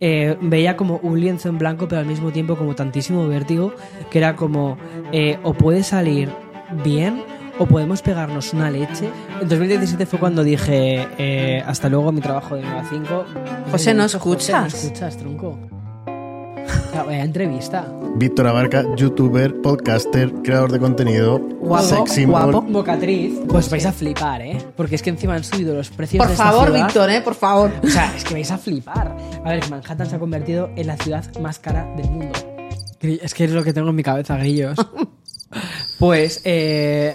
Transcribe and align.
eh, 0.00 0.36
veía 0.40 0.76
como 0.76 0.98
un 1.02 1.20
lienzo 1.20 1.48
en 1.48 1.58
blanco, 1.58 1.86
pero 1.88 2.00
al 2.00 2.06
mismo 2.06 2.32
tiempo 2.32 2.56
como 2.56 2.74
tantísimo 2.74 3.26
vértigo, 3.28 3.74
que 4.10 4.18
era 4.18 4.34
como, 4.36 4.78
eh, 5.12 5.38
o 5.42 5.54
puede 5.54 5.82
salir 5.82 6.30
bien 6.82 7.22
o 7.58 7.66
podemos 7.66 8.00
pegarnos 8.00 8.54
una 8.54 8.70
leche. 8.70 9.10
En 9.40 9.48
2017 9.48 10.06
fue 10.06 10.18
cuando 10.18 10.42
dije, 10.42 11.06
eh, 11.18 11.62
hasta 11.66 11.90
luego 11.90 12.10
mi 12.10 12.22
trabajo 12.22 12.56
de 12.56 12.62
9 12.62 12.78
a 12.78 12.84
5. 12.88 13.24
José, 13.70 13.92
¿no 13.92 14.04
José, 14.04 14.16
escuchas? 14.16 14.72
¿no 14.72 14.80
escuchas, 14.80 15.16
tronco? 15.18 15.58
La 16.94 17.02
vaya 17.04 17.22
entrevista. 17.24 17.86
Víctor 18.16 18.46
Abarca, 18.48 18.84
youtuber, 18.96 19.60
podcaster, 19.62 20.32
creador 20.42 20.72
de 20.72 20.78
contenido, 20.80 21.38
Guapo, 21.38 21.84
sex 21.86 22.12
symbol. 22.12 22.42
guapo. 22.52 22.62
Mocatriz. 22.62 23.38
Pues 23.48 23.70
vais 23.70 23.86
a 23.86 23.92
flipar, 23.92 24.42
¿eh? 24.42 24.58
Porque 24.76 24.96
es 24.96 25.02
que 25.02 25.10
encima 25.10 25.34
han 25.34 25.44
subido 25.44 25.74
los 25.74 25.90
precios 25.90 26.18
Por 26.18 26.26
de 26.28 26.32
esta 26.34 26.44
favor, 26.50 26.68
ciudad. 26.68 26.86
Víctor, 26.86 27.10
¿eh? 27.10 27.20
Por 27.22 27.34
favor. 27.34 27.70
O 27.82 27.86
sea, 27.88 28.12
es 28.16 28.24
que 28.24 28.34
vais 28.34 28.50
a 28.50 28.58
flipar. 28.58 29.16
A 29.44 29.48
ver, 29.48 29.68
Manhattan 29.70 30.08
se 30.10 30.16
ha 30.16 30.18
convertido 30.18 30.70
en 30.76 30.86
la 30.88 30.96
ciudad 30.96 31.24
más 31.40 31.58
cara 31.58 31.86
del 31.96 32.10
mundo. 32.10 32.38
Es 33.00 33.32
que 33.34 33.44
es 33.44 33.52
lo 33.52 33.62
que 33.64 33.72
tengo 33.72 33.88
en 33.90 33.96
mi 33.96 34.02
cabeza, 34.02 34.36
grillos. 34.36 34.76
Pues, 35.98 36.40
eh, 36.44 37.14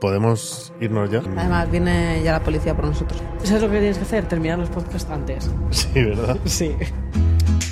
¿Podemos 0.00 0.72
irnos 0.80 1.10
ya? 1.10 1.22
Además, 1.36 1.70
viene 1.70 2.20
ya 2.22 2.32
la 2.32 2.42
policía 2.42 2.74
por 2.76 2.84
nosotros. 2.84 3.22
¿sabes 3.44 3.62
lo 3.62 3.70
que 3.70 3.78
tienes 3.78 3.96
que 3.96 4.04
hacer? 4.04 4.28
Terminar 4.28 4.58
los 4.58 4.68
podcasts 4.68 5.10
antes. 5.10 5.48
Sí, 5.70 5.88
¿verdad? 5.94 6.36
Sí. 6.44 6.72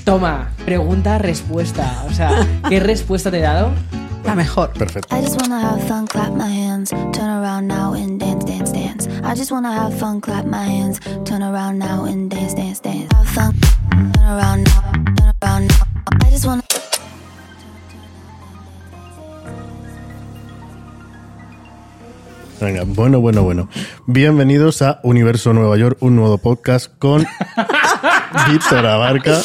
Toma, 0.04 0.50
pregunta, 0.66 1.16
respuesta. 1.16 2.04
O 2.06 2.12
sea, 2.12 2.46
¿qué 2.68 2.78
respuesta 2.80 3.30
te 3.30 3.38
he 3.38 3.40
dado? 3.40 3.70
La 4.22 4.34
mejor. 4.34 4.70
Perfecto. 4.72 5.14
I 5.16 5.22
just 5.22 5.40
wanna 5.40 5.58
have 5.60 5.82
fun, 5.88 6.06
clap 6.06 6.32
my 6.34 6.44
hands, 6.44 6.90
turn 6.90 7.30
around 7.30 7.68
now 7.68 7.94
and 7.94 8.20
dance, 8.20 8.44
dance, 8.44 8.70
dance. 8.70 9.08
I 9.22 9.34
just 9.34 9.50
wanna 9.50 9.72
have 9.72 9.98
fun, 9.98 10.20
clap 10.20 10.44
my 10.44 10.62
hands, 10.62 11.00
turn 11.24 11.42
around 11.42 11.78
now 11.78 12.04
and 12.04 12.30
dance, 12.30 12.54
dance, 12.54 12.80
dance. 12.80 13.08
Have 13.14 13.28
fun, 13.28 13.54
turn 14.12 14.26
around 14.26 14.64
now, 14.64 14.92
turn 15.16 15.32
around 15.42 15.68
now. 15.68 16.26
I 16.26 16.30
just 16.30 16.46
wanna. 16.46 16.62
Venga, 22.60 22.84
bueno, 22.86 23.20
bueno, 23.20 23.42
bueno. 23.42 23.68
Bienvenidos 24.06 24.82
a 24.82 25.00
Universo 25.02 25.54
Nueva 25.54 25.78
York, 25.78 25.96
un 26.00 26.16
nuevo 26.16 26.36
podcast 26.36 26.92
con 26.98 27.26
Víctor 28.50 28.86
Abarca. 28.86 29.40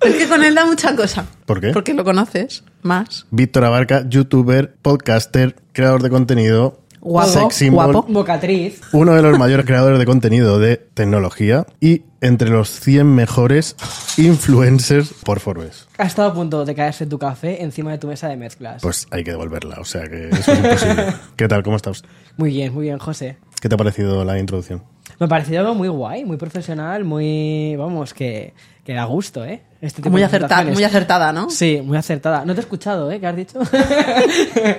Es 0.00 0.14
que 0.14 0.28
con 0.28 0.44
él 0.44 0.54
da 0.54 0.64
mucha 0.64 0.94
cosa. 0.94 1.26
¿Por 1.46 1.60
qué? 1.60 1.70
Porque 1.72 1.94
lo 1.94 2.04
conoces 2.04 2.64
más. 2.82 3.26
Víctor 3.30 3.64
Abarca, 3.64 4.08
youtuber, 4.08 4.74
podcaster, 4.80 5.56
creador 5.72 6.02
de 6.02 6.10
contenido, 6.10 6.80
Guapo, 7.00 7.28
sex 7.30 7.54
symbol, 7.54 7.92
guapo. 7.92 8.12
Mocatriz. 8.12 8.80
uno 8.92 9.14
de 9.14 9.22
los 9.22 9.38
mayores 9.38 9.64
creadores 9.66 9.98
de 9.98 10.04
contenido 10.04 10.58
de 10.58 10.76
tecnología 10.76 11.66
y 11.80 12.02
entre 12.20 12.50
los 12.50 12.68
100 12.68 13.06
mejores 13.14 13.76
influencers 14.16 15.12
por 15.24 15.40
Forbes. 15.40 15.86
Ha 15.96 16.04
estado 16.04 16.28
a 16.28 16.34
punto 16.34 16.64
de 16.64 16.74
caerse 16.74 17.06
tu 17.06 17.18
café 17.18 17.62
encima 17.62 17.92
de 17.92 17.98
tu 17.98 18.08
mesa 18.08 18.28
de 18.28 18.36
mezclas. 18.36 18.82
Pues 18.82 19.06
hay 19.10 19.22
que 19.22 19.30
devolverla, 19.30 19.76
o 19.80 19.84
sea 19.84 20.08
que 20.08 20.28
eso 20.28 20.52
es 20.52 20.58
imposible. 20.58 21.06
¿Qué 21.36 21.48
tal? 21.48 21.62
¿Cómo 21.62 21.76
estás? 21.76 22.02
Muy 22.36 22.50
bien, 22.50 22.74
muy 22.74 22.84
bien, 22.84 22.98
José. 22.98 23.38
¿Qué 23.60 23.68
te 23.68 23.74
ha 23.74 23.78
parecido 23.78 24.24
la 24.24 24.38
introducción? 24.38 24.82
Me 25.20 25.26
ha 25.26 25.28
parecido 25.28 25.60
algo 25.60 25.74
muy 25.74 25.88
guay, 25.88 26.24
muy 26.24 26.36
profesional, 26.36 27.04
muy. 27.04 27.74
Vamos, 27.76 28.14
que, 28.14 28.54
que 28.84 28.94
da 28.94 29.04
gusto, 29.04 29.44
¿eh? 29.44 29.62
Este 29.80 30.02
tipo 30.02 30.10
Muy, 30.10 30.20
de 30.20 30.26
acerta- 30.26 30.46
presentaciones. 30.46 30.74
muy 30.74 30.84
acertada, 30.84 31.32
¿no? 31.32 31.50
Sí, 31.50 31.80
muy 31.84 31.96
acertada. 31.96 32.44
No 32.44 32.54
te 32.54 32.60
he 32.60 32.62
escuchado, 32.62 33.10
¿eh? 33.12 33.20
¿Qué 33.20 33.26
has 33.26 33.36
dicho? 33.36 33.58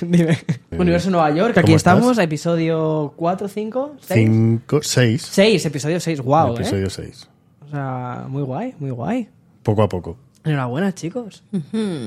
Dime. 0.00 0.38
Universo 0.72 1.10
Nueva 1.10 1.30
York, 1.30 1.56
aquí 1.58 1.66
¿Cómo 1.66 1.76
estamos, 1.76 2.10
estás? 2.12 2.24
episodio 2.24 3.12
4, 3.16 3.48
5, 3.48 3.92
6. 4.00 4.28
5, 4.28 4.80
6. 4.82 5.22
6, 5.30 5.66
episodio 5.66 6.00
6, 6.00 6.20
wow, 6.22 6.48
¿eh? 6.48 6.54
Episodio 6.56 6.90
6. 6.90 7.28
O 7.66 7.70
sea, 7.70 8.24
muy 8.28 8.42
guay, 8.42 8.74
muy 8.78 8.90
guay. 8.90 9.28
Poco 9.62 9.82
a 9.82 9.88
poco. 9.88 10.16
Enhorabuena, 10.44 10.92
chicos. 10.92 11.44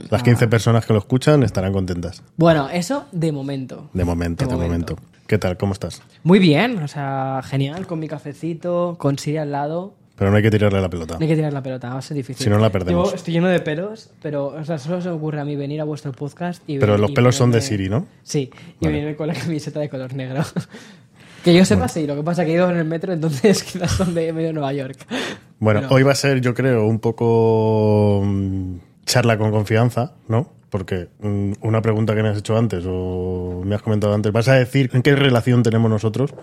Las 0.10 0.22
15 0.24 0.48
personas 0.48 0.86
que 0.86 0.94
lo 0.94 1.00
escuchan 1.00 1.44
estarán 1.44 1.72
contentas. 1.74 2.22
Bueno, 2.38 2.70
eso 2.70 3.06
de 3.14 3.32
momento. 3.32 3.90
De 3.94 4.04
momento, 4.04 4.46
De 4.46 4.52
de, 4.52 4.58
momento. 4.58 4.96
momento. 4.96 5.15
¿Qué 5.28 5.40
tal? 5.40 5.58
¿Cómo 5.58 5.74
estás? 5.74 6.04
Muy 6.24 6.38
bien, 6.38 6.78
o 6.84 6.88
sea, 6.88 7.42
genial, 7.44 7.88
con 7.88 7.98
mi 8.00 8.08
cafecito, 8.08 8.96
con 9.00 9.18
Siri 9.18 9.38
al 9.38 9.52
lado. 9.52 9.96
Pero 10.16 10.30
no 10.30 10.38
hay 10.38 10.44
que 10.44 10.52
tirarle 10.52 10.80
la 10.80 10.90
pelota. 10.90 11.16
No 11.16 11.22
hay 11.22 11.28
que 11.28 11.36
tirar 11.36 11.52
la 11.52 11.64
pelota, 11.64 11.90
va 11.90 11.98
a 11.98 12.02
ser 12.02 12.16
difícil. 12.16 12.44
Si 12.44 12.50
no, 12.50 12.60
la 12.60 12.72
perdemos. 12.72 13.10
Yo 13.10 13.16
estoy 13.16 13.34
lleno 13.34 13.48
de 13.48 13.60
pelos, 13.60 14.12
pero 14.22 14.48
o 14.48 14.64
sea, 14.64 14.78
solo 14.78 15.02
se 15.02 15.10
me 15.10 15.16
ocurre 15.16 15.42
a 15.42 15.46
mí 15.46 15.56
venir 15.56 15.82
a 15.82 15.84
vuestro 15.84 16.12
podcast 16.12 16.62
y 16.68 16.78
Pero 16.78 16.98
los 16.98 17.10
y 17.10 17.14
pelos 17.16 17.36
son 17.36 17.52
de 17.52 17.60
Siri, 17.62 17.90
¿no? 17.90 18.06
Sí, 18.24 18.52
y 18.80 18.86
Vale. 18.86 19.00
venir 19.00 19.16
con 19.16 19.28
la 19.28 19.34
camiseta 19.34 19.80
de 19.80 19.90
color 19.90 20.14
negro. 20.14 20.44
que 21.44 21.54
yo 21.56 21.66
sepa, 21.66 21.88
sí, 21.88 22.06
lo 22.06 22.16
que 22.16 22.22
pasa 22.24 22.44
es 22.44 22.46
que 22.46 22.52
he 22.54 22.56
ido 22.56 22.70
en 22.70 22.78
el 22.78 22.86
metro, 22.86 23.12
entonces 23.12 23.64
quizás 23.72 23.92
son 23.92 24.14
de 24.14 24.32
medio 24.32 24.54
Nueva 24.54 24.74
York. 24.74 24.98
Bueno, 25.60 25.82
Pero- 25.82 25.96
hoy 25.96 26.04
va 26.04 26.12
a 26.12 26.16
ser, 26.16 26.40
yo 26.40 26.54
creo, 26.54 26.86
un 26.86 27.00
poco 27.00 28.22
mm, 28.24 28.76
charla 29.06 29.40
con 29.40 29.50
confianza, 29.52 30.14
¿no? 30.28 30.54
Porque 30.76 31.08
mm, 31.22 31.54
una 31.62 31.82
pregunta 31.82 32.14
que 32.14 32.22
me 32.22 32.28
has 32.28 32.38
hecho 32.38 32.58
antes 32.58 32.84
o 32.86 33.62
me 33.64 33.76
has 33.76 33.82
comentado 33.82 34.14
antes, 34.14 34.34
¿vas 34.34 34.50
a 34.50 34.56
decir 34.56 34.90
en 34.92 35.04
qué 35.04 35.16
relación 35.16 35.64
tenemos 35.64 35.90
nosotros? 35.90 36.34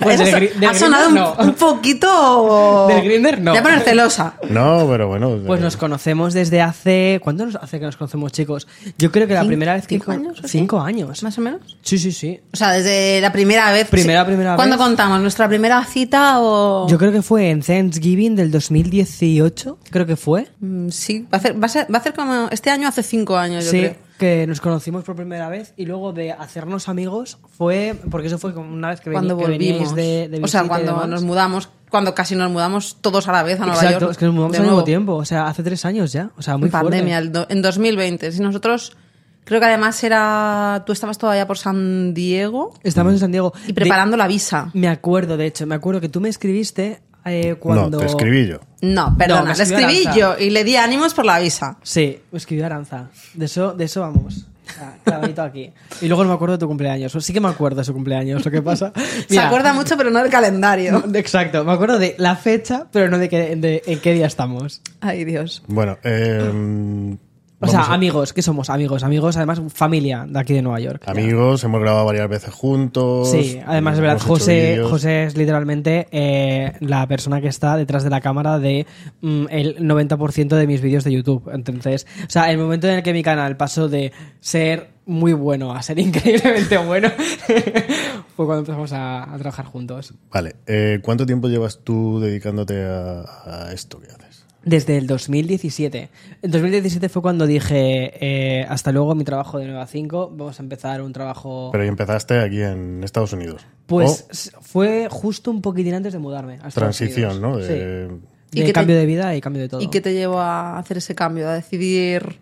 Pues 0.00 0.18
del 0.18 0.58
del 0.60 0.68
ha 0.68 0.74
sonado 0.74 1.04
Grindr, 1.10 1.22
un, 1.30 1.36
no. 1.38 1.44
un 1.44 1.54
poquito... 1.54 2.86
Del 2.88 3.04
Grindr, 3.04 3.40
no. 3.40 3.50
Voy 3.52 3.58
a 3.58 3.62
poner 3.62 3.80
celosa. 3.80 4.34
No, 4.50 4.86
pero 4.88 5.08
bueno. 5.08 5.38
Pues 5.46 5.60
nos 5.60 5.76
conocemos 5.76 6.34
desde 6.34 6.60
hace... 6.60 7.20
¿Cuánto 7.22 7.46
nos 7.46 7.56
hace 7.56 7.78
que 7.78 7.84
nos 7.86 7.96
conocemos, 7.96 8.32
chicos? 8.32 8.66
Yo 8.98 9.10
creo 9.12 9.26
que 9.26 9.34
la 9.34 9.40
¿Cinco- 9.40 9.48
primera 9.48 9.74
vez 9.74 9.86
que... 9.86 9.96
cinco 9.96 10.10
años? 10.12 10.40
Cinco 10.44 10.80
años. 10.80 11.22
Más 11.22 11.36
o 11.38 11.40
menos. 11.40 11.76
Sí, 11.82 11.98
sí, 11.98 12.12
sí. 12.12 12.40
O 12.52 12.56
sea, 12.56 12.72
desde 12.72 13.20
la 13.20 13.32
primera 13.32 13.70
vez. 13.72 13.88
Primera, 13.88 14.24
primera 14.26 14.56
¿Cuándo 14.56 14.76
vez. 14.76 14.84
contamos? 14.86 15.20
¿Nuestra 15.20 15.48
primera 15.48 15.84
cita 15.84 16.40
o...? 16.40 16.86
Yo 16.88 16.98
creo 16.98 17.12
que 17.12 17.22
fue 17.22 17.50
en 17.50 17.62
Thanksgiving 17.62 18.36
del 18.36 18.50
2018, 18.50 19.78
creo 19.90 20.06
que 20.06 20.16
fue. 20.16 20.48
Mm, 20.60 20.88
Sí, 20.90 21.26
va 21.32 21.38
a, 21.38 21.40
ser, 21.40 21.60
va, 21.62 21.66
a 21.66 21.68
ser, 21.68 21.86
va 21.92 21.98
a 21.98 22.02
ser 22.02 22.14
como... 22.14 22.48
Este 22.50 22.70
año 22.70 22.88
hace 22.88 23.02
cinco 23.02 23.36
años, 23.36 23.64
yo 23.66 23.70
Sí, 23.70 23.78
creo. 23.80 23.96
Que 24.18 24.46
nos 24.46 24.60
conocimos 24.60 25.04
por 25.04 25.16
primera 25.16 25.48
vez 25.48 25.72
y 25.76 25.86
luego 25.86 26.12
de 26.12 26.32
hacernos 26.32 26.88
amigos 26.88 27.38
fue, 27.56 27.94
porque 28.10 28.26
eso 28.26 28.38
fue 28.38 28.52
como 28.52 28.72
una 28.74 28.88
vez 28.90 29.00
que, 29.00 29.10
veni- 29.10 29.14
Cuando 29.14 29.38
que 29.38 29.44
volvimos. 29.44 29.94
de, 29.94 30.28
de 30.28 30.40
o 30.42 30.48
sea, 30.48 30.64
cuando 30.64 31.06
nos 31.06 31.22
mudamos, 31.22 31.68
cuando 31.88 32.14
casi 32.14 32.34
nos 32.34 32.50
mudamos 32.50 32.98
todos 33.00 33.28
a 33.28 33.32
la 33.32 33.42
vez 33.44 33.60
a 33.60 33.64
Nueva 33.66 33.76
Exacto, 33.80 34.00
York. 34.00 34.10
es 34.12 34.18
que 34.18 34.24
nos 34.26 34.34
mudamos 34.34 34.52
de 34.52 34.58
al 34.58 34.64
mismo 34.64 34.84
tiempo, 34.84 35.14
o 35.14 35.24
sea, 35.24 35.46
hace 35.46 35.62
tres 35.62 35.84
años 35.84 36.12
ya, 36.12 36.30
o 36.36 36.42
sea, 36.42 36.56
muy 36.56 36.66
en 36.66 36.72
pandemia, 36.72 37.16
fuerte. 37.20 37.26
el 37.26 37.32
do- 37.32 37.46
en 37.48 37.62
2020. 37.62 38.32
Si 38.32 38.40
nosotros, 38.42 38.96
creo 39.44 39.60
que 39.60 39.66
además 39.66 40.02
era, 40.04 40.82
tú 40.84 40.92
estabas 40.92 41.16
todavía 41.16 41.46
por 41.46 41.56
San 41.56 42.12
Diego 42.12 42.74
Estamos 42.82 43.12
en 43.12 43.18
San 43.20 43.30
Diego. 43.32 43.52
y 43.66 43.72
preparando 43.72 44.16
la 44.16 44.26
visa. 44.26 44.70
Me 44.74 44.88
acuerdo, 44.88 45.36
de 45.36 45.46
hecho, 45.46 45.66
me 45.66 45.76
acuerdo 45.76 46.00
que 46.00 46.08
tú 46.08 46.20
me 46.20 46.28
escribiste 46.28 47.00
eh, 47.24 47.54
cuando... 47.58 47.88
No, 47.90 47.98
te 47.98 48.06
escribí 48.06 48.46
yo. 48.48 48.58
No, 48.80 49.10
No, 49.10 49.16
perdona, 49.18 49.50
me 49.52 49.56
le 49.56 49.62
escribí 49.62 50.02
Aranza. 50.06 50.14
yo 50.16 50.38
y 50.38 50.50
le 50.50 50.64
di 50.64 50.76
ánimos 50.76 51.14
por 51.14 51.24
la 51.26 51.38
visa. 51.38 51.76
Sí, 51.82 52.20
me 52.30 52.38
escribió 52.38 52.66
Aranza. 52.66 53.08
De 53.34 53.46
eso, 53.46 53.72
de 53.72 53.84
eso 53.84 54.00
vamos. 54.02 54.46
O 54.68 54.70
sea, 54.70 54.98
clavadito 55.02 55.40
aquí. 55.42 55.72
Y 56.02 56.08
luego 56.08 56.22
no 56.24 56.28
me 56.28 56.34
acuerdo 56.34 56.56
de 56.56 56.58
tu 56.60 56.68
cumpleaños. 56.68 57.12
Sí 57.24 57.32
que 57.32 57.40
me 57.40 57.48
acuerdo 57.48 57.78
de 57.78 57.84
su 57.84 57.94
cumpleaños. 57.94 58.44
Lo 58.44 58.50
que 58.50 58.60
pasa. 58.60 58.92
Se 59.28 59.38
acuerda 59.40 59.72
mucho, 59.72 59.96
pero 59.96 60.10
no 60.10 60.20
del 60.22 60.30
calendario. 60.30 61.02
Exacto, 61.14 61.64
me 61.64 61.72
acuerdo 61.72 61.98
de 61.98 62.14
la 62.18 62.36
fecha, 62.36 62.86
pero 62.92 63.08
no 63.08 63.16
de, 63.18 63.28
qué- 63.30 63.56
de 63.56 63.82
en 63.86 63.98
qué 64.00 64.12
día 64.12 64.26
estamos. 64.26 64.82
Ay, 65.00 65.24
Dios. 65.24 65.62
Bueno, 65.68 65.96
eh, 66.04 67.16
O 67.60 67.66
sea, 67.66 67.80
a- 67.80 67.94
amigos, 67.94 68.32
¿qué 68.32 68.40
somos? 68.40 68.70
Amigos, 68.70 69.02
amigos, 69.02 69.36
además 69.36 69.60
familia 69.74 70.24
de 70.28 70.38
aquí 70.38 70.54
de 70.54 70.62
Nueva 70.62 70.78
York. 70.78 71.02
ya. 71.04 71.10
amigos, 71.12 71.64
hemos 71.64 71.80
grabado 71.80 72.04
varias 72.04 72.28
veces 72.28 72.54
juntos. 72.54 73.30
Sí, 73.30 73.60
además 73.66 73.94
es 73.94 74.00
verdad, 74.00 74.20
José. 74.20 74.80
José 74.88 75.24
es 75.24 75.36
literalmente 75.36 76.06
eh, 76.12 76.72
la 76.80 77.06
persona 77.08 77.40
que 77.40 77.48
está 77.48 77.76
detrás 77.76 78.04
de 78.04 78.10
la 78.10 78.20
cámara 78.20 78.58
de 78.60 78.86
mm, 79.22 79.46
el 79.50 79.76
90% 79.78 80.48
de 80.56 80.66
mis 80.68 80.80
vídeos 80.80 81.02
de 81.02 81.12
YouTube. 81.12 81.50
Entonces, 81.52 82.06
o 82.26 82.30
sea, 82.30 82.50
el 82.52 82.58
momento 82.58 82.86
en 82.86 82.94
el 82.94 83.02
que 83.02 83.12
mi 83.12 83.22
canal 83.24 83.56
pasó 83.56 83.88
de 83.88 84.12
ser 84.40 84.90
muy 85.04 85.32
bueno 85.32 85.72
a 85.74 85.82
ser 85.82 85.98
increíblemente 85.98 86.76
bueno 86.78 87.08
fue 88.36 88.46
cuando 88.46 88.58
empezamos 88.58 88.92
a, 88.92 89.24
a 89.32 89.36
trabajar 89.38 89.64
juntos. 89.66 90.14
Vale, 90.30 90.54
eh, 90.66 91.00
¿cuánto 91.02 91.26
tiempo 91.26 91.48
llevas 91.48 91.80
tú 91.82 92.20
dedicándote 92.20 92.84
a, 92.84 93.24
a 93.46 93.72
esto 93.72 93.98
que 94.00 94.06
haces? 94.06 94.27
Desde 94.68 94.98
el 94.98 95.06
2017. 95.06 96.08
En 96.42 96.50
2017 96.50 97.08
fue 97.08 97.22
cuando 97.22 97.46
dije, 97.46 98.12
eh, 98.60 98.66
hasta 98.68 98.92
luego 98.92 99.14
mi 99.14 99.24
trabajo 99.24 99.58
de 99.58 99.66
9 99.66 99.80
a 99.80 99.86
5, 99.86 100.32
vamos 100.36 100.58
a 100.58 100.62
empezar 100.62 101.02
un 101.02 101.12
trabajo... 101.12 101.70
Pero 101.72 101.84
empezaste 101.84 102.38
aquí 102.40 102.60
en 102.62 103.02
Estados 103.04 103.32
Unidos. 103.32 103.64
Pues 103.86 104.52
fue 104.60 105.08
justo 105.10 105.50
un 105.50 105.62
poquitín 105.62 105.94
antes 105.94 106.12
de 106.12 106.18
mudarme. 106.18 106.58
a 106.62 106.68
transición, 106.70 107.42
Unidos. 107.42 107.58
¿no? 107.60 107.60
Sí. 107.62 107.72
De- 107.72 108.08
¿Y 108.50 108.60
De 108.60 108.62
qué 108.62 108.66
te- 108.68 108.72
cambio 108.72 108.96
de 108.96 109.04
vida 109.06 109.36
y 109.36 109.40
cambio 109.40 109.60
de 109.62 109.68
todo. 109.68 109.80
¿Y 109.82 109.88
qué 109.88 110.00
te 110.00 110.14
llevó 110.14 110.40
a 110.40 110.78
hacer 110.78 110.96
ese 110.98 111.14
cambio? 111.14 111.48
A 111.48 111.54
decidir, 111.54 112.40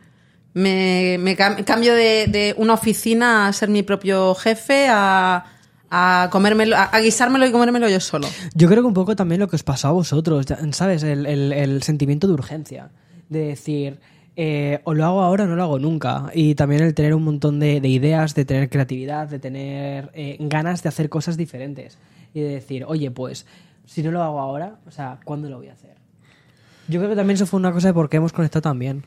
me, 0.54 1.16
me 1.20 1.36
cam- 1.36 1.64
cambio 1.64 1.94
de, 1.94 2.26
de 2.28 2.54
una 2.58 2.74
oficina 2.74 3.48
a 3.48 3.52
ser 3.52 3.68
mi 3.68 3.82
propio 3.82 4.34
jefe, 4.36 4.86
a, 4.88 5.44
a 5.90 6.28
comérmelo, 6.30 6.76
a, 6.76 6.98
guisármelo 7.00 7.46
y 7.46 7.52
comérmelo 7.52 7.88
yo 7.88 8.00
solo. 8.00 8.28
Yo 8.54 8.68
creo 8.68 8.82
que 8.82 8.88
un 8.88 8.94
poco 8.94 9.16
también 9.16 9.40
lo 9.40 9.48
que 9.48 9.56
os 9.56 9.62
pasó 9.62 9.88
a 9.88 9.92
vosotros, 9.92 10.46
¿sabes? 10.72 11.02
El, 11.02 11.82
sentimiento 11.82 12.26
de 12.26 12.34
urgencia. 12.34 12.90
De 13.28 13.40
decir, 13.40 13.98
eh, 14.36 14.80
o 14.84 14.94
lo 14.94 15.04
hago 15.04 15.22
ahora 15.22 15.44
o 15.44 15.46
no 15.46 15.56
lo 15.56 15.62
hago 15.62 15.78
nunca. 15.78 16.30
Y 16.34 16.54
también 16.54 16.82
el 16.82 16.94
tener 16.94 17.14
un 17.14 17.24
montón 17.24 17.60
de, 17.60 17.80
de 17.80 17.88
ideas, 17.88 18.34
de 18.34 18.44
tener 18.44 18.68
creatividad, 18.68 19.28
de 19.28 19.38
tener 19.38 20.10
eh, 20.14 20.36
ganas 20.40 20.82
de 20.82 20.88
hacer 20.88 21.08
cosas 21.08 21.36
diferentes. 21.36 21.98
Y 22.34 22.40
de 22.40 22.48
decir, 22.48 22.84
oye, 22.86 23.10
pues, 23.10 23.46
si 23.86 24.02
no 24.02 24.10
lo 24.10 24.22
hago 24.22 24.40
ahora, 24.40 24.78
o 24.86 24.90
sea, 24.90 25.18
¿cuándo 25.24 25.48
lo 25.48 25.58
voy 25.58 25.68
a 25.68 25.72
hacer? 25.72 25.94
Yo 26.88 27.00
creo 27.00 27.10
que 27.10 27.16
también 27.16 27.34
eso 27.34 27.46
fue 27.46 27.58
una 27.58 27.72
cosa 27.72 27.88
de 27.88 27.94
por 27.94 28.08
qué 28.08 28.18
hemos 28.18 28.32
conectado 28.32 28.62
tan 28.62 28.78
bien. 28.78 29.04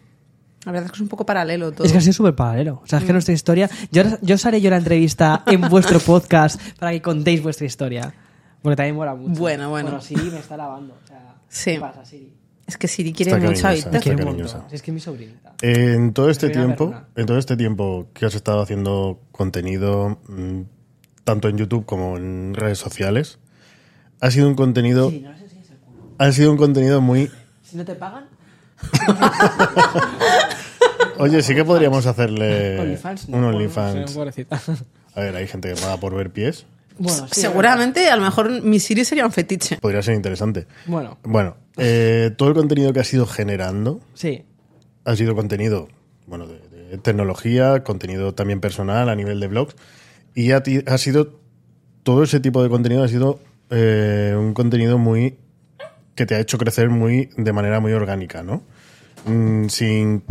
La 0.65 0.71
verdad 0.73 0.85
es 0.87 0.91
que 0.91 0.97
es 0.97 1.01
un 1.01 1.07
poco 1.07 1.25
paralelo 1.25 1.71
todo. 1.71 1.85
Es 1.85 1.91
que 1.91 1.97
ha 1.97 2.01
sido 2.01 2.13
súper 2.13 2.35
paralelo. 2.35 2.81
O 2.83 2.87
sea, 2.87 2.99
es 2.99 3.03
Mm. 3.03 3.07
que 3.07 3.13
nuestra 3.13 3.33
historia. 3.33 3.69
Yo, 3.91 4.03
yo 4.21 4.35
os 4.35 4.45
haré 4.45 4.59
yo 4.61 4.69
la 4.69 4.77
entrevista 4.77 5.43
en 5.45 5.61
vuestro 5.69 5.99
podcast 5.99 6.59
para 6.79 6.91
que 6.91 7.01
contéis 7.01 7.41
vuestra 7.41 7.65
historia. 7.65 8.13
Porque 8.61 8.75
también 8.75 8.95
mola 8.95 9.15
mucho. 9.15 9.39
Bueno, 9.39 9.69
bueno. 9.69 9.89
Bueno, 9.89 10.01
Siri 10.03 10.29
me 10.31 10.39
está 10.39 10.57
lavando. 10.57 10.95
O 11.03 11.07
sea, 11.07 11.35
Sí. 11.47 11.71
¿qué 11.75 11.79
pasa, 11.79 12.03
Siri? 12.03 12.33
Es 12.67 12.77
que 12.77 12.87
Siri 12.87 13.13
quiere 13.13 13.31
Está 13.31 13.47
mucho 13.47 13.59
a 13.59 13.61
cariñosa. 13.63 13.73
Víctor. 13.75 13.93
Me 13.93 13.99
quiere 14.01 14.21
un 14.21 14.27
cariñosa. 14.27 14.67
es 14.71 14.81
que 14.81 14.91
es 14.91 14.95
mi 14.95 14.99
sobrinita. 14.99 15.53
En 15.61 16.13
todo 16.13 16.29
este 16.29 16.49
tiempo, 16.49 16.93
en 17.15 17.25
todo 17.25 17.37
este 17.37 17.55
tiempo 17.57 18.07
que 18.13 18.25
has 18.25 18.35
estado 18.35 18.61
haciendo 18.61 19.21
contenido, 19.31 20.19
mm, 20.27 20.61
tanto 21.23 21.47
en 21.47 21.57
YouTube 21.57 21.85
como 21.85 22.17
en 22.17 22.53
redes 22.53 22.77
sociales, 22.77 23.39
ha 24.21 24.29
sido 24.29 24.47
un 24.49 24.55
contenido, 24.55 25.09
Sí, 25.09 25.21
no 25.21 25.35
sé 25.37 25.47
si 25.49 25.57
es 25.57 25.69
el 25.71 25.77
culo. 25.77 26.03
ha 26.19 26.31
sido 26.31 26.51
un 26.51 26.57
contenido 26.57 27.01
muy. 27.01 27.31
Si 27.63 27.77
no 27.77 27.85
te 27.85 27.95
pagan, 27.95 28.25
Oye, 31.17 31.41
sí 31.41 31.53
que 31.53 31.65
podríamos 31.65 32.05
hacerle 32.05 32.79
OnlyFans. 32.79 33.25
un 33.25 33.43
OnlyFans. 33.43 34.11
pobrecita. 34.13 34.61
A 35.15 35.19
ver, 35.21 35.35
hay 35.35 35.47
gente 35.47 35.73
que 35.73 35.75
paga 35.81 35.97
por 35.97 36.15
ver 36.15 36.31
pies. 36.31 36.65
Bueno, 36.97 37.27
sí, 37.31 37.41
Seguramente, 37.41 38.09
a 38.09 38.15
lo 38.15 38.23
mejor 38.23 38.61
mi 38.61 38.79
Siri 38.79 39.05
sería 39.05 39.25
un 39.25 39.31
fetiche. 39.31 39.77
Podría 39.77 40.01
ser 40.01 40.15
interesante. 40.15 40.67
Bueno, 40.85 41.17
Bueno, 41.23 41.55
eh, 41.77 42.31
todo 42.37 42.49
el 42.49 42.55
contenido 42.55 42.91
que 42.93 42.99
has 42.99 43.13
ido 43.13 43.25
generando 43.25 44.01
sí. 44.13 44.43
ha 45.05 45.15
sido 45.15 45.35
contenido, 45.35 45.87
bueno, 46.27 46.45
de, 46.47 46.59
de 46.89 46.97
tecnología, 46.97 47.83
contenido 47.83 48.33
también 48.33 48.59
personal 48.59 49.09
a 49.09 49.15
nivel 49.15 49.39
de 49.39 49.47
blogs. 49.47 49.75
Y 50.35 50.51
ha 50.51 50.61
sido, 50.97 51.39
todo 52.03 52.23
ese 52.23 52.39
tipo 52.39 52.61
de 52.63 52.69
contenido 52.69 53.03
ha 53.03 53.07
sido 53.07 53.39
eh, 53.69 54.35
un 54.37 54.53
contenido 54.53 54.97
muy, 54.97 55.37
que 56.19 56.25
te 56.25 56.35
ha 56.35 56.39
hecho 56.41 56.57
crecer 56.57 56.89
muy, 56.89 57.29
de 57.37 57.53
manera 57.53 57.79
muy 57.79 57.93
orgánica, 57.93 58.43
¿no? 58.43 58.61
Mm, 59.25 59.67
sin 59.69 60.21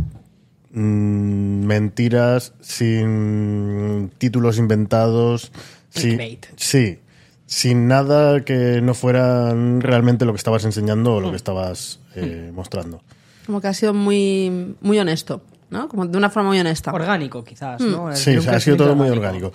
mm, 0.71 1.65
mentiras, 1.65 2.53
sin 2.61 4.11
títulos 4.19 4.59
inventados. 4.59 5.51
sin- 5.89 6.19
sí, 6.57 6.99
sin 7.47 7.89
nada 7.89 8.45
que 8.45 8.81
no 8.83 8.93
fuera 8.93 9.55
realmente 9.79 10.27
lo 10.27 10.33
que 10.35 10.37
estabas 10.37 10.65
enseñando 10.67 11.15
o 11.15 11.21
lo 11.23 11.31
que 11.31 11.37
estabas 11.37 12.01
eh, 12.15 12.51
mostrando. 12.55 13.01
Como 13.47 13.63
que 13.63 13.69
ha 13.69 13.73
sido 13.73 13.95
muy, 13.95 14.77
muy 14.83 14.99
honesto, 14.99 15.41
¿no? 15.71 15.89
Como 15.89 16.07
de 16.07 16.19
una 16.19 16.29
forma 16.29 16.51
muy 16.51 16.61
honesta. 16.61 16.93
Orgánico, 16.93 17.43
quizás, 17.45 17.81
¿no? 17.81 18.15
Sí, 18.15 18.37
ha 18.37 18.61
sido 18.61 18.77
todo 18.77 18.95
muy 18.95 19.09
orgánico. 19.09 19.53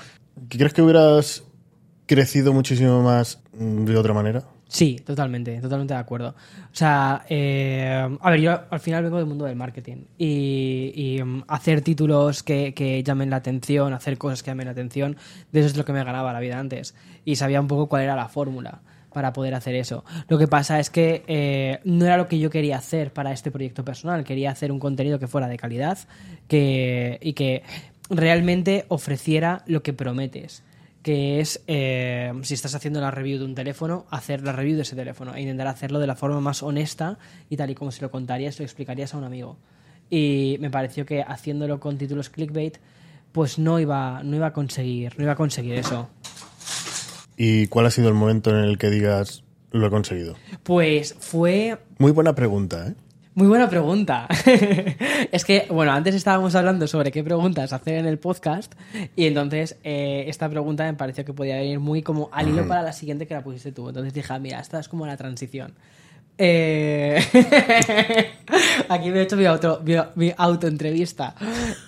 ¿Crees 0.49 0.73
que 0.73 0.81
hubieras 0.81 1.43
crecido 2.07 2.51
muchísimo 2.53 3.03
más 3.03 3.39
mm, 3.55 3.85
de 3.85 3.95
otra 3.97 4.15
manera? 4.15 4.43
Sí, 4.73 4.95
totalmente, 5.05 5.61
totalmente 5.61 5.93
de 5.93 5.99
acuerdo. 5.99 6.29
O 6.29 6.75
sea, 6.75 7.23
eh, 7.29 8.17
a 8.19 8.31
ver, 8.31 8.41
yo 8.41 8.59
al 8.71 8.79
final 8.79 9.03
vengo 9.03 9.17
del 9.17 9.27
mundo 9.27 9.45
del 9.45 9.55
marketing 9.55 10.05
y, 10.17 10.91
y, 10.95 11.23
mm, 11.23 11.43
hacer 11.47 11.81
títulos 11.81 12.41
que, 12.41 12.73
que 12.73 13.03
llamen 13.03 13.29
la 13.29 13.35
atención, 13.35 13.93
hacer 13.93 14.17
cosas 14.17 14.41
que 14.41 14.49
llamen 14.49 14.65
la 14.65 14.71
atención, 14.71 15.15
de 15.51 15.59
eso 15.59 15.69
es 15.69 15.77
lo 15.77 15.85
que 15.85 15.93
me 15.93 16.03
ganaba 16.03 16.33
la 16.33 16.39
vida 16.39 16.57
antes. 16.57 16.95
Y 17.23 17.35
sabía 17.35 17.61
un 17.61 17.67
poco 17.67 17.87
cuál 17.87 18.01
era 18.01 18.15
la 18.15 18.27
fórmula 18.29 18.81
para 19.13 19.31
poder 19.31 19.53
hacer 19.53 19.75
eso. 19.75 20.03
Lo 20.27 20.39
que 20.39 20.47
pasa 20.47 20.79
es 20.79 20.89
que 20.89 21.23
eh, 21.27 21.79
no 21.83 22.05
era 22.05 22.17
lo 22.17 22.27
que 22.27 22.39
yo 22.39 22.49
quería 22.49 22.77
hacer 22.77 23.13
para 23.13 23.31
este 23.31 23.51
proyecto 23.51 23.85
personal. 23.85 24.23
Quería 24.23 24.49
hacer 24.49 24.71
un 24.71 24.79
contenido 24.79 25.19
que 25.19 25.27
fuera 25.27 25.47
de 25.47 25.57
calidad 25.57 25.99
que, 26.47 27.19
y 27.21 27.33
que 27.33 27.61
realmente 28.09 28.85
ofreciera 28.87 29.61
lo 29.67 29.83
que 29.83 29.93
prometes 29.93 30.63
que 31.03 31.41
es, 31.41 31.61
eh, 31.67 32.31
si 32.43 32.53
estás 32.53 32.73
haciendo 32.75 33.01
la 33.01 33.11
review 33.11 33.37
de 33.37 33.45
un 33.45 33.55
teléfono, 33.55 34.05
hacer 34.09 34.41
la 34.41 34.53
review 34.53 34.77
de 34.77 34.83
ese 34.83 34.95
teléfono 34.95 35.35
e 35.35 35.41
intentar 35.41 35.67
hacerlo 35.67 35.99
de 35.99 36.07
la 36.07 36.15
forma 36.15 36.39
más 36.39 36.63
honesta 36.63 37.19
y 37.49 37.57
tal 37.57 37.69
y 37.69 37.75
como 37.75 37.91
se 37.91 38.01
lo 38.01 38.09
contarías, 38.09 38.57
lo 38.57 38.65
explicarías 38.65 39.13
a 39.13 39.17
un 39.17 39.25
amigo. 39.25 39.57
Y 40.09 40.57
me 40.61 40.71
pareció 40.71 41.05
que 41.05 41.21
haciéndolo 41.21 41.79
con 41.81 41.97
títulos 41.97 42.29
clickbait, 42.29 42.77
pues 43.33 43.59
no 43.59 43.79
iba, 43.79 44.23
no 44.23 44.35
iba 44.37 44.47
a 44.47 44.53
conseguir, 44.53 45.13
no 45.17 45.23
iba 45.23 45.33
a 45.33 45.35
conseguir 45.35 45.75
eso. 45.75 46.09
¿Y 47.35 47.67
cuál 47.67 47.87
ha 47.87 47.91
sido 47.91 48.07
el 48.07 48.13
momento 48.13 48.51
en 48.51 48.63
el 48.63 48.77
que 48.77 48.89
digas 48.89 49.43
lo 49.71 49.87
he 49.87 49.89
conseguido? 49.89 50.35
Pues 50.63 51.15
fue 51.19 51.79
Muy 51.97 52.11
buena 52.11 52.33
pregunta, 52.33 52.87
¿eh? 52.87 52.93
Muy 53.35 53.47
buena 53.47 53.67
pregunta. 53.69 54.27
es 55.31 55.43
que, 55.45 55.65
bueno, 55.69 55.91
antes 55.91 56.13
estábamos 56.13 56.53
hablando 56.55 56.85
sobre 56.87 57.11
qué 57.11 57.23
preguntas 57.23 57.73
hacer 57.73 57.95
en 57.95 58.05
el 58.05 58.19
podcast 58.19 58.73
y 59.15 59.25
entonces 59.25 59.77
eh, 59.83 60.25
esta 60.27 60.47
pregunta 60.49 60.83
me 60.83 60.93
pareció 60.93 61.25
que 61.25 61.33
podía 61.33 61.55
venir 61.55 61.79
muy 61.79 62.03
como 62.03 62.29
al 62.31 62.49
hilo 62.49 62.67
para 62.67 62.83
la 62.83 62.93
siguiente 62.93 63.25
que 63.25 63.33
la 63.33 63.43
pusiste 63.43 63.71
tú. 63.71 63.89
Entonces 63.89 64.13
dije, 64.13 64.31
ah, 64.31 64.39
mira, 64.39 64.59
esta 64.59 64.79
es 64.79 64.87
como 64.87 65.07
la 65.07 65.17
transición. 65.17 65.73
Eh, 66.37 67.23
Aquí 68.89 69.09
me 69.09 69.19
he 69.19 69.21
hecho 69.23 69.35
mi, 69.37 69.45
auto, 69.45 69.81
mi, 69.83 69.95
mi 70.15 70.33
autoentrevista. 70.37 71.35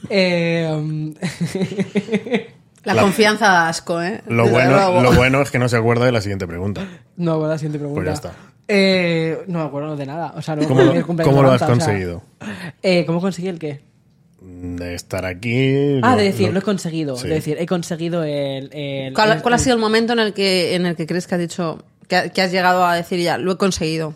Eh, 0.09 1.13
La, 2.83 2.93
La- 2.93 3.01
confianza 3.01 3.47
da 3.47 3.67
asco, 3.69 3.99
¿eh? 4.01 4.21
Lo 4.27 4.47
bueno, 4.47 5.01
lo 5.01 5.11
bueno 5.13 5.41
es 5.41 5.49
que 5.49 5.57
no 5.57 5.67
se 5.67 5.75
acuerda 5.75 6.05
de 6.05 6.11
la 6.11 6.21
siguiente 6.21 6.45
pregunta. 6.45 6.85
no 7.17 7.33
acuerdo 7.33 7.53
la 7.53 7.57
siguiente 7.57 7.79
pregunta. 7.79 8.03
Pues 8.03 8.07
ya 8.07 8.13
está. 8.29 8.54
Eh, 8.67 9.43
no 9.47 9.59
me 9.59 9.65
acuerdo 9.65 9.95
de 9.95 10.05
nada. 10.05 10.33
O 10.35 10.41
sea, 10.41 10.55
no 10.55 10.67
¿Cómo 10.67 10.81
lo, 10.81 10.91
el 10.93 11.05
cumpleaños 11.05 11.33
cómo 11.35 11.43
lo 11.45 11.51
has 11.53 11.61
Marta, 11.61 11.73
o 11.73 11.75
sea, 11.77 11.85
conseguido? 11.85 12.23
eh, 12.81 13.05
¿Cómo 13.05 13.21
conseguí 13.21 13.47
el 13.47 13.59
qué? 13.59 13.81
De 14.41 14.93
estar 14.95 15.25
aquí. 15.25 15.99
Ah, 16.01 16.11
lo- 16.11 16.17
de 16.17 16.23
decir, 16.25 16.47
lo- 16.47 16.53
lo 16.53 16.59
he 16.59 16.63
conseguido. 16.63 17.17
Sí. 17.17 17.27
De 17.27 17.35
decir, 17.35 17.57
he 17.59 17.65
conseguido 17.65 18.23
el. 18.23 18.69
el- 18.73 19.13
¿Cuál, 19.13 19.33
el- 19.33 19.41
cuál 19.41 19.53
ha 19.55 19.57
sido 19.57 19.75
el 19.75 19.81
momento 19.81 20.13
en 20.13 20.19
el 20.19 20.33
que, 20.33 20.75
en 20.75 20.85
el 20.85 20.95
que 20.95 21.05
crees 21.07 21.27
que 21.27 21.35
has 21.35 21.41
dicho, 21.41 21.83
que 22.07 22.15
has 22.41 22.51
llegado 22.51 22.85
a 22.85 22.95
decir 22.95 23.19
ya, 23.19 23.37
lo 23.37 23.51
he 23.53 23.57
conseguido? 23.57 24.13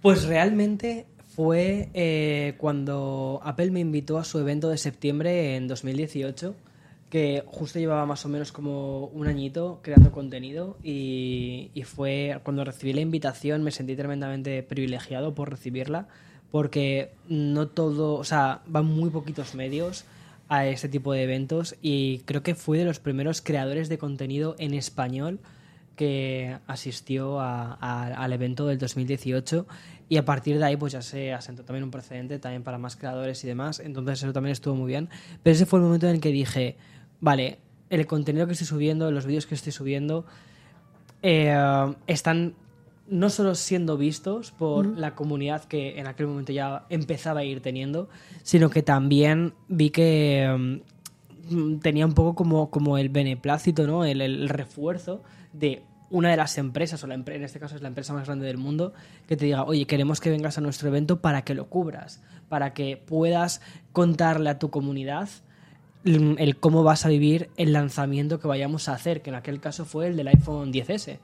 Pues 0.00 0.24
realmente 0.24 1.06
fue 1.36 1.88
eh, 1.94 2.54
cuando 2.58 3.40
Apple 3.44 3.70
me 3.70 3.80
invitó 3.80 4.18
a 4.18 4.24
su 4.24 4.38
evento 4.38 4.68
de 4.68 4.76
septiembre 4.78 5.56
en 5.56 5.68
2018, 5.68 6.54
que 7.12 7.42
justo 7.44 7.78
llevaba 7.78 8.06
más 8.06 8.24
o 8.24 8.30
menos 8.30 8.52
como 8.52 9.08
un 9.08 9.26
añito 9.26 9.80
creando 9.82 10.12
contenido 10.12 10.78
y, 10.82 11.70
y 11.74 11.82
fue 11.82 12.40
cuando 12.42 12.64
recibí 12.64 12.94
la 12.94 13.02
invitación 13.02 13.62
me 13.62 13.70
sentí 13.70 13.94
tremendamente 13.96 14.62
privilegiado 14.62 15.34
por 15.34 15.50
recibirla 15.50 16.08
porque 16.50 17.10
no 17.28 17.68
todo, 17.68 18.14
o 18.14 18.24
sea, 18.24 18.62
van 18.66 18.86
muy 18.86 19.10
poquitos 19.10 19.54
medios 19.54 20.06
a 20.48 20.66
este 20.66 20.88
tipo 20.88 21.12
de 21.12 21.24
eventos 21.24 21.76
y 21.82 22.20
creo 22.20 22.42
que 22.42 22.54
fui 22.54 22.78
de 22.78 22.86
los 22.86 22.98
primeros 22.98 23.42
creadores 23.42 23.90
de 23.90 23.98
contenido 23.98 24.56
en 24.58 24.72
español 24.72 25.38
que 25.96 26.56
asistió 26.66 27.40
a- 27.40 27.74
a- 27.78 28.06
al 28.24 28.32
evento 28.32 28.66
del 28.66 28.78
2018 28.78 29.66
y 30.08 30.16
a 30.16 30.24
partir 30.24 30.58
de 30.58 30.64
ahí 30.64 30.76
pues 30.76 30.94
ya 30.94 31.02
se 31.02 31.34
asentó 31.34 31.62
también 31.64 31.84
un 31.84 31.90
precedente 31.90 32.38
también 32.38 32.62
para 32.62 32.78
más 32.78 32.96
creadores 32.96 33.44
y 33.44 33.48
demás, 33.48 33.80
entonces 33.80 34.22
eso 34.22 34.32
también 34.32 34.52
estuvo 34.52 34.74
muy 34.74 34.88
bien, 34.88 35.10
pero 35.42 35.54
ese 35.54 35.66
fue 35.66 35.78
el 35.78 35.84
momento 35.84 36.06
en 36.08 36.14
el 36.14 36.20
que 36.22 36.30
dije, 36.32 36.76
vale, 37.22 37.58
el 37.88 38.06
contenido 38.06 38.46
que 38.46 38.52
estoy 38.52 38.66
subiendo, 38.66 39.10
los 39.10 39.24
vídeos 39.24 39.46
que 39.46 39.54
estoy 39.54 39.72
subiendo 39.72 40.26
eh, 41.22 41.56
están 42.06 42.54
no 43.08 43.30
solo 43.30 43.54
siendo 43.54 43.96
vistos 43.96 44.50
por 44.50 44.86
la 44.86 45.14
comunidad 45.14 45.64
que 45.64 45.98
en 45.98 46.06
aquel 46.06 46.26
momento 46.26 46.52
ya 46.52 46.84
empezaba 46.88 47.40
a 47.40 47.44
ir 47.44 47.60
teniendo, 47.60 48.08
sino 48.42 48.70
que 48.70 48.82
también 48.82 49.54
vi 49.68 49.90
que 49.90 50.80
mm, 51.50 51.78
tenía 51.78 52.06
un 52.06 52.14
poco 52.14 52.34
como, 52.34 52.70
como 52.70 52.98
el 52.98 53.08
beneplácito, 53.08 53.86
¿no? 53.86 54.04
El, 54.04 54.20
el 54.20 54.48
refuerzo 54.48 55.22
de 55.52 55.82
una 56.10 56.30
de 56.30 56.36
las 56.36 56.58
empresas, 56.58 57.02
o 57.04 57.06
la 57.06 57.14
en 57.14 57.42
este 57.42 57.60
caso 57.60 57.76
es 57.76 57.82
la 57.82 57.88
empresa 57.88 58.12
más 58.12 58.26
grande 58.26 58.46
del 58.46 58.58
mundo, 58.58 58.94
que 59.28 59.36
te 59.36 59.44
diga, 59.44 59.64
oye, 59.64 59.86
queremos 59.86 60.20
que 60.20 60.30
vengas 60.30 60.58
a 60.58 60.60
nuestro 60.60 60.88
evento 60.88 61.20
para 61.20 61.42
que 61.42 61.54
lo 61.54 61.68
cubras, 61.68 62.22
para 62.48 62.74
que 62.74 62.96
puedas 62.96 63.60
contarle 63.92 64.50
a 64.50 64.58
tu 64.58 64.70
comunidad 64.70 65.28
el 66.04 66.56
cómo 66.58 66.82
vas 66.82 67.06
a 67.06 67.08
vivir 67.08 67.50
el 67.56 67.72
lanzamiento 67.72 68.40
que 68.40 68.48
vayamos 68.48 68.88
a 68.88 68.94
hacer, 68.94 69.22
que 69.22 69.30
en 69.30 69.36
aquel 69.36 69.60
caso 69.60 69.84
fue 69.84 70.08
el 70.08 70.16
del 70.16 70.28
iPhone 70.28 70.72
10S. 70.72 71.18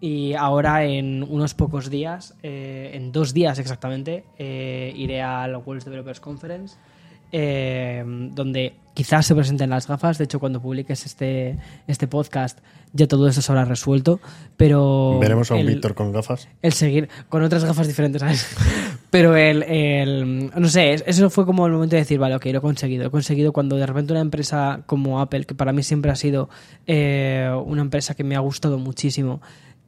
Y 0.00 0.34
ahora 0.34 0.84
en 0.84 1.22
unos 1.22 1.54
pocos 1.54 1.88
días, 1.88 2.34
eh, 2.42 2.90
en 2.94 3.12
dos 3.12 3.32
días 3.32 3.58
exactamente, 3.58 4.24
eh, 4.36 4.92
iré 4.96 5.22
al 5.22 5.54
World 5.56 5.84
Developers 5.84 6.18
Conference, 6.18 6.76
eh, 7.32 8.04
donde 8.32 8.74
quizás 8.94 9.24
se 9.26 9.34
presenten 9.34 9.70
las 9.70 9.88
gafas. 9.88 10.18
De 10.18 10.24
hecho, 10.24 10.38
cuando 10.38 10.60
publiques 10.60 11.06
este, 11.06 11.58
este 11.86 12.06
podcast 12.06 12.58
ya 12.92 13.06
todo 13.08 13.26
eso 13.26 13.40
se 13.40 13.50
habrá 13.50 13.64
resuelto. 13.64 14.20
Pero 14.56 15.18
Veremos 15.18 15.50
a 15.50 15.54
un 15.54 15.60
el- 15.60 15.66
Víctor 15.68 15.94
con 15.94 16.12
gafas. 16.12 16.46
el 16.60 16.72
seguir 16.74 17.08
con 17.30 17.42
otras 17.42 17.64
gafas 17.64 17.86
diferentes, 17.86 18.20
¿sabes? 18.20 18.46
Pero 19.10 19.34
el, 19.36 19.62
el- 19.62 20.50
no 20.54 20.68
sé, 20.68 20.92
es- 20.94 21.04
eso 21.06 21.30
fue 21.30 21.46
como 21.46 21.66
el 21.66 21.72
momento 21.72 21.96
de 21.96 22.02
decir, 22.02 22.18
vale, 22.18 22.34
ok, 22.36 22.44
lo 22.46 22.58
he 22.58 22.60
conseguido. 22.60 23.02
Lo 23.04 23.08
he 23.08 23.10
conseguido 23.10 23.52
cuando 23.52 23.76
de 23.76 23.86
repente 23.86 24.12
una 24.12 24.20
empresa 24.20 24.82
como 24.86 25.20
Apple, 25.20 25.44
que 25.44 25.54
para 25.54 25.72
mí 25.72 25.82
siempre 25.82 26.10
ha 26.10 26.16
sido 26.16 26.50
eh, 26.86 27.50
una 27.64 27.80
empresa 27.82 28.14
que 28.14 28.24
me 28.24 28.36
ha 28.36 28.40
gustado 28.40 28.78
muchísimo, 28.78 29.40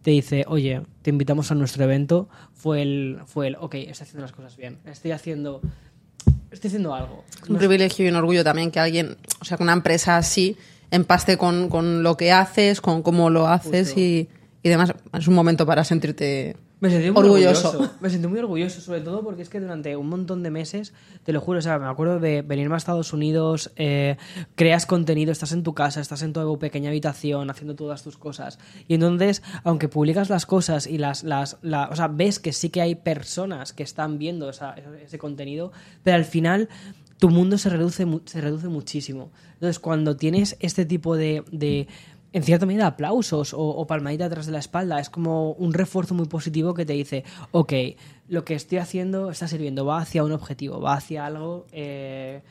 te 0.02 0.10
dice, 0.10 0.44
oye, 0.48 0.82
te 1.02 1.10
invitamos 1.10 1.50
a 1.50 1.54
nuestro 1.54 1.84
evento, 1.84 2.28
fue 2.52 2.82
el, 2.82 3.18
fue 3.26 3.46
el, 3.48 3.56
ok, 3.56 3.74
estoy 3.76 4.04
haciendo 4.04 4.22
las 4.22 4.32
cosas 4.32 4.56
bien, 4.56 4.78
estoy 4.84 5.12
haciendo, 5.12 5.62
estoy 6.50 6.68
haciendo 6.68 6.94
algo. 6.94 7.24
Es 7.42 7.48
un 7.48 7.58
privilegio 7.58 8.04
y 8.04 8.08
un 8.08 8.16
orgullo 8.16 8.44
también 8.44 8.70
que 8.70 8.80
alguien, 8.80 9.16
o 9.40 9.44
sea, 9.44 9.56
que 9.56 9.62
una 9.62 9.72
empresa 9.72 10.16
así 10.16 10.56
empaste 10.90 11.36
con, 11.36 11.68
con 11.68 12.02
lo 12.02 12.16
que 12.16 12.32
haces, 12.32 12.80
con 12.80 13.02
cómo 13.02 13.30
lo 13.30 13.48
haces 13.48 13.96
y, 13.96 14.28
y 14.62 14.68
demás. 14.68 14.94
Es 15.12 15.28
un 15.28 15.34
momento 15.34 15.66
para 15.66 15.84
sentirte 15.84 16.56
Me 16.80 16.90
sentí 16.90 17.10
muy 17.10 17.22
Orgulloso. 17.22 17.68
orgulloso. 17.70 17.94
Me 18.00 18.10
sentí 18.10 18.26
muy 18.26 18.38
orgulloso, 18.40 18.80
sobre 18.80 19.00
todo 19.00 19.22
porque 19.22 19.40
es 19.42 19.48
que 19.48 19.58
durante 19.60 19.96
un 19.96 20.08
montón 20.08 20.42
de 20.42 20.50
meses, 20.50 20.92
te 21.22 21.32
lo 21.32 21.40
juro, 21.40 21.60
o 21.60 21.62
sea, 21.62 21.78
me 21.78 21.86
acuerdo 21.86 22.18
de 22.20 22.42
venirme 22.42 22.74
a 22.74 22.78
Estados 22.78 23.12
Unidos, 23.14 23.70
eh, 23.76 24.16
creas 24.54 24.84
contenido, 24.84 25.32
estás 25.32 25.52
en 25.52 25.62
tu 25.62 25.72
casa, 25.72 26.00
estás 26.00 26.20
en 26.22 26.32
tu 26.34 26.58
pequeña 26.58 26.90
habitación 26.90 27.48
haciendo 27.48 27.74
todas 27.74 28.02
tus 28.02 28.18
cosas. 28.18 28.58
Y 28.86 28.94
entonces, 28.94 29.42
aunque 29.62 29.88
publicas 29.88 30.28
las 30.28 30.44
cosas 30.46 30.86
y 30.86 30.98
las, 30.98 31.22
las 31.24 31.56
la- 31.62 31.88
o 31.90 31.96
sea, 31.96 32.08
ves 32.08 32.38
que 32.38 32.52
sí 32.52 32.68
que 32.68 32.82
hay 32.82 32.96
personas 32.96 33.72
que 33.72 33.82
están 33.82 34.18
viendo 34.18 34.50
esa- 34.50 34.74
ese 35.02 35.16
contenido, 35.16 35.72
pero 36.02 36.16
al 36.16 36.24
final 36.26 36.68
tu 37.18 37.30
mundo 37.30 37.56
se 37.56 37.70
reduce, 37.70 38.06
se 38.26 38.40
reduce 38.42 38.68
muchísimo. 38.68 39.30
Entonces, 39.54 39.78
cuando 39.78 40.16
tienes 40.16 40.56
este 40.60 40.84
tipo 40.84 41.16
de, 41.16 41.44
de, 41.50 41.86
en 42.34 42.42
cierta 42.42 42.66
medida, 42.66 42.88
aplausos 42.88 43.54
o, 43.54 43.60
o 43.60 43.86
palmadita 43.86 44.24
atrás 44.24 44.46
de 44.46 44.52
la 44.52 44.58
espalda, 44.58 44.98
es 44.98 45.08
como 45.08 45.52
un 45.52 45.72
refuerzo 45.72 46.14
muy 46.14 46.26
positivo 46.26 46.74
que 46.74 46.84
te 46.84 46.92
dice, 46.92 47.22
ok, 47.52 47.72
lo 48.28 48.44
que 48.44 48.54
estoy 48.54 48.78
haciendo 48.78 49.30
está 49.30 49.46
sirviendo, 49.46 49.86
va 49.86 49.98
hacia 49.98 50.24
un 50.24 50.32
objetivo, 50.32 50.80
va 50.80 50.94
hacia 50.94 51.26
algo 51.26 51.64
eh, 51.70 52.42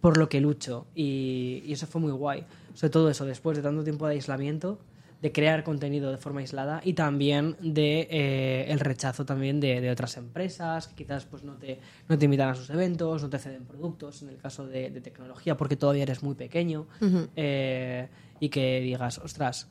por 0.00 0.16
lo 0.16 0.30
que 0.30 0.40
lucho. 0.40 0.86
Y, 0.94 1.62
y 1.66 1.74
eso 1.74 1.86
fue 1.86 2.00
muy 2.00 2.12
guay. 2.12 2.44
Sobre 2.72 2.90
todo 2.90 3.10
eso, 3.10 3.26
después 3.26 3.58
de 3.58 3.62
tanto 3.62 3.84
tiempo 3.84 4.06
de 4.06 4.14
aislamiento, 4.14 4.78
de 5.20 5.32
crear 5.32 5.64
contenido 5.64 6.10
de 6.10 6.16
forma 6.16 6.40
aislada 6.40 6.80
y 6.82 6.94
también 6.94 7.56
de 7.60 8.06
eh, 8.10 8.66
el 8.68 8.80
rechazo 8.80 9.26
también 9.26 9.60
de, 9.60 9.82
de 9.82 9.90
otras 9.90 10.16
empresas 10.16 10.88
que 10.88 10.94
quizás 10.94 11.24
pues 11.26 11.42
no 11.42 11.56
te, 11.56 11.78
no 12.08 12.18
te 12.18 12.24
invitan 12.26 12.50
a 12.50 12.54
sus 12.54 12.70
eventos, 12.70 13.22
no 13.22 13.30
te 13.30 13.38
ceden 13.38 13.64
productos 13.64 14.22
en 14.22 14.30
el 14.30 14.36
caso 14.36 14.66
de, 14.66 14.90
de 14.90 15.00
tecnología 15.00 15.56
porque 15.56 15.76
todavía 15.76 16.02
eres 16.02 16.22
muy 16.22 16.34
pequeño 16.34 16.86
eh, 17.34 18.08
y 18.40 18.48
que 18.48 18.80
digas, 18.80 19.18
ostras, 19.18 19.68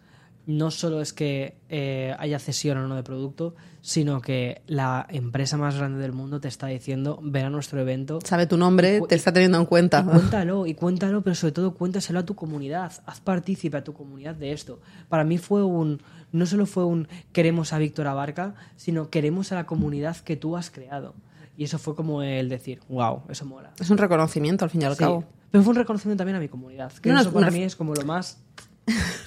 no 0.47 0.69
solo 0.69 1.01
es 1.01 1.11
que 1.11 1.57
eh, 1.69 2.15
haya 2.19 2.37
cesión 2.37 2.77
o 2.77 2.87
no 2.87 2.95
de 2.95 3.01
producto, 3.01 3.55
sino 3.81 4.21
que 4.21 4.61
la 4.67 5.07
empresa 5.09 5.57
más 5.57 5.75
grande 5.75 5.99
del 5.99 6.11
mundo 6.11 6.39
te 6.39 6.47
está 6.47 6.67
diciendo, 6.67 7.19
ven 7.23 7.45
a 7.45 7.49
nuestro 7.49 7.79
evento, 7.81 8.19
Sabe 8.23 8.45
tu 8.45 8.55
nombre, 8.55 9.01
te 9.09 9.15
está 9.15 9.33
teniendo 9.33 9.57
en 9.59 9.65
cuenta. 9.65 10.01
y 10.01 10.09
cuéntalo, 10.11 10.65
y 10.67 10.73
cuéntalo, 10.75 11.23
pero 11.23 11.35
sobre 11.35 11.51
todo 11.53 11.73
cuéntaselo 11.73 12.19
a 12.19 12.25
tu 12.25 12.35
comunidad. 12.35 12.91
Haz 13.07 13.21
partícipe 13.21 13.77
a 13.77 13.83
tu 13.83 13.93
comunidad 13.93 14.35
de 14.35 14.51
esto. 14.51 14.79
Para 15.09 15.23
mí 15.23 15.39
fue 15.39 15.63
un. 15.63 16.01
No 16.31 16.45
solo 16.45 16.65
fue 16.67 16.83
un 16.85 17.07
queremos 17.31 17.73
a 17.73 17.79
Víctor 17.79 18.05
Abarca, 18.07 18.53
sino 18.75 19.09
queremos 19.09 19.51
a 19.51 19.55
la 19.55 19.65
comunidad 19.65 20.17
que 20.17 20.35
tú 20.35 20.57
has 20.57 20.69
creado. 20.69 21.15
Y 21.57 21.63
eso 21.63 21.79
fue 21.79 21.95
como 21.95 22.21
el 22.21 22.49
decir, 22.49 22.81
wow, 22.89 23.21
eso 23.29 23.45
mola. 23.45 23.71
Es 23.79 23.89
un 23.89 23.97
reconocimiento 23.97 24.65
al 24.65 24.69
fin 24.69 24.81
y 24.81 24.85
al 24.85 24.93
Sí. 24.93 24.99
cabo. 24.99 25.23
Pero 25.55 25.63
fue 25.63 25.71
un 25.71 25.77
reconocimiento 25.77 26.19
también 26.21 26.35
a 26.35 26.39
mi 26.39 26.49
comunidad. 26.49 26.91
Que 26.93 27.09
No, 27.09 27.19
eso 27.21 27.31
para 27.31 27.49
mí 27.51 27.63
es 27.63 27.75
como 27.75 27.93
lo 27.95 28.03
más. 28.05 28.37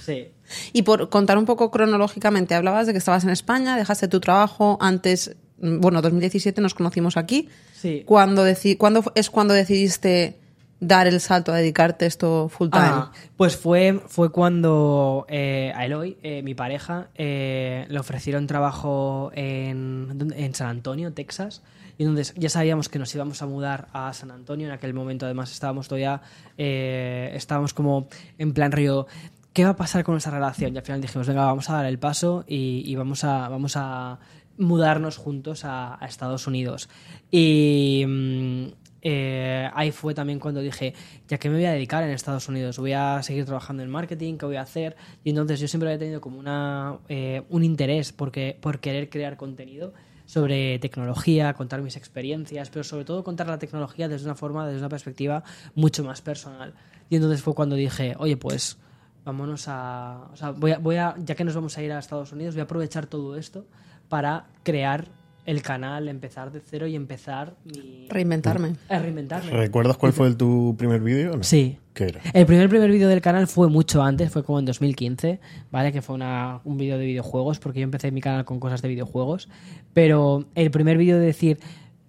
Sí. 0.05 0.29
Y 0.73 0.83
por 0.83 1.09
contar 1.11 1.37
un 1.37 1.45
poco 1.45 1.71
cronológicamente, 1.71 2.55
hablabas 2.55 2.87
de 2.87 2.93
que 2.93 2.99
estabas 2.99 3.23
en 3.25 3.31
España, 3.31 3.77
dejaste 3.77 4.09
tu 4.09 4.19
trabajo 4.21 4.79
antes, 4.81 5.37
bueno, 5.59 6.01
2017 6.01 6.61
nos 6.63 6.73
conocimos 6.75 7.17
aquí. 7.19 7.49
Sí. 7.75 8.03
¿Cuándo, 8.07 8.47
deci- 8.47 8.77
¿cuándo 8.79 9.03
fu- 9.03 9.11
es 9.15 9.29
cuando 9.31 9.53
decidiste 9.53 10.39
dar 10.81 11.07
el 11.07 11.21
salto 11.21 11.53
a 11.53 11.57
dedicarte 11.57 12.07
esto 12.07 12.49
full 12.49 12.71
time? 12.71 12.85
Ah, 12.87 13.13
pues 13.37 13.57
fue, 13.57 14.01
fue 14.07 14.31
cuando 14.33 15.27
eh, 15.29 15.73
a 15.77 15.85
Eloy, 15.85 16.17
eh, 16.23 16.43
mi 16.43 16.55
pareja, 16.55 17.09
eh, 17.15 17.85
le 17.89 17.99
ofrecieron 17.99 18.47
trabajo 18.47 19.31
en 19.35 20.53
San 20.55 20.69
Antonio, 20.69 21.13
Texas. 21.13 21.63
Y 21.99 22.05
entonces 22.05 22.33
ya 22.37 22.49
sabíamos 22.49 22.89
que 22.89 22.99
nos 22.99 23.13
íbamos 23.15 23.43
a 23.43 23.47
mudar 23.47 23.89
a 23.93 24.13
San 24.13 24.31
Antonio. 24.31 24.69
En 24.69 24.73
aquel 24.73 24.95
momento, 24.95 25.27
además, 25.27 25.53
estábamos 25.53 25.89
todavía. 25.89 26.23
eh, 26.57 27.33
estábamos 27.35 27.75
como 27.75 28.09
en 28.39 28.55
plan 28.55 28.73
río. 28.73 29.07
¿Qué 29.53 29.65
va 29.65 29.71
a 29.71 29.77
pasar 29.77 30.05
con 30.05 30.15
nuestra 30.15 30.33
relación? 30.33 30.75
Y 30.75 30.79
al 30.79 30.85
final 30.85 31.01
dijimos, 31.01 31.27
venga, 31.27 31.45
vamos 31.45 31.69
a 31.69 31.75
dar 31.75 31.87
el 31.87 31.99
paso 31.99 32.45
y, 32.47 32.95
vamos, 32.95 33.25
a, 33.25 33.49
vamos 33.49 33.77
a 33.77 34.21
mudarnos 34.57 35.17
juntos 35.17 35.65
a, 35.65 36.03
a 36.03 36.07
Estados 36.07 36.47
Unidos. 36.47 36.89
Y 37.33 38.05
mm, 38.07 38.67
eh, 39.03 39.71
ahí 39.75 39.91
fue 39.93 40.15
también 40.15 40.39
cuando 40.39 40.61
dije, 40.61 40.95
ya 41.29 41.39
que 41.39 41.49
me 41.49 41.57
voy 41.57 41.65
a 41.65 41.73
dedicar 41.73 42.03
en 42.03 42.11
Estados 42.11 42.49
Unidos, 42.49 42.79
voy 42.79 42.93
a 42.93 43.23
seguir 43.23 43.45
trabajando 43.45 43.83
en 43.83 43.91
marketing, 43.91 44.37
¿qué 44.37 44.47
voy 44.47 44.57
a 44.57 44.63
hacer? 44.63 44.97
Y 45.25 45.31
entonces 45.31 45.61
yo 45.61 45.69
siempre 45.69 45.89
había 45.89 45.99
tenido 45.99 46.21
como 46.21 46.39
una, 46.39 46.99
eh, 47.09 47.43
un 47.49 47.65
interés 47.65 48.13
porque, 48.13 48.57
por 48.61 48.81
querer 48.81 49.09
crear 49.09 49.37
contenido 49.37 49.93
sobre 50.29 50.79
tecnología, 50.79 51.55
contar 51.55 51.81
mis 51.81 51.97
experiencias, 51.97 52.69
pero 52.69 52.85
sobre 52.85 53.07
todo 53.07 53.25
contar 53.25 53.47
la 53.47 53.59
tecnología 53.59 54.09
desde 54.09 54.27
una 54.27 54.35
forma, 54.35 54.67
desde 54.67 54.81
una 54.81 54.91
perspectiva 54.91 55.43
mucho 55.75 56.05
más 56.05 56.21
personal. 56.21 56.75
Y 57.09 57.17
entonces 57.17 57.41
fue 57.41 57.55
cuando 57.55 57.77
dije, 57.77 58.15
oye, 58.19 58.37
pues 58.37 58.77
vámonos 59.25 59.65
a... 59.69 60.29
O 60.31 60.37
sea, 60.37 60.51
voy 60.51 60.73
a, 60.73 60.79
voy 60.79 60.97
a, 60.97 61.15
ya 61.17 61.35
que 61.35 61.45
nos 61.45 61.55
vamos 61.55 61.79
a 61.79 61.83
ir 61.83 61.91
a 61.93 61.99
Estados 61.99 62.31
Unidos, 62.33 62.55
voy 62.55 62.61
a 62.61 62.65
aprovechar 62.65 63.07
todo 63.07 63.39
esto 63.39 63.65
para 64.11 64.49
crear 64.65 65.07
el 65.49 65.63
canal, 65.63 66.09
empezar 66.09 66.53
de 66.53 66.61
cero 66.61 66.87
y 66.87 66.95
empezar 66.95 67.55
mi... 67.65 68.07
Reinventarme. 68.11 68.75
a 68.89 68.99
reinventarme. 68.99 69.51
¿Recuerdas 69.51 69.97
cuál 69.97 70.13
fue 70.13 70.27
el, 70.29 70.37
tu 70.37 70.75
primer 70.79 71.01
vídeo? 71.01 71.37
No. 71.39 71.43
Sí. 71.43 71.79
¿Qué 71.95 72.05
era? 72.05 72.21
El 72.35 72.45
primer 72.45 72.69
primer 72.69 72.91
vídeo 72.91 73.09
del 73.09 73.23
canal 73.23 73.47
fue 73.49 73.69
mucho 73.69 74.03
antes, 74.03 74.31
fue 74.31 74.45
como 74.45 74.59
en 74.59 74.67
2015, 74.67 75.41
¿vale? 75.71 75.91
Que 75.91 76.03
fue 76.03 76.15
una- 76.17 76.61
un 76.65 76.77
vídeo 76.77 76.99
de 76.99 77.07
videojuegos, 77.07 77.59
porque 77.61 77.81
yo 77.81 77.85
empecé 77.85 78.11
mi 78.13 78.21
canal 78.21 78.45
con 78.45 78.61
cosas 78.61 78.83
de 78.83 78.89
videojuegos. 78.89 79.49
Pero 79.95 80.45
el 80.55 80.71
primer 80.71 80.99
vídeo 80.99 81.19
de 81.19 81.25
decir, 81.27 81.59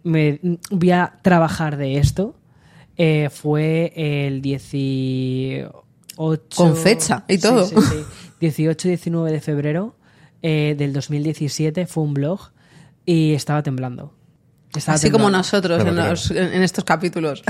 me, 0.04 0.40
voy 0.70 0.92
a 0.92 1.18
trabajar 1.22 1.78
de 1.78 1.98
esto, 1.98 2.36
eh, 2.98 3.30
fue 3.32 3.94
el 3.96 4.42
18... 4.42 5.86
Con 6.56 6.76
fecha 6.76 7.24
y 7.30 7.36
Sí, 7.38 7.42
todo. 7.42 7.66
sí, 7.66 7.76
sí. 8.42 8.66
18-19 8.66 9.32
de 9.32 9.40
febrero 9.40 9.96
eh, 10.42 10.76
del 10.78 10.92
2017 10.94 11.88
fue 11.88 12.04
un 12.04 12.14
blog 12.14 12.52
y 13.10 13.34
estaba 13.34 13.64
temblando. 13.64 14.14
Estaba 14.76 14.96
Así 14.96 15.10
como 15.10 15.30
nosotros 15.32 15.84
en, 15.84 15.96
los- 15.96 16.32
en- 16.32 16.54
en 16.54 16.62
estos 16.64 16.84
capítulos. 16.84 17.42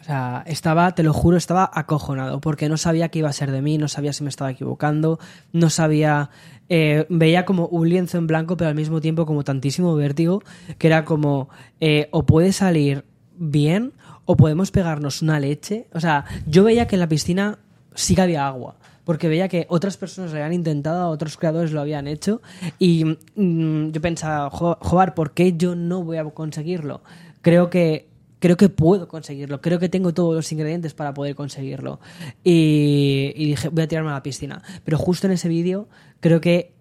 O 0.00 0.02
sea, 0.04 0.42
estaba, 0.46 0.92
te 0.94 1.02
lo 1.02 1.12
juro, 1.12 1.36
estaba 1.36 1.70
acojonado 1.72 2.40
porque 2.40 2.68
no 2.68 2.76
sabía 2.76 3.08
qué 3.10 3.20
iba 3.20 3.28
a 3.28 3.32
ser 3.32 3.50
de 3.52 3.62
mí, 3.62 3.78
no 3.78 3.86
sabía 3.86 4.12
si 4.12 4.24
me 4.24 4.30
estaba 4.30 4.50
equivocando, 4.50 5.18
no 5.52 5.70
sabía. 5.70 6.30
eh, 6.68 7.06
veía 7.08 7.44
como 7.44 7.66
un 7.68 7.88
lienzo 7.88 8.18
en 8.18 8.26
blanco, 8.26 8.56
pero 8.56 8.68
al 8.70 8.74
mismo 8.74 9.00
tiempo 9.00 9.26
como 9.26 9.44
tantísimo 9.44 9.94
vértigo 9.94 10.42
que 10.78 10.86
era 10.88 11.04
como 11.04 11.48
eh, 11.80 12.08
o 12.10 12.24
puede 12.26 12.52
salir 12.52 13.04
bien 13.36 13.92
o 14.24 14.36
podemos 14.36 14.70
pegarnos 14.72 15.22
una 15.22 15.38
leche. 15.38 15.86
O 15.92 16.00
sea, 16.00 16.24
yo 16.46 16.64
veía 16.64 16.86
que 16.88 16.96
en 16.96 17.00
la 17.00 17.08
piscina 17.08 17.58
sí 17.94 18.14
que 18.16 18.22
había 18.22 18.46
agua. 18.46 18.76
Porque 19.10 19.26
veía 19.28 19.48
que 19.48 19.66
otras 19.68 19.96
personas 19.96 20.30
lo 20.30 20.36
habían 20.36 20.52
intentado, 20.52 21.10
otros 21.10 21.36
creadores 21.36 21.72
lo 21.72 21.80
habían 21.80 22.06
hecho. 22.06 22.40
Y 22.78 23.04
mm, 23.34 23.90
yo 23.90 24.00
pensaba, 24.00 24.48
"Jo- 24.50 24.78
joder, 24.80 25.14
¿por 25.14 25.32
qué 25.34 25.56
yo 25.56 25.74
no 25.74 26.04
voy 26.04 26.18
a 26.18 26.24
conseguirlo? 26.24 27.02
Creo 27.42 27.70
que 27.70 28.08
creo 28.38 28.56
que 28.56 28.68
puedo 28.68 29.08
conseguirlo, 29.08 29.60
creo 29.60 29.78
que 29.80 29.88
tengo 29.88 30.14
todos 30.14 30.34
los 30.36 30.52
ingredientes 30.52 30.94
para 30.94 31.12
poder 31.12 31.34
conseguirlo. 31.34 31.98
Y, 32.44 33.32
y 33.36 33.46
dije, 33.48 33.68
voy 33.68 33.82
a 33.82 33.88
tirarme 33.88 34.10
a 34.10 34.14
la 34.14 34.22
piscina. 34.22 34.62
Pero 34.84 34.96
justo 34.96 35.26
en 35.26 35.32
ese 35.32 35.48
vídeo 35.48 35.88
creo 36.20 36.40
que 36.40 36.72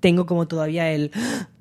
tengo 0.00 0.24
como 0.26 0.46
todavía 0.46 0.90
el 0.90 1.10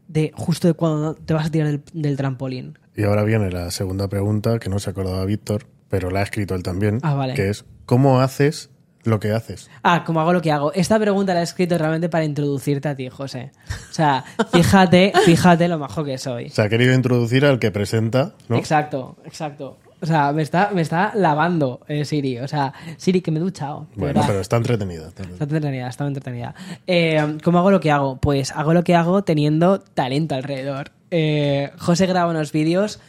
de 0.07 0.31
justo 0.35 0.67
de 0.67 0.73
cuando 0.75 1.15
te 1.15 1.33
vas 1.33 1.47
a 1.47 1.51
tirar 1.51 1.67
del, 1.67 1.81
del 1.93 2.15
trampolín. 2.17 2.77
Y 2.95 3.03
ahora 3.03 3.23
viene 3.23 3.49
la 3.51 3.71
segunda 3.71 4.07
pregunta 4.07 4.59
que 4.59 4.69
no 4.69 4.77
se 4.79 4.89
acordaba 4.89 5.25
Víctor, 5.25 5.65
pero 5.89 6.11
la 6.11 6.19
ha 6.19 6.23
escrito 6.23 6.55
él 6.55 6.63
también, 6.63 6.99
Ah, 7.01 7.13
vale. 7.15 7.33
que 7.33 7.49
es 7.49 7.65
¿cómo 7.85 8.21
haces 8.21 8.69
lo 9.03 9.19
que 9.19 9.31
haces? 9.31 9.69
Ah, 9.83 10.03
como 10.05 10.21
hago 10.21 10.33
lo 10.33 10.41
que 10.41 10.51
hago. 10.51 10.73
Esta 10.73 10.99
pregunta 10.99 11.33
la 11.33 11.41
he 11.41 11.43
escrito 11.43 11.77
realmente 11.77 12.09
para 12.09 12.25
introducirte 12.25 12.89
a 12.89 12.95
ti, 12.95 13.09
José. 13.09 13.51
O 13.89 13.93
sea, 13.93 14.23
fíjate, 14.51 15.11
fíjate 15.25 15.67
lo 15.67 15.77
majo 15.79 16.03
que 16.03 16.17
soy. 16.17 16.49
Se 16.49 16.61
ha 16.61 16.69
querido 16.69 16.93
introducir 16.93 17.45
al 17.45 17.59
que 17.59 17.71
presenta, 17.71 18.33
¿no? 18.47 18.57
Exacto, 18.57 19.17
exacto. 19.25 19.77
O 20.03 20.05
sea, 20.07 20.31
me 20.31 20.41
está, 20.41 20.71
me 20.73 20.81
está 20.81 21.11
lavando 21.13 21.81
eh, 21.87 22.05
Siri. 22.05 22.39
O 22.39 22.47
sea, 22.47 22.73
Siri, 22.97 23.21
que 23.21 23.29
me 23.29 23.37
he 23.37 23.41
duchado. 23.41 23.85
Bueno, 23.95 24.15
verdad. 24.15 24.23
pero 24.27 24.39
está 24.41 24.57
entretenida. 24.57 25.07
está 25.07 25.21
Está 25.23 25.43
entretenida, 25.43 25.87
está 25.87 26.07
entretenida. 26.07 26.55
Eh, 26.87 27.37
¿Cómo 27.43 27.59
hago 27.59 27.69
lo 27.69 27.79
que 27.79 27.91
hago? 27.91 28.17
Pues 28.17 28.51
hago 28.51 28.73
lo 28.73 28.83
que 28.83 28.95
hago 28.95 29.23
teniendo 29.23 29.79
talento 29.79 30.33
alrededor. 30.33 30.91
Eh, 31.11 31.69
José 31.77 32.07
graba 32.07 32.31
unos 32.31 32.51
vídeos 32.51 32.99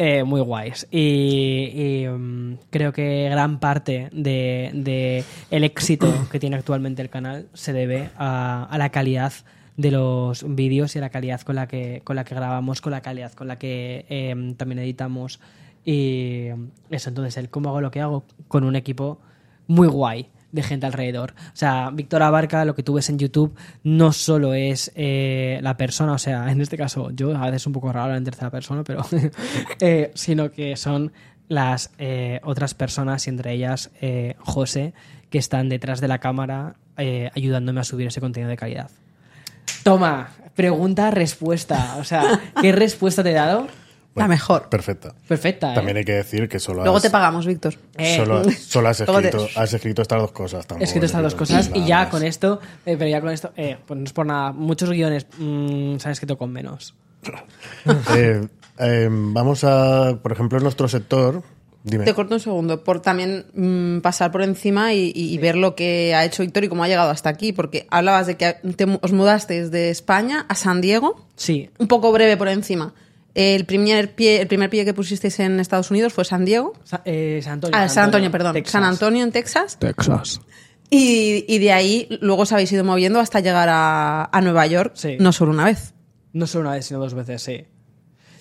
eh, 0.00 0.22
muy 0.22 0.40
guays. 0.40 0.86
Y, 0.92 2.04
mm, 2.08 2.54
creo 2.70 2.92
que 2.92 3.28
gran 3.28 3.58
parte 3.58 4.08
de, 4.12 5.24
el 5.50 5.64
éxito 5.64 6.28
que 6.30 6.38
tiene 6.38 6.54
actualmente 6.54 7.02
el 7.02 7.10
canal 7.10 7.48
se 7.52 7.72
debe 7.72 8.10
a, 8.16 8.72
la 8.78 8.90
calidad 8.90 9.32
de 9.76 9.90
los 9.90 10.44
vídeos 10.54 10.94
y 10.94 10.98
a 10.98 11.00
la 11.00 11.10
calidad 11.10 11.40
con 11.40 11.56
la 11.56 11.66
que, 11.66 12.02
con 12.04 12.14
la 12.14 12.22
que 12.22 12.36
grabamos, 12.36 12.80
con 12.80 12.92
la 12.92 13.00
calidad 13.00 13.32
con 13.32 13.48
la 13.48 13.58
que 13.58 14.06
eh, 14.08 14.54
también 14.56 14.78
editamos. 14.78 15.40
Y 15.84 16.46
eso, 16.90 17.08
entonces, 17.08 17.36
el 17.36 17.50
cómo 17.50 17.70
hago 17.70 17.80
lo 17.80 17.90
que 17.90 18.00
hago 18.00 18.24
con 18.46 18.62
un 18.62 18.76
equipo 18.76 19.18
muy 19.66 19.88
guay 19.88 20.28
de 20.52 20.62
gente 20.62 20.86
alrededor. 20.86 21.34
O 21.48 21.56
sea, 21.56 21.90
Víctor 21.92 22.22
Abarca, 22.22 22.64
lo 22.64 22.74
que 22.74 22.82
tú 22.82 22.94
ves 22.94 23.08
en 23.10 23.18
YouTube, 23.18 23.54
no 23.82 24.12
solo 24.12 24.54
es 24.54 24.92
eh, 24.94 25.58
la 25.62 25.76
persona, 25.76 26.12
o 26.12 26.18
sea, 26.18 26.50
en 26.50 26.60
este 26.60 26.76
caso 26.76 27.10
yo, 27.10 27.36
a 27.36 27.46
veces 27.46 27.66
un 27.66 27.72
poco 27.72 27.92
raro 27.92 28.14
en 28.16 28.24
tercera 28.24 28.50
persona, 28.50 28.84
pero 28.84 29.02
eh, 29.80 30.10
sino 30.14 30.50
que 30.50 30.76
son 30.76 31.12
las 31.48 31.90
eh, 31.98 32.40
otras 32.44 32.74
personas 32.74 33.26
y 33.26 33.30
entre 33.30 33.52
ellas 33.52 33.90
José, 34.38 34.92
que 35.30 35.38
están 35.38 35.68
detrás 35.68 36.00
de 36.00 36.08
la 36.08 36.18
cámara 36.18 36.76
ayudándome 37.34 37.80
a 37.80 37.84
subir 37.84 38.06
ese 38.08 38.20
contenido 38.20 38.50
de 38.50 38.56
calidad. 38.56 38.90
Toma, 39.82 40.30
pregunta, 40.54 41.10
respuesta. 41.10 41.96
O 41.98 42.04
sea, 42.04 42.40
¿qué 42.60 42.72
respuesta 42.72 43.22
te 43.22 43.30
he 43.30 43.34
dado? 43.34 43.68
La 44.18 44.28
mejor. 44.28 44.68
Perfecta. 44.68 45.14
Perfecta, 45.26 45.72
¿eh? 45.72 45.74
También 45.74 45.96
hay 45.96 46.04
que 46.04 46.14
decir 46.14 46.48
que 46.48 46.58
solo 46.58 46.82
Luego 46.82 46.96
has, 46.96 47.02
te 47.02 47.10
pagamos, 47.10 47.46
Víctor. 47.46 47.74
Eh, 47.96 48.16
solo, 48.16 48.38
has, 48.88 48.98
te- 48.98 49.04
escrito, 49.04 49.48
has 49.56 49.72
escrito 49.72 50.02
estas 50.02 50.20
dos 50.20 50.32
cosas. 50.32 50.64
He 50.64 50.68
tampoco 50.68 50.84
escrito 50.84 51.06
estas 51.06 51.22
dos 51.22 51.34
cosas 51.34 51.70
y 51.74 51.86
ya 51.86 52.00
más. 52.00 52.08
con 52.08 52.22
esto, 52.22 52.60
eh, 52.86 52.96
pero 52.98 53.08
ya 53.08 53.20
con 53.20 53.30
esto, 53.30 53.52
eh, 53.56 53.76
pues 53.86 53.98
no 53.98 54.04
es 54.04 54.12
por 54.12 54.26
nada. 54.26 54.52
Muchos 54.52 54.90
guiones 54.90 55.26
mm, 55.38 55.96
se 55.96 56.08
han 56.08 56.12
escrito 56.12 56.36
con 56.36 56.52
menos. 56.52 56.94
Eh, 58.14 58.46
eh, 58.78 59.08
vamos 59.10 59.64
a, 59.64 60.18
por 60.22 60.32
ejemplo, 60.32 60.58
en 60.58 60.64
nuestro 60.64 60.88
sector. 60.88 61.42
Dime. 61.84 62.04
Te 62.04 62.12
corto 62.12 62.34
un 62.34 62.40
segundo, 62.40 62.84
por 62.84 63.00
también 63.00 63.46
mm, 63.54 64.00
pasar 64.00 64.30
por 64.30 64.42
encima 64.42 64.92
y, 64.92 65.38
ver 65.38 65.56
lo 65.56 65.74
que 65.74 66.14
ha 66.14 66.24
hecho 66.24 66.42
Víctor 66.42 66.64
y 66.64 66.68
cómo 66.68 66.84
ha 66.84 66.88
llegado 66.88 67.10
hasta 67.10 67.30
aquí, 67.30 67.52
porque 67.52 67.86
hablabas 67.90 68.26
de 68.26 68.36
que 68.36 68.56
te 68.76 68.84
os 69.00 69.12
mudasteis 69.12 69.70
de 69.70 69.90
España 69.90 70.44
a 70.48 70.54
San 70.54 70.80
Diego, 70.80 71.24
Sí, 71.36 71.70
un 71.78 71.86
poco 71.88 72.12
breve 72.12 72.36
por 72.36 72.48
encima. 72.48 72.94
El 73.40 73.64
primer 73.66 74.14
pie, 74.16 74.40
el 74.40 74.48
primer 74.48 74.68
pie 74.68 74.84
que 74.84 74.92
pusisteis 74.94 75.38
en 75.38 75.60
Estados 75.60 75.92
Unidos 75.92 76.12
fue 76.12 76.24
San 76.24 76.44
Diego. 76.44 76.72
Sa- 76.82 77.02
eh, 77.04 77.40
San 77.42 77.52
Antonio. 77.54 77.76
Ah, 77.78 77.88
San 77.88 78.06
Antonio, 78.06 78.30
perdón. 78.32 78.54
Texas. 78.54 78.72
San 78.72 78.82
Antonio 78.82 79.22
en 79.22 79.30
Texas. 79.30 79.78
Texas. 79.78 80.40
Y, 80.90 81.44
y 81.46 81.58
de 81.58 81.70
ahí 81.72 82.08
luego 82.20 82.42
os 82.42 82.52
habéis 82.52 82.72
ido 82.72 82.82
moviendo 82.82 83.20
hasta 83.20 83.38
llegar 83.40 83.68
a, 83.70 84.24
a 84.32 84.40
Nueva 84.40 84.66
York, 84.66 84.92
Sí. 84.96 85.16
no 85.20 85.32
solo 85.32 85.52
una 85.52 85.66
vez. 85.66 85.94
No 86.32 86.46
solo 86.48 86.62
una 86.68 86.72
vez, 86.76 86.86
sino 86.86 86.98
dos 86.98 87.14
veces, 87.14 87.40
sí. 87.42 87.64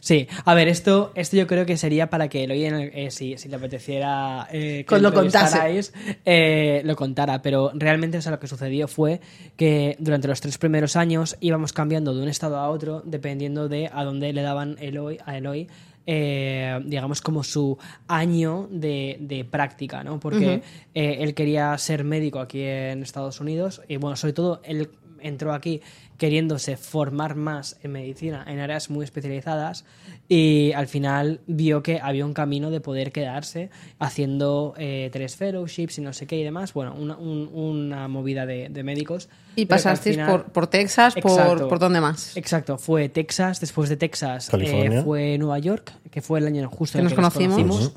Sí, 0.07 0.25
a 0.45 0.53
ver, 0.53 0.69
esto, 0.69 1.11
esto 1.15 1.35
yo 1.35 1.47
creo 1.47 1.65
que 1.65 1.75
sería 1.75 2.09
para 2.09 2.29
que 2.29 2.45
Eloy, 2.45 2.63
eh, 2.63 3.11
si, 3.11 3.37
si 3.37 3.49
le 3.49 3.57
apeteciera 3.57 4.47
eh, 4.53 4.85
que 4.85 4.85
Pues 4.87 5.01
lo 5.01 5.09
entrevistarais, 5.09 5.93
eh, 6.23 6.81
lo 6.85 6.95
contara, 6.95 7.41
pero 7.41 7.73
realmente 7.73 8.17
o 8.17 8.21
sea, 8.21 8.31
lo 8.31 8.39
que 8.39 8.47
sucedió 8.47 8.87
fue 8.87 9.19
que 9.57 9.97
durante 9.99 10.29
los 10.29 10.39
tres 10.39 10.57
primeros 10.57 10.95
años 10.95 11.35
íbamos 11.41 11.73
cambiando 11.73 12.15
de 12.15 12.23
un 12.23 12.29
estado 12.29 12.55
a 12.55 12.69
otro 12.69 13.01
dependiendo 13.03 13.67
de 13.67 13.89
a 13.93 14.05
dónde 14.05 14.31
le 14.31 14.43
daban 14.43 14.77
Eloy, 14.79 15.17
a 15.25 15.37
Eloy 15.37 15.67
eh, 16.09 16.79
digamos, 16.85 17.21
como 17.21 17.43
su 17.43 17.77
año 18.07 18.69
de, 18.71 19.17
de 19.19 19.43
práctica, 19.43 20.05
¿no? 20.05 20.21
Porque 20.21 20.63
eh, 20.93 21.17
él 21.19 21.33
quería 21.33 21.77
ser 21.77 22.05
médico 22.05 22.39
aquí 22.39 22.61
en 22.61 23.03
Estados 23.03 23.41
Unidos 23.41 23.81
y, 23.89 23.97
bueno, 23.97 24.15
sobre 24.15 24.31
todo 24.31 24.61
él 24.63 24.89
entró 25.21 25.53
aquí 25.53 25.81
queriéndose 26.17 26.77
formar 26.77 27.35
más 27.35 27.77
en 27.83 27.91
medicina 27.91 28.43
en 28.47 28.59
áreas 28.59 28.89
muy 28.89 29.03
especializadas 29.05 29.85
y 30.27 30.71
al 30.73 30.87
final 30.87 31.41
vio 31.45 31.83
que 31.83 31.99
había 32.01 32.25
un 32.25 32.33
camino 32.33 32.71
de 32.71 32.81
poder 32.81 33.11
quedarse 33.11 33.69
haciendo 33.99 34.73
eh, 34.77 35.09
tres 35.13 35.35
fellowships 35.35 35.99
y 35.99 36.01
no 36.01 36.13
sé 36.13 36.25
qué 36.25 36.37
y 36.37 36.43
demás, 36.43 36.73
bueno, 36.73 36.95
una, 36.95 37.15
un- 37.17 37.49
una 37.53 38.07
movida 38.07 38.45
de, 38.45 38.69
de 38.69 38.83
médicos. 38.83 39.29
Y 39.55 39.65
pasasteis 39.67 40.15
final- 40.15 40.31
por, 40.31 40.45
por 40.51 40.67
Texas, 40.67 41.13
por, 41.21 41.31
Exacto. 41.31 41.67
por 41.69 41.79
dónde 41.79 42.01
más. 42.01 42.35
Exacto, 42.35 42.77
fue 42.77 43.09
Texas, 43.09 43.59
después 43.59 43.89
de 43.89 43.97
Texas 43.97 44.49
eh, 44.53 45.01
fue 45.03 45.37
Nueva 45.37 45.59
York, 45.59 45.93
que 46.09 46.21
fue 46.21 46.39
el 46.39 46.47
año 46.47 46.67
justo 46.69 46.97
Que 46.97 47.01
en 47.01 47.07
el 47.07 47.15
que 47.15 47.21
nos 47.21 47.33
conocimos. 47.33 47.61
conocimos. 47.61 47.93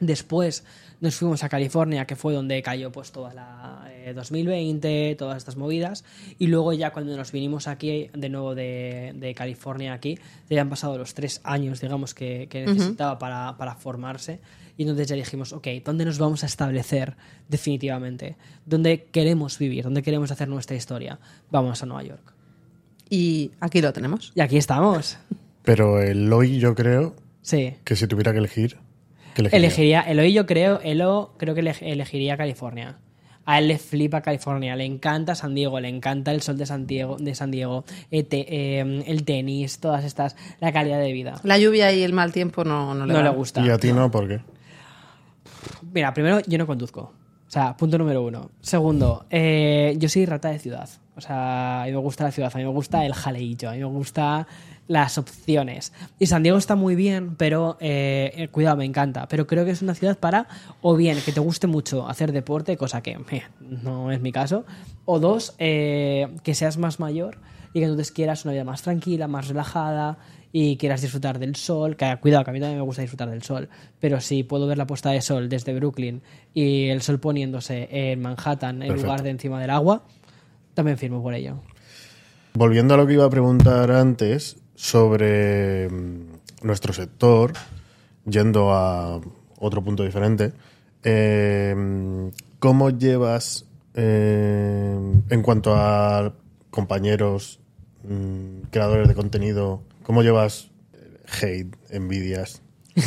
Después 0.00 0.64
nos 1.02 1.16
fuimos 1.16 1.44
a 1.44 1.50
California, 1.50 2.06
que 2.06 2.16
fue 2.16 2.32
donde 2.32 2.62
cayó 2.62 2.90
pues 2.90 3.12
toda 3.12 3.34
la 3.34 3.86
eh, 3.92 4.14
2020, 4.14 5.14
todas 5.18 5.36
estas 5.36 5.56
movidas. 5.56 6.04
Y 6.38 6.46
luego 6.46 6.72
ya 6.72 6.92
cuando 6.92 7.14
nos 7.16 7.30
vinimos 7.32 7.68
aquí, 7.68 8.08
de 8.14 8.28
nuevo 8.30 8.54
de, 8.54 9.12
de 9.14 9.34
California 9.34 9.92
aquí, 9.92 10.18
ya 10.48 10.62
han 10.62 10.70
pasado 10.70 10.96
los 10.96 11.12
tres 11.12 11.40
años, 11.44 11.80
digamos, 11.82 12.14
que, 12.14 12.46
que 12.48 12.64
necesitaba 12.64 13.18
para, 13.18 13.56
para 13.58 13.74
formarse. 13.74 14.40
Y 14.78 14.82
entonces 14.84 15.08
ya 15.08 15.16
dijimos, 15.16 15.52
ok, 15.52 15.68
¿dónde 15.84 16.04
nos 16.06 16.18
vamos 16.18 16.42
a 16.44 16.46
establecer 16.46 17.16
definitivamente? 17.48 18.36
¿Dónde 18.64 19.04
queremos 19.12 19.58
vivir? 19.58 19.84
¿Dónde 19.84 20.02
queremos 20.02 20.30
hacer 20.30 20.48
nuestra 20.48 20.76
historia? 20.76 21.18
Vamos 21.50 21.82
a 21.82 21.86
Nueva 21.86 22.04
York. 22.04 22.32
Y 23.10 23.50
aquí 23.60 23.80
lo 23.82 23.92
tenemos. 23.92 24.32
Y 24.34 24.40
aquí 24.40 24.56
estamos. 24.56 25.18
Pero 25.62 26.00
el 26.00 26.32
hoy 26.32 26.58
yo 26.58 26.74
creo 26.74 27.14
Sí. 27.42 27.74
que 27.84 27.96
si 27.96 28.06
tuviera 28.06 28.32
que 28.32 28.38
elegir, 28.38 28.76
¿qué 28.76 28.82
elegiría? 29.36 29.56
Elegiría, 29.58 30.00
Eloy 30.02 30.32
yo 30.32 30.46
creo, 30.46 30.80
Elo 30.82 31.34
creo 31.38 31.54
que 31.54 31.60
ele- 31.60 31.74
elegiría 31.80 32.36
California. 32.36 32.98
A 33.44 33.58
él 33.58 33.66
le 33.66 33.78
flipa 33.78 34.20
California, 34.20 34.76
le 34.76 34.84
encanta 34.84 35.34
San 35.34 35.54
Diego, 35.54 35.80
le 35.80 35.88
encanta 35.88 36.30
el 36.30 36.42
sol 36.42 36.56
de 36.58 36.64
San 36.64 36.86
Diego, 36.86 37.16
de 37.18 37.34
San 37.34 37.50
Diego 37.50 37.84
eh, 38.12 38.24
eh, 38.30 39.02
el 39.06 39.24
tenis, 39.24 39.80
todas 39.80 40.04
estas, 40.04 40.36
la 40.60 40.72
calidad 40.72 41.00
de 41.00 41.12
vida. 41.12 41.40
La 41.42 41.58
lluvia 41.58 41.92
y 41.92 42.02
el 42.04 42.12
mal 42.12 42.32
tiempo 42.32 42.62
no, 42.62 42.94
no 42.94 43.04
le, 43.04 43.12
No 43.12 43.20
le 43.22 43.30
gusta. 43.30 43.60
Y 43.66 43.68
a 43.70 43.78
ti 43.78 43.92
no, 43.92 44.10
¿por 44.12 44.28
qué? 44.28 44.40
Mira, 45.92 46.14
primero, 46.14 46.40
yo 46.46 46.58
no 46.58 46.66
conduzco. 46.66 47.00
O 47.48 47.50
sea, 47.52 47.76
punto 47.76 47.98
número 47.98 48.22
uno. 48.22 48.50
Segundo, 48.60 49.26
eh, 49.28 49.94
yo 49.98 50.08
soy 50.08 50.24
rata 50.24 50.48
de 50.48 50.58
ciudad. 50.58 50.88
O 51.16 51.20
sea, 51.20 51.82
a 51.82 51.86
mí 51.86 51.92
me 51.92 51.98
gusta 51.98 52.24
la 52.24 52.30
ciudad, 52.30 52.50
a 52.54 52.58
mí 52.58 52.64
me 52.64 52.70
gusta 52.70 53.04
el 53.04 53.12
jaleillo, 53.12 53.68
a 53.68 53.72
mí 53.72 53.78
me 53.80 53.84
gusta 53.86 54.46
las 54.88 55.18
opciones. 55.18 55.92
Y 56.18 56.26
San 56.26 56.42
Diego 56.42 56.58
está 56.58 56.74
muy 56.76 56.94
bien, 56.94 57.36
pero 57.36 57.76
eh, 57.80 58.32
eh, 58.36 58.48
cuidado, 58.48 58.76
me 58.76 58.84
encanta. 58.84 59.26
Pero 59.28 59.46
creo 59.46 59.64
que 59.64 59.70
es 59.70 59.82
una 59.82 59.94
ciudad 59.94 60.18
para, 60.18 60.48
o 60.80 60.96
bien, 60.96 61.18
que 61.24 61.32
te 61.32 61.40
guste 61.40 61.66
mucho 61.66 62.08
hacer 62.08 62.32
deporte, 62.32 62.76
cosa 62.76 63.02
que 63.02 63.18
no 63.60 64.10
es 64.12 64.20
mi 64.20 64.32
caso, 64.32 64.64
o 65.04 65.18
dos, 65.18 65.54
eh, 65.58 66.28
que 66.42 66.54
seas 66.54 66.78
más 66.78 67.00
mayor 67.00 67.38
y 67.72 67.78
que 67.78 67.84
entonces 67.84 68.12
quieras 68.12 68.44
una 68.44 68.52
vida 68.52 68.64
más 68.64 68.82
tranquila, 68.82 69.28
más 69.28 69.48
relajada 69.48 70.18
y 70.52 70.76
quieras 70.76 71.00
disfrutar 71.00 71.38
del 71.38 71.56
sol, 71.56 71.96
que 71.96 72.14
cuidado, 72.20 72.44
que 72.44 72.50
a 72.50 72.52
mí 72.52 72.60
también 72.60 72.78
me 72.78 72.84
gusta 72.84 73.00
disfrutar 73.00 73.30
del 73.30 73.42
sol, 73.42 73.70
pero 73.98 74.20
si 74.20 74.42
puedo 74.42 74.66
ver 74.66 74.76
la 74.76 74.86
puesta 74.86 75.10
de 75.10 75.22
sol 75.22 75.48
desde 75.48 75.72
Brooklyn 75.74 76.20
y 76.52 76.88
el 76.88 77.00
sol 77.00 77.18
poniéndose 77.18 77.88
en 77.90 78.20
Manhattan 78.20 78.82
en 78.82 78.94
lugar 78.94 79.22
de 79.22 79.30
encima 79.30 79.58
del 79.58 79.70
agua, 79.70 80.04
también 80.74 80.98
firmo 80.98 81.22
por 81.22 81.32
ello. 81.32 81.60
Volviendo 82.52 82.92
a 82.92 82.96
lo 82.98 83.06
que 83.06 83.14
iba 83.14 83.24
a 83.24 83.30
preguntar 83.30 83.90
antes 83.90 84.61
sobre 84.82 85.88
mm, 85.88 86.66
nuestro 86.66 86.92
sector, 86.92 87.52
yendo 88.26 88.72
a 88.72 89.20
otro 89.60 89.84
punto 89.84 90.02
diferente, 90.02 90.52
eh, 91.04 91.72
¿cómo 92.58 92.90
llevas 92.90 93.64
eh, 93.94 94.98
en 95.30 95.42
cuanto 95.42 95.76
a 95.76 96.34
compañeros, 96.70 97.60
mm, 98.02 98.62
creadores 98.72 99.06
de 99.06 99.14
contenido, 99.14 99.84
cómo 100.02 100.24
llevas 100.24 100.72
eh, 100.94 101.20
hate, 101.40 101.76
envidias? 101.90 102.60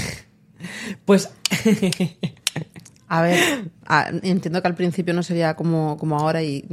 Pues 1.03 1.29
A 3.09 3.21
ver, 3.21 3.69
a- 3.85 4.09
entiendo 4.23 4.61
que 4.61 4.67
al 4.67 4.75
principio 4.75 5.13
no 5.13 5.21
sería 5.23 5.55
como, 5.55 5.97
como 5.97 6.17
ahora 6.17 6.41
y 6.41 6.65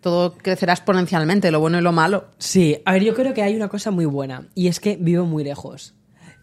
todo 0.00 0.34
crecerá 0.36 0.72
exponencialmente, 0.72 1.50
lo 1.50 1.60
bueno 1.60 1.78
y 1.78 1.82
lo 1.82 1.92
malo. 1.92 2.28
Sí, 2.38 2.80
a 2.84 2.92
ver, 2.92 3.04
yo 3.04 3.14
creo 3.14 3.34
que 3.34 3.42
hay 3.42 3.54
una 3.56 3.68
cosa 3.68 3.90
muy 3.90 4.06
buena 4.06 4.48
y 4.54 4.68
es 4.68 4.80
que 4.80 4.96
vivo 4.96 5.24
muy 5.24 5.44
lejos. 5.44 5.94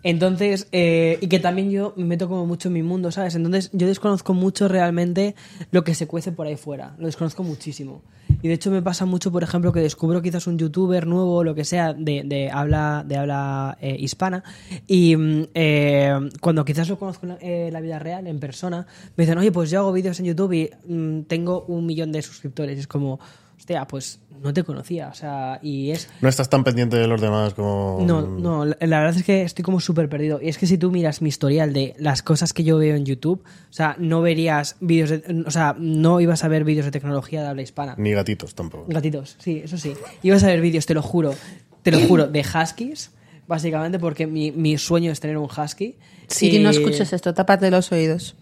Entonces, 0.05 0.67
eh, 0.71 1.17
y 1.19 1.25
que 1.25 1.39
también 1.39 1.71
yo 1.71 1.95
me 1.97 2.05
meto 2.05 2.29
como 2.29 2.45
mucho 2.45 2.67
en 2.67 2.75
mi 2.75 2.83
mundo, 2.83 3.11
¿sabes? 3.11 3.33
Entonces, 3.33 3.71
yo 3.73 3.87
desconozco 3.87 4.35
mucho 4.35 4.67
realmente 4.67 5.33
lo 5.71 5.83
que 5.83 5.95
se 5.95 6.05
cuece 6.05 6.31
por 6.31 6.45
ahí 6.45 6.57
fuera. 6.57 6.93
Lo 6.99 7.07
desconozco 7.07 7.41
muchísimo. 7.41 8.03
Y 8.43 8.47
de 8.47 8.53
hecho, 8.53 8.69
me 8.69 8.83
pasa 8.83 9.07
mucho, 9.07 9.31
por 9.31 9.41
ejemplo, 9.41 9.73
que 9.73 9.79
descubro 9.79 10.21
quizás 10.21 10.45
un 10.45 10.59
youtuber 10.59 11.07
nuevo 11.07 11.37
o 11.37 11.43
lo 11.43 11.55
que 11.55 11.65
sea 11.65 11.93
de, 11.93 12.51
habla, 12.53 13.03
de 13.03 13.17
habla 13.17 13.79
eh, 13.81 13.97
hispana. 13.99 14.43
Y 14.85 15.15
mm, 15.17 15.47
eh, 15.55 16.29
cuando 16.39 16.63
quizás 16.65 16.87
lo 16.87 16.99
conozco 16.99 17.25
en 17.39 17.73
la, 17.73 17.81
vida 17.81 17.97
real, 17.97 18.27
en 18.27 18.39
persona, 18.39 18.85
me 19.15 19.23
dicen, 19.23 19.39
oye, 19.39 19.51
pues 19.51 19.71
yo 19.71 19.79
hago 19.79 19.91
vídeos 19.91 20.19
en 20.19 20.27
YouTube 20.27 20.53
y 20.53 20.69
mm, 20.87 21.21
tengo 21.23 21.65
un 21.65 21.83
millón 21.83 22.11
de 22.11 22.21
suscriptores. 22.21 22.77
Es 22.77 22.85
como, 22.85 23.19
hostia, 23.57 23.85
pues 23.87 24.19
no 24.41 24.53
te 24.53 24.63
conocía. 24.63 25.07
O 25.07 25.13
sea, 25.13 25.59
y 25.63 25.91
es. 25.91 26.09
No 26.21 26.29
estás 26.29 26.49
tan 26.49 26.63
pendiente 26.63 26.97
de 26.97 27.07
los 27.07 27.19
demás 27.21 27.53
como... 27.53 27.99
No, 28.05 28.21
no, 28.21 28.65
la 28.65 28.75
verdad 28.99 29.15
es 29.15 29.23
que 29.23 29.41
estoy 29.43 29.63
como 29.63 29.79
súper 29.79 30.09
perdido. 30.09 30.39
Y 30.41 30.49
es 30.49 30.57
que 30.57 30.67
si 30.67 30.77
tú 30.77 30.91
miras 30.91 31.21
mi 31.21 31.29
historial 31.29 31.73
de 31.73 31.95
las 31.97 32.21
cosas 32.21 32.53
que 32.53 32.63
yo 32.63 32.77
veo 32.77 32.95
en 32.95 33.05
YouTube, 33.05 33.41
o 33.43 33.73
sea, 33.73 33.95
no 33.97 34.21
verías 34.21 34.75
vídeos, 34.81 35.09
de- 35.09 35.43
o 35.47 35.51
sea, 35.51 35.75
no 35.79 36.19
ibas 36.21 36.43
a 36.43 36.47
ver 36.47 36.63
vídeos 36.63 36.85
de 36.85 36.91
tecnología 36.91 37.41
de 37.41 37.47
habla 37.47 37.61
hispana. 37.61 37.95
Ni 37.97 38.11
gatitos 38.11 38.53
tampoco. 38.55 38.85
Gatitos, 38.87 39.35
sí, 39.39 39.61
eso 39.63 39.77
sí. 39.77 39.93
Ibas 40.21 40.43
a 40.43 40.47
ver 40.47 40.61
vídeos, 40.61 40.85
te 40.85 40.93
lo 40.93 41.01
juro, 41.01 41.33
te 41.81 41.91
lo 41.91 41.99
juro, 42.07 42.27
de 42.27 42.41
huskies, 42.41 43.11
básicamente 43.47 43.99
porque 43.99 44.27
mi, 44.27 44.51
mi 44.51 44.77
sueño 44.77 45.11
es 45.11 45.19
tener 45.19 45.37
un 45.37 45.45
husky. 45.49 45.95
Siri, 46.27 46.57
Y- 46.57 46.59
no 46.59 46.69
escuches 46.71 47.13
esto, 47.13 47.33
tápate 47.33 47.71
los 47.71 47.91
oídos. 47.91 48.35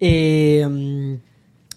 eh, 0.00 0.66
mm, 0.68 1.14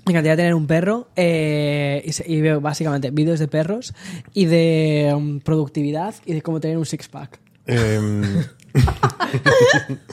me 0.05 0.11
encantaría 0.11 0.35
tener 0.35 0.53
un 0.53 0.67
perro 0.67 1.07
eh, 1.15 2.03
y, 2.27 2.41
veo 2.41 2.61
básicamente 2.61 3.09
vídeos 3.11 3.39
de 3.39 3.47
perros 3.47 3.93
y 4.33 4.45
de 4.45 5.15
mm, 5.17 5.37
productividad 5.39 6.13
y 6.25 6.33
de 6.33 6.41
cómo 6.41 6.59
tener 6.59 6.77
un 6.77 6.85
six-pack. 6.85 7.39
Em, 7.65 8.43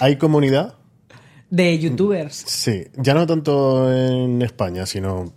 ¿Hay 0.00 0.16
comunidad? 0.16 0.74
De 1.50 1.78
youtubers. 1.78 2.34
Sí, 2.34 2.84
ya 2.96 3.14
no 3.14 3.26
tanto 3.26 3.90
en 3.92 4.40
España, 4.42 4.86
sino, 4.86 5.32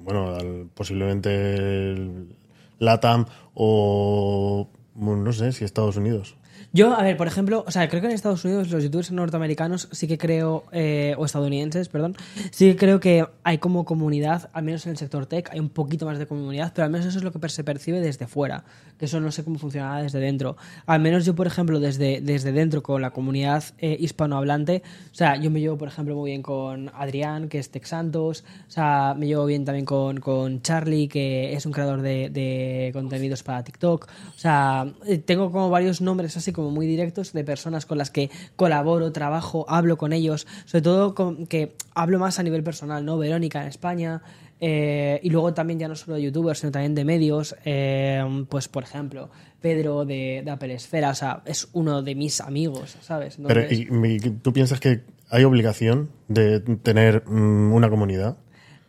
bueno, 0.00 0.34
al- 0.34 0.68
posiblemente 0.74 1.30
el 1.56 2.36
LATAM 2.78 3.26
o, 3.54 4.68
no 4.94 5.32
sé, 5.32 5.52
si 5.52 5.64
Estados 5.64 5.96
Unidos. 5.96 6.36
Yo, 6.72 6.94
a 6.94 7.02
ver, 7.02 7.16
por 7.16 7.26
ejemplo, 7.26 7.64
o 7.66 7.70
sea, 7.72 7.88
creo 7.88 8.00
que 8.00 8.06
en 8.06 8.12
Estados 8.12 8.44
Unidos 8.44 8.70
los 8.70 8.84
youtubers 8.84 9.10
norteamericanos 9.10 9.88
sí 9.90 10.06
que 10.06 10.18
creo, 10.18 10.66
eh, 10.70 11.16
o 11.18 11.24
estadounidenses, 11.24 11.88
perdón, 11.88 12.16
sí 12.52 12.70
que 12.70 12.76
creo 12.76 13.00
que 13.00 13.26
hay 13.42 13.58
como 13.58 13.84
comunidad, 13.84 14.50
al 14.52 14.62
menos 14.62 14.86
en 14.86 14.92
el 14.92 14.96
sector 14.96 15.26
tech, 15.26 15.50
hay 15.50 15.58
un 15.58 15.68
poquito 15.68 16.06
más 16.06 16.20
de 16.20 16.28
comunidad, 16.28 16.72
pero 16.72 16.84
al 16.84 16.92
menos 16.92 17.08
eso 17.08 17.18
es 17.18 17.24
lo 17.24 17.32
que 17.32 17.48
se 17.48 17.64
percibe 17.64 17.98
desde 17.98 18.28
fuera, 18.28 18.62
que 18.98 19.06
eso 19.06 19.18
no 19.18 19.32
sé 19.32 19.42
cómo 19.42 19.58
funcionará 19.58 20.00
desde 20.00 20.20
dentro. 20.20 20.56
Al 20.86 21.00
menos 21.00 21.24
yo, 21.24 21.34
por 21.34 21.48
ejemplo, 21.48 21.80
desde, 21.80 22.20
desde 22.20 22.52
dentro 22.52 22.84
con 22.84 23.02
la 23.02 23.10
comunidad 23.10 23.64
eh, 23.78 23.96
hispanohablante, 23.98 24.84
o 25.10 25.14
sea, 25.14 25.34
yo 25.34 25.50
me 25.50 25.58
llevo, 25.58 25.76
por 25.76 25.88
ejemplo, 25.88 26.14
muy 26.14 26.30
bien 26.30 26.42
con 26.42 26.92
Adrián, 26.94 27.48
que 27.48 27.58
es 27.58 27.70
Tech 27.72 27.84
Santos, 27.84 28.44
o 28.68 28.70
sea, 28.70 29.16
me 29.18 29.26
llevo 29.26 29.44
bien 29.44 29.64
también 29.64 29.86
con, 29.86 30.20
con 30.20 30.62
Charlie, 30.62 31.08
que 31.08 31.52
es 31.52 31.66
un 31.66 31.72
creador 31.72 32.00
de, 32.00 32.30
de 32.30 32.90
contenidos 32.92 33.42
para 33.42 33.64
TikTok, 33.64 34.06
o 34.36 34.38
sea, 34.38 34.86
eh, 35.04 35.18
tengo 35.18 35.50
como 35.50 35.68
varios 35.68 36.00
nombres 36.00 36.36
así 36.36 36.52
como 36.52 36.59
muy 36.68 36.86
directos 36.86 37.32
de 37.32 37.44
personas 37.44 37.86
con 37.86 37.96
las 37.96 38.10
que 38.10 38.28
colaboro, 38.56 39.12
trabajo, 39.12 39.64
hablo 39.68 39.96
con 39.96 40.12
ellos, 40.12 40.46
sobre 40.66 40.82
todo 40.82 41.14
con, 41.14 41.46
que 41.46 41.72
hablo 41.94 42.18
más 42.18 42.38
a 42.38 42.42
nivel 42.42 42.62
personal, 42.62 43.04
¿no? 43.04 43.16
Verónica 43.16 43.62
en 43.62 43.68
España, 43.68 44.20
eh, 44.60 45.20
y 45.22 45.30
luego 45.30 45.54
también 45.54 45.78
ya 45.78 45.88
no 45.88 45.94
solo 45.96 46.16
de 46.16 46.22
youtubers, 46.24 46.58
sino 46.58 46.70
también 46.72 46.94
de 46.94 47.04
medios, 47.06 47.56
eh, 47.64 48.22
pues 48.50 48.68
por 48.68 48.82
ejemplo, 48.82 49.30
Pedro 49.62 50.04
de, 50.04 50.42
de 50.44 50.50
Apple 50.50 50.74
Esfera, 50.74 51.10
o 51.10 51.14
sea, 51.14 51.42
es 51.46 51.68
uno 51.72 52.02
de 52.02 52.14
mis 52.14 52.40
amigos, 52.42 52.96
¿sabes? 53.00 53.38
Pero, 53.46 53.60
Entonces- 53.62 53.88
¿y, 54.22 54.26
y 54.26 54.30
tú 54.42 54.52
piensas 54.52 54.78
que 54.80 55.00
hay 55.30 55.44
obligación 55.44 56.10
de 56.28 56.60
tener 56.60 57.22
mm, 57.26 57.72
una 57.72 57.88
comunidad? 57.88 58.36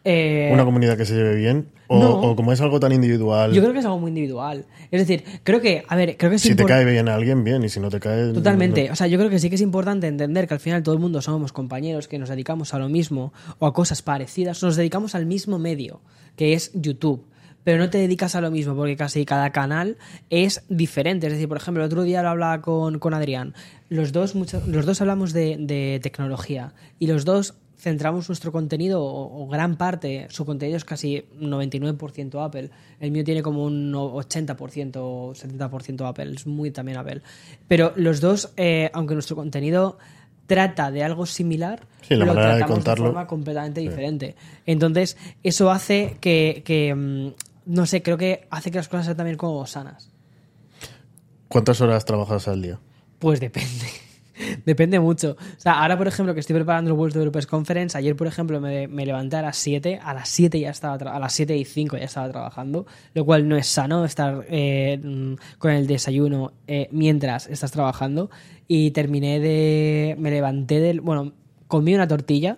Eh, 0.04 0.50
¿Una 0.54 0.66
comunidad 0.66 0.98
que 0.98 1.06
se 1.06 1.14
lleve 1.16 1.36
bien? 1.36 1.68
O, 1.88 2.00
no. 2.00 2.22
o 2.22 2.36
como 2.36 2.54
es 2.54 2.62
algo 2.62 2.80
tan 2.80 2.92
individual, 2.94 3.52
yo 3.52 3.62
creo 3.62 3.74
que 3.74 3.80
es 3.80 3.86
algo 3.86 4.00
muy 4.00 4.10
individual. 4.10 4.66
Es 4.92 5.00
decir, 5.02 5.24
creo 5.44 5.60
que, 5.60 5.84
a 5.88 5.96
ver, 5.98 6.16
creo 6.18 6.30
que 6.30 6.38
es 6.38 6.42
si 6.42 6.56
te 6.56 6.64
cae 6.64 6.86
bien 6.86 7.10
a 7.10 7.16
alguien, 7.16 7.44
bien, 7.44 7.64
y 7.66 7.70
si 7.70 7.80
no 7.82 7.90
te 7.90 8.00
cae... 8.00 8.32
Totalmente. 8.32 8.88
no. 8.88 8.94
O 8.94 8.96
sea, 8.96 9.08
yo 9.08 9.18
creo 9.18 9.30
que 9.30 9.40
sí 9.40 9.50
que 9.50 9.56
es 9.56 9.62
importante 9.62 10.08
entender 10.08 10.48
que 10.48 10.54
al 10.54 10.60
final 10.62 10.84
todo 10.84 10.96
el 10.96 11.02
mundo 11.02 11.22
somos 11.22 11.52
compañeros, 11.52 12.08
que 12.08 12.18
nos 12.18 12.30
dedicamos 12.30 12.74
a 12.74 12.80
lo 12.80 12.88
mismo 12.88 13.34
o 13.60 13.66
a 13.68 13.74
cosas 13.74 14.02
parecidas, 14.02 14.64
nos 14.64 14.78
dedicamos 14.78 15.16
al 15.16 15.26
mismo 15.26 15.60
medio, 15.60 16.00
que 16.38 16.54
es 16.54 16.72
YouTube. 16.74 17.26
Pero 17.64 17.78
no 17.78 17.90
te 17.92 18.00
dedicas 18.00 18.34
a 18.36 18.42
lo 18.42 18.50
mismo, 18.50 18.74
porque 18.76 18.96
casi 18.96 19.24
cada 19.24 19.52
canal 19.52 19.98
es 20.32 20.64
diferente. 20.70 21.28
Es 21.28 21.34
decir, 21.34 21.48
por 21.48 21.58
ejemplo, 21.58 21.84
el 21.84 21.88
otro 21.88 22.02
día 22.04 22.24
lo 22.24 22.30
hablaba 22.30 22.60
con, 22.62 22.98
con 22.98 23.14
Adrián. 23.14 23.54
Los 23.88 24.12
dos, 24.14 24.34
mucho- 24.34 24.64
los 24.66 24.86
dos 24.88 25.00
hablamos 25.02 25.32
de, 25.34 25.58
de 25.60 26.00
tecnología 26.02 26.74
y 26.98 27.06
los 27.06 27.24
dos 27.24 27.54
centramos 27.82 28.30
nuestro 28.30 28.52
contenido, 28.52 29.04
o, 29.04 29.44
o 29.44 29.48
gran 29.48 29.76
parte, 29.76 30.28
su 30.30 30.46
contenido 30.46 30.78
es 30.78 30.86
casi 30.86 31.26
99% 31.40 32.46
Apple. 32.46 32.70
El 33.00 33.12
mío 33.12 33.24
tiene 33.24 33.42
como 33.42 33.66
un 33.66 33.92
80% 33.92 34.98
o 34.98 35.34
70% 35.34 36.08
Apple, 36.08 36.34
es 36.36 36.46
muy 36.46 36.70
también 36.70 37.00
Apple. 37.00 37.22
Pero 37.68 37.92
los 37.96 38.22
dos, 38.22 38.54
eh, 38.56 38.92
aunque 38.94 39.16
nuestro 39.16 39.36
contenido 39.36 39.98
trata 40.46 40.92
de 40.92 41.04
algo 41.04 41.26
similar, 41.26 41.82
Sí, 42.02 42.16
la 42.16 42.26
lo 42.26 42.34
manera 42.36 42.50
de 42.54 42.58
tratamos 42.60 42.78
contarlo. 42.78 43.06
forma 43.06 43.26
completamente 43.26 43.82
diferente. 43.82 44.36
Entonces, 44.68 45.18
eso 45.44 45.72
hace 45.72 46.18
que, 46.22 46.62
que, 46.64 46.94
mm, 46.94 47.28
no 47.66 47.86
sé, 47.88 48.04
creo 48.04 48.18
que 48.18 48.48
hace 48.52 48.70
que 48.70 48.78
las 48.78 48.90
cosas 48.90 49.06
sean 49.08 49.18
también 49.18 49.38
como 49.38 49.66
sanas. 49.66 50.12
¿Cuántas 51.48 51.82
horas 51.82 52.06
trabajas 52.06 52.48
al 52.48 52.62
día? 52.62 52.80
Pues 53.18 53.40
depende. 53.40 53.88
Depende 54.66 55.00
mucho. 55.00 55.32
O 55.32 55.60
sea, 55.60 55.82
ahora, 55.82 55.98
por 55.98 56.08
ejemplo, 56.08 56.34
que 56.34 56.40
estoy 56.40 56.56
preparando 56.56 56.92
el 56.92 56.98
World 56.98 57.14
Developers 57.14 57.48
Conference, 57.48 57.98
ayer, 57.98 58.16
por 58.16 58.28
ejemplo, 58.28 58.60
me, 58.60 58.88
levanté 58.88 59.38
a 59.38 59.42
las 59.42 59.58
7, 59.58 60.00
a 60.04 60.14
las 60.14 60.30
7 60.30 60.60
ya 60.60 60.70
estaba, 60.70 60.96
a 60.96 61.20
las 61.20 61.34
7 61.34 61.56
y 61.56 61.66
5 61.66 61.98
ya 61.98 62.06
estaba 62.06 62.30
trabajando, 62.30 62.86
lo 63.14 63.26
cual 63.26 63.48
no 63.48 63.56
es 63.56 63.68
sano 63.68 64.06
estar 64.06 64.46
eh, 64.50 65.00
mm, 65.04 65.34
con 65.58 65.72
el 65.72 65.88
desayuno 65.88 66.54
eh, 66.68 66.88
mientras 66.92 67.48
estás 67.48 67.72
trabajando. 67.72 68.30
Y 68.68 68.92
terminé 68.92 69.40
de... 69.40 70.16
me 70.18 70.32
levanté 70.32 70.80
del... 70.80 71.02
bueno, 71.02 71.34
comí 71.68 71.96
una 71.96 72.08
tortilla 72.08 72.58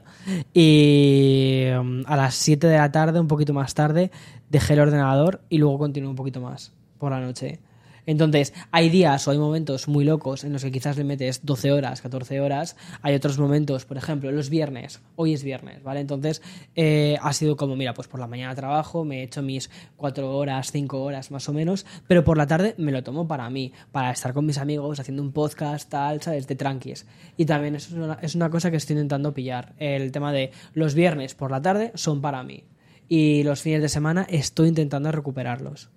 y 0.53 1.65
mm, 1.71 2.01
a 2.05 2.15
las 2.15 2.35
7 2.35 2.67
de 2.67 2.77
la 2.77 2.91
tarde, 2.91 3.19
un 3.19 3.27
poquito 3.27 3.53
más 3.53 3.73
tarde, 3.73 4.11
dejé 4.49 4.73
el 4.73 4.81
ordenador 4.81 5.41
y 5.49 5.57
luego 5.57 5.79
continué 5.79 6.09
un 6.09 6.15
poquito 6.15 6.41
más 6.41 6.73
por 6.97 7.11
la 7.11 7.19
noche. 7.19 7.59
Entonces, 8.05 8.53
hay 8.71 8.89
días 8.89 9.27
o 9.27 9.31
hay 9.31 9.37
momentos 9.37 9.87
muy 9.87 10.03
locos 10.03 10.43
en 10.43 10.53
los 10.53 10.63
que 10.63 10.71
quizás 10.71 10.97
le 10.97 11.03
metes 11.03 11.45
12 11.45 11.71
horas, 11.71 12.01
14 12.01 12.41
horas. 12.41 12.75
Hay 13.01 13.15
otros 13.15 13.39
momentos, 13.39 13.85
por 13.85 13.97
ejemplo, 13.97 14.31
los 14.31 14.49
viernes. 14.49 15.01
Hoy 15.15 15.33
es 15.33 15.43
viernes, 15.43 15.83
¿vale? 15.83 16.01
Entonces, 16.01 16.41
eh, 16.75 17.17
ha 17.21 17.33
sido 17.33 17.55
como, 17.55 17.75
mira, 17.75 17.93
pues 17.93 18.07
por 18.07 18.19
la 18.19 18.27
mañana 18.27 18.53
trabajo, 18.55 19.05
me 19.05 19.19
he 19.19 19.23
hecho 19.23 19.41
mis 19.41 19.69
4 19.97 20.35
horas, 20.35 20.71
5 20.71 21.01
horas 21.01 21.31
más 21.31 21.47
o 21.47 21.53
menos, 21.53 21.85
pero 22.07 22.23
por 22.23 22.37
la 22.37 22.47
tarde 22.47 22.75
me 22.77 22.91
lo 22.91 23.03
tomo 23.03 23.27
para 23.27 23.49
mí, 23.49 23.71
para 23.91 24.11
estar 24.11 24.33
con 24.33 24.45
mis 24.45 24.57
amigos, 24.57 24.99
haciendo 24.99 25.23
un 25.23 25.31
podcast, 25.31 25.89
tal, 25.89 26.21
¿sabes? 26.21 26.47
De 26.47 26.55
tranquis. 26.55 27.05
Y 27.37 27.45
también 27.45 27.75
eso 27.75 27.89
es 27.89 27.95
una, 27.95 28.19
es 28.21 28.35
una 28.35 28.49
cosa 28.49 28.71
que 28.71 28.77
estoy 28.77 28.95
intentando 28.95 29.33
pillar. 29.33 29.73
El 29.77 30.11
tema 30.11 30.31
de 30.33 30.51
los 30.73 30.93
viernes 30.93 31.35
por 31.35 31.51
la 31.51 31.61
tarde 31.61 31.91
son 31.95 32.21
para 32.21 32.43
mí. 32.43 32.63
Y 33.07 33.43
los 33.43 33.61
fines 33.61 33.81
de 33.81 33.89
semana 33.89 34.25
estoy 34.29 34.69
intentando 34.69 35.11
recuperarlos. 35.11 35.89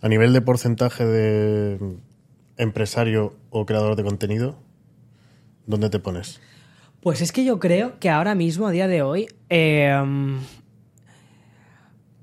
A 0.00 0.08
nivel 0.08 0.32
de 0.32 0.40
porcentaje 0.40 1.04
de 1.04 1.78
empresario 2.56 3.34
o 3.50 3.66
creador 3.66 3.96
de 3.96 4.04
contenido, 4.04 4.56
¿dónde 5.66 5.90
te 5.90 5.98
pones? 5.98 6.40
Pues 7.00 7.20
es 7.20 7.32
que 7.32 7.44
yo 7.44 7.58
creo 7.58 7.98
que 8.00 8.10
ahora 8.10 8.34
mismo, 8.34 8.66
a 8.66 8.70
día 8.72 8.88
de 8.88 9.02
hoy, 9.02 9.28
eh, 9.48 9.92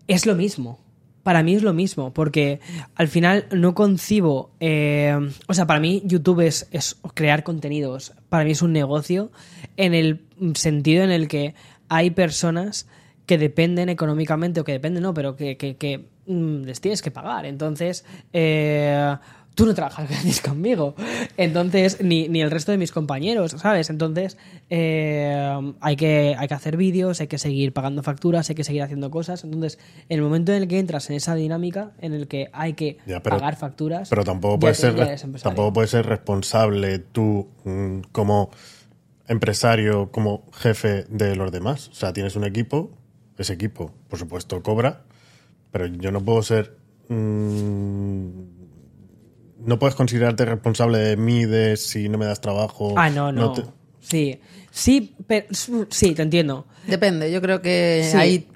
es 0.08 0.26
lo 0.26 0.36
mismo. 0.36 0.80
Para 1.24 1.42
mí 1.42 1.56
es 1.56 1.64
lo 1.64 1.74
mismo, 1.74 2.14
porque 2.14 2.60
al 2.94 3.08
final 3.08 3.48
no 3.52 3.74
concibo. 3.74 4.52
eh, 4.60 5.18
o 5.48 5.54
sea, 5.56 5.66
para 5.66 5.80
mí 5.80 6.04
YouTube 6.06 6.42
es, 6.42 6.68
es 6.72 6.98
crear 7.16 7.44
contenidos. 7.44 8.14
Para 8.30 8.44
mí 8.46 8.52
es 8.52 8.62
un 8.62 8.74
negocio 8.74 9.32
en 9.76 9.96
el 9.96 10.22
sentido 10.54 11.04
en 11.04 11.10
el 11.12 11.28
que 11.28 11.56
hay 11.90 12.12
personas 12.12 12.88
que 13.26 13.40
dependen 13.40 13.90
económicamente, 13.90 14.60
o 14.60 14.64
que 14.64 14.74
dependen, 14.74 15.02
no, 15.02 15.14
pero 15.16 15.36
que, 15.36 15.58
que- 15.58 16.06
les 16.28 16.82
tienes 16.82 17.02
que 17.02 17.12
pagar. 17.12 17.46
Entonces, 17.46 18.04
eh, 18.34 19.16
tú 19.54 19.66
no 19.66 19.74
trabajas 19.74 20.10
gratis 20.10 20.42
conmigo. 20.42 20.96
Entonces, 21.38 22.02
ni, 22.02 22.28
ni 22.28 22.42
el 22.42 22.52
resto 22.52 22.72
de 22.72 22.78
mis 22.78 22.92
compañeros, 22.92 23.52
¿sabes? 23.58 23.90
Entonces, 23.90 24.38
eh, 24.70 25.74
hay, 25.80 25.96
que, 25.96 26.36
hay 26.38 26.48
que 26.48 26.54
hacer 26.54 26.76
vídeos, 26.78 27.22
hay 27.22 27.28
que 27.28 27.38
seguir 27.38 27.72
pagando 27.74 28.04
facturas, 28.04 28.50
hay 28.50 28.56
que 28.56 28.64
seguir 28.64 28.82
haciendo 28.84 29.10
cosas. 29.12 29.44
Entonces, 29.44 29.80
en 30.10 30.18
el 30.18 30.24
momento 30.24 30.52
en 30.52 30.64
el 30.64 30.68
que 30.68 30.80
entras 30.80 31.10
en 31.10 31.16
esa 31.16 31.36
dinámica, 31.36 31.92
en 32.02 32.14
el 32.14 32.28
que 32.28 32.50
hay 32.54 32.74
que 32.74 32.98
Ya, 33.06 33.22
pero- 33.24 33.38
pagar 33.38 33.56
facturas. 33.56 34.10
Pero 34.10 34.24
tampoco 34.24 34.60
puedes, 34.60 34.78
ser, 34.78 34.96
tampoco 35.42 35.74
puedes 35.74 35.92
ser 35.92 36.06
responsable 36.06 37.00
tú 37.00 37.48
mm, 37.64 38.00
como 38.12 38.50
empresario, 39.28 40.12
como 40.12 40.44
jefe 40.54 41.06
de 41.10 41.36
los 41.36 41.52
demás. 41.52 41.90
O 41.90 41.94
sea, 41.94 42.14
tienes 42.14 42.36
un 42.36 42.44
equipo, 42.44 42.92
ese 43.38 43.54
equipo, 43.54 43.92
por 44.10 44.20
supuesto, 44.20 44.62
cobra, 44.62 45.04
pero 45.76 45.88
yo 45.88 46.10
no 46.10 46.22
puedo 46.24 46.42
ser... 46.42 46.78
mm, 47.10 48.30
no 49.66 49.78
puedes 49.78 49.94
considerarte 49.96 50.46
responsable 50.46 51.00
de 51.00 51.18
mí, 51.18 51.44
de 51.44 51.76
si 51.76 52.08
no 52.08 52.18
me 52.18 52.26
das 52.26 52.40
trabajo. 52.40 52.94
Ah, 52.96 53.10
no, 53.10 53.34
no. 53.34 53.52
te- 53.52 53.64
Sí, 54.00 54.40
sí, 54.72 55.16
pero, 55.28 55.48
sí, 55.90 56.14
te 56.14 56.22
entiendo. 56.22 56.66
Depende, 56.88 57.30
yo 57.30 57.42
creo 57.42 57.62
que 57.62 58.08
Sí. 58.10 58.16
ahí 58.18 58.48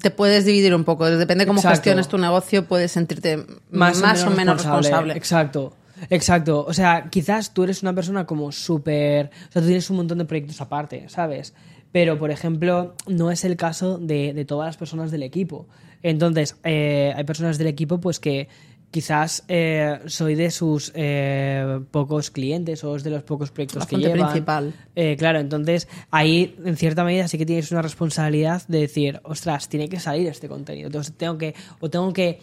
te 0.00 0.10
puedes 0.12 0.44
dividir 0.44 0.74
un 0.76 0.84
poco. 0.84 1.06
Depende 1.10 1.44
cómo 1.44 1.58
Exacto. 1.58 1.76
gestiones 1.78 2.06
tu 2.06 2.18
negocio, 2.18 2.66
puedes 2.66 2.92
sentirte 2.92 3.44
más, 3.72 4.00
o 4.24 4.30
menos 4.30 4.58
responsable. 4.62 5.14
Exacto. 5.16 5.74
Exacto. 6.10 6.64
O 6.68 6.72
sea, 6.74 7.08
quizás 7.10 7.52
tú 7.52 7.64
eres 7.64 7.82
una 7.82 7.94
persona 7.94 8.26
como 8.26 8.52
súper. 8.52 9.30
O 9.48 9.52
sea, 9.52 9.60
tú 9.62 9.66
tienes 9.66 9.88
un 9.90 9.96
montón 9.96 10.18
de 10.18 10.24
proyectos 10.26 10.60
aparte, 10.60 11.08
¿sabes? 11.08 11.52
Pero, 11.90 12.16
por 12.18 12.30
ejemplo, 12.30 12.94
no 13.08 13.30
es 13.30 13.44
el 13.44 13.56
caso 13.56 13.98
de, 13.98 14.34
de 14.34 14.44
todas 14.44 14.66
las 14.66 14.76
personas 14.76 15.10
del 15.10 15.22
equipo. 15.22 15.66
Entonces, 16.04 16.56
eh, 16.62 17.12
hay 17.16 17.24
personas 17.24 17.58
del 17.58 17.66
equipo, 17.66 17.98
pues 18.00 18.20
que 18.20 18.46
quizás 18.92 19.42
eh, 19.48 19.98
soy 20.06 20.36
de 20.36 20.52
sus 20.52 20.92
eh, 20.94 21.80
pocos 21.90 22.30
clientes 22.30 22.84
o 22.84 22.94
es 22.94 23.02
de 23.02 23.10
los 23.10 23.24
pocos 23.24 23.50
proyectos 23.50 23.80
La 23.82 23.86
que 23.86 23.96
llevan. 23.96 24.28
principal. 24.30 24.72
Eh, 24.94 25.16
claro, 25.16 25.40
entonces 25.40 25.88
ahí 26.12 26.54
en 26.64 26.76
cierta 26.76 27.02
medida 27.02 27.26
sí 27.26 27.36
que 27.36 27.44
tienes 27.44 27.72
una 27.72 27.82
responsabilidad 27.82 28.62
de 28.68 28.78
decir, 28.78 29.20
ostras, 29.24 29.68
tiene 29.68 29.88
que 29.88 29.98
salir 29.98 30.28
este 30.28 30.46
contenido. 30.46 30.86
Entonces 30.86 31.12
tengo 31.16 31.36
que, 31.38 31.56
o 31.80 31.90
tengo 31.90 32.12
que, 32.12 32.38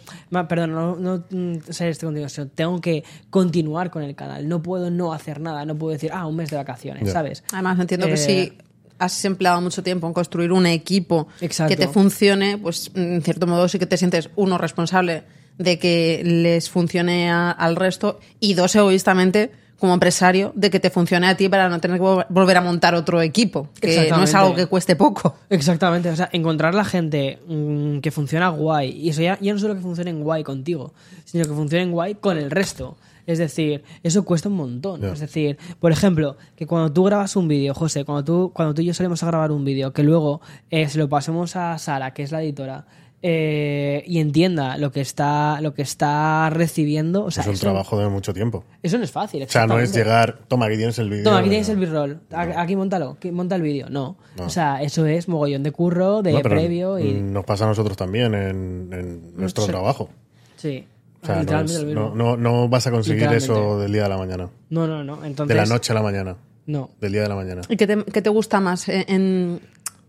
perdón, 0.46 0.72
no, 0.72 0.96
no 0.96 1.24
mm, 1.30 1.60
salir 1.70 1.92
este 1.92 2.04
contenido, 2.04 2.28
sino 2.28 2.48
tengo 2.48 2.78
que 2.82 3.02
continuar 3.30 3.90
con 3.90 4.02
el 4.02 4.14
canal. 4.14 4.46
No 4.46 4.60
puedo 4.62 4.90
no 4.90 5.14
hacer 5.14 5.40
nada, 5.40 5.64
no 5.64 5.74
puedo 5.78 5.94
decir, 5.94 6.10
ah, 6.12 6.26
un 6.26 6.36
mes 6.36 6.50
de 6.50 6.56
vacaciones. 6.58 7.10
¿sabes? 7.10 7.44
Además, 7.52 7.80
entiendo 7.80 8.08
que 8.08 8.12
Eh, 8.12 8.16
si 8.18 8.52
has 8.98 9.24
empleado 9.24 9.60
mucho 9.60 9.82
tiempo 9.82 10.06
en 10.06 10.12
construir 10.12 10.52
un 10.52 10.66
equipo 10.66 11.28
Exacto. 11.40 11.68
que 11.70 11.76
te 11.76 11.88
funcione, 11.88 12.58
pues 12.58 12.90
en 12.94 13.22
cierto 13.22 13.46
modo 13.46 13.68
sí 13.68 13.78
que 13.78 13.86
te 13.86 13.96
sientes, 13.96 14.30
uno, 14.36 14.58
responsable 14.58 15.24
de 15.58 15.78
que 15.78 16.22
les 16.24 16.70
funcione 16.70 17.30
a- 17.30 17.50
al 17.50 17.76
resto 17.76 18.18
y 18.40 18.54
dos, 18.54 18.74
egoístamente, 18.74 19.50
como 19.78 19.94
empresario, 19.94 20.52
de 20.54 20.70
que 20.70 20.78
te 20.78 20.90
funcione 20.90 21.26
a 21.26 21.36
ti 21.36 21.48
para 21.48 21.68
no 21.68 21.80
tener 21.80 21.96
que 21.98 22.04
vol- 22.04 22.26
volver 22.28 22.56
a 22.56 22.60
montar 22.60 22.94
otro 22.94 23.20
equipo, 23.20 23.68
que 23.80 24.08
no 24.10 24.22
es 24.22 24.32
algo 24.34 24.54
que 24.54 24.66
cueste 24.66 24.94
poco. 24.94 25.34
Exactamente, 25.50 26.08
o 26.08 26.14
sea, 26.14 26.28
encontrar 26.32 26.72
la 26.74 26.84
gente 26.84 27.40
mm, 27.48 27.98
que 27.98 28.12
funciona 28.12 28.48
guay, 28.50 28.90
y 28.90 29.08
eso 29.08 29.22
ya, 29.22 29.36
ya 29.40 29.52
no 29.52 29.58
solo 29.58 29.74
que 29.74 29.80
funcione 29.80 30.12
guay 30.12 30.44
contigo, 30.44 30.94
sino 31.24 31.44
que 31.44 31.50
funcione 31.50 31.86
guay 31.90 32.14
con 32.14 32.38
el 32.38 32.50
resto. 32.50 32.96
Es 33.26 33.38
decir, 33.38 33.82
eso 34.02 34.24
cuesta 34.24 34.48
un 34.48 34.56
montón. 34.56 35.04
Es 35.04 35.20
decir, 35.20 35.58
por 35.80 35.92
ejemplo, 35.92 36.36
que 36.56 36.66
cuando 36.66 36.92
tú 36.92 37.04
grabas 37.04 37.36
un 37.36 37.48
vídeo, 37.48 37.74
José, 37.74 38.04
cuando 38.04 38.24
tú, 38.24 38.52
cuando 38.54 38.74
tú 38.74 38.82
y 38.82 38.86
yo 38.86 38.94
salimos 38.94 39.22
a 39.22 39.26
grabar 39.26 39.52
un 39.52 39.64
vídeo, 39.64 39.92
que 39.92 40.02
luego 40.02 40.40
eh, 40.70 40.88
se 40.88 40.98
lo 40.98 41.08
pasemos 41.08 41.54
a 41.56 41.78
Sara, 41.78 42.12
que 42.14 42.22
es 42.22 42.32
la 42.32 42.42
editora, 42.42 42.86
eh, 43.24 44.02
y 44.08 44.18
entienda 44.18 44.76
lo 44.78 44.90
que 44.90 45.00
está, 45.00 45.60
lo 45.60 45.74
que 45.74 45.82
está 45.82 46.50
recibiendo. 46.50 47.24
O 47.24 47.30
sea, 47.30 47.42
es 47.42 47.46
un 47.46 47.54
eso, 47.54 47.62
trabajo 47.66 47.96
de 47.96 48.08
mucho 48.08 48.34
tiempo. 48.34 48.64
eso 48.82 48.98
no 48.98 49.04
es 49.04 49.12
fácil. 49.12 49.44
O 49.44 49.48
sea, 49.48 49.64
no 49.68 49.78
es 49.78 49.94
llegar, 49.94 50.40
toma, 50.48 50.66
aquí 50.66 50.76
tienes 50.76 50.98
el 50.98 51.08
vídeo. 51.08 51.22
Toma, 51.22 51.38
aquí 51.38 51.48
tienes 51.48 51.68
el 51.68 51.76
b-roll. 51.76 52.20
Aquí 52.32 52.74
montalo. 52.74 53.10
aquí 53.10 53.30
monta 53.30 53.54
el 53.54 53.62
vídeo. 53.62 53.88
No. 53.88 54.16
No. 54.36 54.46
O 54.46 54.50
sea, 54.50 54.82
eso 54.82 55.06
es 55.06 55.28
mogollón 55.28 55.62
de 55.62 55.70
curro, 55.70 56.22
de 56.22 56.32
No, 56.32 56.40
previo 56.40 56.98
y. 56.98 57.12
Nos 57.12 57.44
pasa 57.44 57.64
a 57.64 57.68
nosotros 57.68 57.96
también 57.96 58.34
en, 58.34 58.88
en 58.92 59.36
nuestro 59.36 59.64
Sí. 59.66 59.70
trabajo. 59.70 60.08
Sí. 60.56 60.84
O 61.22 61.26
sea, 61.26 61.36
no, 61.36 61.40
Literalmente 61.42 61.72
es- 61.74 61.80
lo 61.80 61.86
mismo. 61.86 62.12
no, 62.16 62.36
no- 62.36 62.36
no 62.36 62.68
vas 62.68 62.86
a 62.86 62.90
conseguir 62.90 63.24
eso 63.32 63.78
del 63.78 63.92
día 63.92 64.02
de 64.04 64.08
la 64.08 64.18
mañana. 64.18 64.48
No, 64.70 64.86
no, 64.86 65.04
no. 65.04 65.24
Entonces, 65.24 65.54
De 65.56 65.60
la 65.62 65.66
noche 65.66 65.92
a 65.92 65.94
la 65.94 66.02
mañana. 66.02 66.36
No. 66.66 66.90
Del 67.00 67.12
día 67.12 67.22
de 67.22 67.28
la 67.28 67.34
mañana. 67.36 67.62
¿Y 67.68 67.76
qué 67.76 67.86
te, 67.86 68.04
qué 68.04 68.22
te 68.22 68.30
gusta 68.30 68.60
más 68.60 68.88
en, 68.88 69.60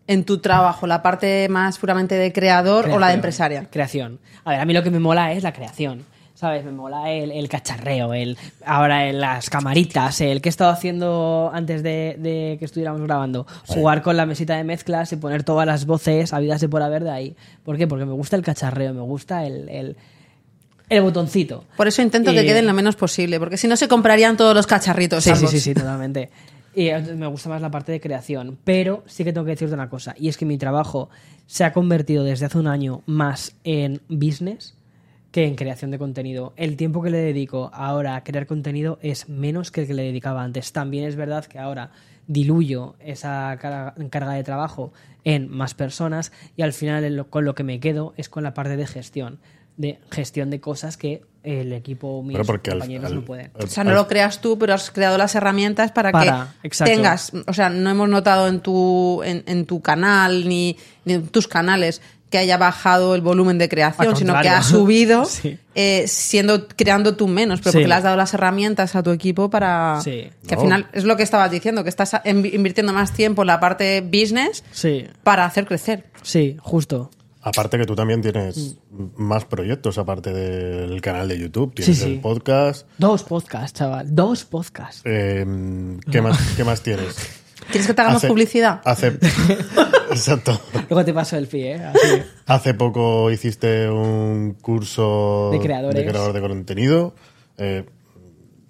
en- 0.08 0.23
tu 0.23 0.39
trabajo? 0.39 0.88
¿La 0.88 1.02
parte 1.04 1.47
más 1.49 1.78
puramente 1.78 2.15
de 2.15 2.32
creador 2.34 2.89
o 2.89 2.99
la 2.99 3.08
de 3.10 3.13
empresaria? 3.15 3.67
Creación. 3.71 4.19
A 4.43 4.52
ver, 4.52 4.60
a 4.60 4.65
mí 4.65 4.73
lo 4.73 4.84
que 4.84 4.89
me 4.91 4.99
mola 4.99 5.32
es 5.34 5.43
la 5.43 5.54
creación. 5.54 6.06
¿Sabes? 6.36 6.65
Me 6.65 6.71
mola 6.71 7.10
el, 7.12 7.32
el 7.32 7.47
cacharreo, 7.47 8.13
el 8.13 8.38
ahora 8.65 9.08
el- 9.08 9.21
las 9.21 9.49
camaritas, 9.49 10.19
el 10.19 10.41
que 10.41 10.49
he 10.49 10.52
estado 10.52 10.71
haciendo 10.71 11.52
antes 11.54 11.84
de, 11.84 12.17
de 12.19 12.58
que 12.60 12.65
estuviéramos 12.65 13.02
grabando. 13.02 13.45
Jugar 13.67 14.02
con 14.02 14.17
la 14.17 14.26
mesita 14.26 14.58
de 14.58 14.63
mezclas 14.63 15.13
y 15.13 15.15
poner 15.15 15.43
todas 15.43 15.65
las 15.67 15.86
voces 15.86 16.34
habidas 16.34 16.60
de 16.60 16.67
por 16.67 16.82
haber 16.82 17.04
de 17.04 17.12
ahí. 17.12 17.36
¿Por 17.63 17.78
qué? 17.78 17.88
Porque 17.88 18.06
me 18.06 18.13
gusta 18.13 18.36
el 18.36 18.41
cacharreo, 18.41 18.93
me 18.93 19.02
gusta 19.02 19.45
el, 19.45 19.69
el, 19.69 19.95
el 20.89 21.02
botoncito. 21.02 21.65
Por 21.78 21.88
eso 21.88 22.02
intento 22.02 22.32
Y- 22.32 22.36
que 22.36 22.46
queden 22.46 22.65
lo 22.67 22.74
menos 22.74 22.96
posible, 22.96 23.39
porque 23.39 23.58
si 23.58 23.67
no 23.67 23.76
se 23.76 23.88
comprarían 23.88 24.38
todos 24.38 24.56
los 24.56 24.67
cacharritos. 24.67 25.24
Sí, 25.24 25.30
sí, 25.32 25.36
ambos. 25.38 25.52
sí, 25.52 25.60
sí, 25.60 25.74
totalmente. 25.74 26.30
Y 26.76 26.89
me 27.15 27.28
gusta 27.28 27.50
más 27.50 27.62
la 27.62 27.69
parte 27.69 27.91
de 27.91 28.00
creación. 28.02 28.58
Pero 28.63 29.04
sí 29.06 29.24
que 29.24 29.32
tengo 29.34 29.46
que 29.46 29.52
decirte 29.52 29.74
una 29.76 29.89
cosa, 29.89 30.15
y 30.17 30.28
es 30.30 30.38
que 30.38 30.46
mi 30.46 30.58
trabajo 30.58 31.10
se 31.46 31.63
ha 31.63 31.74
convertido 31.74 32.24
desde 32.24 32.46
hace 32.48 32.58
un 32.58 32.67
año 32.67 33.02
más 33.06 33.56
en 33.63 34.02
business 34.10 34.76
que 35.32 35.46
en 35.46 35.56
creación 35.56 35.89
de 35.91 35.98
contenido. 36.00 36.54
El 36.58 36.78
tiempo 36.78 37.02
que 37.02 37.10
le 37.10 37.17
dedico 37.17 37.72
ahora 37.74 38.15
a 38.15 38.24
crear 38.24 38.46
contenido 38.46 39.00
es 39.02 39.30
menos 39.30 39.72
que 39.72 39.82
el 39.82 39.88
que 39.88 39.93
le 39.96 40.04
dedicaba 40.04 40.43
antes. 40.43 40.72
También 40.74 41.06
es 41.06 41.15
verdad 41.15 41.46
que 41.46 41.58
ahora 41.60 41.91
diluyo 42.28 42.96
esa 43.00 43.56
carga 43.60 44.34
de 44.34 44.43
trabajo 44.43 44.93
en 45.24 45.50
más 45.50 45.74
personas 45.74 46.32
y 46.56 46.62
al 46.62 46.74
final 46.74 47.26
con 47.30 47.46
lo 47.46 47.56
que 47.56 47.63
me 47.63 47.80
quedo 47.80 48.13
es 48.17 48.30
con 48.30 48.43
la 48.43 48.54
parte 48.54 48.78
de 48.78 48.86
gestión, 48.88 49.39
de 49.78 50.00
gestión 50.12 50.50
de 50.50 50.60
cosas 50.60 50.98
que 50.98 51.22
el 51.44 51.74
equipo, 51.74 52.24
mis 52.24 52.38
porque 52.48 52.72
compañeros 52.72 53.08
al- 53.08 53.16
no 53.16 53.26
pueden. 53.26 53.52
al- 53.56 53.66
O 53.66 53.68
sea, 53.68 53.84
no 53.84 53.92
lo 53.92 54.08
creas 54.08 54.40
tú, 54.40 54.58
pero 54.58 54.74
has 54.74 54.92
creado 54.92 55.18
las 55.18 55.36
herramientas 55.36 55.92
para, 55.92 56.12
Para, 56.12 56.54
que 56.62 56.68
exacto. 56.70 56.94
tengas. 56.94 57.32
O 57.48 57.54
sea, 57.54 57.70
no 57.70 57.90
hemos 57.90 58.08
notado 58.08 58.48
en 58.48 58.62
tu, 58.62 59.22
en, 59.24 59.44
en 59.48 59.66
tu 59.66 59.82
canal 59.82 60.48
ni, 60.48 60.78
ni 61.06 61.14
en 61.16 61.28
tus 61.28 61.48
canales 61.50 62.02
que 62.30 62.38
haya 62.40 62.58
bajado 62.58 63.14
el 63.14 63.22
volumen 63.22 63.58
de 63.60 63.70
creación, 63.70 64.16
sino 64.16 64.40
que 64.42 64.50
ha 64.50 64.64
subido 64.64 65.26
Sí. 65.26 65.60
eh, 65.76 66.06
siendo 66.08 66.68
creando 66.68 67.16
tú 67.16 67.28
menos, 67.28 67.60
pero 67.60 67.72
Sí. 67.74 67.78
porque 67.80 67.88
le 67.90 67.94
has 67.94 68.04
dado 68.04 68.16
las 68.18 68.34
herramientas 68.34 68.96
a 68.96 69.04
tu 69.04 69.12
equipo 69.12 69.50
para 69.52 70.00
Sí. 70.02 70.30
que 70.48 70.56
al 70.56 70.62
final 70.62 70.88
es 70.94 71.04
lo 71.04 71.16
que 71.18 71.22
estabas 71.24 71.52
diciendo, 71.52 71.84
que 71.84 71.90
estás 71.90 72.14
en- 72.24 72.44
invirtiendo 72.46 72.92
más 72.94 73.12
tiempo 73.14 73.44
en 73.44 73.48
la 73.48 73.60
parte 73.60 74.02
business 74.02 74.64
Sí, 74.72 75.06
para 75.24 75.46
hacer 75.46 75.66
crecer. 75.68 76.06
sí, 76.24 76.58
justo. 76.62 77.12
Aparte 77.46 77.78
que 77.78 77.86
tú 77.86 77.94
también 77.96 78.22
tienes 78.22 78.78
más 79.18 79.44
proyectos, 79.44 79.98
aparte 79.98 80.32
del 80.32 81.02
canal 81.02 81.28
de 81.28 81.38
YouTube. 81.38 81.74
Tienes 81.76 81.98
Sí, 81.98 82.04
sí. 82.06 82.14
el 82.14 82.20
podcast. 82.22 82.88
Dos 82.98 83.24
podcasts, 83.24 83.78
chaval. 83.78 84.16
Dos 84.16 84.46
podcasts. 84.46 85.02
Eh, 85.04 85.46
¿qué, 86.10 86.22
más, 86.22 86.40
¿Qué 86.56 86.64
más 86.64 86.82
tienes? 86.82 87.42
¿Quieres 87.70 87.88
que 87.88 87.94
te 87.94 88.02
hagamos 88.02 88.18
Hace- 88.20 88.28
publicidad? 88.30 88.82
Hace, 88.86 89.08
exacto. 90.12 90.60
Luego 90.90 91.04
te 91.06 91.14
paso 91.14 91.38
el 91.38 91.48
fee, 91.48 91.72
¿eh? 91.74 91.84
Así. 91.84 92.08
Hace 92.46 92.74
poco 92.74 93.30
hiciste 93.32 93.90
un 93.90 94.54
curso 94.62 95.50
De 95.52 95.60
creadores. 95.60 95.96
de 96.04 96.10
creador 96.10 96.34
de 96.34 96.42
contenido. 96.42 97.14
Eh, 97.58 97.86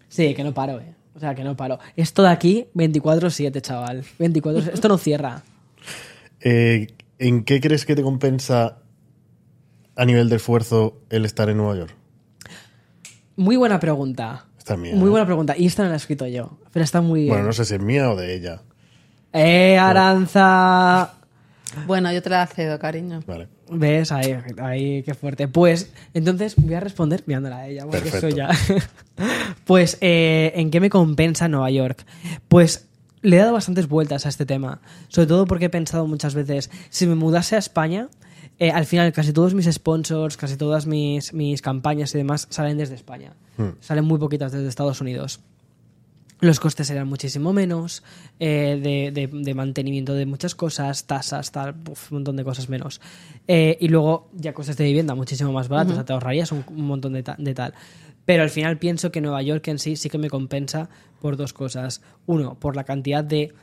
Sí, 0.10 0.34
que 0.36 0.44
no 0.44 0.54
paro, 0.54 0.80
¿eh? 0.80 0.94
O 1.16 1.20
sea, 1.20 1.34
que 1.36 1.44
no 1.44 1.56
paro. 1.58 1.80
Esto 1.96 2.22
de 2.24 2.30
aquí, 2.30 2.68
24-7, 2.76 3.62
chaval. 3.62 4.04
24 4.20 4.74
Esto 4.74 4.88
no 4.88 4.98
cierra. 5.00 5.44
eh, 6.42 6.88
¿En 7.24 7.46
qué 7.46 7.62
crees 7.62 7.86
que 7.86 7.96
te 7.96 8.02
compensa 8.04 8.80
a 9.96 10.04
nivel 10.04 10.28
de 10.28 10.36
esfuerzo 10.36 11.00
el 11.10 11.24
estar 11.24 11.50
en 11.50 11.56
Nueva 11.56 11.78
York? 11.78 11.96
Muy 13.38 13.56
buena 13.56 13.80
pregunta. 13.80 14.48
Esta 14.58 14.74
es 14.74 14.80
mía, 14.82 14.94
Muy 14.94 15.08
¿eh? 15.08 15.12
buena 15.12 15.26
pregunta. 15.26 15.56
Y 15.58 15.68
esta 15.68 15.84
no 15.84 15.88
la 15.90 15.96
he 15.96 15.98
escrito 15.98 16.28
yo. 16.28 16.58
Pero 16.74 16.84
está 16.84 17.00
muy 17.00 17.22
bien. 17.22 17.34
Bueno, 17.34 17.46
no 17.46 17.54
sé 17.54 17.64
si 17.64 17.76
es 17.76 17.82
mía 17.82 18.12
o 18.12 18.18
de 18.18 18.36
ella. 18.36 18.62
¡Eh, 19.32 19.78
Aranza! 19.78 21.14
Bueno, 21.88 22.12
yo 22.12 22.22
te 22.22 22.30
la 22.30 22.46
cedo, 22.46 22.78
cariño. 22.78 23.22
Vale. 23.26 23.48
¿Ves? 23.72 24.12
Ahí, 24.12 24.36
ahí, 24.58 25.04
qué 25.04 25.14
fuerte. 25.14 25.48
Pues, 25.48 25.94
entonces 26.14 26.56
voy 26.58 26.74
a 26.74 26.82
responder 26.82 27.24
mirándola 27.26 27.60
a 27.60 27.68
ella, 27.70 27.84
porque 27.84 28.12
Perfecto. 28.12 28.20
soy 28.20 28.34
ya. 28.34 28.50
pues, 29.66 29.98
eh, 30.02 30.52
¿en 30.56 30.70
qué 30.72 30.82
me 30.82 30.90
compensa 30.90 31.48
Nueva 31.48 31.72
York? 31.72 32.06
Pues 32.50 32.90
le 33.24 33.38
he 33.38 33.40
dado 33.40 33.54
bastantes 33.54 33.88
vueltas 33.90 34.28
a 34.28 34.30
este 34.30 34.46
tema. 34.46 34.80
Sobre 35.08 35.26
todo 35.28 35.48
porque 35.48 35.66
he 35.66 35.70
pensado 35.72 36.06
muchas 36.06 36.36
veces, 36.36 36.70
si 36.92 37.08
me 37.08 37.16
mudase 37.16 37.56
a 37.56 37.60
España, 37.60 38.10
eh, 38.60 38.70
al 38.70 38.86
final 38.86 39.12
casi 39.14 39.34
todos 39.34 39.56
mis 39.56 39.66
sponsors, 39.66 40.38
casi 40.38 40.56
todas 40.58 40.86
mis, 40.86 41.34
mis 41.34 41.62
campañas 41.64 42.14
y 42.14 42.20
demás 42.20 42.46
salen 42.52 42.78
desde 42.78 42.94
España. 42.96 43.34
Salen 43.80 44.06
muy 44.06 44.20
poquitas 44.20 44.52
desde 44.52 44.68
Estados 44.68 45.02
Unidos. 45.02 45.40
Los 46.40 46.60
costes 46.60 46.88
serían 46.88 47.08
muchísimo 47.08 47.54
menos, 47.54 48.04
eh, 48.38 48.78
de, 48.84 49.12
de- 49.28 49.30
de 49.44 49.54
mantenimiento 49.54 50.14
de 50.14 50.26
muchas 50.26 50.56
cosas, 50.56 51.06
tasas, 51.06 51.54
tal, 51.54 51.74
uf, 51.90 52.12
un 52.12 52.18
montón 52.18 52.36
de 52.36 52.44
cosas 52.44 52.68
menos. 52.68 53.00
Eh, 53.48 53.78
y 53.80 53.88
luego 53.88 54.30
ya 54.34 54.54
costes 54.54 54.76
de 54.76 54.84
vivienda 54.84 55.16
muchísimo 55.16 55.54
más 55.54 55.70
baratos, 55.70 55.94
o 55.94 55.96
sea, 55.96 56.06
te 56.06 56.12
ahorrarías 56.12 56.52
un, 56.52 56.66
un 56.68 56.86
montón 56.86 57.14
de, 57.14 57.24
ta- 57.24 57.38
de 57.40 57.54
tal. 57.54 57.74
Pero 58.26 58.44
al 58.44 58.50
final 58.50 58.78
pienso 58.78 59.12
que 59.12 59.22
Nueva 59.22 59.42
York 59.42 59.68
en 59.68 59.80
sí 59.80 59.96
sí 59.96 60.10
que 60.10 60.18
me 60.18 60.30
compensa 60.30 60.90
por 61.20 61.38
dos 61.38 61.54
cosas. 61.54 62.02
Uno, 62.26 62.60
por 62.60 62.76
la 62.76 62.84
cantidad 62.84 63.24
de 63.24 63.54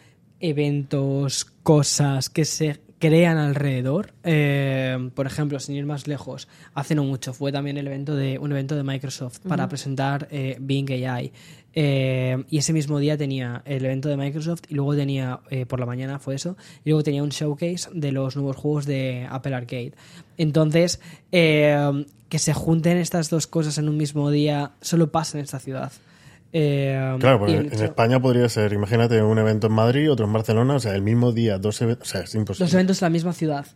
eventos, 0.40 1.44
cosas 1.62 2.28
que 2.28 2.44
se 2.44 2.80
crean 3.00 3.38
alrededor. 3.38 4.12
Eh, 4.22 5.10
por 5.14 5.26
ejemplo, 5.26 5.58
sin 5.58 5.74
ir 5.74 5.86
más 5.86 6.06
lejos, 6.06 6.46
hace 6.74 6.94
no 6.94 7.02
mucho 7.02 7.32
fue 7.32 7.50
también 7.50 7.78
el 7.78 7.86
evento 7.88 8.14
de 8.14 8.38
un 8.38 8.52
evento 8.52 8.76
de 8.76 8.84
Microsoft 8.84 9.40
para 9.40 9.68
presentar 9.68 10.28
eh, 10.30 10.56
Bing 10.60 10.88
AI. 10.90 11.32
Eh, 11.72 12.44
y 12.50 12.58
ese 12.58 12.72
mismo 12.72 12.98
día 12.98 13.16
tenía 13.16 13.62
el 13.64 13.84
evento 13.84 14.08
de 14.08 14.16
Microsoft 14.16 14.62
y 14.68 14.74
luego 14.74 14.94
tenía, 14.94 15.40
por 15.66 15.80
la 15.80 15.86
mañana 15.86 16.18
fue 16.18 16.34
eso, 16.34 16.56
y 16.84 16.90
luego 16.90 17.02
tenía 17.02 17.22
un 17.22 17.30
showcase 17.30 17.88
de 17.92 18.12
los 18.12 18.36
nuevos 18.36 18.56
juegos 18.56 18.86
de 18.86 19.26
Apple 19.30 19.54
Arcade. 19.54 19.92
Entonces, 20.36 21.00
que 21.30 22.38
se 22.38 22.52
junten 22.52 22.98
estas 22.98 23.30
dos 23.30 23.46
cosas 23.46 23.78
en 23.78 23.88
un 23.88 23.96
mismo 23.96 24.30
día 24.30 24.72
solo 24.82 25.10
pasa 25.10 25.38
en 25.38 25.44
esta 25.44 25.58
ciudad. 25.58 25.90
Eh, 26.52 27.16
Claro, 27.20 27.46
el 27.46 27.54
en 27.54 27.66
hecho- 27.72 27.84
España 27.84 28.20
podría 28.20 28.48
ser, 28.48 28.72
imagínate, 28.72 29.22
un 29.22 29.38
evento 29.38 29.68
en 29.68 29.72
Madrid, 29.72 30.10
otro 30.10 30.26
en 30.26 30.32
Barcelona, 30.32 30.74
o 30.74 30.80
sea, 30.80 30.94
el 30.94 31.02
mismo 31.02 31.32
día, 31.32 31.58
dos 31.58 31.80
eventos, 31.82 32.08
o 32.08 32.10
sea, 32.10 32.20
es 32.22 32.34
imposible. 32.34 32.64
Dos 32.66 32.74
eventos 32.74 33.00
en 33.02 33.06
la 33.06 33.10
misma 33.10 33.32
ciudad. 33.32 33.66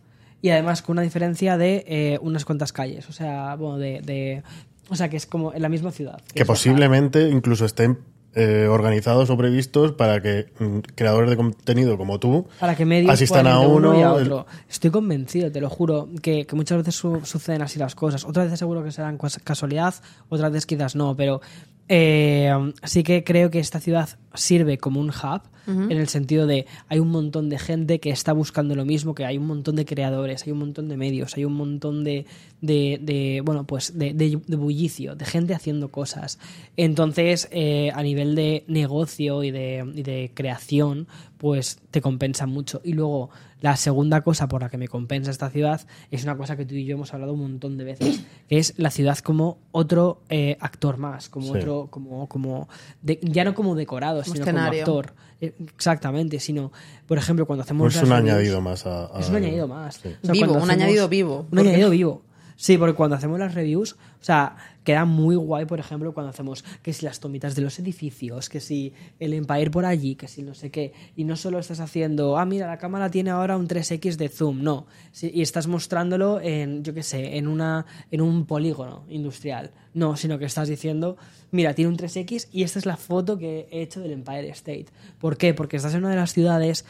Y 0.41 0.49
además 0.49 0.81
con 0.81 0.93
una 0.93 1.01
diferencia 1.01 1.57
de 1.57 1.85
eh, 1.87 2.19
unas 2.21 2.43
cuantas 2.45 2.71
calles. 2.73 3.09
O 3.09 3.13
sea, 3.13 3.55
bueno, 3.55 3.77
de, 3.77 4.01
de- 4.01 4.43
O 4.89 4.95
sea, 4.95 5.09
que 5.09 5.17
es 5.17 5.25
como 5.25 5.53
en 5.53 5.61
la 5.61 5.69
misma 5.69 5.91
ciudad. 5.91 6.21
que 6.33 6.45
posiblemente 6.45 7.29
incluso 7.29 7.65
estén 7.65 7.97
eh, 8.37 8.67
organizados 8.69 9.29
o 9.29 9.37
previstos 9.37 9.93
para 9.93 10.21
que 10.21 10.47
mm, 10.59 10.79
creadores 10.93 11.29
de 11.29 11.37
contenido 11.37 11.97
como 11.97 12.19
tú 12.19 12.45
Para 12.59 12.75
que 12.75 12.83
medios 12.85 13.09
asistan 13.13 13.47
a 13.47 13.59
uno. 13.61 13.97
y 13.97 14.01
a 14.03 14.07
el- 14.09 14.23
otro. 14.23 14.45
Estoy 14.69 14.91
convencido, 14.91 15.49
te 15.51 15.61
lo 15.61 15.69
juro, 15.69 16.09
que, 16.21 16.45
que 16.45 16.55
muchas 16.57 16.79
veces 16.79 16.95
su- 16.95 17.21
suceden 17.23 17.61
así 17.61 17.79
las 17.79 17.95
cosas. 17.95 18.25
Otras 18.25 18.47
veces 18.47 18.59
seguro 18.59 18.83
que 18.83 18.91
serán 18.91 19.17
casualidad, 19.45 19.95
otras 20.27 20.51
veces 20.51 20.65
quizás 20.65 20.95
no, 20.97 21.15
pero 21.15 21.39
eh, 21.87 22.51
sí 22.83 23.03
que 23.03 23.23
creo 23.23 23.49
que 23.49 23.59
esta 23.59 23.79
ciudad 23.79 24.09
sirve 24.33 24.77
como 24.77 24.99
un 24.99 25.09
hub 25.09 25.41
en 25.67 25.91
el 25.91 26.07
sentido 26.07 26.47
de 26.47 26.65
hay 26.87 26.99
un 26.99 27.09
montón 27.09 27.49
de 27.49 27.57
gente 27.59 27.99
que 27.99 28.09
está 28.11 28.33
buscando 28.33 28.75
lo 28.75 28.85
mismo, 28.85 29.15
que 29.15 29.25
hay 29.25 29.37
un 29.37 29.47
montón 29.47 29.75
de 29.75 29.85
creadores, 29.85 30.43
hay 30.45 30.51
un 30.51 30.59
montón 30.59 30.87
de 30.89 30.97
medios, 30.97 31.35
hay 31.37 31.45
un 31.45 31.53
montón 31.53 32.03
de, 32.03 32.25
de, 32.61 32.99
de, 33.01 33.41
bueno, 33.43 33.65
pues 33.65 33.97
de, 33.97 34.13
de- 34.13 34.39
de 34.45 34.55
bullicio, 34.55 35.15
de 35.15 35.25
gente 35.25 35.53
haciendo 35.53 35.89
cosas. 35.89 36.39
Entonces, 36.77 37.47
eh, 37.51 37.91
a 37.95 38.03
nivel 38.03 38.35
de 38.35 38.63
negocio 38.67 39.43
y 39.43 39.51
de, 39.51 39.83
y 39.95 40.03
de 40.03 40.31
creación, 40.33 41.07
pues 41.37 41.79
te 41.91 42.01
compensa 42.01 42.45
mucho. 42.45 42.81
Y 42.83 42.93
luego, 42.93 43.29
la 43.61 43.75
segunda 43.77 44.21
cosa 44.21 44.47
por 44.47 44.61
la 44.61 44.69
que 44.69 44.77
me 44.77 44.87
compensa 44.87 45.31
esta 45.31 45.49
ciudad 45.49 45.81
es 46.11 46.23
una 46.23 46.37
cosa 46.37 46.55
que 46.57 46.65
tú 46.65 46.75
y 46.75 46.85
yo 46.85 46.95
hemos 46.95 47.13
hablado 47.13 47.33
un 47.33 47.39
montón 47.41 47.77
de 47.77 47.85
veces, 47.85 48.23
que 48.49 48.57
es 48.57 48.73
la 48.77 48.91
ciudad 48.91 49.17
como 49.19 49.57
otro 49.71 50.21
eh, 50.29 50.57
actor 50.59 50.97
más, 50.97 51.29
como 51.29 51.45
Sí. 51.53 51.59
otro, 51.59 51.87
como, 51.89 52.27
como 52.27 52.67
de- 53.01 53.19
ya 53.21 53.43
no 53.43 53.53
como 53.55 53.75
decorado, 53.75 54.21
Como 54.21 54.33
sino 54.33 54.45
escenario. 54.45 54.85
como 54.85 54.99
actor. 54.99 55.15
Eh, 55.41 55.53
Exactamente, 55.75 56.39
sino, 56.39 56.71
por 57.07 57.17
ejemplo, 57.17 57.45
cuando 57.45 57.63
hacemos 57.63 57.93
es 57.95 58.01
las 58.01 58.03
un 58.03 58.09
reviews- 58.09 58.29
añadido 58.31 58.61
más 58.61 58.85
a, 58.85 59.05
a- 59.15 59.19
es 59.19 59.29
un 59.29 59.35
añado 59.37 59.67
más. 59.67 59.95
sí. 59.95 60.09
O 60.21 60.25
sea, 60.25 60.33
Vivo, 60.33 60.53
un 60.53 60.69
añadido 60.69 61.07
vivo. 61.09 61.47
Un 61.51 61.59
añadido 61.59 61.89
vivo. 61.89 62.21
Sí, 62.57 62.77
porque 62.77 62.93
cuando 62.95 63.15
hacemos 63.17 63.37
las 63.39 63.53
reviews, 63.53 63.93
o 63.93 64.23
sea, 64.23 64.55
queda 64.85 65.03
muy 65.03 65.35
guay, 65.35 65.65
por 65.65 65.79
ejemplo, 65.79 66.13
cuando 66.13 66.29
hacemos 66.29 66.63
que 66.81 66.93
si 66.93 67.03
las 67.03 67.19
tomitas 67.19 67.55
de 67.55 67.61
los 67.61 67.77
edificios, 67.79 68.47
que 68.47 68.61
si 68.61 68.93
el 69.19 69.33
Empire 69.33 69.69
por 69.71 69.83
allí, 69.83 70.15
que 70.15 70.29
si 70.29 70.43
no 70.43 70.53
sé 70.53 70.71
qué, 70.71 70.93
y 71.17 71.25
no 71.25 71.35
solo 71.35 71.59
estás 71.59 71.81
haciendo, 71.81 72.37
ah, 72.37 72.45
mira, 72.45 72.67
la 72.67 72.77
cámara 72.77 73.09
tiene 73.09 73.31
ahora 73.31 73.57
un 73.57 73.67
3X 73.67 74.15
de 74.15 74.29
zoom, 74.29 74.63
no, 74.63 74.87
y 75.21 75.41
estás 75.41 75.67
mostrándolo 75.67 76.39
en, 76.39 76.83
yo 76.83 76.93
qué 76.93 77.03
sé, 77.03 77.37
en, 77.37 77.47
una, 77.47 77.85
en 78.11 78.21
un 78.21 78.45
polígono 78.45 79.03
industrial, 79.09 79.71
no, 79.93 80.15
sino 80.15 80.39
que 80.39 80.45
estás 80.45 80.69
diciendo, 80.69 81.17
mira, 81.51 81.73
tiene 81.73 81.89
un 81.89 81.97
3X 81.97 82.47
y 82.51 82.63
esta 82.63 82.79
es 82.79 82.85
la 82.85 82.95
foto 82.95 83.37
que 83.37 83.67
he 83.71 83.81
hecho 83.81 83.99
del 83.99 84.11
Empire 84.11 84.49
State. 84.49 84.85
¿Por 85.19 85.35
qué? 85.37 85.53
Porque 85.53 85.77
estás 85.77 85.93
en 85.93 86.01
una 86.01 86.11
de 86.11 86.17
las 86.17 86.31
ciudades 86.33 86.85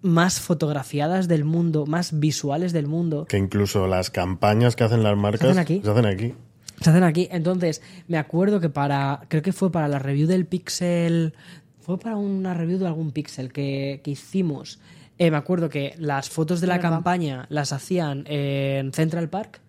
más 0.00 0.40
fotografiadas 0.40 1.28
del 1.28 1.44
mundo, 1.44 1.86
más 1.86 2.18
visuales 2.18 2.72
del 2.72 2.86
mundo, 2.86 3.26
Que 3.28 3.38
incluso 3.38 3.86
las 3.86 4.10
campañas 4.10 4.76
que 4.76 4.84
hacen 4.84 5.02
las 5.02 5.16
marcas 5.16 5.50
hacen 5.50 5.58
aquí? 5.58 5.80
se 5.82 5.90
hacen 5.90 6.06
aquí. 6.06 6.34
Se 6.82 6.90
hacen 6.90 7.04
aquí. 7.04 7.28
Entonces, 7.30 7.82
me 8.08 8.18
acuerdo 8.18 8.60
que 8.60 8.68
para. 8.68 9.22
Creo 9.28 9.42
que 9.42 9.52
fue 9.52 9.70
para 9.70 9.88
la 9.88 9.98
review 9.98 10.26
del 10.26 10.46
Pixel. 10.46 11.34
Fue 11.80 11.98
para 11.98 12.16
una 12.16 12.54
review 12.54 12.78
de 12.78 12.86
algún 12.86 13.10
Pixel 13.10 13.52
que, 13.52 14.00
que 14.04 14.12
hicimos. 14.12 14.78
Eh, 15.18 15.30
me 15.30 15.36
acuerdo 15.36 15.68
que 15.68 15.94
las 15.98 16.30
fotos 16.30 16.60
de 16.60 16.66
la 16.66 16.74
verdad. 16.76 16.90
campaña 16.90 17.46
las 17.48 17.72
hacían 17.72 18.24
en 18.26 18.92
Central 18.92 19.28
Park. 19.28 19.60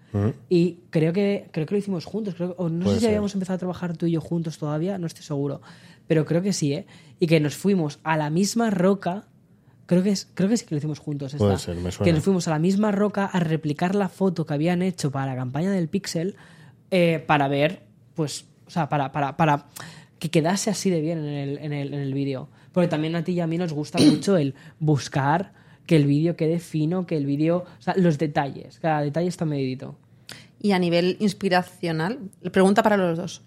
Y 0.47 0.77
creo 0.91 1.11
que, 1.11 1.49
creo 1.51 1.65
que 1.65 1.73
lo 1.73 1.79
hicimos 1.79 2.05
juntos. 2.05 2.35
Creo, 2.35 2.53
o 2.59 2.69
no 2.69 2.83
Puede 2.83 2.95
sé 2.95 2.99
si 2.99 3.01
ser. 3.01 3.09
habíamos 3.09 3.33
empezado 3.33 3.55
a 3.55 3.59
trabajar 3.59 3.97
tú 3.97 4.05
y 4.05 4.11
yo 4.11 4.21
juntos 4.21 4.59
todavía, 4.59 4.99
no 4.99 5.07
estoy 5.07 5.23
seguro. 5.23 5.61
Pero 6.05 6.23
creo 6.25 6.43
que 6.43 6.53
sí, 6.53 6.73
¿eh? 6.73 6.85
Y 7.19 7.25
que 7.25 7.39
nos 7.39 7.55
fuimos 7.55 7.99
a 8.03 8.15
la 8.15 8.29
misma 8.29 8.69
roca. 8.69 9.25
Creo 9.87 10.03
que, 10.03 10.11
es, 10.11 10.27
creo 10.35 10.49
que 10.49 10.57
sí 10.57 10.65
que 10.65 10.75
lo 10.75 10.77
hicimos 10.77 10.99
juntos. 10.99 11.33
Puede 11.35 11.55
esta. 11.55 11.65
ser, 11.65 11.75
me 11.77 11.91
suena. 11.91 12.05
Que 12.05 12.13
nos 12.13 12.23
fuimos 12.23 12.47
a 12.47 12.51
la 12.51 12.59
misma 12.59 12.91
roca 12.91 13.25
a 13.25 13.39
replicar 13.39 13.95
la 13.95 14.07
foto 14.07 14.45
que 14.45 14.53
habían 14.53 14.83
hecho 14.83 15.09
para 15.09 15.25
la 15.25 15.35
campaña 15.35 15.71
del 15.71 15.87
Pixel 15.87 16.35
eh, 16.95 17.23
para 17.25 17.47
ver, 17.47 17.81
pues, 18.13 18.45
o 18.67 18.69
sea, 18.69 18.87
para, 18.87 19.11
para, 19.11 19.35
para 19.35 19.65
que 20.19 20.29
quedase 20.29 20.69
así 20.69 20.89
de 20.91 21.01
bien 21.01 21.17
en 21.19 21.25
el, 21.33 21.57
en 21.57 21.73
el, 21.73 21.93
en 21.93 21.99
el 21.99 22.13
vídeo. 22.13 22.49
Porque 22.71 22.87
también 22.87 23.15
a 23.15 23.23
ti 23.23 23.31
y 23.33 23.39
a 23.39 23.47
mí 23.47 23.57
nos 23.57 23.73
gusta 23.73 23.97
mucho 24.11 24.37
el 24.37 24.53
buscar 24.79 25.53
que 25.87 25.95
el 25.95 26.05
vídeo 26.05 26.35
quede 26.35 26.59
fino, 26.59 27.05
que 27.07 27.17
el 27.17 27.25
vídeo, 27.25 27.65
o 27.79 27.81
sea, 27.81 27.95
los 27.97 28.17
detalles, 28.19 28.79
cada 28.79 29.01
detalle 29.01 29.27
está 29.27 29.43
medidito. 29.45 29.95
Y 30.61 30.71
a 30.71 30.79
nivel 30.79 31.17
inspiracional, 31.19 32.19
pregunta 32.51 32.83
para 32.83 32.95
los 32.95 33.17
dos. 33.17 33.41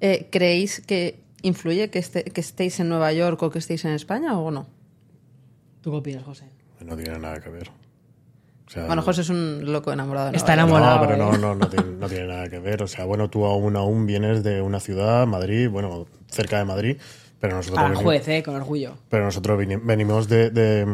Eh, 0.00 0.28
¿Creéis 0.30 0.80
que 0.80 1.20
influye 1.42 1.90
que, 1.90 1.98
este- 1.98 2.24
que 2.24 2.40
estéis 2.40 2.78
en 2.80 2.88
Nueva 2.88 3.12
York 3.12 3.42
o 3.42 3.50
que 3.50 3.58
estéis 3.58 3.84
en 3.84 3.92
España 3.92 4.38
o 4.38 4.50
no? 4.50 4.66
¿Tú 5.82 5.90
qué 5.90 5.96
opinas, 5.98 6.22
José? 6.24 6.46
No 6.84 6.96
tiene 6.96 7.18
nada 7.18 7.40
que 7.40 7.50
ver. 7.50 7.70
O 8.72 8.74
sea, 8.74 8.86
Bueno, 8.86 9.02
José 9.02 9.20
es 9.20 9.28
un 9.28 9.70
loco 9.70 9.92
enamorado 9.92 10.30
de 10.30 10.36
Está 10.38 10.54
enamorado. 10.54 10.96
No, 11.00 11.06
pero 11.06 11.16
no, 11.18 11.36
no, 11.36 11.54
no, 11.54 11.68
tiene, 11.68 11.90
no 11.98 12.08
tiene 12.08 12.26
nada 12.26 12.48
que 12.48 12.58
ver. 12.58 12.82
O 12.82 12.86
sea, 12.86 13.04
bueno, 13.04 13.28
tú 13.28 13.44
aún 13.44 13.76
aún 13.76 14.06
vienes 14.06 14.42
de 14.42 14.62
una 14.62 14.80
ciudad, 14.80 15.26
Madrid, 15.26 15.68
bueno, 15.68 16.06
cerca 16.30 16.56
de 16.56 16.64
Madrid, 16.64 16.96
pero 17.38 17.56
nosotros, 17.56 17.82
Para 17.82 17.94
juez, 17.96 18.26
¿eh? 18.28 18.42
Con 18.42 18.54
orgullo. 18.56 18.94
pero 19.10 19.24
nosotros 19.26 19.58
venimos 19.84 20.26
de, 20.28 20.48
de, 20.50 20.86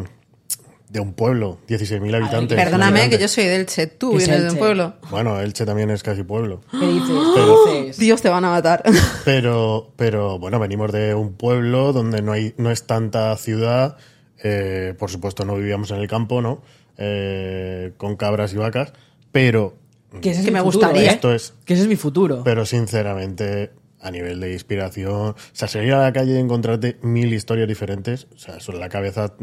de 0.89 1.01
un 1.01 1.13
pueblo, 1.13 1.59
16.000 1.69 2.17
habitantes. 2.17 2.57
Perdóname, 2.59 3.11
que 3.11 3.19
yo 3.19 3.29
soy 3.29 3.45
del 3.45 3.67
Che, 3.67 3.87
tú 3.87 4.17
vienes 4.17 4.43
de 4.43 4.51
un 4.51 4.57
pueblo. 4.57 4.95
Bueno, 5.11 5.39
Elche 5.41 5.65
también 5.65 5.91
es 5.91 6.03
casi 6.03 6.25
pueblo. 6.25 6.63
¿Qué 6.73 6.79
dices? 6.85 7.11
¿Qué 7.35 7.43
dices? 7.83 7.99
Dios, 7.99 8.23
te 8.23 8.29
van 8.29 8.45
a 8.45 8.51
matar. 8.51 8.83
Pero, 9.25 9.93
pero 9.97 10.39
bueno, 10.41 10.59
venimos 10.59 10.91
de 10.91 11.15
un 11.15 11.35
pueblo 11.35 11.93
donde 11.93 12.23
no 12.23 12.33
hay, 12.33 12.55
no 12.57 12.71
es 12.73 12.87
tanta 12.89 13.37
ciudad. 13.37 13.97
eh, 14.43 14.95
por 14.99 15.11
supuesto, 15.11 15.45
no 15.45 15.55
vivíamos 15.55 15.91
en 15.93 15.99
el 15.99 16.09
campo, 16.09 16.41
¿no? 16.41 16.63
Eh, 16.99 17.93
con 17.97 18.17
cabras 18.17 18.53
y 18.53 18.57
vacas. 18.57 18.93
Pero, 19.33 19.77
Que, 20.21 20.31
ese 20.31 20.41
es 20.41 20.47
Que 20.47 20.51
mi 20.51 20.59
me 20.59 20.65
futuro, 20.65 20.87
gustaría. 20.89 21.11
¿eh? 21.11 21.15
Esto 21.15 21.33
es- 21.33 21.55
Que 21.65 21.75
ese 21.75 21.83
es 21.83 21.89
mi 21.89 21.97
futuro. 21.97 22.43
pero 22.45 22.65
sinceramente, 22.67 23.71
a 24.01 24.11
nivel 24.11 24.41
de 24.41 24.53
inspiración, 24.53 25.11
o 25.31 25.35
sea, 25.53 25.69
salir 25.69 25.93
a 25.93 26.03
la 26.03 26.13
calle 26.13 26.33
y 26.35 26.39
encontrarte 26.39 26.97
mil 27.03 27.33
historias 27.33 27.67
diferentes, 27.69 28.27
o 28.35 28.39
sea, 28.39 28.57
eso 28.57 28.73
en 28.73 28.81
la 28.81 28.89
cabeza 28.89 29.35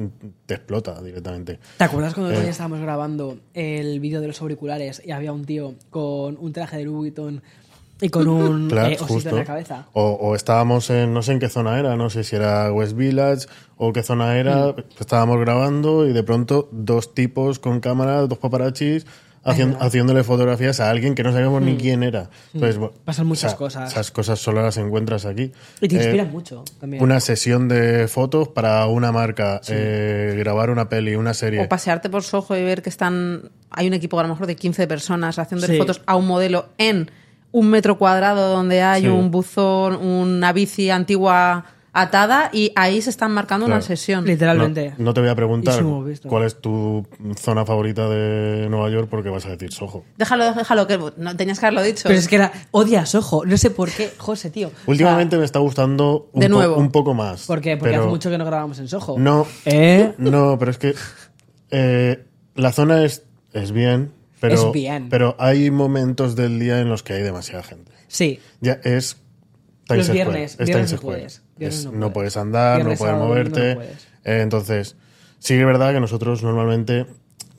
te 0.46 0.54
explota 0.54 1.02
directamente. 1.02 1.60
¿Te 1.78 1.84
acuerdas 1.84 2.14
cuando 2.14 2.32
Eh. 2.34 2.50
estábamos 2.50 2.80
grabando 2.80 3.38
el 3.54 4.00
vídeo 4.00 4.22
de 4.22 4.28
los 4.28 4.42
auriculares 4.42 5.02
y 5.06 5.12
había 5.12 5.32
un 5.34 5.46
tío 5.46 5.76
con 5.90 6.38
un 6.40 6.52
traje 6.54 6.78
de 6.78 6.86
Louis 6.86 6.98
Vuitton 6.98 7.42
y 8.02 8.10
con 8.10 8.28
un 8.28 8.68
Claro, 8.70 8.90
eh, 8.90 8.94
osito 8.96 9.06
justo. 9.14 9.30
en 9.30 9.36
la 9.38 9.44
cabeza? 9.46 9.86
O, 9.94 10.04
o 10.04 10.36
estábamos 10.36 10.90
en, 10.90 11.14
no 11.14 11.22
sé 11.22 11.32
en 11.34 11.40
qué 11.40 11.50
zona 11.50 11.80
era, 11.80 11.96
no 11.96 12.10
sé 12.10 12.24
si 12.24 12.36
era 12.36 12.72
West 12.72 12.94
Village 12.96 13.48
o 13.78 13.94
qué 13.94 14.04
zona 14.04 14.38
era, 14.38 14.68
Mm. 14.68 14.76
estábamos 15.00 15.40
grabando 15.40 16.08
y 16.08 16.14
de 16.14 16.24
pronto 16.24 16.70
dos 16.72 17.14
tipos 17.14 17.60
con 17.60 17.80
cámara, 17.80 18.22
dos 18.28 18.38
paparachis, 18.38 19.06
haciendo, 19.48 19.78
haciéndole 19.80 20.24
fotografías 20.24 20.80
a 20.80 20.90
alguien 20.90 21.14
que 21.14 21.22
no 21.22 21.32
sabíamos 21.32 21.62
ni 21.62 21.78
quién 21.78 22.02
era. 22.02 22.32
Entonces, 22.54 22.78
bueno, 22.80 22.94
Mm. 22.96 23.06
Pasan 23.06 23.28
muchas 23.28 23.46
o 23.46 23.50
sea, 23.50 23.58
cosas. 23.58 23.92
Esas 23.92 24.10
cosas 24.12 24.40
solo 24.40 24.62
las 24.64 24.76
encuentras 24.78 25.26
aquí. 25.28 25.52
Y 25.82 25.88
te 25.88 25.96
Eh, 25.98 26.00
inspiran 26.04 26.32
mucho 26.32 26.64
también. 26.80 27.04
Una 27.04 27.20
sesión 27.20 27.68
de 27.68 28.08
fotos 28.08 28.48
para 28.48 28.88
una 28.88 29.12
marca, 29.12 29.62
eh, 29.70 30.34
grabar 30.40 30.72
una 30.72 30.90
peli, 30.90 31.16
una 31.16 31.36
serie. 31.36 31.62
O 31.64 31.70
pasearte 31.70 32.10
por 32.10 32.24
Soho 32.24 32.58
y 32.58 32.64
ver 32.64 32.82
que 32.82 32.90
están. 32.90 33.52
Hay 33.70 33.86
un 33.88 33.94
equipo 33.94 34.20
a 34.20 34.24
lo 34.24 34.30
mejor 34.30 34.48
de 34.48 34.56
15 34.56 34.88
personas 34.88 35.38
haciendo 35.38 35.68
Sí. 35.68 35.78
fotos 35.78 36.02
a 36.08 36.16
un 36.16 36.26
modelo 36.26 36.70
en 36.80 37.12
un 37.58 37.70
metro 37.70 37.98
cuadrado 37.98 38.50
donde 38.54 38.82
hay 38.82 39.04
Sí. 39.04 39.08
un 39.08 39.32
buzón, 39.32 39.96
una 39.96 40.52
bici 40.52 40.90
antigua 40.90 41.66
atada 41.98 42.50
y 42.52 42.74
ahí 42.76 43.02
se 43.02 43.10
están 43.10 43.32
marcando 43.32 43.68
Claro. 43.68 43.78
una 43.78 43.88
sesión. 43.88 44.26
Literalmente. 44.26 44.96
No, 44.98 45.06
no 45.06 45.14
te 45.14 45.22
voy 45.22 45.30
a 45.30 45.36
preguntar 45.36 45.82
cuál 46.28 46.44
es 46.44 46.60
tu 46.60 47.08
zona 47.40 47.66
favorita 47.66 48.10
de 48.10 48.68
Nueva 48.70 48.90
York 48.90 49.08
porque 49.10 49.30
vas 49.30 49.46
a 49.46 49.52
decir 49.52 49.72
Soho. 49.72 50.04
Déjalo, 50.18 50.54
déjalo, 50.54 50.88
que 50.88 51.00
no 51.16 51.38
tenías 51.38 51.58
que 51.58 51.68
haberlo 51.68 51.82
dicho. 51.84 52.02
Pero 52.10 52.20
es 52.20 52.28
que 52.28 52.36
era, 52.36 52.52
odias, 52.72 53.16
ojo, 53.16 53.46
no 53.46 53.56
sé 53.56 53.70
por 53.70 53.90
qué, 53.90 54.12
José, 54.18 54.50
tío. 54.50 54.68
O 54.68 54.72
sea, 54.72 54.84
Últimamente 54.88 55.38
me 55.38 55.46
está 55.46 55.60
gustando 55.60 56.28
un, 56.34 56.42
De 56.42 56.50
po- 56.50 56.56
nuevo. 56.56 56.76
un 56.76 56.92
poco 56.92 57.14
más. 57.14 57.46
¿Por 57.46 57.62
qué? 57.62 57.78
Porque 57.78 57.92
pero 57.92 58.02
hace 58.04 58.10
mucho 58.10 58.30
que 58.30 58.38
no 58.38 58.44
grabamos 58.46 58.78
en 58.80 58.90
Soho. 58.90 59.16
No, 59.18 59.48
¿Eh? 59.64 60.12
no, 60.18 60.58
pero 60.60 60.72
es 60.72 60.78
que 60.78 60.94
eh, 61.72 62.26
la 62.56 62.74
zona 62.74 63.06
es, 63.06 63.24
es 63.54 63.72
bien, 63.72 64.12
pero, 64.40 64.54
Es 64.56 64.72
bien. 64.72 65.10
pero 65.10 65.36
hay 65.40 65.72
momentos 65.72 66.36
del 66.36 66.60
día 66.60 66.80
en 66.82 66.90
los 66.90 67.04
que 67.04 67.14
hay 67.14 67.24
demasiada 67.24 67.64
gente. 67.64 67.92
Sí. 68.08 68.40
Ya 68.62 68.80
es 68.84 69.18
Los 69.90 70.10
viernes, 70.10 70.58
es 70.60 70.68
viernes 70.68 70.94
no 70.94 71.00
puedes, 71.00 71.42
viernes 71.58 71.80
Es- 71.80 71.86
no 71.86 71.92
no, 71.92 72.14
puedes. 72.14 72.38
andar, 72.38 72.78
Viernes, 72.78 73.00
no 73.00 73.06
puedes 73.06 73.18
moverte. 73.20 73.70
no 73.70 73.76
puedes. 73.76 74.08
Eh, 74.24 74.42
entonces, 74.42 74.96
sí 75.40 75.54
que 75.56 75.60
es 75.62 75.66
verdad 75.66 75.94
que 75.94 76.00
nosotros 76.00 76.42
normalmente 76.44 77.06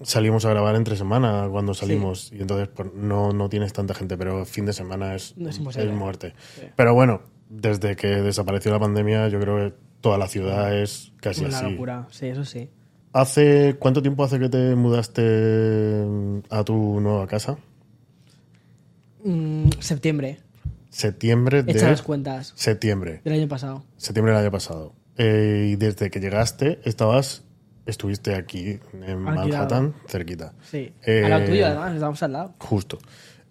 salimos 0.03 0.45
a 0.45 0.51
grabar 0.51 0.75
entre 0.75 0.97
semana 0.97 1.49
cuando 1.51 1.73
salimos 1.73 2.31
y 2.33 2.41
entonces 2.43 2.69
pues, 2.69 2.89
no, 2.95 3.33
no 3.33 3.49
tienes 3.49 3.73
tanta 3.73 3.95
gente, 3.95 4.19
pero 4.19 4.45
fin 4.45 4.67
de 4.67 4.73
semana 4.73 5.15
es, 5.15 5.35
No 5.37 5.49
es 5.49 5.59
muerte. 5.61 6.35
Pero 6.77 6.93
bueno, 6.95 7.23
desde 7.49 7.97
que 7.97 8.09
desapareció 8.09 8.73
la 8.73 8.81
pandemia, 8.81 9.29
yo 9.29 9.41
creo 9.41 9.57
que 9.57 9.75
toda 10.01 10.19
la 10.19 10.27
ciudad 10.29 10.77
es 10.77 11.13
casi 11.21 11.45
Una 11.45 11.57
así. 11.59 11.71
locura, 11.71 12.07
sí, 12.11 12.27
eso 12.27 12.45
sí. 12.45 12.69
¿Hace 13.17 13.77
cuánto 13.79 14.03
tiempo 14.03 14.25
hace 14.25 14.39
que 14.39 14.51
te 14.51 14.75
mudaste 14.75 16.05
a 16.51 16.63
tu 16.65 17.01
nueva 17.01 17.27
casa? 17.27 17.57
Mm, 19.25 19.71
septiembre. 19.81 20.41
Septiembre 20.91 21.63
de 21.63 21.73
Echa 21.73 21.89
las 21.89 22.03
cuentas 22.03 22.53
septiembre. 22.57 23.23
del 23.25 23.33
año 23.33 23.49
pasado. 23.49 23.85
Septiembre 23.97 24.35
del 24.35 24.43
año 24.43 24.51
pasado. 24.51 24.93
Eh, 25.17 25.71
y 25.73 25.77
desde 25.77 26.11
que 26.11 26.21
llegaste, 26.21 26.79
estabas, 26.85 27.43
estuviste 27.87 28.35
aquí 28.35 28.81
en 28.93 29.27
Alquilado. 29.27 29.49
Manhattan, 29.49 29.95
cerquita. 30.09 30.53
Sí. 30.71 30.93
Eh, 31.03 31.25
al 31.25 31.31
lado 31.31 31.47
tuyo, 31.47 31.67
además, 31.69 31.95
estamos 31.95 32.23
al 32.23 32.33
lado. 32.33 32.55
Justo. 32.59 32.99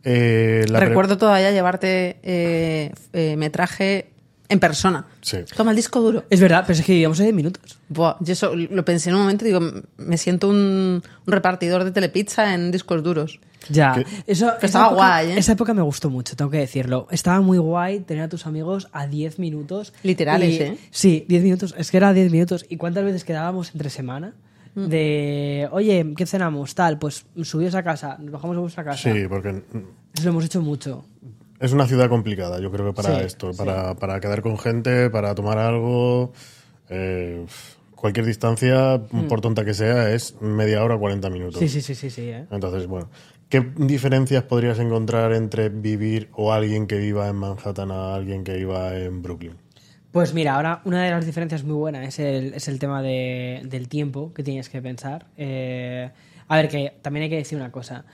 Eh, 0.03 0.65
la 0.69 0.79
Recuerdo 0.79 1.17
todavía 1.17 1.49
llevarte 1.49 2.19
eh, 2.21 2.91
eh, 3.13 3.35
metraje 3.35 4.11
en 4.49 4.59
persona. 4.59 5.05
Sí. 5.21 5.37
Toma 5.55 5.71
el 5.71 5.77
disco 5.77 6.01
duro. 6.01 6.23
Es 6.29 6.39
verdad, 6.39 6.63
pero 6.67 6.77
es 6.79 6.85
que 6.85 6.91
vivíamos 6.93 7.19
en 7.19 7.25
10 7.25 7.35
minutos. 7.35 7.77
Buah, 7.89 8.17
yo 8.19 8.33
eso 8.33 8.55
lo 8.55 8.85
pensé 8.85 9.09
en 9.09 9.15
un 9.15 9.21
momento 9.21 9.45
y 9.45 9.47
digo, 9.49 9.61
me 9.97 10.17
siento 10.17 10.47
un, 10.49 11.01
un 11.25 11.31
repartidor 11.31 11.83
de 11.83 11.91
telepizza 11.91 12.53
en 12.53 12.71
discos 12.71 13.01
duros. 13.03 13.39
Ya. 13.69 13.93
¿Qué? 13.95 14.01
Eso, 14.27 14.47
esa 14.57 14.65
estaba 14.65 14.85
época- 14.87 14.95
guay, 14.95 15.31
¿eh? 15.31 15.39
Esa 15.39 15.53
época 15.53 15.73
me 15.73 15.81
gustó 15.81 16.09
mucho, 16.11 16.35
tengo 16.35 16.51
que 16.51 16.59
decirlo. 16.59 17.07
Estaba 17.09 17.41
muy 17.41 17.57
guay 17.57 18.01
tener 18.01 18.23
a 18.23 18.29
tus 18.29 18.45
amigos 18.45 18.87
a 18.91 19.07
10 19.07 19.39
minutos. 19.39 19.91
Literales, 20.03 20.53
Y- 20.53 20.63
¿eh? 20.63 20.77
Sí, 20.91 21.25
10 21.27 21.41
minutos. 21.43 21.73
Es 21.77 21.89
que 21.89 21.97
era 21.97 22.13
10 22.13 22.31
minutos. 22.31 22.65
¿Y 22.69 22.77
cuántas 22.77 23.03
veces 23.03 23.23
quedábamos 23.23 23.71
entre 23.73 23.89
semana? 23.89 24.35
Mm. 24.75 24.87
De, 24.87 25.69
oye, 25.71 26.13
¿qué 26.15 26.25
cenamos? 26.27 26.75
Tal, 26.75 26.99
pues 26.99 27.25
subíos 27.43 27.73
a 27.75 27.81
casa, 27.83 28.17
nos 28.19 28.31
bajamos 28.31 28.57
a 28.57 28.59
vuestra 28.59 28.83
casa. 28.83 29.11
Sí, 29.11 29.21
porque 29.27 29.49
Eso 30.13 30.23
lo 30.25 30.29
hemos 30.29 30.45
hecho 30.45 30.61
mucho. 30.61 31.05
Es 31.59 31.71
una 31.73 31.87
ciudad 31.87 32.09
complicada, 32.09 32.59
yo 32.59 32.71
creo 32.71 32.85
que 32.87 32.93
para 32.93 33.19
Sí, 33.19 33.25
esto, 33.25 33.53
sí. 33.53 33.57
para, 33.57 33.95
para 33.95 34.19
quedar 34.19 34.41
con 34.41 34.57
gente, 34.57 35.09
para 35.09 35.33
tomar 35.35 35.57
algo, 35.57 36.33
eh, 36.89 37.45
cualquier 37.95 38.25
distancia, 38.25 39.01
por 39.29 39.41
tonta 39.41 39.65
que 39.65 39.73
sea, 39.73 40.11
es 40.11 40.35
media 40.41 40.83
hora, 40.83 40.97
40 40.97 41.29
minutos. 41.29 41.61
Mm. 41.61 41.65
Sí, 41.67 41.69
sí, 41.69 41.81
sí, 41.81 41.95
sí, 41.95 42.09
sí. 42.09 42.21
¿eh? 42.29 42.45
Entonces, 42.51 42.87
bueno, 42.87 43.09
¿qué 43.49 43.61
diferencias 43.77 44.43
podrías 44.43 44.77
encontrar 44.79 45.33
entre 45.33 45.69
vivir 45.69 46.29
o 46.33 46.51
alguien 46.53 46.87
que 46.87 46.97
viva 46.97 47.27
en 47.29 47.37
Manhattan 47.37 47.91
a 47.91 48.15
alguien 48.15 48.43
que 48.43 48.53
viva 48.55 48.95
en 48.95 49.21
Brooklyn? 49.21 49.53
Pues 50.11 50.33
mira, 50.33 50.55
ahora 50.55 50.81
una 50.85 51.03
de 51.03 51.11
las 51.11 51.25
diferencias 51.25 51.63
muy 51.63 51.75
buenas 51.75 52.07
es 52.07 52.19
el, 52.19 52.53
es 52.53 52.67
el 52.69 52.79
tema 52.79 53.01
de- 53.01 53.61
del 53.65 53.89
tiempo 53.89 54.33
que 54.33 54.43
tienes 54.43 54.69
que 54.69 54.81
pensar. 54.81 55.25
Eh, 55.35 56.09
a 56.47 56.55
ver, 56.57 56.69
que 56.69 56.93
también 57.01 57.23
hay 57.23 57.29
que 57.29 57.35
decir 57.37 57.57
una 57.57 57.71
cosa, 57.71 58.05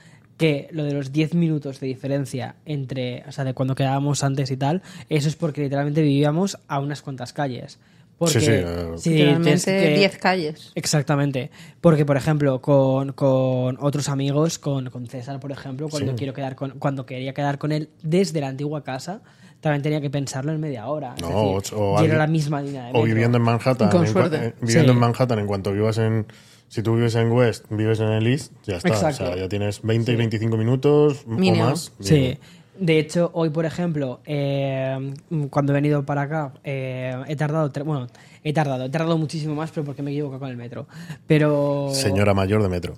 que 0.42 0.68
lo 0.72 0.82
de 0.84 0.92
los 0.92 1.12
10 1.12 1.34
minutos 1.34 1.78
de 1.78 1.86
diferencia 1.86 2.56
entre, 2.66 3.22
o 3.28 3.32
sea, 3.32 3.44
de 3.44 3.54
cuando 3.54 3.74
quedábamos 3.76 4.24
antes 4.24 4.50
y 4.50 4.56
tal, 4.56 4.82
eso 5.08 5.28
es 5.28 5.36
porque 5.36 5.60
literalmente 5.62 6.02
vivíamos 6.02 6.58
a 6.66 6.80
unas 6.80 7.00
cuantas 7.02 7.32
calles. 7.32 7.78
Porque, 8.18 8.40
Sí, 8.40 8.46
sí, 8.46 8.52
sí, 8.98 9.10
Literalmente 9.10 9.52
es 9.54 9.64
que- 9.64 9.94
10 9.98 10.18
calles. 10.18 10.72
Exactamente. 10.74 11.50
Porque, 11.80 12.04
por 12.04 12.16
ejemplo, 12.16 12.60
con, 12.60 13.12
con 13.12 13.76
otros 13.80 14.08
amigos, 14.08 14.58
con, 14.58 14.90
con 14.90 15.06
César, 15.06 15.38
por 15.40 15.50
ejemplo, 15.52 15.88
cuando 15.88 16.12
Sí. 16.12 16.18
quiero 16.18 16.32
quedar 16.32 16.54
con, 16.56 16.78
cuando 16.78 17.04
quería 17.06 17.32
quedar 17.34 17.58
con 17.58 17.72
él 17.72 17.88
desde 18.02 18.40
la 18.40 18.48
antigua 18.48 18.82
casa, 18.84 19.22
también 19.60 19.82
tenía 19.82 20.00
que 20.00 20.10
pensarlo 20.10 20.52
en 20.52 20.60
media 20.60 20.86
hora. 20.88 21.14
Es 21.16 21.22
No, 21.22 21.28
decir, 21.60 21.74
o- 21.78 21.80
o 21.80 21.90
y 21.90 21.92
era 21.92 21.98
alguien- 22.00 22.18
la 22.18 22.26
misma 22.26 22.62
línea 22.62 22.82
de 22.84 22.90
O 22.90 22.92
metro. 22.94 23.06
viviendo 23.06 23.38
en 23.38 23.44
Manhattan. 23.44 23.90
Con 23.90 24.02
en 24.02 24.08
cua- 24.08 24.12
suerte. 24.12 24.36
eh, 24.48 24.54
viviendo 24.60 24.92
Sí. 24.92 24.96
en 24.96 25.00
Manhattan, 25.00 25.38
en 25.40 25.46
cuanto 25.46 25.72
vivas 25.72 25.98
en. 25.98 26.26
Si 26.72 26.82
tú 26.82 26.94
vives 26.94 27.14
en 27.16 27.30
West, 27.30 27.66
vives 27.68 28.00
en 28.00 28.08
el 28.08 28.26
East, 28.26 28.54
ya 28.64 28.78
está. 28.78 28.88
Exacto. 28.88 29.24
O 29.24 29.26
sea, 29.26 29.36
ya 29.36 29.46
tienes 29.46 29.82
20 29.82 30.10
y 30.10 30.16
25 30.16 30.56
minutos 30.56 31.26
Mínimo. 31.26 31.64
o 31.64 31.68
más. 31.68 31.92
Sí. 32.00 32.38
De 32.78 32.98
hecho, 32.98 33.30
hoy, 33.34 33.50
por 33.50 33.66
ejemplo, 33.66 34.20
eh, 34.24 35.12
cuando 35.50 35.72
he 35.72 35.74
venido 35.74 36.06
para 36.06 36.22
acá, 36.22 36.54
eh, 36.64 37.14
he 37.28 37.36
tardado, 37.36 37.70
bueno, 37.84 38.06
he 38.42 38.54
tardado, 38.54 38.86
he 38.86 38.88
tardado 38.88 39.18
muchísimo 39.18 39.54
más, 39.54 39.70
pero 39.70 39.84
porque 39.84 40.02
me 40.02 40.12
he 40.12 40.14
equivocado 40.14 40.40
con 40.40 40.48
el 40.48 40.56
metro. 40.56 40.86
Pero... 41.26 41.90
Señora 41.92 42.32
mayor 42.32 42.62
de 42.62 42.70
metro. 42.70 42.94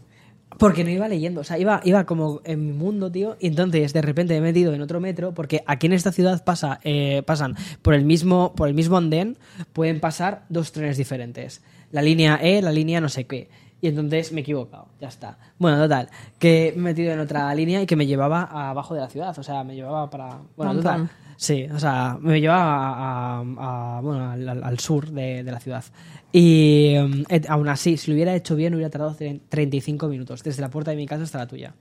Porque 0.56 0.84
no 0.84 0.90
iba 0.90 1.08
leyendo, 1.08 1.40
o 1.40 1.44
sea, 1.44 1.58
iba, 1.58 1.80
iba 1.82 2.04
como 2.04 2.42
en 2.44 2.64
mi 2.64 2.72
mundo, 2.72 3.10
tío, 3.10 3.36
y 3.40 3.48
entonces 3.48 3.92
de 3.92 4.02
repente 4.02 4.34
me 4.34 4.38
he 4.38 4.52
metido 4.52 4.72
en 4.72 4.82
otro 4.82 5.00
metro, 5.00 5.34
porque 5.34 5.64
aquí 5.66 5.88
en 5.88 5.94
esta 5.94 6.12
ciudad 6.12 6.44
pasa, 6.44 6.78
eh, 6.84 7.24
pasan 7.26 7.56
por 7.82 7.94
el 7.94 8.04
mismo, 8.04 8.54
por 8.54 8.68
el 8.68 8.74
mismo 8.74 8.96
andén, 8.96 9.36
pueden 9.72 9.98
pasar 9.98 10.44
dos 10.48 10.70
trenes 10.70 10.96
diferentes. 10.96 11.60
La 11.90 12.02
línea 12.02 12.38
E, 12.40 12.62
la 12.62 12.70
línea 12.70 13.00
no 13.00 13.08
sé 13.08 13.24
qué. 13.24 13.48
Y 13.84 13.88
entonces 13.88 14.32
me 14.32 14.40
he 14.40 14.42
equivocado, 14.42 14.86
ya 14.98 15.08
está. 15.08 15.36
Bueno, 15.58 15.76
total, 15.76 16.08
que 16.38 16.72
me 16.74 16.80
he 16.80 16.84
metido 16.94 17.12
en 17.12 17.20
otra 17.20 17.54
línea 17.54 17.82
y 17.82 17.86
que 17.86 17.96
me 17.96 18.06
llevaba 18.06 18.44
abajo 18.70 18.94
de 18.94 19.00
la 19.02 19.10
ciudad, 19.10 19.38
o 19.38 19.42
sea, 19.42 19.62
me 19.62 19.74
llevaba 19.74 20.08
para... 20.08 20.38
Bueno, 20.56 20.72
total. 20.76 21.10
Sí, 21.36 21.66
o 21.70 21.78
sea, 21.78 22.16
me 22.18 22.40
llevaba 22.40 22.62
a, 22.64 23.40
a- 23.40 23.98
a- 23.98 24.00
bueno, 24.00 24.30
al, 24.64 24.78
sur 24.78 25.10
de, 25.10 25.42
de 25.44 25.52
la 25.52 25.60
ciudad. 25.60 25.84
Y 26.32 26.94
em, 26.94 27.24
aún 27.48 27.68
así, 27.68 27.98
si 27.98 28.10
lo 28.10 28.14
hubiera 28.14 28.34
hecho 28.34 28.56
bien, 28.56 28.74
hubiera 28.74 28.88
tardado 28.88 29.14
tre- 29.16 29.40
35 29.50 30.08
minutos, 30.08 30.42
desde 30.42 30.62
la 30.62 30.70
puerta 30.70 30.90
de 30.92 30.96
mi 30.96 31.04
casa 31.06 31.24
hasta 31.24 31.36
la 31.38 31.46
tuya. 31.46 31.74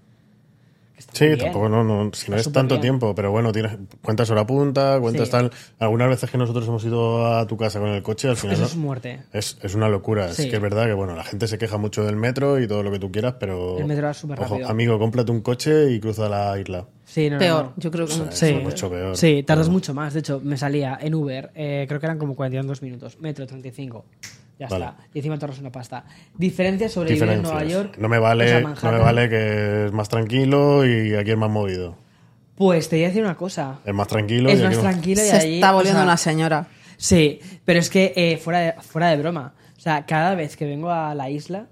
Sí, 1.11 1.25
bien. 1.25 1.37
tampoco, 1.39 1.69
no, 1.69 1.83
no, 1.83 2.11
si 2.13 2.31
no 2.31 2.37
es 2.37 2.51
tanto 2.51 2.75
bien. 2.75 2.81
tiempo, 2.81 3.13
pero 3.13 3.29
bueno, 3.31 3.51
tienes, 3.51 3.77
cuentas 4.01 4.29
hora 4.31 4.45
punta, 4.47 4.99
cuentas 4.99 5.27
Sí. 5.27 5.31
tal. 5.31 5.51
Algunas 5.79 6.07
veces 6.09 6.29
que 6.31 6.37
nosotros 6.37 6.67
hemos 6.67 6.83
ido 6.85 7.25
a 7.35 7.45
tu 7.45 7.57
casa 7.57 7.79
con 7.79 7.89
el 7.89 8.01
coche, 8.01 8.29
al 8.29 8.37
final 8.37 8.55
Eso 8.55 8.65
es 8.65 8.75
muerte. 8.75 9.21
es, 9.33 9.57
es 9.61 9.75
una 9.75 9.89
locura. 9.89 10.31
Sí. 10.33 10.43
Es 10.43 10.49
que 10.49 10.55
es 10.55 10.61
verdad 10.61 10.85
que, 10.85 10.93
bueno, 10.93 11.15
la 11.15 11.23
gente 11.23 11.47
se 11.47 11.57
queja 11.57 11.77
mucho 11.77 12.03
del 12.03 12.15
metro 12.15 12.59
y 12.59 12.67
todo 12.67 12.83
lo 12.83 12.91
que 12.91 12.99
tú 12.99 13.11
quieras, 13.11 13.35
pero. 13.39 13.77
El 13.79 13.85
metro 13.85 14.07
va 14.07 14.13
súper 14.13 14.39
ojo, 14.39 14.49
rápido. 14.55 14.69
amigo, 14.69 14.97
cómprate 14.99 15.31
un 15.31 15.41
coche 15.41 15.91
y 15.91 15.99
cruza 15.99 16.29
la 16.29 16.57
isla. 16.59 16.85
Sí, 17.05 17.29
no, 17.29 17.37
Peor, 17.37 17.63
no. 17.65 17.73
yo 17.77 17.91
creo 17.91 18.05
que 18.07 18.13
Sí. 18.13 18.19
mucho. 18.19 18.31
Sí, 18.31 18.45
Eso 18.47 18.57
es 18.57 18.63
mucho 18.63 18.89
peor. 18.89 19.17
Sí, 19.17 19.43
tardas 19.43 19.67
Pero- 19.67 19.73
mucho 19.73 19.93
más. 19.93 20.13
De 20.13 20.21
hecho, 20.21 20.39
me 20.43 20.57
salía 20.57 20.97
en 21.01 21.13
Uber, 21.15 21.51
eh, 21.53 21.85
creo 21.87 21.99
que 21.99 22.05
eran 22.05 22.17
como 22.17 22.35
42 22.35 22.81
minutos. 22.81 23.19
Metro, 23.19 23.45
35. 23.45 24.05
Ya 24.59 24.67
Vale. 24.67 24.85
está. 24.85 24.97
Y 25.13 25.19
encima 25.19 25.37
te 25.37 25.45
ahorras 25.45 25.59
una 25.59 25.71
pasta. 25.71 26.05
Diferencias 26.37 26.91
sobre 26.91 27.13
vivir 27.13 27.29
en. 27.29 27.41
Nueva 27.41 27.63
York. 27.63 27.97
No 27.97 28.07
me 28.07 28.19
vale, 28.19 28.63
o 28.63 28.69
no 28.69 28.91
me 28.91 28.99
vale 28.99 29.29
que 29.29 29.85
es 29.87 29.91
más 29.91 30.09
tranquilo 30.09 30.85
y 30.85 31.15
aquí 31.15 31.31
es 31.31 31.37
más 31.37 31.49
movido. 31.49 31.95
Pues 32.55 32.87
te 32.87 32.97
voy 32.97 33.05
a 33.05 33.07
decir 33.07 33.23
una 33.23 33.35
cosa. 33.35 33.79
Es 33.83 33.93
más 33.93 34.07
tranquilo 34.07 34.49
Es 34.49 34.59
y 34.59 34.63
más 34.63 34.75
no. 34.75 34.81
tranquilo 34.81 35.21
y 35.21 35.25
Se 35.25 35.35
allí, 35.35 35.55
está 35.55 35.71
o 35.71 35.75
volviendo 35.75 35.99
sea, 35.99 36.05
una 36.05 36.17
señora. 36.17 36.67
Sí, 36.97 37.39
pero 37.65 37.79
es 37.79 37.89
que 37.89 38.13
eh, 38.15 38.37
fuera, 38.37 38.59
de, 38.59 38.73
fuera 38.81 39.07
de 39.09 39.17
broma. 39.17 39.53
O 39.75 39.79
sea, 39.79 40.05
cada 40.05 40.35
vez 40.35 40.55
que 40.55 40.65
vengo 40.65 40.91
a 40.91 41.15
la 41.15 41.29
isla, 41.31 41.67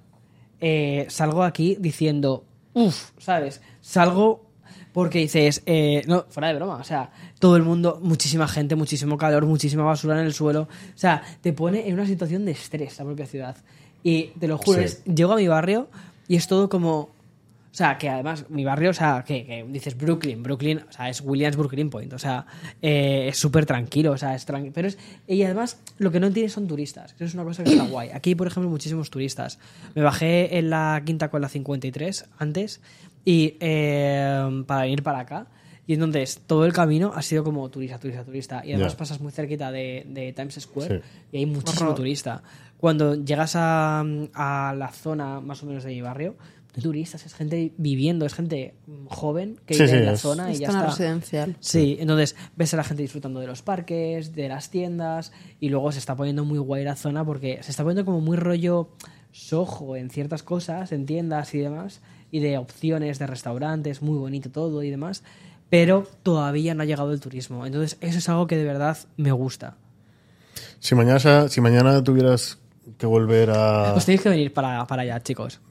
eh, 0.59 1.05
salgo 1.09 1.43
aquí 1.43 1.77
diciendo, 1.79 2.45
uff, 2.73 3.11
¿sabes? 3.19 3.61
Salgo 3.79 4.50
porque 4.93 5.19
dices, 5.19 5.63
eh, 5.65 6.03
no, 6.07 6.25
fuera 6.29 6.49
de 6.49 6.55
broma. 6.55 6.75
O 6.75 6.83
sea, 6.83 7.11
todo 7.39 7.55
el 7.55 7.63
mundo, 7.63 7.99
muchísima 8.01 8.47
gente, 8.47 8.75
muchísimo 8.75 9.17
calor, 9.17 9.45
muchísima 9.45 9.83
basura 9.83 10.19
en 10.19 10.25
el 10.25 10.33
suelo. 10.33 10.63
O 10.63 10.97
sea, 10.97 11.21
te 11.41 11.53
pone 11.53 11.87
en 11.87 11.93
una 11.93 12.05
situación 12.05 12.45
de 12.45 12.51
estrés 12.51 12.97
la 12.99 13.05
propia 13.05 13.25
ciudad. 13.25 13.55
Y 14.03 14.27
te 14.39 14.47
lo 14.47 14.57
juro, 14.57 14.79
Sí. 14.79 14.85
es- 14.85 15.03
llego 15.05 15.33
a 15.33 15.37
mi 15.37 15.47
barrio 15.47 15.87
y 16.27 16.35
es 16.35 16.47
todo 16.47 16.67
como. 16.69 17.09
O 17.73 17.73
sea, 17.73 17.97
que 17.97 18.09
además, 18.09 18.49
mi 18.49 18.65
barrio, 18.65 18.89
o 18.89 18.93
sea, 18.93 19.23
que, 19.25 19.45
que 19.45 19.63
dices 19.69 19.95
Brooklyn, 19.97 20.43
Brooklyn, 20.43 20.79
o 20.89 20.91
sea, 20.91 21.07
es 21.07 21.21
Williamsburg 21.21 21.71
Greenpoint, 21.71 22.11
o 22.11 22.19
sea, 22.19 22.45
eh, 22.81 23.27
es 23.29 23.37
súper 23.37 23.65
tranquilo, 23.65 24.11
o 24.11 24.17
sea, 24.17 24.35
es 24.35 24.43
tranquilo. 24.45 24.73
Pero 24.75 24.89
es. 24.89 24.97
Y 25.25 25.41
además, 25.43 25.79
lo 25.97 26.11
que 26.11 26.19
no 26.19 26.27
entiendes 26.27 26.51
son 26.51 26.67
turistas, 26.67 27.13
eso 27.13 27.23
es 27.23 27.33
una 27.33 27.45
cosa 27.45 27.63
que 27.63 27.71
está 27.71 27.85
guay. 27.85 28.09
Aquí, 28.09 28.35
por 28.35 28.47
ejemplo, 28.47 28.69
muchísimos 28.69 29.09
turistas. 29.09 29.57
Me 29.95 30.01
bajé 30.01 30.57
en 30.57 30.69
la 30.69 31.01
quinta 31.05 31.29
con 31.29 31.41
la 31.41 31.47
53 31.47 32.25
antes 32.39 32.81
y 33.25 33.57
eh, 33.59 34.63
para 34.67 34.81
venir 34.83 35.03
para 35.03 35.19
acá. 35.19 35.47
Y 35.87 35.93
entonces 35.95 36.41
todo 36.45 36.65
el 36.65 36.73
camino 36.73 37.11
ha 37.15 37.21
sido 37.21 37.43
como 37.43 37.67
turista, 37.69 37.99
turista, 37.99 38.23
turista. 38.23 38.61
Y 38.65 38.73
además 38.73 38.93
Ya. 38.93 38.97
pasas 38.97 39.19
muy 39.19 39.31
cerquita 39.31 39.71
de, 39.71 40.05
de 40.07 40.31
Times 40.31 40.55
Square 40.59 41.01
Sí. 41.01 41.05
y 41.33 41.37
hay 41.39 41.45
muchísimo 41.45 41.87
Horror. 41.89 41.95
turista. 41.97 42.43
Cuando 42.77 43.15
llegas 43.15 43.55
a, 43.55 43.99
a 44.33 44.73
la 44.77 44.89
zona 44.91 45.41
más 45.41 45.61
o 45.63 45.65
menos 45.65 45.83
de 45.83 45.89
mi 45.91 46.01
barrio, 46.01 46.35
no 46.39 46.73
hay 46.77 46.81
turistas, 46.83 47.25
es 47.25 47.33
gente 47.33 47.73
viviendo, 47.77 48.25
es 48.25 48.33
gente 48.33 48.75
mm, 48.87 49.07
joven 49.07 49.59
que 49.65 49.73
Sí, 49.73 49.83
vive 49.83 49.91
sí, 49.91 49.97
en 49.97 50.05
la 50.05 50.11
es- 50.13 50.21
zona 50.21 50.49
y 50.49 50.53
Es 50.53 50.59
ya 50.59 50.67
zona 50.67 50.79
está. 50.79 50.91
residencial. 50.91 51.57
Sí, 51.59 51.97
entonces 51.99 52.35
ves 52.55 52.73
a 52.73 52.77
la 52.77 52.83
gente 52.85 53.01
disfrutando 53.03 53.39
de 53.41 53.47
los 53.47 53.61
parques, 53.61 54.33
de 54.33 54.47
las 54.47 54.69
tiendas 54.69 55.33
y 55.59 55.67
luego 55.69 55.91
se 55.91 55.99
está 55.99 56.15
poniendo 56.15 56.45
muy 56.45 56.59
guay 56.59 56.85
la 56.85 56.95
zona 56.95 57.25
porque 57.25 57.61
se 57.61 57.71
está 57.71 57.83
poniendo 57.83 58.05
como 58.05 58.21
muy 58.21 58.37
rollo 58.37 58.89
sojo 59.31 59.95
en 59.97 60.09
ciertas 60.09 60.43
cosas, 60.43 60.91
en 60.91 61.05
tiendas 61.05 61.53
y 61.53 61.59
demás, 61.59 62.01
y 62.31 62.39
de 62.39 62.57
opciones 62.57 63.19
de 63.19 63.27
restaurantes, 63.27 64.01
muy 64.01 64.17
bonito 64.17 64.49
todo 64.49 64.81
y 64.83 64.89
demás, 64.89 65.23
pero 65.69 66.07
todavía 66.23 66.73
no 66.73 66.83
ha 66.83 66.85
llegado 66.85 67.11
el 67.11 67.19
turismo. 67.19 67.65
Entonces 67.65 67.97
eso 68.01 68.17
es 68.19 68.29
algo 68.29 68.47
que 68.47 68.57
de 68.57 68.63
verdad 68.63 68.97
me 69.17 69.31
gusta. 69.31 69.75
Si 70.79 70.95
mañana, 70.95 71.47
si 71.49 71.61
mañana 71.61 72.03
tuvieras 72.03 72.57
que 72.97 73.05
volver 73.05 73.51
a. 73.51 73.93
Os 73.93 74.05
tenéis 74.05 74.21
que 74.21 74.29
venir 74.29 74.53
para, 74.53 74.85
para 74.87 75.03
allá, 75.03 75.19
chicos. 75.21 75.61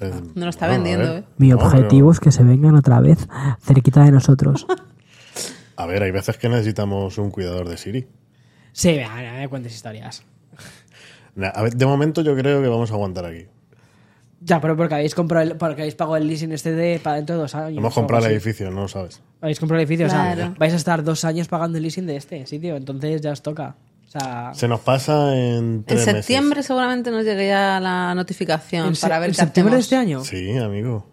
eh, 0.00 0.12
No 0.34 0.44
lo 0.44 0.50
está 0.50 0.66
bueno, 0.66 0.82
vendiendo. 0.84 1.16
¿eh? 1.18 1.24
Mi 1.38 1.48
No, 1.48 1.56
objetivo 1.56 2.08
pero- 2.08 2.12
es 2.12 2.20
que 2.20 2.32
se 2.32 2.42
vengan 2.42 2.74
otra 2.74 3.00
vez 3.00 3.26
cerquita 3.60 4.02
de 4.04 4.12
nosotros. 4.12 4.66
A 5.76 5.86
ver, 5.86 6.04
hay 6.04 6.12
veces 6.12 6.36
que 6.38 6.48
necesitamos 6.48 7.18
un 7.18 7.30
cuidador 7.32 7.68
de 7.68 7.76
Siri. 7.76 8.06
Sí, 8.72 8.96
me 9.36 9.48
cuentes 9.48 9.74
historias. 9.74 10.22
Na- 11.34 11.48
a 11.48 11.62
ver, 11.62 11.74
de 11.74 11.84
momento 11.84 12.22
yo 12.22 12.36
creo 12.36 12.62
que 12.62 12.68
vamos 12.68 12.92
a 12.92 12.94
aguantar 12.94 13.24
aquí. 13.26 13.46
Ya, 14.40 14.60
pero 14.60 14.76
porque 14.76 14.94
habéis 14.94 15.14
comprado 15.14 15.42
el, 15.52 15.56
porque 15.56 15.82
habéis 15.82 15.94
pagado 15.94 16.16
el 16.16 16.26
leasing 16.26 16.52
este 16.52 16.72
de 16.72 17.00
para 17.02 17.16
dentro 17.16 17.36
de 17.36 17.42
dos 17.42 17.54
años. 17.54 17.78
Hemos 17.78 17.94
comprado 17.94 18.26
el 18.26 18.32
edificio, 18.32 18.70
no 18.70 18.82
lo 18.82 18.88
sabes. 18.88 19.22
Habéis 19.40 19.58
comprado 19.58 19.80
el 19.80 19.86
edificio, 19.86 20.06
o 20.06 20.10
sea, 20.10 20.34
vais 20.58 20.72
a 20.72 20.76
estar 20.76 21.02
dos 21.02 21.24
años 21.24 21.48
pagando 21.48 21.78
el 21.78 21.82
leasing 21.84 22.06
de 22.06 22.16
este 22.16 22.46
sitio, 22.46 22.76
entonces 22.76 23.20
ya 23.20 23.32
os 23.32 23.42
toca. 23.42 23.76
O 24.06 24.10
sea, 24.20 24.52
Se 24.54 24.68
nos 24.68 24.80
pasa 24.80 25.34
en 25.36 25.54
En 25.56 25.84
tres 25.84 26.04
septiembre 26.04 26.62
seguramente 26.62 27.10
nos 27.10 27.24
llegue 27.24 27.48
ya 27.48 27.80
la 27.80 28.14
notificación 28.14 28.88
en, 28.88 28.94
se- 28.94 29.00
para 29.02 29.18
ver 29.18 29.30
en 29.30 29.34
qué 29.34 29.40
septiembre 29.40 29.74
de 29.74 29.80
este 29.80 29.96
año. 29.96 30.22
Sí, 30.24 30.56
amigo. 30.58 31.06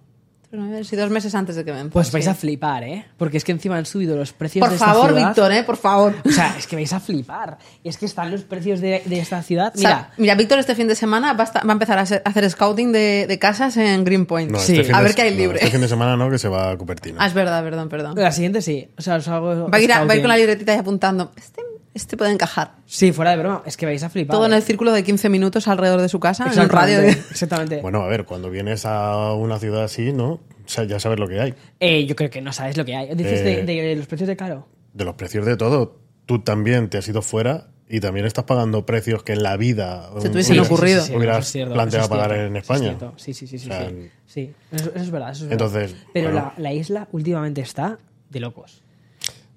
Pero 0.52 0.64
a 0.64 0.68
ver 0.68 0.86
si 0.86 0.98
dos 0.98 1.10
meses 1.10 1.34
antes 1.34 1.56
de 1.56 1.64
que 1.64 1.72
me 1.72 1.86
Pues 1.86 2.12
vais 2.12 2.28
a 2.28 2.36
flipar, 2.36 2.84
¿eh? 2.84 3.06
Porque 3.18 3.38
es 3.38 3.46
que 3.46 3.54
encima 3.54 3.78
han 3.78 3.86
subido 3.86 4.18
los 4.18 4.34
precios 4.34 4.60
Por 4.62 4.70
de 4.70 4.76
esta 4.76 4.88
favor, 4.88 5.12
ciudad. 5.12 5.28
Víctor, 5.30 5.52
¿eh? 5.54 5.64
Por 5.64 5.78
favor. 5.78 6.14
O 6.26 6.30
sea, 6.30 6.56
es 6.58 6.68
que 6.68 6.76
vais 6.76 6.92
a 6.92 7.00
flipar. 7.00 7.58
Y 7.84 7.88
es 7.88 7.98
que 7.98 8.06
están 8.06 8.30
los 8.32 8.42
precios 8.44 8.82
de, 8.82 9.02
de 9.06 9.20
esta 9.20 9.42
ciudad. 9.44 9.72
O 9.74 9.80
sea, 9.80 9.90
Mira, 9.90 10.14
mira, 10.18 10.36
Víctor 10.36 10.60
este 10.60 10.76
fin 10.76 10.90
de 10.90 10.96
semana 10.96 11.32
va 11.34 11.44
a, 11.44 11.46
esta- 11.46 11.62
va 11.64 11.70
a 11.70 11.74
empezar 11.74 11.98
a, 12.00 12.02
hacer- 12.02 12.22
a 12.26 12.30
hacer 12.30 12.50
scouting 12.50 12.92
de, 12.92 13.28
de 13.30 13.40
casas 13.40 13.78
en 13.78 14.04
Greenpoint. 14.04 14.52
No, 14.52 14.60
Sí. 14.60 14.78
este 14.78 14.94
A 14.94 15.00
ver 15.02 15.16
qué 15.16 15.22
hay 15.22 15.32
no, 15.32 15.38
libre. 15.38 15.60
este 15.60 15.72
fin 15.72 15.80
de 15.82 15.88
semana 15.88 16.18
no, 16.18 16.30
que 16.30 16.38
se 16.38 16.50
va 16.50 16.72
a 16.72 16.78
Cupertino. 16.78 17.16
Ah, 17.22 17.28
es 17.28 17.34
verdad, 17.34 17.64
perdón, 17.64 17.88
perdón. 17.88 18.16
la 18.18 18.32
siguiente 18.34 18.62
sí. 18.62 18.90
O 18.98 19.02
sea, 19.02 19.16
os 19.16 19.28
hago. 19.30 19.70
Va 19.70 19.78
a, 19.78 19.82
ir 19.82 19.94
a- 19.94 20.00
va 20.00 20.02
a 20.02 20.16
ir 20.16 20.22
scouting. 20.22 20.22
con 20.22 20.30
la 20.30 20.38
libretita 20.38 20.76
y 20.76 20.78
apuntando. 20.78 21.32
Este, 21.38 21.62
este 21.94 22.18
puede 22.18 22.32
encajar. 22.32 22.74
Sí, 22.86 23.12
fuera 23.12 23.32
de 23.32 23.38
broma. 23.38 23.64
Es 23.66 23.76
que 23.78 23.86
vais 23.86 24.02
a 24.04 24.10
flipar. 24.10 24.36
Todo 24.36 24.46
en 24.46 24.54
¿eh? 24.54 24.58
el 24.58 24.64
círculo 24.64 24.92
de 24.92 25.04
15 25.04 25.30
minutos 25.30 25.68
alrededor 25.68 26.02
de 26.02 26.10
su 26.10 26.20
casa, 26.20 26.52
en 26.52 26.60
un 26.60 26.70
radio 26.70 27.02
de... 27.02 27.10
Exactamente. 27.12 27.82
Bueno, 27.82 28.02
a 28.02 28.08
ver, 28.08 28.26
cuando 28.26 28.50
vienes 28.50 28.86
a 28.86 29.34
una 29.34 29.60
ciudad 29.60 29.84
así, 29.84 30.14
¿no? 30.14 30.34
O 30.34 30.40
sea, 30.68 30.84
ya 30.86 31.00
sabes 31.00 31.20
lo 31.20 31.28
que 31.28 31.40
hay. 31.42 31.54
Eh, 31.80 32.06
yo 32.06 32.16
creo 32.16 32.30
que 32.30 32.42
no 32.42 32.54
sabes 32.54 32.78
lo 32.78 32.86
que 32.86 32.96
hay. 32.96 33.14
Dices 33.16 33.42
Eh, 33.42 33.64
de, 33.66 33.82
de 33.82 33.96
los 33.96 34.08
precios 34.08 34.28
de 34.28 34.38
caro. 34.38 34.68
De 34.94 35.04
los 35.06 35.16
precios 35.16 35.46
de 35.46 35.58
todo. 35.58 36.00
Tú 36.26 36.42
también 36.44 36.90
te 36.90 36.98
has 36.98 37.08
ido 37.08 37.22
fuera 37.22 37.68
y 37.90 38.00
también 38.00 38.26
estás 38.26 38.46
pagando 38.46 38.86
precios 38.86 39.22
que 39.24 39.34
en 39.34 39.44
la 39.44 39.58
vida 39.58 40.10
Se 40.20 40.30
te 40.30 40.34
hubiesen 40.36 40.60
ocurrido. 40.62 41.04
hubieras 41.14 41.52
planteado 41.52 42.08
pagar 42.08 42.32
en 42.34 42.56
España. 42.56 42.96
Sí, 43.18 43.34
sí, 43.34 43.48
sí, 43.48 43.60
sí. 43.60 43.70
O 43.70 43.74
sea, 43.74 43.90
sí. 43.90 44.10
Sí, 44.28 44.54
eso, 44.72 44.92
eso 44.92 45.04
es 45.04 45.12
verdad. 45.12 45.32
Eso 45.32 45.44
es 45.44 45.50
verdad. 45.50 45.52
Entonces, 45.52 45.96
Pero 46.14 46.32
bueno. 46.32 46.54
la, 46.56 46.62
la 46.64 46.74
isla 46.74 47.10
últimamente 47.12 47.60
está 47.60 48.00
de 48.30 48.40
locos. 48.40 48.82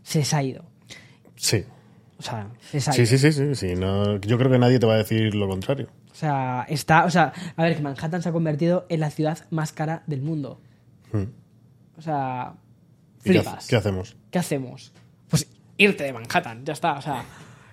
Se 0.02 0.18
les 0.18 0.34
ha 0.34 0.42
ido. 0.42 0.64
Sí. 1.36 1.64
O 2.32 2.80
sea, 2.80 2.92
Sí, 2.92 3.06
sí, 3.06 3.18
sí, 3.18 3.32
sí, 3.32 3.54
sí. 3.54 3.74
No, 3.74 4.16
yo 4.20 4.38
creo 4.38 4.50
que 4.50 4.58
nadie 4.58 4.78
te 4.78 4.86
va 4.86 4.94
a 4.94 4.98
decir 4.98 5.34
lo 5.34 5.48
contrario. 5.48 5.88
O 6.12 6.14
sea, 6.14 6.64
está. 6.68 7.04
O 7.04 7.10
sea, 7.10 7.32
a 7.56 7.62
ver, 7.62 7.76
que 7.76 7.82
Manhattan 7.82 8.22
se 8.22 8.28
ha 8.28 8.32
convertido 8.32 8.86
en 8.88 9.00
la 9.00 9.10
ciudad 9.10 9.38
más 9.50 9.72
cara 9.72 10.02
del 10.06 10.22
mundo. 10.22 10.60
Hmm. 11.12 11.24
O 11.98 12.02
sea. 12.02 12.54
¿Y 13.24 13.30
qué, 13.32 13.40
Flipas. 13.40 13.66
qué 13.66 13.76
hacemos? 13.76 14.16
¿Qué 14.30 14.38
hacemos? 14.38 14.92
Pues 15.28 15.46
irte 15.78 16.04
de 16.04 16.12
Manhattan, 16.12 16.64
ya 16.64 16.72
está. 16.74 16.94
O 16.94 17.02
sea, 17.02 17.24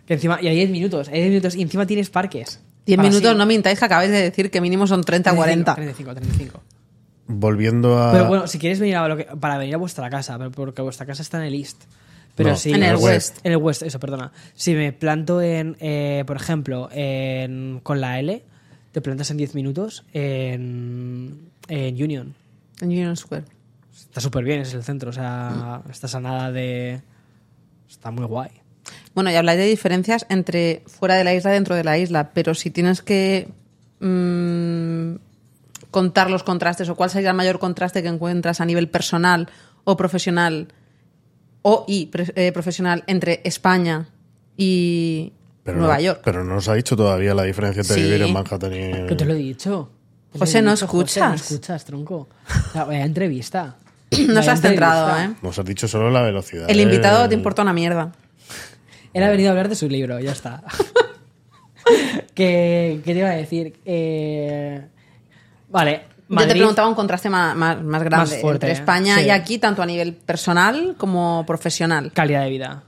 que 0.06 0.14
encima. 0.16 0.40
Y 0.42 0.48
hay 0.48 0.56
10 0.56 0.70
minutos, 0.70 1.08
hay 1.10 1.16
10 1.20 1.30
minutos 1.30 1.56
y 1.56 1.62
encima 1.62 1.86
tienes 1.86 2.10
parques. 2.10 2.62
10 2.86 2.98
Para 2.98 3.10
minutos, 3.10 3.32
sí. 3.32 3.38
no 3.38 3.46
mintáis 3.46 3.78
que 3.78 3.86
acabáis 3.86 4.10
de 4.12 4.22
decir 4.22 4.50
que 4.50 4.60
mínimo 4.62 4.88
son 4.88 5.04
30 5.04 5.36
40. 5.36 5.76
35, 5.76 6.16
35. 6.16 6.62
volviendo 7.28 8.02
a. 8.02 8.12
Pero 8.12 8.28
bueno, 8.28 8.48
si 8.48 8.58
quieres 8.60 8.80
venir 8.80 8.96
a 8.96 9.08
lo 9.08 9.18
que- 9.18 9.26
para 9.26 9.58
venir 9.58 9.76
a 9.76 9.78
vuestra 9.78 10.10
casa, 10.10 10.38
pero 10.38 10.52
porque 10.52 10.82
vuestra 10.82 11.06
casa 11.06 11.22
está 11.22 11.38
en 11.38 11.44
el 11.46 11.54
East. 11.56 11.84
Pero 12.36 12.52
No, 12.52 12.56
si 12.56 12.72
en 12.72 12.84
el 12.84 12.96
West. 12.96 13.40
En 13.44 13.52
el 13.52 13.58
West, 13.58 13.84
eso, 13.84 14.00
perdona. 14.00 14.32
Si 14.54 14.74
me 14.74 14.94
planto 14.94 15.42
en, 15.42 15.78
eh, 15.80 16.24
por 16.26 16.38
ejemplo, 16.38 16.90
en, 16.92 17.80
con 17.84 18.02
la 18.02 18.20
L, 18.20 18.44
te 18.92 19.02
plantas 19.02 19.32
en 19.32 19.38
10 19.38 19.56
minutos 19.56 20.06
en, 20.14 21.50
en 21.68 21.96
Union. 22.02 22.34
En 22.82 22.88
Union 22.88 23.16
Square. 23.16 23.46
Está 23.94 24.22
súper 24.22 24.44
bien, 24.44 24.62
es 24.62 24.74
el 24.74 24.84
centro, 24.84 25.10
o 25.10 25.14
sea, 25.14 25.82
estás 25.90 26.16
a 26.16 26.20
nada 26.20 26.52
de... 26.52 27.02
Está 27.90 28.12
muy 28.12 28.26
guay. 28.26 28.52
Bueno, 29.14 29.32
y 29.32 29.36
habláis 29.36 29.60
de 29.60 29.66
diferencias 29.66 30.26
entre 30.30 30.84
fuera 30.88 31.16
de 31.16 31.24
la 31.24 31.34
isla 31.34 31.52
y 31.52 31.54
dentro 31.54 31.76
de 31.76 31.84
la 31.84 31.98
isla, 31.98 32.32
pero 32.34 32.54
si 32.54 32.72
tienes 32.72 33.02
que 33.02 33.50
mm, 34.00 35.16
contar 35.92 36.32
los 36.32 36.44
contrastes 36.44 36.90
o 36.90 36.96
cuál 36.96 37.10
sería 37.10 37.32
el 37.32 37.36
mayor 37.36 37.60
contraste 37.60 38.02
que 38.02 38.08
encuentras 38.08 38.62
a 38.62 38.66
nivel 38.66 38.90
personal 38.90 39.50
o 39.84 39.98
profesional 39.98 40.70
o 41.64 41.86
y 41.88 42.10
eh, 42.36 42.52
profesional 42.52 43.04
entre 43.08 43.42
España 43.44 44.08
y 44.58 45.34
pero 45.64 45.78
Nueva 45.78 45.96
no- 45.98 46.02
York. 46.02 46.22
Pero 46.24 46.44
no 46.44 46.56
nos 46.56 46.68
ha 46.68 46.74
dicho 46.74 46.96
todavía 46.96 47.34
la 47.34 47.44
diferencia 47.44 47.82
entre 47.82 47.96
Sí. 47.96 48.04
vivir 48.04 48.22
en 48.24 48.34
Manhattan 48.34 48.74
y. 48.74 49.08
Que 49.08 49.16
te 49.16 49.26
lo 49.26 49.34
he 49.34 49.38
dicho. 49.38 49.92
Te 50.32 50.38
lo 50.40 50.44
he 50.44 50.48
José, 50.48 50.62
¿no 50.62 50.72
José, 50.72 50.86
escuchas? 50.86 51.30
no 51.30 51.36
escuchas, 51.36 51.86
tronco. 51.86 52.30
Sea, 52.74 52.84
vaya 52.86 53.06
entrevista. 53.06 53.76
No 54.28 54.36
Vaya 54.36 54.52
has 54.54 54.62
centrado. 54.62 55.18
¿eh? 55.22 55.36
Nos 55.42 55.58
has 55.58 55.66
dicho 55.66 55.88
solo 55.88 56.10
la 56.10 56.22
velocidad. 56.22 56.70
El 56.70 56.82
invitado 56.82 57.26
eh, 57.26 57.30
te 57.30 57.36
importa 57.36 57.62
una 57.62 57.72
mierda. 57.74 58.12
Él 59.14 59.24
ha 59.24 59.30
venido 59.30 59.50
a 59.50 59.52
hablar 59.52 59.70
de 59.70 59.76
su 59.76 59.88
libro, 59.88 60.20
ya 60.20 60.32
está. 60.34 60.64
que, 62.36 63.02
¿Qué 63.04 63.14
te 63.14 63.20
iba 63.20 63.30
a 63.30 63.34
decir? 63.36 63.74
Eh, 63.86 64.82
vale. 65.70 66.02
Yo 66.32 66.48
te 66.48 66.54
preguntaba 66.56 66.88
un 66.88 66.96
contraste 66.96 67.30
más, 67.30 67.56
más, 67.56 67.82
más 67.84 68.04
grande 68.04 68.38
fuerte, 68.40 68.68
entre 68.68 68.70
¿eh? 68.70 68.74
España 68.74 69.18
Sí. 69.18 69.26
y 69.26 69.30
aquí, 69.30 69.58
tanto 69.60 69.82
a 69.82 69.86
nivel 69.86 70.14
personal 70.16 70.96
como 70.98 71.44
profesional. 71.46 72.12
Calidad 72.14 72.44
de 72.44 72.50
vida. 72.50 72.84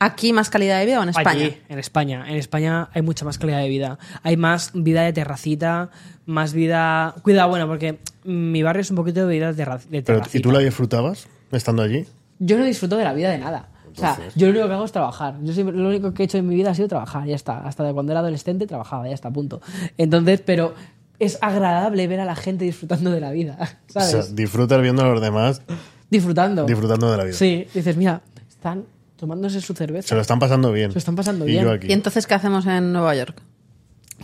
¿Aquí 0.00 0.32
más 0.32 0.50
calidad 0.50 0.80
de 0.80 0.86
vida 0.86 1.00
o 1.00 1.02
en 1.02 1.08
España? 1.08 1.30
Allí, 1.30 1.56
en 1.68 1.78
España. 1.78 2.24
En 2.28 2.36
España 2.36 2.88
hay 2.92 3.00
mucha 3.02 3.24
más 3.24 3.38
calidad 3.38 3.60
de 3.60 3.68
vida. 3.68 3.98
Hay 4.22 4.36
más 4.36 4.72
vida 4.74 5.02
de 5.02 5.12
terracita, 5.14 5.90
más 6.26 6.52
vida. 6.52 7.14
Cuidado, 7.22 7.48
bueno, 7.48 7.66
porque 7.68 8.00
mi 8.24 8.62
barrio 8.62 8.82
es 8.82 8.90
un 8.90 8.96
poquito 8.96 9.26
de 9.26 9.32
vida 9.34 9.52
de, 9.52 9.54
terra- 9.64 9.78
de 9.78 10.02
Pero, 10.02 10.18
terracita. 10.18 10.38
¿Y 10.38 10.42
tú 10.42 10.50
la 10.52 10.58
disfrutabas 10.58 11.26
estando 11.52 11.82
allí? 11.82 12.04
Yo 12.38 12.58
no 12.58 12.64
disfruto 12.64 12.96
de 12.98 13.04
la 13.04 13.14
vida 13.14 13.30
de 13.30 13.38
nada. 13.38 13.68
O 13.92 13.96
sea, 13.96 14.10
Entonces- 14.10 14.34
yo 14.34 14.46
lo 14.48 14.52
único 14.54 14.66
que 14.66 14.74
hago 14.74 14.84
es 14.84 14.92
trabajar. 14.92 15.36
Yo 15.42 15.52
siempre- 15.54 15.76
lo 15.76 15.88
único 15.88 16.12
que 16.12 16.24
he 16.24 16.26
hecho 16.26 16.36
en 16.36 16.48
mi 16.48 16.56
vida 16.56 16.72
ha 16.72 16.74
sido 16.74 16.88
trabajar, 16.88 17.24
ya 17.26 17.36
está. 17.36 17.58
Hasta 17.60 17.84
de 17.84 17.94
cuando 17.94 18.12
era 18.12 18.20
adolescente 18.20 18.66
trabajaba, 18.66 19.06
ya 19.08 19.14
está, 19.14 19.30
punto. 19.30 19.62
Entonces, 19.96 20.42
pero 20.44 20.74
es 21.18 21.38
agradable 21.40 22.06
ver 22.08 22.20
a 22.20 22.24
la 22.24 22.34
gente 22.36 22.64
disfrutando 22.64 23.10
de 23.10 23.20
la 23.20 23.30
vida, 23.30 23.56
O 23.88 23.92
¿sabes? 23.92 24.10
sea, 24.10 24.22
disfrutas 24.34 24.80
viendo 24.82 25.02
a 25.02 25.08
los 25.08 25.20
demás 25.20 25.62
disfrutando. 26.10 26.64
disfrutando 26.66 27.10
de 27.10 27.16
la 27.16 27.24
vida. 27.24 27.34
Sí, 27.34 27.66
dices, 27.74 27.96
mira, 27.96 28.22
están 28.48 28.84
tomándose 29.16 29.60
su 29.60 29.74
cerveza. 29.74 30.08
Se 30.08 30.14
lo 30.14 30.20
están 30.20 30.38
pasando 30.38 30.72
bien. 30.72 30.90
Se 30.90 30.94
lo 30.94 30.98
están 30.98 31.16
pasando 31.16 31.46
y 31.46 31.52
bien. 31.52 31.64
yo 31.64 31.72
aquí. 31.72 31.86
¿Y 31.88 31.92
entonces 31.92 32.26
qué 32.26 32.34
hacemos 32.34 32.66
en 32.66 32.92
Nueva 32.92 33.14
York? 33.14 33.40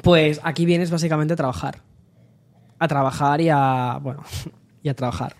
Pues 0.02 0.40
aquí 0.44 0.64
vienes 0.66 0.90
básicamente 0.90 1.34
a 1.34 1.36
trabajar. 1.36 1.80
A 2.78 2.88
trabajar 2.88 3.40
y 3.40 3.48
a. 3.50 3.98
Bueno, 4.02 4.22
y 4.82 4.88
a 4.88 4.94
trabajar. 4.94 5.34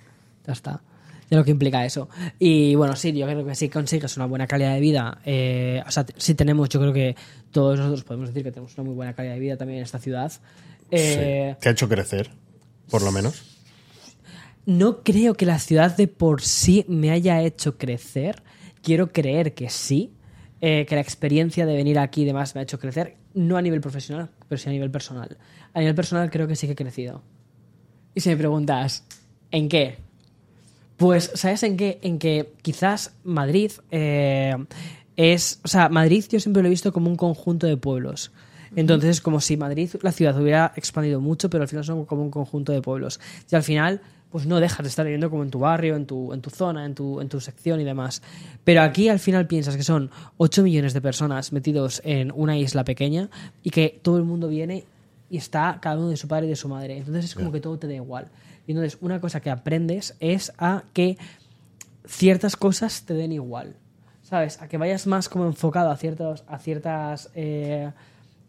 Ya 0.47 0.53
está. 0.53 0.83
Ya 1.31 1.39
lo 1.39 1.45
que 1.45 1.53
implica 1.53 1.85
eso. 1.85 2.09
Y 2.41 2.75
bueno, 2.75 2.97
sí, 2.97 3.13
yo 3.13 3.25
creo 3.27 3.47
que 3.47 3.55
si 3.55 3.69
consigues 3.69 4.17
una 4.17 4.27
buena 4.27 4.49
calidad 4.49 4.75
de 4.75 4.81
vida, 4.81 5.19
eh, 5.25 5.81
o 5.87 5.91
sea, 5.93 6.05
si 6.17 6.35
tenemos, 6.35 6.69
yo 6.69 6.81
creo 6.81 6.93
que 6.93 7.15
todos 7.53 7.79
nosotros 7.79 8.03
podemos 8.03 8.29
decir 8.31 8.43
que 8.43 8.51
tenemos 8.51 8.77
una 8.77 8.85
muy 8.85 8.95
buena 8.95 9.13
calidad 9.15 9.35
de 9.35 9.41
vida 9.41 9.57
también 9.57 9.79
en 9.79 9.85
esta 9.85 10.01
ciudad. 10.01 10.33
Eh, 10.91 11.55
Sí. 11.55 11.61
Te 11.61 11.69
ha 11.69 11.73
hecho 11.73 11.89
crecer, 11.89 12.31
por 12.91 13.03
lo 13.03 13.13
menos. 13.13 13.43
No 14.67 15.03
creo 15.03 15.35
que 15.35 15.47
la 15.47 15.59
ciudad 15.59 15.97
de 15.97 16.07
por 16.07 16.43
sí 16.43 16.85
me 16.89 17.11
haya 17.11 17.43
hecho 17.43 17.77
crecer. 17.79 18.43
Quiero 18.83 19.13
creer 19.13 19.55
que 19.55 19.69
sí. 19.71 20.13
eh, 20.63 20.85
que 20.87 20.95
la 20.95 21.01
experiencia 21.01 21.65
de 21.65 21.75
venir 21.75 21.99
aquí 21.99 22.21
y 22.21 22.25
demás 22.27 22.55
me 22.55 22.61
ha 22.61 22.65
hecho 22.65 22.79
crecer. 22.79 23.17
No 23.33 23.57
a 23.57 23.63
nivel 23.63 23.81
profesional, 23.81 24.29
pero 24.47 24.59
sí 24.59 24.69
a 24.69 24.73
nivel 24.73 24.91
personal. 24.91 25.39
A 25.73 25.79
nivel 25.81 25.95
personal 25.95 26.31
creo 26.31 26.47
que 26.47 26.55
sí 26.55 26.67
que 26.67 26.75
he 26.75 26.77
crecido. 26.77 27.23
Y 28.15 28.21
si 28.21 28.29
me 28.29 28.37
preguntas, 28.37 29.05
¿en 29.51 29.71
qué? 29.71 29.97
Pues, 30.99 31.31
¿sabes 31.35 31.63
en 31.63 31.79
qué? 31.79 31.99
En 32.03 32.19
que 32.19 32.53
quizás 32.61 33.15
Madrid 33.25 33.73
eh, 33.91 34.55
es. 35.17 35.61
O 35.65 35.69
sea, 35.69 35.89
Madrid 35.89 36.27
yo 36.31 36.39
siempre 36.41 36.63
lo 36.63 36.67
he 36.67 36.71
visto 36.71 36.93
como 36.93 37.09
un 37.09 37.17
conjunto 37.17 37.67
de 37.67 37.79
pueblos. 37.79 38.31
Entonces 38.77 39.11
es 39.11 39.21
como 39.21 39.41
si 39.41 39.57
Madrid, 39.57 39.91
la 40.03 40.13
ciudad, 40.13 40.41
hubiera 40.41 40.73
expandido 40.77 41.21
mucho, 41.21 41.51
pero 41.51 41.63
al 41.63 41.69
final 41.69 41.85
son 41.85 42.05
como 42.05 42.23
un 42.23 42.31
conjunto 42.31 42.73
de 42.73 42.81
pueblos. 42.81 43.21
Y 43.51 43.57
al 43.57 43.63
final, 43.63 44.01
pues 44.31 44.47
no 44.47 44.61
dejas 44.61 44.83
de 44.83 44.89
estar 44.89 45.05
viviendo 45.05 45.29
como 45.29 45.43
en 45.43 45.51
tu 45.51 45.59
barrio, 45.59 45.97
en 45.97 46.07
tu, 46.07 46.33
en 46.33 46.41
tu 46.41 46.51
zona, 46.51 46.85
en 46.85 46.95
tu, 46.95 47.21
en 47.21 47.29
tu 47.29 47.41
sección 47.41 47.81
y 47.81 47.85
demás. 47.85 48.23
Pero 48.63 48.83
aquí 48.83 49.09
al 49.09 49.19
final 49.19 49.47
piensas 49.47 49.77
que 49.77 49.83
son 49.83 50.11
8 50.37 50.63
millones 50.63 50.95
de 50.95 51.01
personas 51.01 51.53
metidos 51.53 52.01
en 52.05 52.33
una 52.35 52.57
isla 52.57 52.85
pequeña 52.85 53.29
y 53.63 53.71
que 53.71 53.99
todo 54.03 54.19
el 54.19 54.25
mundo 54.25 54.49
viene 54.49 54.85
y 55.29 55.37
está 55.37 55.79
cada 55.81 55.97
uno 55.99 56.09
de 56.09 56.17
su 56.17 56.29
padre 56.29 56.47
y 56.47 56.51
de 56.51 56.57
su 56.57 56.69
madre. 56.69 56.97
Entonces 56.97 57.25
es 57.25 57.35
como 57.35 57.51
que 57.51 57.61
todo 57.61 57.79
te 57.79 57.87
da 57.87 57.95
igual. 57.95 58.29
Y 58.67 58.73
entonces 58.73 58.99
una 59.01 59.21
cosa 59.21 59.41
que 59.41 59.51
aprendes 59.51 60.15
es 60.21 60.53
a 60.59 60.85
que 60.93 61.19
ciertas 62.07 62.57
cosas 62.57 63.03
te 63.03 63.15
den 63.15 63.33
igual. 63.33 63.75
¿Sabes? 64.23 64.63
A 64.63 64.69
que 64.69 64.77
vayas 64.77 65.09
más 65.09 65.29
como 65.29 65.47
enfocado 65.47 65.91
a 65.91 65.97
ciertos, 65.97 66.45
a 66.47 66.59
ciertas 66.59 67.31
eh, 67.35 67.91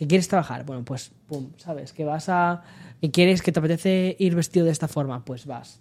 que 0.02 0.08
quieres 0.08 0.28
trabajar. 0.28 0.66
Bueno, 0.66 0.84
pues 0.84 1.12
pum, 1.28 1.49
¿sabes? 1.58 1.93
Que 1.93 2.06
vas 2.06 2.28
a. 2.28 2.64
que 3.02 3.12
quieres 3.12 3.43
que 3.43 3.52
te 3.52 3.60
apetece 3.60 4.16
ir 4.18 4.34
vestido 4.34 4.66
de 4.66 4.72
esta 4.72 4.88
forma, 4.88 5.24
pues 5.24 5.45
vas. 5.45 5.80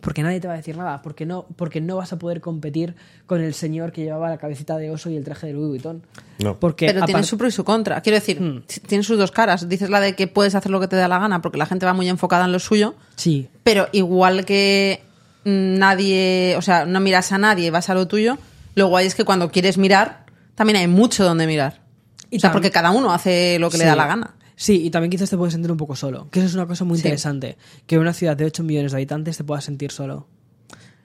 Porque 0.00 0.22
nadie 0.22 0.40
te 0.40 0.48
va 0.48 0.54
a 0.54 0.56
decir 0.56 0.78
nada, 0.78 1.02
porque 1.02 1.26
no, 1.26 1.44
porque 1.56 1.82
no 1.82 1.96
vas 1.96 2.10
a 2.14 2.18
poder 2.18 2.40
competir 2.40 2.94
con 3.26 3.42
el 3.42 3.52
señor 3.52 3.92
que 3.92 4.02
llevaba 4.02 4.30
la 4.30 4.38
cabecita 4.38 4.78
de 4.78 4.88
oso 4.90 5.10
y 5.10 5.16
el 5.18 5.24
traje 5.24 5.48
de 5.48 5.52
Louis 5.52 5.68
Vuitton. 5.68 6.06
No. 6.38 6.58
Porque 6.58 6.86
Pero 6.86 7.04
tiene 7.04 7.22
su 7.22 7.36
pro 7.36 7.46
y 7.46 7.50
su 7.50 7.64
contra. 7.64 8.00
Quiero 8.00 8.16
decir, 8.16 8.40
Hmm. 8.40 8.62
tiene 8.86 9.04
sus 9.04 9.18
dos 9.18 9.30
caras. 9.30 9.68
Dices 9.68 9.90
la 9.90 10.00
de 10.00 10.14
que 10.16 10.26
puedes 10.26 10.54
hacer 10.54 10.70
lo 10.72 10.80
que 10.80 10.88
te 10.88 10.96
da 10.96 11.06
la 11.06 11.18
gana 11.18 11.42
porque 11.42 11.58
la 11.58 11.66
gente 11.66 11.84
va 11.84 11.92
muy 11.92 12.08
enfocada 12.08 12.46
en 12.46 12.52
lo 12.52 12.58
suyo, 12.60 12.94
Sí, 13.16 13.50
pero 13.62 13.88
igual 13.92 14.46
que 14.46 15.02
mm, 15.44 15.74
nadie, 15.78 16.54
o 16.56 16.62
sea, 16.62 16.86
no 16.86 16.98
miras 17.00 17.30
a 17.32 17.36
nadie 17.36 17.66
y 17.66 17.70
vas 17.70 17.90
a 17.90 17.94
lo 17.94 18.08
tuyo, 18.08 18.38
lo 18.74 18.86
guay 18.88 19.06
es 19.06 19.14
que 19.14 19.24
cuando 19.26 19.50
quieres 19.50 19.76
mirar, 19.76 20.24
también 20.54 20.78
hay 20.78 20.88
mucho 20.88 21.24
donde 21.24 21.46
mirar. 21.46 21.83
Y 22.30 22.36
o 22.36 22.40
sea, 22.40 22.52
porque 22.52 22.70
cada 22.70 22.90
uno 22.90 23.12
hace 23.12 23.58
lo 23.58 23.70
que 23.70 23.78
le 23.78 23.84
da 23.84 23.96
la 23.96 24.06
gana. 24.06 24.34
Sí, 24.56 24.84
y 24.84 24.90
también 24.90 25.10
quizás 25.10 25.28
te 25.30 25.36
puedes 25.36 25.52
sentir 25.52 25.70
un 25.72 25.76
poco 25.76 25.96
solo. 25.96 26.28
Que 26.30 26.38
eso 26.40 26.48
es 26.48 26.54
una 26.54 26.66
cosa 26.66 26.84
muy 26.84 26.96
Sí. 26.96 27.02
interesante. 27.02 27.56
Que 27.86 27.96
en 27.96 28.00
una 28.02 28.12
ciudad 28.12 28.36
de 28.36 28.44
8 28.44 28.62
millones 28.62 28.92
de 28.92 28.98
habitantes 28.98 29.36
te 29.36 29.42
puedas 29.44 29.64
sentir 29.64 29.90
solo. 29.90 30.28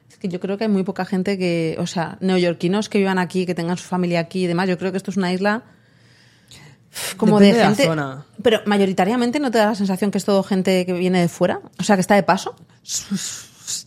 Es 0.09 0.17
que 0.17 0.27
yo 0.27 0.39
creo 0.39 0.57
que 0.57 0.65
hay 0.65 0.69
muy 0.69 0.83
poca 0.83 1.03
gente 1.05 1.37
que, 1.37 1.75
o 1.79 1.87
sea, 1.87 2.17
neoyorquinos 2.21 2.89
que 2.89 2.99
vivan 2.99 3.17
aquí, 3.17 3.45
que 3.45 3.55
tengan 3.55 3.77
su 3.77 3.85
familia 3.85 4.19
aquí 4.19 4.43
y 4.43 4.47
demás. 4.47 4.67
Yo 4.69 4.77
creo 4.77 4.91
que 4.91 4.97
esto 4.97 5.09
es 5.11 5.17
una 5.17 5.33
isla 5.33 5.63
como 7.17 7.39
Depende 7.39 7.45
de 7.45 7.53
de 7.57 7.59
la 7.63 7.67
gente. 7.69 7.85
zona. 7.85 8.25
Pero 8.43 8.61
mayoritariamente 8.65 9.39
no 9.39 9.49
te 9.51 9.57
da 9.59 9.67
la 9.67 9.75
sensación 9.75 10.11
que 10.11 10.17
es 10.19 10.25
todo 10.25 10.43
gente 10.43 10.85
que 10.85 10.93
viene 10.93 11.19
de 11.21 11.27
fuera, 11.27 11.61
o 11.79 11.83
sea, 11.83 11.95
que 11.95 12.01
está 12.01 12.15
de 12.15 12.23
paso. 12.23 12.55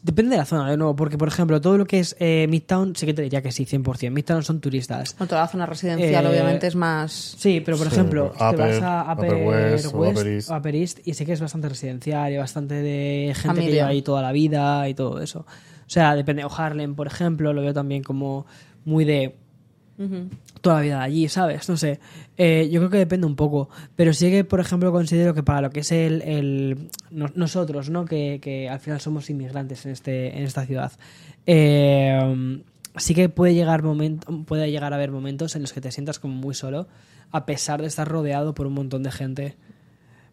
Depende 0.02 0.32
de 0.32 0.36
la 0.38 0.44
zona, 0.44 0.70
de 0.70 0.76
nuevo, 0.76 0.94
porque 0.96 1.16
por 1.18 1.28
ejemplo, 1.28 1.60
todo 1.60 1.78
lo 1.78 1.84
que 1.86 1.98
es 2.00 2.16
eh, 2.18 2.46
Midtown, 2.48 2.94
sí 2.96 3.06
que 3.06 3.14
te 3.14 3.22
diría 3.22 3.42
que 3.42 3.52
sí, 3.52 3.64
100%. 3.66 4.10
Midtown 4.10 4.42
son 4.42 4.60
turistas. 4.60 5.14
O 5.18 5.26
toda 5.26 5.42
la 5.42 5.48
zona 5.48 5.66
residencial, 5.66 6.24
Eh, 6.24 6.28
obviamente, 6.28 6.66
es 6.66 6.74
más. 6.76 7.12
Sí, 7.38 7.60
pero 7.64 7.76
por 7.76 7.88
Sí, 7.88 7.94
ejemplo, 7.94 8.32
Upper- 8.38 8.50
te 8.50 8.56
vas 8.56 8.82
a 8.82 9.12
Upper, 9.12 9.32
Upper 9.34 9.46
West, 9.46 9.84
West 9.86 9.94
o 9.94 9.98
Upper 10.10 10.26
East. 10.26 10.50
o 10.50 10.56
Upper 10.56 10.74
East 10.76 10.98
y 11.04 11.14
sí 11.14 11.24
que 11.26 11.32
es 11.32 11.40
bastante 11.40 11.68
residencial 11.68 12.32
y 12.32 12.36
bastante 12.36 12.74
de 12.74 13.32
gente 13.36 13.60
que 13.62 13.70
lleva 13.72 13.88
ahí 13.88 14.02
toda 14.02 14.22
la 14.22 14.32
vida 14.32 14.88
y 14.88 14.94
todo 14.94 15.20
eso. 15.20 15.40
O 15.40 15.90
sea, 15.92 16.14
depende. 16.14 16.44
O 16.44 16.50
Harlem, 16.54 16.94
por 16.94 17.06
ejemplo, 17.06 17.52
lo 17.52 17.60
veo 17.62 17.74
también 17.74 18.02
como 18.02 18.46
muy 18.84 19.04
de 19.04 19.36
toda 20.62 20.76
la 20.76 20.80
vida 20.82 20.98
de 21.00 21.04
allí, 21.04 21.28
¿sabes? 21.28 21.68
No 21.68 21.76
sé. 21.76 22.00
Eh, 22.38 22.70
yo 22.72 22.80
creo 22.80 22.88
que 22.90 22.96
depende 22.96 23.26
un 23.26 23.36
poco. 23.36 23.68
Pero 23.96 24.14
sí 24.14 24.30
que, 24.30 24.44
por 24.44 24.60
ejemplo, 24.60 24.90
considero 24.92 25.34
que 25.34 25.42
para 25.42 25.60
lo 25.60 25.68
que 25.70 25.80
es 25.80 25.92
el. 25.92 26.22
el- 26.22 26.88
no- 27.10 27.30
nosotros, 27.34 27.90
¿no? 27.90 28.06
Que, 28.06 28.38
que 28.40 28.70
al 28.70 28.80
final 28.80 29.00
somos 29.00 29.28
inmigrantes 29.28 29.84
en, 29.84 29.92
este, 29.92 30.38
en 30.38 30.44
esta 30.44 30.64
ciudad. 30.64 30.92
eh, 31.46 32.62
sí 32.96 33.14
que 33.14 33.28
puede 33.28 33.54
llegar, 33.54 33.82
momento, 33.82 34.44
puede 34.44 34.70
llegar 34.70 34.92
a 34.92 34.96
haber 34.96 35.10
momentos 35.10 35.56
en 35.56 35.62
los 35.62 35.72
que 35.72 35.80
te 35.80 35.90
sientas 35.90 36.18
como 36.18 36.34
muy 36.34 36.54
solo, 36.54 36.88
a 37.30 37.46
pesar 37.46 37.80
de 37.80 37.88
estar 37.88 38.06
rodeado 38.06 38.54
por 38.54 38.66
un 38.66 38.74
montón 38.74 39.02
de 39.02 39.10
gente. 39.10 39.56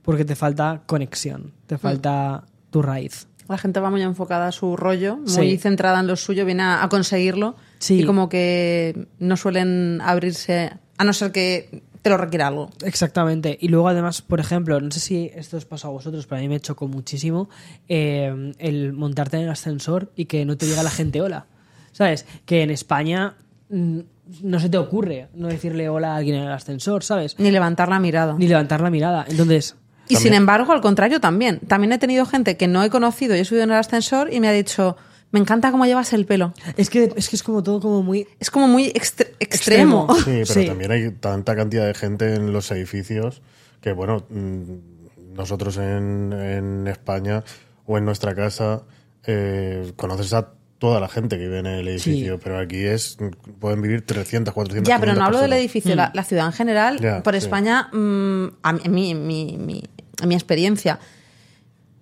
Porque 0.02 0.26
te 0.26 0.36
falta 0.36 0.82
conexión, 0.86 1.54
te 1.68 1.78
falta 1.78 2.44
tu 2.70 2.82
raíz. 2.82 3.28
La 3.48 3.58
gente 3.58 3.80
va 3.80 3.90
muy 3.90 4.02
enfocada 4.02 4.48
a 4.48 4.52
su 4.52 4.76
rollo, 4.78 5.18
muy 5.18 5.28
Sí. 5.30 5.58
centrada 5.58 6.00
en 6.00 6.08
lo 6.08 6.16
suyo, 6.16 6.46
viene 6.46 6.64
a, 6.64 6.84
a 6.84 6.90
conseguirlo. 6.90 7.56
Sí. 7.80 8.02
Y 8.02 8.06
como 8.06 8.30
que 8.30 9.08
no 9.20 9.36
suelen 9.38 10.00
abrirse, 10.04 10.72
a 10.98 11.04
no 11.04 11.14
ser 11.14 11.32
que 11.32 11.82
te 12.02 12.10
lo 12.10 12.18
requiera 12.18 12.48
algo. 12.48 12.70
Exactamente. 12.84 13.58
Y 13.60 13.68
luego, 13.70 13.88
además, 13.90 14.22
por 14.22 14.40
ejemplo, 14.40 14.80
no 14.80 14.92
sé 14.92 15.00
si 15.00 15.32
esto 15.34 15.58
os 15.58 15.66
pasa 15.66 15.88
a 15.88 15.92
vosotros, 15.92 16.28
pero 16.28 16.40
a 16.40 16.42
mí 16.42 16.48
me 16.50 16.60
chocó 16.60 16.88
muchísimo 16.88 17.50
eh, 17.88 18.54
el 18.60 18.94
montarte 18.94 19.38
en 19.38 19.44
el 19.44 19.50
ascensor 19.50 20.12
y 20.16 20.26
que 20.26 20.46
no 20.46 20.56
te 20.58 20.66
diga 20.66 20.84
la 20.84 20.90
gente 20.92 21.22
hola. 21.22 21.48
¿Sabes? 21.92 22.26
Que 22.46 22.62
en 22.64 22.70
España 22.72 23.36
mm, 23.70 24.00
no 24.44 24.60
se 24.60 24.70
te 24.70 24.78
ocurre 24.78 25.28
no 25.34 25.48
decirle 25.48 25.90
hola 25.90 26.14
a 26.14 26.18
alguien 26.18 26.36
en 26.38 26.44
el 26.44 26.52
ascensor, 26.52 27.04
¿sabes? 27.04 27.36
Ni 27.40 27.52
levantar 27.52 27.90
la 27.90 28.00
mirada. 28.00 28.36
Ni 28.38 28.48
levantar 28.48 28.80
la 28.82 28.90
mirada. 28.90 29.26
Entonces, 29.28 29.76
Y 30.08 30.16
También- 30.16 30.22
sin 30.24 30.34
embargo, 30.34 30.72
al 30.74 30.82
contrario, 30.82 31.20
también. 31.20 31.60
También 31.68 31.92
he 31.94 31.98
tenido 31.98 32.26
gente 32.26 32.58
que 32.58 32.68
no 32.68 32.82
he 32.84 32.90
conocido 32.90 33.36
y 33.36 33.40
he 33.40 33.46
subido 33.46 33.64
en 33.66 33.72
el 33.72 33.78
ascensor 33.78 34.34
y 34.34 34.40
me 34.40 34.48
ha 34.48 34.52
dicho, 34.52 34.98
me 35.32 35.40
encanta 35.40 35.72
cómo 35.72 35.86
llevas 35.86 36.12
el 36.14 36.26
pelo. 36.26 36.54
Es 36.78 36.90
que, 36.90 37.12
es 37.16 37.30
que 37.30 37.36
es 37.36 37.44
como 37.44 37.62
todo 37.64 37.80
como 37.80 38.02
muy... 38.04 38.28
Es 38.40 38.50
como 38.50 38.68
muy 38.68 38.88
extre- 38.92 39.32
extremo. 39.40 40.08
Extremo. 40.10 40.16
Sí, 40.16 40.24
pero 40.48 40.62
Sí. 40.62 40.66
también 40.68 40.92
hay 40.92 41.12
tanta 41.12 41.56
cantidad 41.56 41.86
de 41.86 41.94
gente 41.94 42.34
en 42.36 42.52
los 42.54 42.72
edificios 42.72 43.42
que, 43.82 43.92
bueno, 43.94 44.26
mm, 44.30 45.34
nosotros 45.36 45.78
en, 45.78 46.34
en 46.34 46.88
España 46.88 47.44
o 47.86 47.98
en 47.98 48.06
nuestra 48.06 48.34
casa 48.36 48.84
eh, 49.26 49.94
conoces 49.96 50.34
a 50.34 50.50
toda 50.80 51.00
la 51.02 51.10
gente 51.10 51.38
que 51.38 51.44
vive 51.44 51.60
en 51.60 51.66
el 51.66 51.88
edificio, 51.90 52.40
pero 52.40 52.58
aquí 52.58 52.84
es 52.86 53.18
pueden 53.60 53.82
vivir 53.82 54.06
300, 54.06 54.54
400 54.54 54.88
Ya, 54.88 54.98
pero 55.00 55.12
no 55.12 55.18
500 55.20 55.28
hablo 55.28 55.42
del 55.42 55.54
edificio, 55.60 55.94
la, 55.96 56.10
la 56.14 56.24
ciudad 56.24 56.46
en 56.46 56.54
general, 56.54 57.00
Ya, 57.02 57.22
por 57.22 57.34
sí. 57.34 57.40
España, 57.40 57.90
mm, 57.92 58.46
a 58.64 58.74
mí, 58.74 58.82
mi, 58.90 59.12
en 59.12 59.28
mi, 59.28 59.58
mi- 59.58 59.84
en 60.22 60.28
mi 60.30 60.36
experiencia, 60.36 61.00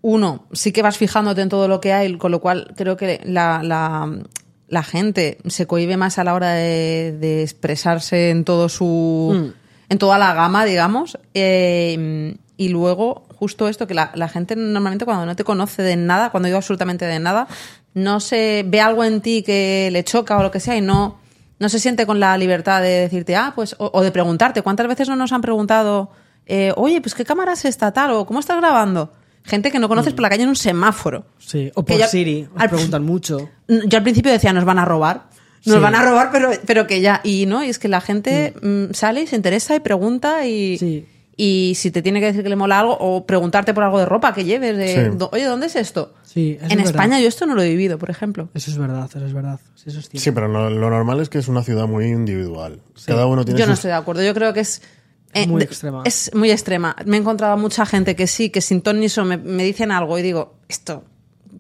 uno, 0.08 0.46
sí 0.54 0.72
que 0.72 0.82
vas 0.82 0.98
fijándote 0.98 1.42
en 1.42 1.50
todo 1.50 1.68
lo 1.68 1.82
que 1.82 1.92
hay, 1.92 2.18
con 2.18 2.32
lo 2.32 2.40
cual 2.40 2.74
creo 2.78 2.96
que 2.96 3.20
la, 3.26 3.62
la, 3.62 4.10
la 4.70 4.84
gente 4.84 5.38
se 5.48 5.68
cohibe 5.68 5.98
más 5.98 6.18
a 6.18 6.24
la 6.24 6.34
hora 6.34 6.54
de, 6.54 7.12
de 7.20 7.44
expresarse 7.44 8.30
en 8.30 8.46
todo 8.46 8.70
su. 8.70 9.52
en 9.90 9.98
toda 9.98 10.18
la 10.18 10.34
gama, 10.34 10.64
digamos. 10.64 11.20
Eh, 11.34 12.38
y 12.56 12.70
luego, 12.70 13.26
justo 13.36 13.68
esto, 13.68 13.86
que 13.86 13.96
la, 13.96 14.12
la 14.16 14.30
gente 14.30 14.56
normalmente 14.56 15.04
cuando 15.04 15.26
no 15.26 15.36
te 15.36 15.44
conoce 15.44 15.84
de 15.84 15.98
nada, 15.98 16.30
cuando 16.30 16.48
digo 16.48 16.56
absolutamente 16.56 17.04
de 17.04 17.20
nada, 17.20 17.50
no 17.94 18.22
se 18.22 18.64
ve 18.66 18.80
algo 18.80 19.04
en 19.04 19.20
ti 19.20 19.44
que 19.44 19.90
le 19.92 20.06
choca 20.06 20.38
o 20.38 20.42
lo 20.42 20.52
que 20.52 20.62
sea 20.62 20.78
y 20.78 20.82
no, 20.82 21.20
no 21.60 21.68
se 21.68 21.82
siente 21.82 22.06
con 22.06 22.22
la 22.22 22.38
libertad 22.38 22.82
de 22.82 22.92
decirte, 23.02 23.36
ah, 23.36 23.52
pues, 23.54 23.76
o, 23.78 23.92
o 23.94 24.02
de 24.02 24.12
preguntarte. 24.14 24.62
¿Cuántas 24.62 24.88
veces 24.88 25.10
no 25.10 25.18
nos 25.18 25.34
han 25.34 25.42
preguntado, 25.42 26.12
eh, 26.46 26.72
oye, 26.78 27.02
pues 27.02 27.14
qué 27.14 27.26
cámara 27.26 27.52
es 27.52 27.66
esta 27.66 27.92
tal 27.92 28.12
o 28.12 28.26
cómo 28.26 28.40
estás 28.40 28.56
grabando? 28.56 29.12
Gente 29.48 29.72
que 29.72 29.80
no 29.80 29.88
conoces 29.90 30.14
por 30.14 30.22
la 30.22 30.30
calle 30.30 30.44
en 30.44 30.50
un 30.50 30.56
semáforo. 30.56 31.26
Sí, 31.40 31.72
o 31.76 31.84
por 31.84 31.98
ya- 31.98 32.08
Siri, 32.08 32.48
os 32.54 32.62
al- 32.62 32.70
preguntan 32.70 33.04
mucho. 33.04 33.50
Yo 33.68 33.98
al 33.98 34.04
principio 34.04 34.32
decía, 34.32 34.54
nos 34.54 34.66
van 34.66 34.78
a 34.78 34.86
robar. 34.86 35.30
Nos 35.66 35.78
Sí. 35.78 35.82
van 35.82 35.96
a 35.96 36.04
robar, 36.04 36.30
pero, 36.32 36.52
pero 36.66 36.86
que 36.86 37.02
ya. 37.02 37.22
Y 37.24 37.46
no, 37.48 37.64
y 37.64 37.70
es 37.70 37.80
que 37.80 37.88
la 37.88 38.00
gente 38.02 38.54
mm, 38.62 38.94
sale 38.94 39.22
y 39.22 39.28
se 39.28 39.36
interesa 39.36 39.76
y 39.76 39.80
pregunta 39.80 40.46
y. 40.46 40.78
Sí. 40.78 41.06
Y 41.40 41.74
si 41.76 41.92
te 41.92 42.02
tiene 42.02 42.20
que 42.20 42.26
decir 42.26 42.42
que 42.42 42.50
le 42.50 42.56
mola 42.56 42.80
algo 42.80 42.98
o 43.00 43.26
preguntarte 43.28 43.72
por 43.76 43.84
algo 43.84 44.00
de 44.00 44.06
ropa 44.08 44.34
que 44.34 44.44
lleves, 44.44 44.76
de, 44.76 45.16
oye, 45.32 45.44
¿dónde 45.46 45.68
es 45.68 45.76
esto? 45.76 46.16
Sí, 46.24 46.58
eso 46.60 46.74
en 46.74 46.80
es 46.80 46.86
España 46.88 47.10
verdad. 47.10 47.22
yo 47.22 47.28
esto 47.28 47.46
no 47.46 47.54
lo 47.54 47.62
he 47.62 47.70
vivido, 47.70 48.00
por 48.00 48.10
ejemplo. 48.10 48.50
Eso 48.56 48.72
es 48.72 48.78
verdad, 48.80 49.06
eso 49.08 49.24
es 49.24 49.34
verdad. 49.34 49.60
Sí, 49.76 49.84
eso 49.92 50.00
es 50.00 50.10
cierto. 50.10 50.24
Sí, 50.24 50.32
pero 50.32 50.48
lo 50.48 50.90
normal 50.90 51.20
es 51.20 51.30
que 51.30 51.38
es 51.38 51.48
una 51.48 51.62
ciudad 51.62 51.86
muy 51.86 52.06
individual. 52.08 52.82
Cada 53.06 53.28
uno 53.28 53.46
tiene 53.46 53.60
Yo 53.60 53.68
no 53.68 53.74
sus- 53.74 53.80
estoy 53.80 53.90
de 53.90 53.98
acuerdo. 53.98 54.24
Yo 54.24 54.34
creo 54.34 54.52
que 54.54 54.62
es. 54.62 54.82
Eh, 55.44 55.48
Muy 55.48 55.62
extrema. 55.64 56.04
Es 56.06 56.32
muy 56.34 56.52
extrema. 56.52 56.96
Me 57.06 57.18
he 57.18 57.20
encontrado 57.20 57.54
a 57.54 57.58
mucha 57.58 57.86
gente 57.86 58.16
que 58.16 58.28
sí, 58.28 58.50
que 58.50 58.62
sin 58.62 58.82
ton 58.82 59.00
ni 59.00 59.10
son 59.10 59.28
me, 59.28 59.38
me 59.38 59.64
dicen 59.64 59.92
algo 59.92 60.18
y 60.18 60.22
digo, 60.22 60.56
esto, 60.70 61.04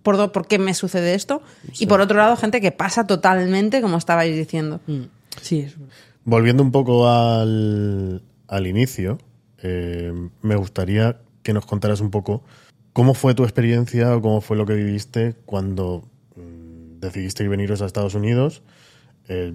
¿por, 0.03 0.17
do- 0.17 0.31
¿por 0.31 0.47
qué 0.47 0.59
me 0.59 0.73
sucede 0.73 1.13
esto? 1.13 1.41
Y 1.79 1.87
por 1.87 2.01
otro 2.01 2.17
lado, 2.17 2.35
gente 2.37 2.61
que 2.61 2.71
pasa 2.71 3.05
totalmente, 3.07 3.81
como 3.81 3.97
estabais 3.97 4.35
diciendo. 4.35 4.79
Mm. 4.87 5.01
Sí, 5.41 5.59
es. 5.61 5.75
Volviendo 6.23 6.61
un 6.63 6.71
poco 6.71 7.07
al, 7.09 8.21
al 8.47 8.67
inicio, 8.67 9.17
eh, 9.63 10.11
me 10.41 10.55
gustaría 10.55 11.19
que 11.43 11.53
nos 11.53 11.65
contaras 11.65 12.01
un 12.01 12.11
poco 12.11 12.43
cómo 12.93 13.13
fue 13.13 13.33
tu 13.35 13.43
experiencia 13.43 14.15
o 14.15 14.21
cómo 14.21 14.41
fue 14.41 14.57
lo 14.57 14.65
que 14.65 14.73
viviste 14.73 15.35
cuando 15.45 16.03
mm, 16.35 16.99
decidiste 16.99 17.47
veniros 17.47 17.81
a 17.81 17.85
Estados 17.85 18.15
Unidos. 18.15 18.61
Eh, 19.29 19.53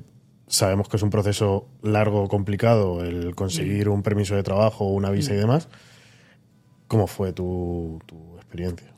sabemos 0.53 0.89
que 0.89 0.97
es 0.99 1.03
un 1.03 1.09
proceso 1.11 1.67
largo, 1.83 2.29
complicado, 2.29 3.03
el 3.05 3.35
conseguir 3.35 3.89
un 3.89 4.03
permiso 4.03 4.35
de 4.37 4.43
trabajo, 4.43 4.85
una 4.87 5.11
visa 5.11 5.33
y 5.33 5.37
demás. 5.39 5.69
¿Cómo 6.89 7.07
fue 7.07 7.33
tu, 7.33 7.99
tu 8.07 8.37
experiencia? 8.37 8.89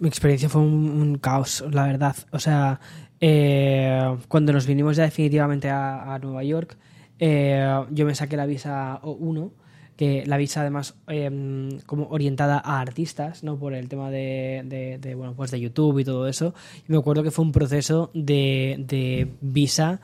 Mi 0.00 0.08
experiencia 0.08 0.48
fue 0.48 0.62
un, 0.62 0.88
un 0.90 1.18
caos, 1.18 1.62
la 1.70 1.86
verdad. 1.86 2.16
O 2.32 2.38
sea, 2.38 2.80
eh, 3.20 4.16
cuando 4.28 4.52
nos 4.52 4.66
vinimos 4.66 4.96
ya 4.96 5.04
definitivamente 5.04 5.68
a, 5.68 6.14
a 6.14 6.18
Nueva 6.18 6.42
York, 6.44 6.76
eh, 7.18 7.84
yo 7.90 8.06
me 8.06 8.14
saqué 8.14 8.36
la 8.38 8.46
visa 8.46 8.98
O1, 9.02 9.50
que 9.96 10.24
la 10.26 10.38
visa 10.38 10.62
además 10.62 10.94
eh, 11.08 11.78
como 11.86 12.08
orientada 12.08 12.58
a 12.64 12.80
artistas, 12.80 13.42
¿no? 13.44 13.58
Por 13.58 13.74
el 13.74 13.88
tema 13.88 14.10
de, 14.10 14.62
de- 14.64 14.98
de, 14.98 15.14
bueno, 15.14 15.34
pues 15.34 15.50
de 15.50 15.60
YouTube 15.60 15.98
y 15.98 16.04
todo 16.04 16.26
eso. 16.28 16.54
Y 16.88 16.92
me 16.92 16.98
acuerdo 16.98 17.22
que 17.22 17.30
fue 17.30 17.44
un 17.44 17.52
proceso 17.52 18.10
de, 18.14 18.76
de 18.78 19.30
visa 19.42 20.00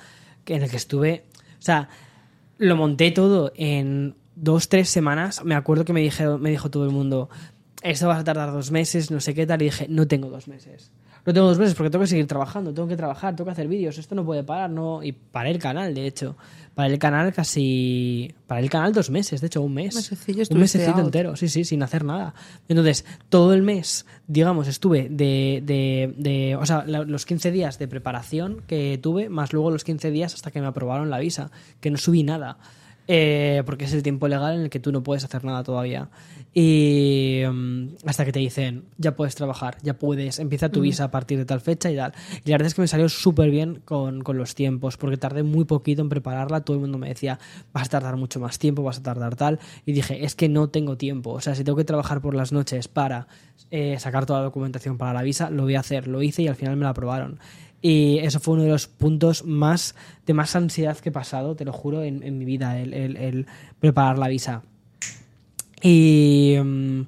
en 0.46 0.62
el 0.62 0.70
que 0.70 0.76
estuve, 0.76 1.24
o 1.58 1.62
sea, 1.62 1.88
lo 2.58 2.76
monté 2.76 3.10
todo 3.10 3.52
en 3.56 4.14
dos, 4.36 4.68
tres 4.68 4.88
semanas. 4.88 5.44
Me 5.44 5.54
acuerdo 5.54 5.84
que 5.84 5.92
me, 5.92 6.00
dijeron, 6.00 6.40
me 6.40 6.50
dijo 6.50 6.70
todo 6.70 6.84
el 6.84 6.90
mundo, 6.90 7.28
esto 7.82 8.08
va 8.08 8.18
a 8.18 8.24
tardar 8.24 8.52
dos 8.52 8.70
meses, 8.70 9.10
no 9.10 9.20
sé 9.20 9.34
qué 9.34 9.46
tal. 9.46 9.62
Y 9.62 9.66
dije, 9.66 9.86
no 9.88 10.06
tengo 10.06 10.28
dos 10.28 10.48
meses. 10.48 10.90
No 11.24 11.32
tengo 11.32 11.46
dos 11.46 11.58
meses 11.58 11.74
porque 11.74 11.90
tengo 11.90 12.02
que 12.02 12.08
seguir 12.08 12.26
trabajando, 12.26 12.74
tengo 12.74 12.88
que 12.88 12.96
trabajar, 12.96 13.36
tengo 13.36 13.46
que 13.46 13.52
hacer 13.52 13.68
vídeos, 13.68 13.96
esto 13.96 14.14
no 14.14 14.24
puede 14.24 14.42
parar, 14.42 14.70
no. 14.70 15.02
Y 15.02 15.12
paré 15.12 15.50
el 15.50 15.58
canal, 15.58 15.94
de 15.94 16.06
hecho. 16.06 16.36
Paré 16.74 16.94
el 16.94 16.98
canal 16.98 17.32
casi. 17.34 18.34
Paré 18.46 18.62
el 18.62 18.70
canal 18.70 18.92
dos 18.94 19.10
meses, 19.10 19.40
de 19.42 19.46
hecho, 19.48 19.60
un 19.60 19.74
mes. 19.74 19.94
Mesecillo 19.94 20.42
un 20.50 20.58
mesecito 20.60 20.92
out. 20.98 21.04
entero, 21.06 21.36
sí, 21.36 21.48
sí, 21.48 21.64
sin 21.64 21.82
hacer 21.82 22.02
nada. 22.04 22.34
Entonces, 22.68 23.04
todo 23.28 23.52
el 23.52 23.62
mes, 23.62 24.06
digamos, 24.26 24.68
estuve 24.68 25.08
de. 25.10 25.62
de, 25.64 26.14
de- 26.16 26.56
o 26.56 26.64
sea, 26.64 26.84
la- 26.86 27.04
los 27.04 27.26
15 27.26 27.50
días 27.50 27.78
de 27.78 27.88
preparación 27.88 28.62
que 28.66 28.98
tuve, 29.02 29.28
más 29.28 29.52
luego 29.52 29.70
los 29.70 29.84
15 29.84 30.10
días 30.10 30.32
hasta 30.34 30.50
que 30.50 30.60
me 30.62 30.66
aprobaron 30.66 31.10
la 31.10 31.18
visa, 31.18 31.50
que 31.80 31.90
no 31.90 31.98
subí 31.98 32.22
nada. 32.22 32.56
Eh, 33.08 33.62
porque 33.66 33.84
es 33.84 33.92
el 33.92 34.02
tiempo 34.02 34.28
legal 34.28 34.54
en 34.54 34.60
el 34.62 34.70
que 34.70 34.78
tú 34.78 34.92
no 34.92 35.02
puedes 35.02 35.24
hacer 35.24 35.44
nada 35.44 35.62
todavía. 35.64 36.08
Y 36.54 37.42
mm, 37.50 37.88
hasta 38.06 38.24
que 38.24 38.32
te 38.32 38.38
dicen, 38.38 38.84
ya 38.98 39.16
puedes 39.16 39.34
trabajar, 39.34 39.78
ya 39.82 39.94
puedes, 39.94 40.38
empieza 40.38 40.68
tu 40.68 40.82
visa 40.82 41.04
a 41.04 41.10
partir 41.10 41.38
de 41.38 41.44
tal 41.44 41.60
fecha 41.60 41.90
y 41.90 41.96
tal. 41.96 42.12
Y 42.44 42.50
la 42.50 42.54
verdad 42.54 42.68
es 42.68 42.74
que 42.74 42.82
me 42.82 42.88
salió 42.88 43.08
súper 43.08 43.50
bien 43.50 43.80
con, 43.84 44.22
con 44.22 44.38
los 44.38 44.54
tiempos, 44.54 44.96
porque 44.96 45.16
tardé 45.16 45.42
muy 45.42 45.64
poquito 45.64 46.02
en 46.02 46.08
prepararla. 46.08 46.60
Todo 46.60 46.76
el 46.76 46.80
mundo 46.80 46.98
me 46.98 47.08
decía, 47.08 47.38
vas 47.72 47.86
a 47.86 47.90
tardar 47.90 48.16
mucho 48.16 48.38
más 48.38 48.58
tiempo, 48.58 48.82
vas 48.82 48.98
a 48.98 49.02
tardar 49.02 49.34
tal. 49.34 49.58
Y 49.86 49.92
dije, 49.92 50.24
es 50.24 50.34
que 50.34 50.48
no 50.48 50.68
tengo 50.68 50.96
tiempo. 50.96 51.30
O 51.30 51.40
sea, 51.40 51.54
si 51.54 51.64
tengo 51.64 51.76
que 51.76 51.84
trabajar 51.84 52.20
por 52.20 52.34
las 52.34 52.52
noches 52.52 52.86
para 52.86 53.26
eh, 53.70 53.98
sacar 53.98 54.26
toda 54.26 54.40
la 54.40 54.44
documentación 54.44 54.98
para 54.98 55.12
la 55.12 55.22
visa, 55.22 55.50
lo 55.50 55.62
voy 55.64 55.74
a 55.74 55.80
hacer. 55.80 56.06
Lo 56.06 56.22
hice 56.22 56.42
y 56.42 56.48
al 56.48 56.56
final 56.56 56.76
me 56.76 56.84
la 56.84 56.90
aprobaron. 56.90 57.40
Y 57.84 58.18
eso 58.20 58.38
fue 58.38 58.54
uno 58.54 58.62
de 58.62 58.68
los 58.70 58.86
puntos 58.86 59.44
más 59.44 59.96
de 60.24 60.34
más 60.34 60.54
ansiedad 60.54 60.96
que 60.98 61.08
he 61.08 61.12
pasado, 61.12 61.56
te 61.56 61.64
lo 61.64 61.72
juro, 61.72 62.02
en, 62.04 62.22
en 62.22 62.38
mi 62.38 62.44
vida, 62.44 62.78
el, 62.78 62.94
el- 62.94 63.16
el 63.16 63.46
preparar 63.80 64.18
la 64.18 64.28
visa. 64.28 64.62
Y 65.82 66.56
mm, 66.62 67.00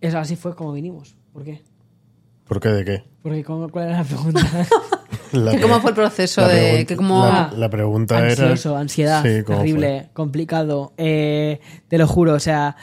es 0.00 0.14
así 0.14 0.36
fue 0.36 0.54
como 0.54 0.72
vinimos. 0.72 1.14
¿Por 1.32 1.44
qué? 1.44 1.62
¿Por 2.46 2.60
qué? 2.60 2.68
¿De 2.70 2.84
qué? 2.84 3.04
Porque 3.22 3.44
¿cómo- 3.44 3.68
¿cuál 3.68 3.88
era 3.88 3.98
la 3.98 4.04
pregunta? 4.04 4.40
La 5.32 5.52
Que 5.52 5.60
¿Cómo 5.60 5.78
fue 5.80 5.90
el 5.90 5.94
proceso 5.96 6.40
la 6.40 6.48
de 6.48 6.86
que 6.86 6.96
cómo 6.96 7.20
la, 7.26 7.52
la 7.54 7.68
pregunta 7.68 8.16
Ansioso, 8.16 8.70
era... 8.70 8.80
ansiedad, 8.80 9.22
Sí, 9.22 9.42
¿cómo 9.44 9.58
terrible, 9.58 10.08
complicado. 10.14 10.94
Eh, 10.96 11.60
te 11.86 11.98
lo 11.98 12.06
juro, 12.06 12.32
o 12.32 12.40
sea, 12.40 12.76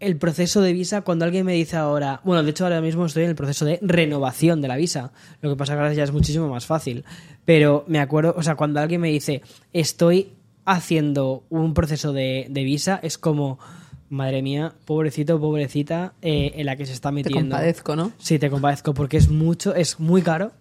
el 0.00 0.16
proceso 0.16 0.60
de 0.62 0.72
visa, 0.72 1.02
cuando 1.02 1.24
alguien 1.24 1.44
me 1.46 1.52
dice 1.52 1.76
ahora, 1.76 2.20
bueno, 2.24 2.42
de 2.42 2.50
hecho 2.50 2.64
ahora 2.64 2.80
mismo 2.80 3.06
estoy 3.06 3.24
en 3.24 3.30
el 3.30 3.36
proceso 3.36 3.64
de 3.64 3.78
renovación 3.82 4.60
de 4.62 4.68
la 4.68 4.76
visa, 4.76 5.12
lo 5.42 5.50
que 5.50 5.56
pasa 5.56 5.74
que 5.74 5.80
ahora 5.80 5.92
ya 5.94 6.04
es 6.04 6.12
muchísimo 6.12 6.48
más 6.48 6.66
fácil, 6.66 7.04
pero 7.44 7.84
me 7.86 8.00
acuerdo, 8.00 8.34
o 8.36 8.42
sea, 8.42 8.54
cuando 8.56 8.80
alguien 8.80 9.00
me 9.00 9.08
dice, 9.10 9.42
estoy 9.72 10.32
haciendo 10.64 11.44
un 11.50 11.74
proceso 11.74 12.12
de, 12.12 12.46
de 12.48 12.64
visa, 12.64 12.98
es 13.02 13.18
como, 13.18 13.58
madre 14.08 14.40
mía, 14.42 14.72
pobrecito, 14.84 15.40
pobrecita, 15.40 16.14
eh, 16.22 16.52
en 16.56 16.66
la 16.66 16.76
que 16.76 16.86
se 16.86 16.92
está 16.92 17.10
te 17.10 17.14
metiendo. 17.16 17.54
compadezco, 17.56 17.96
¿no? 17.96 18.12
Sí, 18.18 18.38
te 18.38 18.50
compadezco 18.50 18.94
porque 18.94 19.16
es 19.16 19.28
mucho, 19.28 19.74
es 19.74 19.98
muy 20.00 20.22
caro. 20.22 20.52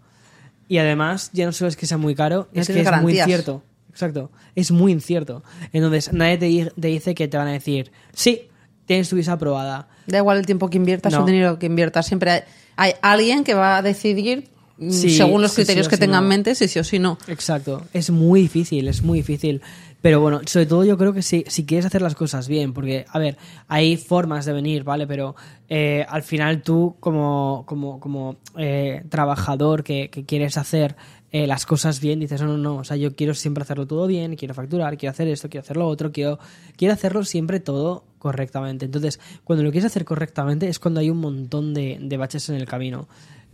Y 0.68 0.78
además, 0.78 1.32
ya 1.34 1.46
no 1.46 1.52
solo 1.52 1.70
es 1.70 1.76
que 1.76 1.86
sea 1.88 1.98
muy 1.98 2.14
caro, 2.14 2.48
No 2.54 2.62
es 2.62 2.68
que 2.68 2.82
es 2.82 3.02
muy 3.02 3.18
incierto. 3.18 3.64
Exacto. 3.90 4.30
Es 4.56 4.72
muy 4.72 4.92
incierto. 4.92 5.44
Entonces, 5.74 6.14
nadie 6.14 6.38
te, 6.38 6.46
di- 6.46 6.68
te 6.80 6.88
dice 6.90 7.16
que 7.16 7.28
te 7.28 7.38
van 7.38 7.48
a 7.48 7.52
decir, 7.54 7.92
sí, 8.14 8.49
tienes 8.90 9.08
tu 9.08 9.16
visa 9.16 9.34
aprobada. 9.34 9.88
Da 10.08 10.18
igual 10.18 10.40
el 10.40 10.48
tiempo 10.48 10.68
que 10.68 10.78
inviertas 10.78 11.14
No. 11.14 11.20
o 11.20 11.22
el 11.22 11.28
dinero 11.28 11.60
que 11.60 11.68
inviertas. 11.68 12.08
Siempre 12.08 12.32
hay, 12.32 12.42
hay 12.76 12.94
alguien 13.04 13.44
que 13.44 13.54
va 13.54 13.78
a 13.78 13.82
decidir, 13.84 14.50
mm, 14.80 14.90
Sí, 14.90 15.12
según 15.12 15.44
los 15.44 15.52
sí, 15.52 15.58
criterios 15.58 15.88
que 15.88 15.96
sí 15.98 16.00
tenga 16.00 16.18
en 16.18 16.24
no. 16.24 16.30
mente, 16.30 16.56
si 16.56 16.68
sí 16.68 16.80
o 16.80 16.84
si 16.84 16.98
no. 16.98 17.20
Exacto. 17.28 17.84
Es 17.94 18.10
muy 18.10 18.42
difícil, 18.42 18.88
es 18.88 19.04
muy 19.04 19.20
difícil. 19.20 19.62
Pero 20.02 20.22
bueno, 20.22 20.42
sobre 20.48 20.66
todo 20.66 20.84
yo 20.86 20.98
creo 20.98 21.14
que 21.14 21.22
si, 21.22 21.44
si 21.48 21.66
quieres 21.66 21.86
hacer 21.86 22.02
las 22.02 22.16
cosas 22.16 22.48
bien, 22.48 22.74
porque, 22.74 23.06
a 23.10 23.20
ver, 23.20 23.38
hay 23.68 23.96
formas 23.98 24.46
de 24.46 24.54
venir, 24.54 24.84
¿vale? 24.84 25.06
Pero 25.06 25.36
eh, 25.68 26.04
al 26.10 26.24
final 26.24 26.64
tú, 26.64 26.96
como, 27.00 27.64
como, 27.68 28.00
como 28.00 28.38
eh, 28.58 29.04
trabajador 29.10 29.84
que, 29.84 30.10
que 30.10 30.24
quieres 30.26 30.58
hacer 30.58 30.96
eh, 31.32 31.46
las 31.46 31.66
cosas 31.68 32.00
bien, 32.00 32.20
dices, 32.20 32.42
no, 32.42 32.48
no, 32.48 32.58
no, 32.58 32.76
o 32.78 32.84
sea, 32.86 32.98
yo 32.98 33.14
quiero 33.16 33.36
siempre 33.36 33.62
hacerlo 33.62 33.86
todo 33.86 34.08
bien, 34.08 34.36
quiero 34.36 34.56
facturar, 34.56 34.98
quiero 34.98 35.12
hacer 35.12 35.28
esto, 35.28 35.48
quiero 35.50 35.64
hacer 35.64 35.78
lo 35.78 35.86
otro, 35.88 36.12
quiero, 36.12 36.40
quiero 36.76 36.94
hacerlo 36.96 37.24
siempre 37.24 37.60
todo 37.60 38.04
correctamente. 38.20 38.86
Entonces, 38.86 39.20
cuando 39.44 39.64
lo 39.64 39.72
quieres 39.72 39.86
hacer 39.88 40.06
correctamente 40.06 40.68
es 40.68 40.78
cuando 40.78 41.00
hay 41.00 41.10
un 41.10 41.18
montón 41.18 41.74
de, 41.74 41.98
de 42.00 42.18
baches 42.18 42.50
en 42.50 42.56
el 42.56 42.68
camino. 42.68 43.08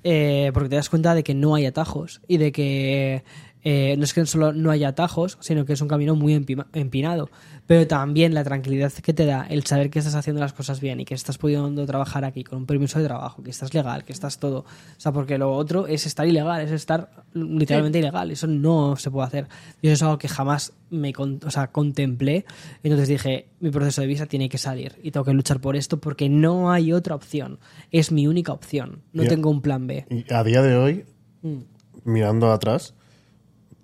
Eh, 0.08 0.52
porque 0.54 0.70
te 0.70 0.76
das 0.76 0.88
cuenta 0.88 1.16
de 1.16 1.24
que 1.24 1.34
no 1.34 1.56
hay 1.56 1.66
atajos 1.66 2.22
y 2.28 2.38
de 2.38 2.52
que 2.52 3.24
eh, 3.68 3.96
no 3.98 4.04
es 4.06 4.14
que 4.14 4.26
solo 4.28 4.54
no 4.54 4.70
haya 4.72 4.90
atajos, 4.90 5.38
sino 5.42 5.66
que 5.66 5.74
es 5.74 5.82
un 5.82 5.88
camino 5.88 6.16
muy 6.16 6.34
empinado. 6.36 7.30
Pero 7.68 7.88
también 7.88 8.36
la 8.36 8.44
tranquilidad 8.44 8.94
que 8.94 9.12
te 9.12 9.26
da 9.26 9.48
el 9.50 9.66
saber 9.66 9.90
que 9.90 9.98
estás 9.98 10.14
haciendo 10.14 10.40
las 10.40 10.54
cosas 10.54 10.80
bien 10.80 11.00
y 11.00 11.06
que 11.06 11.16
estás 11.16 11.40
pudiendo 11.40 11.84
trabajar 11.88 12.24
aquí 12.24 12.44
con 12.44 12.60
un 12.60 12.66
permiso 12.68 13.00
de 13.00 13.06
trabajo, 13.06 13.42
que 13.42 13.50
estás 13.50 13.74
legal, 13.74 14.04
que 14.06 14.14
estás 14.14 14.38
todo. 14.38 14.60
O 14.60 14.66
sea, 15.00 15.12
porque 15.12 15.40
lo 15.40 15.52
otro 15.52 15.88
es 15.88 16.06
estar 16.06 16.28
ilegal, 16.28 16.62
es 16.62 16.70
estar 16.70 17.26
literalmente 17.34 17.98
ilegal. 17.98 18.30
Eso 18.30 18.46
no 18.46 18.96
se 18.98 19.10
puede 19.10 19.26
hacer. 19.28 19.48
Y 19.82 19.88
eso 19.88 19.94
es 19.96 20.04
algo 20.04 20.20
que 20.20 20.28
jamás 20.28 20.74
me 20.92 21.12
o 21.18 21.50
sea, 21.50 21.72
contemplé. 21.72 22.46
Entonces 22.84 23.08
dije, 23.08 23.48
mi 23.60 23.72
proceso 23.72 24.02
de 24.02 24.08
visa 24.08 24.28
tiene 24.28 24.48
que 24.48 24.60
salir 24.60 24.94
y 25.02 25.10
tengo 25.10 25.26
que 25.26 25.34
luchar 25.34 25.60
por 25.60 25.76
esto 25.76 26.00
porque 26.00 26.30
no 26.30 26.72
hay 26.72 26.94
otra 26.94 27.16
opción. 27.16 27.58
Es 27.92 28.12
mi 28.12 28.28
única 28.28 28.54
opción. 28.54 29.02
No 29.12 29.24
Ya. 29.24 29.30
tengo 29.30 29.50
un 29.50 29.62
plan 29.64 29.88
B. 29.88 30.06
Y 30.12 30.32
a 30.32 30.44
día 30.44 30.62
de 30.62 30.76
hoy, 30.78 31.06
Mm. 31.42 31.62
mirando 32.04 32.52
atrás, 32.52 32.94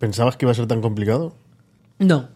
¿pensabas 0.01 0.35
que 0.35 0.45
iba 0.45 0.51
a 0.51 0.55
ser 0.55 0.67
tan 0.67 0.81
complicado? 0.81 1.35
No. 1.99 2.27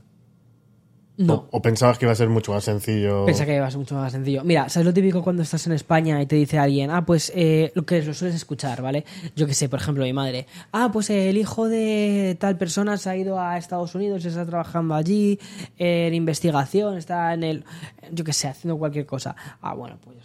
No. 1.17 1.33
¿O, 1.33 1.57
o 1.57 1.61
pensabas 1.61 1.97
que 1.97 2.05
iba 2.05 2.11
a 2.11 2.15
ser 2.15 2.29
mucho 2.29 2.51
más 2.51 2.65
sencillo? 2.65 3.25
Pensé 3.25 3.45
que 3.45 3.55
iba 3.55 3.65
a 3.65 3.71
ser 3.71 3.79
mucho 3.79 3.95
más 3.95 4.11
sencillo. 4.11 4.43
Mira, 4.43 4.67
¿sabes 4.67 4.85
lo 4.85 4.93
típico 4.93 5.23
cuando 5.23 5.43
estás 5.43 5.65
en 5.65 5.73
España 5.73 6.21
y 6.21 6.25
te 6.25 6.35
dice 6.35 6.59
alguien, 6.59 6.91
ah, 6.91 7.05
pues 7.05 7.31
eh, 7.33 7.71
lo 7.73 7.85
que 7.85 8.01
lo 8.01 8.13
sueles 8.13 8.35
escuchar, 8.35 8.81
¿vale? 8.81 9.05
Yo 9.35 9.47
que 9.47 9.53
sé, 9.53 9.69
por 9.69 9.79
ejemplo, 9.79 10.03
mi 10.03 10.11
madre, 10.11 10.45
ah, 10.73 10.89
pues 10.91 11.09
el 11.09 11.37
hijo 11.37 11.69
de 11.69 12.35
tal 12.39 12.57
persona 12.57 12.97
se 12.97 13.09
ha 13.09 13.15
ido 13.15 13.39
a 13.39 13.57
Estados 13.57 13.95
Unidos, 13.95 14.25
está 14.25 14.45
trabajando 14.45 14.93
allí, 14.93 15.39
en 15.77 16.13
investigación, 16.13 16.97
está 16.97 17.33
en 17.33 17.43
el, 17.43 17.65
yo 18.11 18.23
que 18.23 18.33
sé, 18.33 18.49
haciendo 18.49 18.77
cualquier 18.77 19.05
cosa. 19.05 19.35
Ah, 19.61 19.73
bueno, 19.73 19.97
pues 20.03 20.17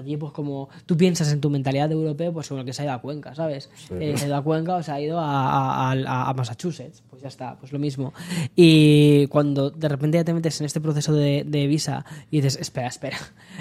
allí, 0.00 0.16
pues 0.16 0.32
como 0.32 0.68
tú 0.86 0.96
piensas 0.96 1.32
en 1.32 1.40
tu 1.40 1.48
mentalidad 1.50 1.88
de 1.88 1.94
europeo, 1.94 2.32
pues 2.32 2.48
como 2.48 2.60
el 2.60 2.66
que 2.66 2.72
se 2.72 2.82
ha 2.82 2.84
ido 2.86 2.94
a 2.94 3.00
Cuenca, 3.00 3.34
¿sabes? 3.34 3.70
Eh, 4.00 4.16
se 4.16 4.24
ha 4.24 4.28
ido 4.28 4.36
a 4.36 4.42
Cuenca 4.42 4.74
o 4.76 4.82
se 4.82 4.90
ha 4.92 5.00
ido 5.00 5.18
a, 5.20 5.24
a- 5.24 5.92
a- 5.92 6.30
a 6.30 6.34
Massachusetts, 6.34 7.02
pues 7.08 7.22
ya 7.22 7.28
está, 7.28 7.56
pues 7.58 7.72
lo 7.72 7.78
mismo. 7.78 8.12
Y 8.56 9.26
cuando 9.28 9.70
de 9.70 9.88
repente 9.88 10.18
ya 10.18 10.24
te 10.24 10.34
metes 10.34 10.60
en 10.60 10.66
este 10.66 10.80
proceso 10.80 11.12
de, 11.12 11.44
de 11.46 11.66
visa 11.66 12.04
y 12.30 12.38
dices, 12.40 12.56
espera, 12.60 12.88
espera, 12.88 13.18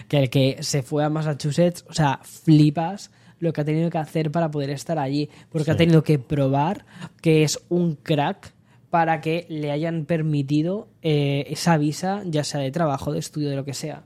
que 0.07 0.17
el 0.17 0.29
que 0.29 0.57
se 0.61 0.81
fue 0.81 1.03
a 1.03 1.09
Massachusetts, 1.09 1.85
o 1.89 1.93
sea, 1.93 2.19
flipas 2.23 3.11
lo 3.39 3.53
que 3.53 3.61
ha 3.61 3.65
tenido 3.65 3.89
que 3.89 3.97
hacer 3.97 4.31
para 4.31 4.51
poder 4.51 4.69
estar 4.69 4.99
allí, 4.99 5.29
porque 5.49 5.71
ha 5.71 5.77
tenido 5.77 6.03
que 6.03 6.19
probar 6.19 6.85
que 7.21 7.43
es 7.43 7.59
un 7.69 7.95
crack 7.95 8.53
para 8.89 9.21
que 9.21 9.45
le 9.49 9.71
hayan 9.71 10.05
permitido 10.05 10.87
eh, 11.03 11.45
esa 11.47 11.77
visa, 11.77 12.21
ya 12.25 12.43
sea 12.43 12.59
de 12.59 12.71
trabajo, 12.71 13.13
de 13.13 13.19
estudio, 13.19 13.49
de 13.49 13.55
lo 13.55 13.63
que 13.63 13.73
sea. 13.73 14.03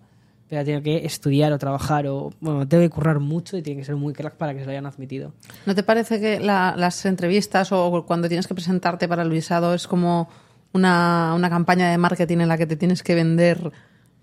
Pero 0.50 0.62
ha 0.62 0.64
tenido 0.66 0.84
que 0.84 1.06
estudiar 1.06 1.52
o 1.54 1.58
trabajar 1.58 2.06
o, 2.08 2.30
bueno, 2.42 2.68
tiene 2.68 2.86
que 2.86 2.90
currar 2.90 3.20
mucho 3.20 3.58
y 3.58 3.62
tiene 3.62 3.80
que 3.80 3.86
ser 3.86 3.96
muy 3.96 4.14
crack 4.14 4.36
para 4.36 4.54
que 4.54 4.60
se 4.60 4.66
lo 4.66 4.72
hayan 4.72 4.86
admitido. 4.86 5.34
¿No 5.66 5.74
te 5.74 5.84
parece 5.84 6.20
que 6.20 6.40
la- 6.40 6.76
las 6.78 7.06
entrevistas 7.06 7.72
o 7.72 8.04
cuando 8.06 8.28
tienes 8.28 8.46
que 8.48 8.54
presentarte 8.54 9.08
para 9.08 9.24
el 9.24 9.30
visado 9.30 9.74
es 9.74 9.88
como 9.88 10.30
una, 10.74 11.34
una 11.36 11.50
campaña 11.50 11.90
de 11.92 11.98
marketing 11.98 12.40
en 12.40 12.48
la 12.50 12.58
que 12.58 12.66
te 12.68 12.76
tienes 12.76 13.04
que 13.04 13.16
vender, 13.16 13.72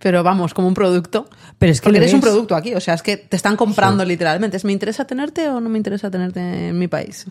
pero 0.01 0.23
vamos, 0.23 0.55
como 0.55 0.67
un 0.67 0.75
producto? 0.75 1.29
Pero 1.59 1.73
es 1.73 1.81
que 1.81 1.85
Porque 1.85 1.99
eres 1.99 2.15
un 2.15 2.21
producto 2.21 2.57
aquí, 2.57 2.75
o 2.75 2.81
sea, 2.81 2.95
es 2.95 3.03
que 3.03 3.17
te 3.19 3.37
están 3.37 3.57
comprando 3.57 4.05
literalmente. 4.05 4.57
¿Es 4.57 4.65
me 4.65 4.73
interesa 4.73 5.05
tenerte 5.07 5.49
o 5.49 5.61
no 5.61 5.69
me 5.69 5.77
interesa 5.79 6.11
tenerte 6.11 6.69
en 6.69 6.79
mi 6.79 6.89
país? 6.89 7.27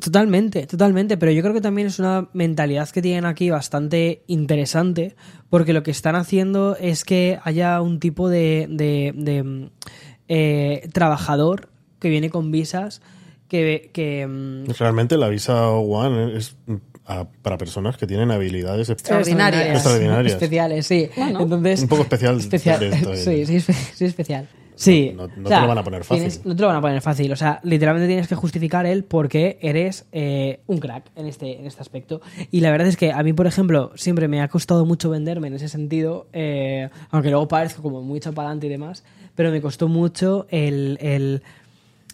Totalmente, 0.00 0.66
totalmente, 0.66 1.16
pero 1.16 1.32
yo 1.32 1.42
creo 1.42 1.54
que 1.54 1.60
también 1.60 1.86
es 1.88 1.98
una 1.98 2.28
mentalidad 2.32 2.88
que 2.90 3.00
tienen 3.02 3.24
aquí 3.24 3.50
bastante 3.50 4.22
interesante, 4.26 5.16
porque 5.48 5.72
lo 5.72 5.82
que 5.82 5.90
están 5.92 6.16
haciendo 6.16 6.76
es 6.78 7.04
que 7.04 7.38
haya 7.44 7.80
un 7.80 8.00
tipo 8.00 8.28
de, 8.28 8.66
de- 8.68 9.12
de, 9.14 9.42
mm, 9.42 9.70
eh, 10.28 10.88
trabajador 10.92 11.68
que 12.00 12.08
viene 12.10 12.30
con 12.30 12.50
visas 12.50 13.00
que, 13.48 13.90
que, 13.94 14.26
mm, 14.26 14.64
Realmente 14.78 15.16
la 15.16 15.28
visa 15.28 15.68
One 15.70 16.36
es 16.36 16.56
a- 17.08 17.26
para 17.42 17.58
personas 17.58 17.96
que 17.96 18.06
tienen 18.06 18.30
habilidades 18.30 18.88
Extraordinarias. 18.90 19.66
Extraordinarias. 19.76 20.32
especiales, 20.34 20.86
sí. 20.86 21.08
Bueno. 21.16 21.40
Entonces, 21.42 21.82
Un 21.82 21.88
poco 21.88 22.02
especial 22.02 22.38
especial. 22.38 22.82
esto, 22.82 23.12
eh. 23.12 23.16
sí, 23.46 23.60
sí, 23.60 23.72
sí, 23.94 24.04
especial. 24.04 24.48
Sí. 24.76 25.12
No- 25.16 25.26
no 25.26 25.46
O 25.46 25.48
sea, 25.48 25.56
te 25.58 25.62
lo 25.62 25.68
van 25.68 25.78
a 25.78 25.82
poner 25.82 26.04
fácil. 26.04 26.18
tienes- 26.18 26.46
no 26.46 26.54
te 26.54 26.60
lo 26.62 26.68
van 26.68 26.76
a 26.76 26.80
poner 26.80 27.00
fácil. 27.02 27.32
O 27.32 27.36
sea, 27.36 27.58
literalmente 27.64 28.06
tienes 28.06 28.28
que 28.28 28.36
justificar 28.36 28.86
el 28.86 29.02
por 29.02 29.28
qué 29.28 29.58
eres 29.60 30.06
eh, 30.12 30.60
un 30.68 30.78
crack 30.78 31.06
en 31.16 31.26
este, 31.26 31.58
en 31.58 31.66
este 31.66 31.80
aspecto. 31.82 32.20
Y 32.52 32.60
la 32.60 32.70
verdad 32.70 32.86
es 32.86 32.96
que 32.96 33.10
a 33.10 33.20
mí, 33.24 33.32
por 33.32 33.48
ejemplo, 33.48 33.90
siempre 33.96 34.28
me 34.28 34.40
ha 34.40 34.46
costado 34.46 34.86
mucho 34.86 35.10
venderme 35.10 35.48
en 35.48 35.54
ese 35.54 35.68
sentido, 35.68 36.28
eh, 36.32 36.90
aunque 37.10 37.30
luego 37.30 37.48
parezco 37.48 37.82
como 37.82 38.02
muy 38.02 38.20
adelante 38.24 38.66
y 38.68 38.70
demás, 38.70 39.02
pero 39.34 39.50
me 39.50 39.60
costó 39.60 39.88
mucho 39.88 40.46
el, 40.50 40.96
el- 41.00 41.42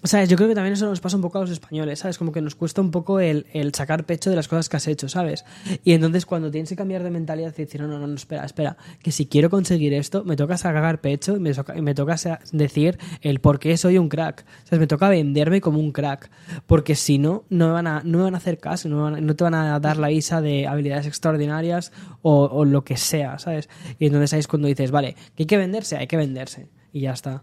O 0.05 0.07
sea, 0.07 0.23
yo 0.27 0.37
creo 0.37 0.51
que 0.51 0.55
también 0.55 0.75
eso 0.75 0.85
nos 0.85 1.01
pasa 1.01 1.17
un 1.17 1.23
poco 1.23 1.39
a 1.39 1.41
los 1.41 1.51
españoles, 1.51 2.01
¿sabes? 2.01 2.19
Como 2.19 2.31
que 2.31 2.43
nos 2.43 2.55
cuesta 2.55 2.83
un 2.83 2.91
poco 2.91 3.21
el, 3.21 3.47
el 3.55 3.73
sacar 3.75 4.05
pecho 4.05 4.29
de 4.29 4.37
las 4.37 4.49
cosas 4.49 4.69
que 4.69 4.77
has 4.77 4.87
hecho, 4.87 5.09
¿sabes? 5.09 5.47
Y 5.83 5.93
entonces 5.95 6.27
cuando 6.27 6.51
tienes 6.51 6.69
que 6.69 6.77
cambiar 6.77 7.03
de 7.03 7.11
mentalidad 7.11 7.55
y 7.57 7.63
decir, 7.63 7.81
no, 7.81 7.89
no, 7.89 7.99
no, 7.99 8.07
no, 8.07 8.15
espera, 8.15 8.45
espera, 8.45 8.77
que 9.03 9.11
si 9.13 9.25
quiero 9.25 9.49
conseguir 9.49 9.95
esto, 9.95 10.23
me 10.23 10.37
toca 10.37 10.59
sacar 10.59 11.01
pecho 11.01 11.35
y 11.39 11.41
me 11.41 11.55
toca, 11.55 11.73
me 11.73 11.95
toca 11.95 12.17
decir 12.53 12.99
el 13.23 13.41
por 13.41 13.59
qué 13.59 13.79
soy 13.79 13.97
un 13.97 14.11
crack. 14.11 14.45
¿Sabes? 14.65 14.81
Me 14.81 14.87
toca 14.87 15.09
venderme 15.09 15.63
como 15.63 15.79
un 15.79 15.91
crack. 15.91 16.29
Porque 16.67 16.97
si 16.97 17.17
no, 17.17 17.45
no 17.49 17.69
me 17.69 17.73
van 17.73 17.87
a, 17.87 18.03
no 18.05 18.19
me 18.19 18.25
van 18.25 18.35
a 18.35 18.39
hacer 18.39 18.59
caso, 18.59 18.91
no, 18.91 19.05
van 19.05 19.25
no 19.25 19.35
te 19.37 19.43
van 19.45 19.55
a 19.55 19.81
dar 19.81 19.97
la 19.97 20.09
visa 20.09 20.43
de 20.43 20.67
habilidades 20.67 21.07
extraordinarias 21.07 21.93
o, 22.21 22.45
o 22.45 22.67
lo 22.67 22.85
que 22.85 22.99
sea, 22.99 23.39
¿sabes? 23.39 23.71
Y 23.99 24.05
entonces 24.05 24.35
ahí 24.35 24.41
es 24.41 24.49
cuando 24.49 24.69
dices, 24.69 24.91
vale, 24.91 25.15
que 25.35 25.45
hay 25.45 25.47
que 25.47 25.57
venderse, 25.57 25.97
hay 25.97 26.09
que 26.09 26.19
venderse. 26.19 26.69
Y 26.93 27.01
ya 27.01 27.13
está. 27.13 27.43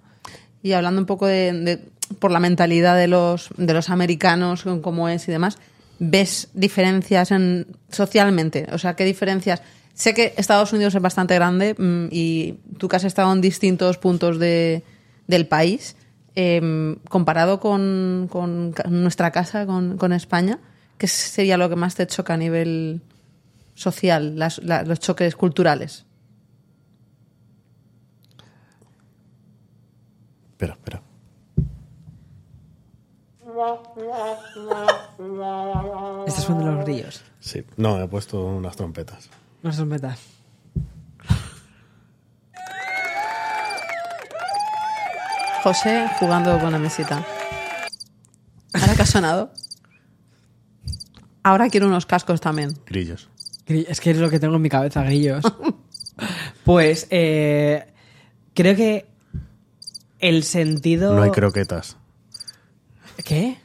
Y 0.61 0.73
hablando 0.73 1.01
un 1.01 1.07
poco 1.07 1.25
de, 1.25 1.53
de- 1.53 1.89
por 2.19 2.31
la 2.31 2.39
mentalidad 2.39 2.95
de 2.97 3.07
los, 3.07 3.49
de 3.57 3.73
los 3.73 3.89
americanos, 3.89 4.63
cómo 4.81 5.09
es 5.09 5.27
y 5.27 5.31
demás, 5.31 5.57
¿ves 5.99 6.49
diferencias 6.53 7.31
en, 7.31 7.67
socialmente? 7.89 8.67
O 8.71 8.77
sea, 8.77 8.95
¿qué 8.95 9.05
diferencias? 9.05 9.61
Sé 9.93 10.13
que 10.13 10.33
Estados 10.37 10.73
Unidos 10.73 10.95
es 10.95 11.01
bastante 11.01 11.35
grande 11.35 11.75
mm, 11.77 12.07
y 12.11 12.55
tú 12.77 12.87
que 12.87 12.95
has 12.95 13.03
estado 13.03 13.31
en 13.33 13.41
distintos 13.41 13.97
puntos 13.97 14.39
de, 14.39 14.83
del 15.27 15.47
país, 15.47 15.95
em, 16.35 16.95
comparado 17.09 17.59
con, 17.59 18.27
con 18.31 18.73
nuestra 18.89 19.31
casa, 19.31 19.65
con, 19.65 19.97
con 19.97 20.13
España, 20.13 20.59
¿qué 20.97 21.07
sería 21.07 21.57
lo 21.57 21.69
que 21.69 21.75
más 21.75 21.95
te 21.95 22.07
choca 22.07 22.33
a 22.35 22.37
nivel 22.37 23.01
social, 23.75 24.37
las- 24.39 24.59
la- 24.63 24.83
los 24.83 24.99
choques 24.99 25.35
culturales? 25.35 26.05
Espera, 30.53 30.73
espera. 30.73 31.00
Estás 36.27 36.45
poniendo 36.45 36.71
los 36.75 36.85
grillos. 36.85 37.21
Sí. 37.39 37.63
No, 37.77 38.01
he 38.01 38.07
puesto 38.07 38.43
unas 38.45 38.75
trompetas. 38.75 39.29
No 39.63 39.71
se 39.71 39.85
metas. 39.85 40.19
José 45.63 46.07
jugando 46.19 46.59
con 46.59 46.71
la 46.71 46.79
mesita. 46.79 47.23
Ahora 48.73 48.95
que 48.95 49.01
ha 49.01 49.05
sonado. 49.05 49.51
Ahora 51.43 51.69
quiero 51.69 51.87
unos 51.87 52.05
cascos 52.05 52.41
también. 52.41 52.73
Grillos. 52.85 53.29
Gri- 53.67 53.85
Es 53.87 53.99
que 54.01 54.11
es 54.11 54.17
lo 54.17 54.29
que 54.29 54.39
tengo 54.39 54.55
en 54.55 54.61
mi 54.61 54.69
cabeza, 54.69 55.03
grillos. 55.03 55.43
pues 56.65 57.07
eh, 57.09 57.87
creo 58.53 58.75
que 58.75 59.05
el 60.19 60.43
sentido... 60.43 61.13
No 61.15 61.23
hay 61.23 61.31
croquetas. 61.31 61.97
¿Qué? 63.23 63.57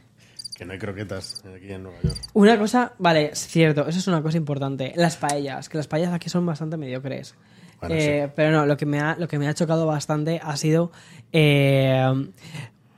Que 0.57 0.65
no 0.65 0.73
hay 0.73 0.79
croquetas 0.79 1.43
aquí 1.55 1.71
en 1.73 1.83
Nueva 1.83 1.99
York. 2.03 2.17
Una 2.33 2.59
cosa, 2.59 2.93
vale, 2.99 3.31
es 3.33 3.47
cierto, 3.47 3.87
eso 3.87 3.99
es 3.99 4.07
una 4.09 4.23
cosa 4.23 4.39
importante. 4.39 4.93
Las 4.97 5.17
paellas, 5.17 5.69
que 5.69 5.77
las 5.77 5.87
paellas 5.87 6.13
aquí 6.15 6.29
son 6.31 6.47
bastante 6.47 6.77
mediocres. 6.77 7.35
Bueno, 7.81 7.95
Eh, 7.95 8.31
Pero 8.35 8.53
no, 8.53 8.65
lo 8.67 8.77
que, 8.79 8.87
me 8.87 9.01
ha, 9.01 9.17
lo 9.19 9.29
que 9.29 9.39
me 9.39 9.49
ha 9.49 9.55
chocado 9.55 9.87
bastante 9.87 10.41
ha 10.43 10.57
sido, 10.57 10.93
eh, 11.33 12.31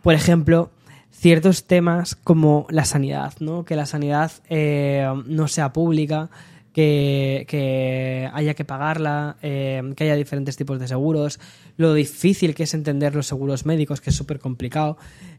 por 0.03 0.15
ejemplo, 0.15 0.71
ciertos 1.11 1.67
temas 1.67 2.15
como 2.15 2.67
la 2.71 2.85
sanidad, 2.85 3.35
¿no? 3.41 3.65
Que 3.65 3.75
la 3.75 3.87
sanidad 3.87 4.31
eh, 4.49 5.05
no 5.27 5.49
sea 5.49 5.73
pública, 5.73 6.31
que, 6.73 8.31
haya 8.33 8.55
que 8.55 8.65
pagarla, 8.65 9.37
eh, 9.43 9.83
que 9.97 10.05
haya 10.05 10.17
diferentes 10.17 10.57
tipos 10.57 10.79
de 10.79 10.89
seguros, 10.89 11.41
lo 11.77 11.95
difícil 11.95 12.55
que 12.55 12.65
es 12.65 12.75
entender 12.75 13.15
los 13.15 13.27
seguros 13.27 13.67
médicos, 13.67 14.01
que 14.01 14.11
es 14.11 14.17
súper 14.17 14.39
complicado, 14.39 14.97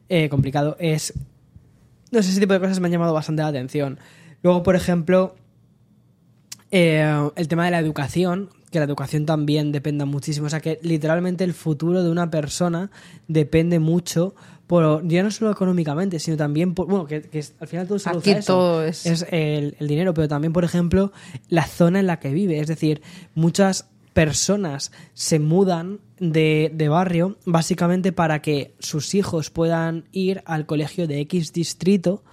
eh, 0.09 0.29
complicado, 0.29 0.75
es 0.79 1.13
no 2.11 2.23
sé, 2.23 2.31
ese 2.31 2.39
tipo 2.39 2.53
de 2.53 2.59
cosas 2.59 2.79
me 2.79 2.87
han 2.87 2.91
llamado 2.91 3.13
bastante 3.13 3.41
la 3.41 3.49
atención. 3.49 3.99
Luego, 4.41 4.63
por 4.63 4.75
ejemplo, 4.75 5.35
eh, 6.71 7.29
el 7.35 7.47
tema 7.47 7.65
de 7.65 7.71
la 7.71 7.79
educación, 7.79 8.49
que 8.71 8.79
la 8.79 8.85
educación 8.85 9.25
también 9.25 9.71
dependa 9.71 10.05
muchísimo. 10.05 10.47
O 10.47 10.49
sea, 10.49 10.59
que 10.59 10.79
literalmente 10.81 11.43
el 11.43 11.53
futuro 11.53 12.03
de 12.03 12.09
una 12.09 12.29
persona 12.29 12.89
depende 13.27 13.79
mucho, 13.79 14.35
por, 14.69 15.01
ya 15.07 15.23
no 15.23 15.31
solo 15.31 15.49
económicamente, 15.49 16.19
sino 16.19 16.37
también 16.37 16.75
por. 16.75 16.85
Bueno, 16.85 17.07
que, 17.07 17.23
que 17.23 17.39
es- 17.39 17.55
al 17.59 17.67
final 17.67 17.87
todo 17.87 17.97
se 17.97 18.07
Aquí 18.11 18.29
eso. 18.29 18.53
todo 18.53 18.83
es- 18.83 19.03
el, 19.31 19.75
el 19.79 19.87
dinero, 19.87 20.13
pero 20.13 20.27
también, 20.27 20.53
por 20.53 20.63
ejemplo, 20.63 21.11
la 21.47 21.65
zona 21.65 21.99
en 21.99 22.05
la 22.05 22.19
que 22.19 22.29
vive. 22.31 22.59
Es 22.59 22.67
decir, 22.67 23.01
muchas 23.33 23.87
personas 24.13 24.91
se 25.15 25.39
mudan 25.39 25.99
de, 26.19 26.71
de 26.71 26.87
barrio 26.87 27.37
básicamente 27.45 28.11
para 28.11 28.43
que 28.43 28.75
sus 28.77 29.15
hijos 29.15 29.49
puedan 29.49 30.03
ir 30.11 30.43
al 30.45 30.67
colegio 30.67 31.07
de 31.07 31.19
X 31.21 31.51
distrito 31.51 32.23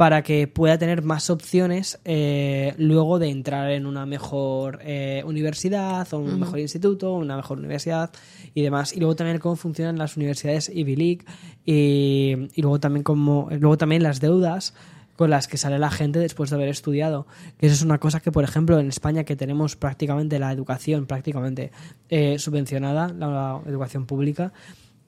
para 0.00 0.22
que 0.22 0.48
pueda 0.48 0.78
tener 0.78 1.02
más 1.02 1.28
opciones 1.28 2.00
eh, 2.06 2.72
luego 2.78 3.18
de 3.18 3.28
entrar 3.28 3.70
en 3.70 3.84
una 3.84 4.06
mejor 4.06 4.78
eh, 4.82 5.22
universidad 5.26 6.08
o 6.14 6.18
un 6.20 6.40
mejor 6.40 6.58
instituto, 6.58 7.12
una 7.12 7.36
mejor 7.36 7.58
universidad 7.58 8.10
y 8.54 8.62
demás. 8.62 8.94
Y 8.94 9.00
luego 9.00 9.14
también 9.14 9.36
cómo 9.40 9.56
funcionan 9.56 9.98
las 9.98 10.16
universidades 10.16 10.70
Ivy 10.74 10.96
League 10.96 11.24
y, 11.66 12.48
y 12.54 12.62
luego 12.62 12.80
también 12.80 13.02
cómo, 13.02 13.48
luego 13.50 13.76
también 13.76 14.02
las 14.02 14.20
deudas 14.20 14.72
con 15.16 15.28
las 15.28 15.46
que 15.48 15.58
sale 15.58 15.78
la 15.78 15.90
gente 15.90 16.18
después 16.18 16.48
de 16.48 16.56
haber 16.56 16.70
estudiado. 16.70 17.26
Que 17.58 17.66
eso 17.66 17.74
es 17.74 17.82
una 17.82 17.98
cosa 17.98 18.20
que, 18.20 18.32
por 18.32 18.42
ejemplo, 18.42 18.78
en 18.80 18.88
España, 18.88 19.24
que 19.24 19.36
tenemos 19.36 19.76
prácticamente 19.76 20.38
la 20.38 20.50
educación 20.50 21.04
prácticamente 21.04 21.72
eh, 22.08 22.38
subvencionada, 22.38 23.08
la, 23.08 23.26
la 23.28 23.60
educación 23.66 24.06
pública, 24.06 24.54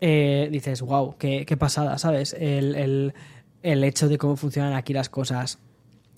dices, 0.03 0.83
wow, 0.83 1.15
qué, 1.19 1.47
qué 1.47 1.57
pasada, 1.57 1.97
¿sabes? 1.97 2.35
El, 2.39 2.75
el- 2.75 3.15
el 3.63 3.85
hecho 3.85 4.09
de 4.09 4.19
cómo 4.19 4.37
funcionan 4.37 4.75
aquí 4.75 4.93
las 4.93 5.09
cosas. 5.09 5.59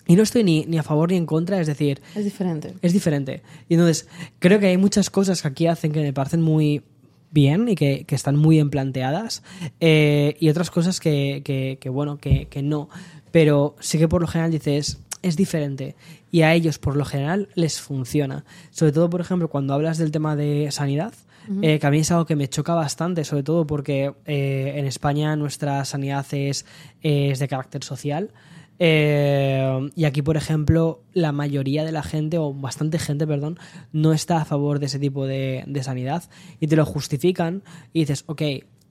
Y 0.06 0.16
no 0.16 0.22
estoy 0.22 0.44
ni, 0.44 0.64
ni 0.66 0.76
a 0.78 0.82
favor 0.82 1.10
ni 1.10 1.16
en 1.16 1.24
contra, 1.26 1.60
es 1.60 1.66
decir, 1.66 2.00
Es 2.14 2.24
diferente. 2.24 2.74
es 2.82 2.92
diferente. 2.92 3.42
Y 3.68 3.74
entonces, 3.74 4.06
creo 4.38 4.58
que 4.60 4.66
hay 4.66 4.76
muchas 4.76 5.08
cosas 5.10 5.40
que 5.42 5.48
aquí 5.48 5.66
hacen 5.66 5.92
que 5.92 6.02
me 6.02 6.12
parecen 6.12 6.42
muy 6.42 6.82
bien 7.30 7.68
y 7.68 7.74
que, 7.74 8.04
que 8.04 8.14
están 8.14 8.36
muy 8.36 8.56
bien 8.56 8.68
planteadas. 8.70 9.42
eh, 9.80 10.36
y 10.40 10.48
otras 10.50 10.70
cosas 10.70 11.00
que, 11.00 11.40
que- 11.44 11.78
que, 11.80 11.88
bueno, 11.88 12.18
que, 12.18 12.46
que 12.48 12.62
no. 12.62 12.88
Pero 13.32 13.76
sí 13.80 13.98
que 13.98 14.06
por 14.08 14.20
lo 14.20 14.26
general 14.28 14.50
dices, 14.52 14.98
es 15.22 15.36
diferente. 15.36 15.96
Y 16.30 16.42
a 16.42 16.52
ellos, 16.54 16.78
por 16.78 16.96
lo 16.96 17.04
general, 17.04 17.48
les 17.54 17.80
funciona. 17.80 18.44
Sobre 18.70 18.92
todo, 18.92 19.08
por 19.08 19.20
ejemplo, 19.22 19.48
cuando 19.48 19.72
hablas 19.72 19.96
del 19.98 20.10
tema 20.10 20.36
de 20.36 20.68
sanidad. 20.70 21.14
Eh, 21.62 21.78
que 21.78 21.86
a 21.86 21.90
mí 21.90 21.98
es 21.98 22.10
algo 22.10 22.26
que 22.26 22.36
me 22.36 22.48
choca 22.48 22.74
bastante, 22.74 23.24
sobre 23.24 23.42
todo 23.42 23.66
porque 23.66 24.12
eh, 24.26 24.72
en 24.76 24.86
España 24.86 25.36
nuestra 25.36 25.84
sanidad 25.84 26.26
es, 26.32 26.64
es 27.02 27.38
de 27.38 27.48
carácter 27.48 27.82
social. 27.84 28.30
Eh, 28.78 29.90
y 29.94 30.04
aquí, 30.04 30.20
por 30.22 30.36
ejemplo, 30.36 31.02
la 31.12 31.32
mayoría 31.32 31.84
de 31.84 31.92
la 31.92 32.02
gente, 32.02 32.38
o 32.38 32.52
bastante 32.52 32.98
gente, 32.98 33.26
perdón, 33.26 33.58
no 33.92 34.12
está 34.12 34.38
a 34.42 34.44
favor 34.44 34.78
de 34.78 34.86
ese 34.86 34.98
tipo 34.98 35.26
de, 35.26 35.64
de 35.66 35.82
sanidad 35.82 36.24
y 36.60 36.66
te 36.66 36.76
lo 36.76 36.84
justifican 36.84 37.62
y 37.92 38.00
dices, 38.00 38.24
ok, 38.26 38.42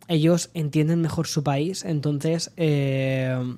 ellos 0.07 0.49
entienden 0.53 1.01
mejor 1.01 1.27
su 1.27 1.43
país, 1.43 1.85
entonces 1.85 2.51
eh, 2.57 3.55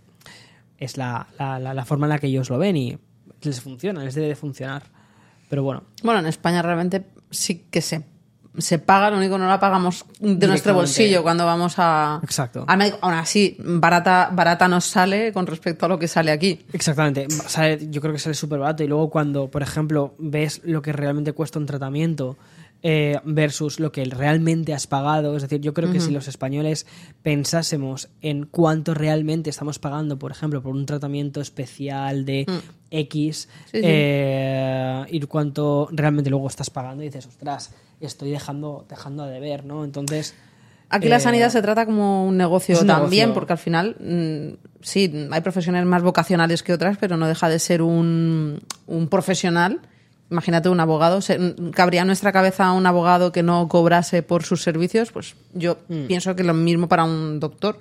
es 0.77 0.97
la, 0.97 1.27
la- 1.39 1.59
la- 1.59 1.73
la 1.73 1.85
forma 1.85 2.05
en 2.07 2.09
la 2.09 2.19
que 2.19 2.27
ellos 2.27 2.49
lo 2.49 2.57
ven 2.57 2.75
y 2.77 2.97
les 3.41 3.61
funciona, 3.61 4.03
les 4.03 4.15
debe 4.15 4.27
de 4.27 4.35
funcionar. 4.35 4.83
Pero 5.49 5.63
bueno, 5.63 5.83
Bueno, 6.03 6.19
en 6.19 6.25
España 6.25 6.61
realmente 6.61 7.05
sí 7.29 7.65
que 7.69 7.81
se, 7.81 8.03
se 8.57 8.79
paga, 8.79 9.09
lo 9.09 9.17
único 9.17 9.35
que 9.35 9.39
no 9.39 9.47
la 9.47 9.59
pagamos 9.59 10.05
de 10.19 10.47
nuestro 10.47 10.73
bolsillo 10.73 11.23
cuando 11.23 11.45
vamos 11.45 11.75
a... 11.77 12.19
Exacto. 12.23 12.65
al 12.67 12.77
médico. 12.77 12.97
Aún 13.01 13.13
así, 13.13 13.57
barata, 13.59 14.29
barata 14.31 14.67
nos 14.67 14.85
sale 14.85 15.31
con 15.33 15.47
respecto 15.47 15.85
a 15.85 15.89
lo 15.89 15.99
que 15.99 16.07
sale 16.07 16.31
aquí. 16.31 16.65
Exactamente, 16.73 17.27
sale- 17.29 17.87
yo 17.89 18.01
creo 18.01 18.13
que 18.13 18.19
sale 18.19 18.35
súper 18.35 18.59
barato 18.59 18.83
y 18.83 18.87
luego 18.87 19.09
cuando, 19.09 19.49
por 19.49 19.61
ejemplo, 19.61 20.13
ves 20.17 20.61
lo 20.63 20.81
que 20.81 20.93
realmente 20.93 21.33
cuesta 21.33 21.59
un 21.59 21.65
tratamiento 21.65 22.37
eh, 22.87 23.19
versus 23.23 23.79
lo 23.79 23.91
que 23.91 24.05
realmente 24.05 24.71
has 24.71 24.85
pagado, 24.85 25.35
es 25.35 25.41
decir, 25.41 25.59
yo 25.59 25.73
creo 25.73 25.91
que 25.91 25.99
si 25.99 26.11
los 26.11 26.27
españoles 26.27 26.85
pensásemos 27.23 28.09
en 28.21 28.45
cuánto 28.45 28.93
realmente 28.93 29.49
estamos 29.49 29.79
pagando, 29.79 30.19
por 30.19 30.29
ejemplo, 30.29 30.61
por 30.61 30.75
un 30.75 30.85
tratamiento 30.85 31.41
especial 31.41 32.25
de 32.25 32.45
X 32.91 33.49
Sí, 33.71 33.79
sí. 33.79 33.81
eh, 33.83 35.03
y 35.09 35.19
cuánto 35.21 35.89
realmente 35.93 36.29
luego 36.29 36.47
estás 36.47 36.69
pagando, 36.69 37.01
y 37.01 37.07
dices, 37.07 37.25
ostras, 37.25 37.73
estoy 37.99 38.29
dejando, 38.29 38.85
dejando 38.87 39.23
a 39.23 39.29
deber, 39.29 39.65
¿no? 39.65 39.83
Entonces... 39.83 40.35
Aquí 40.89 41.09
la 41.09 41.17
eh, 41.17 41.21
sanidad 41.21 41.49
se 41.49 41.63
trata 41.63 41.87
como 41.87 42.27
un 42.27 42.37
negocio 42.37 42.79
un 42.79 42.85
también, 42.85 43.29
negocio. 43.29 43.33
porque 43.33 43.53
al 43.53 43.57
final, 43.57 43.95
mm, 43.99 44.83
sí, 44.83 45.27
hay 45.31 45.41
profesiones 45.41 45.83
más 45.85 46.03
vocacionales 46.03 46.61
que 46.61 46.71
otras, 46.71 46.99
pero 46.99 47.17
no 47.17 47.27
deja 47.27 47.49
de 47.49 47.57
ser 47.57 47.81
un, 47.81 48.61
un 48.85 49.07
profesional. 49.07 49.81
Imagínate 50.31 50.69
un 50.69 50.79
abogado. 50.79 51.21
Se- 51.21 51.55
¿Cabría 51.73 52.01
en 52.01 52.07
nuestra 52.07 52.31
cabeza 52.31 52.71
un 52.71 52.85
abogado 52.87 53.31
que 53.31 53.43
no 53.43 53.67
cobrase 53.67 54.23
por 54.23 54.43
sus 54.43 54.63
servicios? 54.63 55.11
Pues 55.11 55.35
yo 55.53 55.77
Mm. 55.87 56.07
pienso 56.07 56.35
que 56.35 56.43
lo 56.43 56.53
mismo 56.53 56.87
para 56.87 57.03
un 57.03 57.39
doctor. 57.39 57.77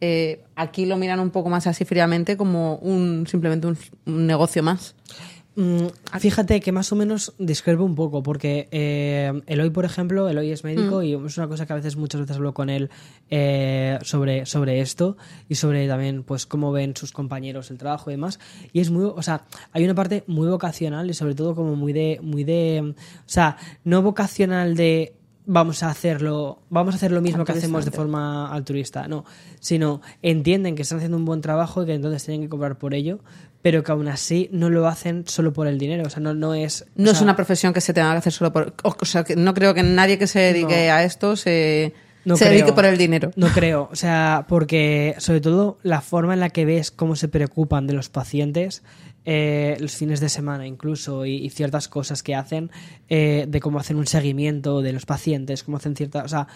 Eh, 0.00 0.44
aquí 0.56 0.86
lo 0.86 0.96
miran 0.96 1.20
un 1.20 1.30
poco 1.30 1.48
más 1.50 1.66
así 1.66 1.84
fríamente 1.84 2.36
como 2.36 2.76
un 2.76 3.26
simplemente 3.26 3.66
un, 3.66 3.78
un 4.06 4.26
negocio 4.26 4.62
más. 4.62 4.94
Mm, 5.56 5.86
Fíjate 6.18 6.60
que 6.60 6.72
más 6.72 6.90
o 6.92 6.96
menos 6.96 7.32
discrepo 7.38 7.84
un 7.84 7.94
poco, 7.94 8.22
porque 8.22 8.68
eh, 8.72 9.32
Eloy, 9.46 9.70
por 9.70 9.84
ejemplo, 9.84 10.28
Eloy 10.28 10.50
es 10.50 10.64
médico 10.64 11.02
y 11.02 11.14
es 11.14 11.38
una 11.38 11.48
cosa 11.48 11.64
que 11.66 11.72
a 11.72 11.76
veces, 11.76 11.96
muchas 11.96 12.22
veces 12.22 12.36
hablo 12.36 12.54
con 12.54 12.70
él 12.70 12.90
eh, 13.30 13.98
sobre, 14.02 14.46
sobre 14.46 14.80
esto 14.80 15.16
y 15.48 15.54
sobre 15.54 15.86
también 15.86 16.24
pues 16.24 16.46
cómo 16.46 16.72
ven 16.72 16.96
sus 16.96 17.12
compañeros 17.12 17.70
el 17.70 17.78
trabajo 17.78 18.10
y 18.10 18.14
demás. 18.14 18.40
Y 18.72 18.80
es 18.80 18.90
muy, 18.90 19.04
o 19.04 19.22
sea, 19.22 19.44
hay 19.72 19.84
una 19.84 19.94
parte 19.94 20.24
muy 20.26 20.48
vocacional 20.48 21.08
y 21.08 21.14
sobre 21.14 21.34
todo 21.34 21.54
como 21.54 21.76
muy 21.76 21.92
de, 21.92 22.18
muy 22.20 22.42
de, 22.42 22.94
o 22.96 23.22
sea, 23.26 23.56
no 23.84 24.02
vocacional 24.02 24.74
de 24.74 25.14
vamos 25.46 25.82
a 25.82 25.90
hacerlo, 25.90 26.62
vamos 26.70 26.94
a 26.94 26.96
hacer 26.96 27.12
lo 27.12 27.20
mismo 27.20 27.44
que 27.44 27.52
hacemos 27.52 27.84
de 27.84 27.90
forma 27.90 28.50
altruista, 28.50 29.08
no, 29.08 29.24
sino 29.60 30.00
entienden 30.22 30.74
que 30.74 30.82
están 30.82 30.98
haciendo 30.98 31.18
un 31.18 31.24
buen 31.24 31.42
trabajo 31.42 31.82
y 31.82 31.86
que 31.86 31.94
entonces 31.94 32.24
tienen 32.24 32.42
que 32.42 32.48
cobrar 32.48 32.78
por 32.78 32.94
ello, 32.94 33.20
pero 33.64 33.82
que 33.82 33.92
aún 33.92 34.08
así 34.08 34.50
no 34.52 34.68
lo 34.68 34.86
hacen 34.86 35.24
solo 35.26 35.54
por 35.54 35.66
el 35.66 35.78
dinero, 35.78 36.02
o 36.06 36.10
sea, 36.10 36.20
no, 36.20 36.34
no 36.34 36.52
es... 36.52 36.84
No 36.96 37.10
es 37.12 37.22
una 37.22 37.34
profesión 37.34 37.72
que 37.72 37.80
se 37.80 37.94
tenga 37.94 38.12
que 38.12 38.18
hacer 38.18 38.30
solo 38.34 38.52
por... 38.52 38.74
O 38.82 38.94
o 39.00 39.04
sea, 39.06 39.24
que 39.24 39.36
no 39.36 39.54
creo 39.54 39.72
que 39.72 39.82
nadie 39.82 40.18
que 40.18 40.26
se 40.26 40.38
dedique 40.38 40.88
No. 40.88 40.92
a 40.92 41.02
esto 41.02 41.34
se, 41.34 41.94
No 42.26 42.36
se 42.36 42.44
creo. 42.44 42.52
dedique 42.58 42.74
por 42.74 42.84
el 42.84 42.98
dinero. 42.98 43.30
No 43.36 43.46
creo, 43.48 43.88
o 43.90 43.96
sea, 43.96 44.44
porque 44.50 45.14
sobre 45.16 45.40
todo 45.40 45.78
la 45.82 46.02
forma 46.02 46.34
en 46.34 46.40
la 46.40 46.50
que 46.50 46.66
ves 46.66 46.90
cómo 46.90 47.16
se 47.16 47.28
preocupan 47.28 47.86
de 47.86 47.94
los 47.94 48.10
pacientes, 48.10 48.82
eh, 49.24 49.78
los 49.80 49.92
fines 49.96 50.20
de 50.20 50.28
semana 50.28 50.66
incluso, 50.66 51.24
y, 51.24 51.36
y 51.36 51.48
ciertas 51.48 51.88
cosas 51.88 52.22
que 52.22 52.34
hacen, 52.34 52.70
eh, 53.08 53.46
de 53.48 53.60
cómo 53.60 53.78
hacen 53.78 53.96
un 53.96 54.06
seguimiento 54.06 54.82
de 54.82 54.92
los 54.92 55.06
pacientes, 55.06 55.62
cómo 55.64 55.78
hacen 55.78 55.96
ciertas... 55.96 56.26
O 56.26 56.28
sea, 56.28 56.48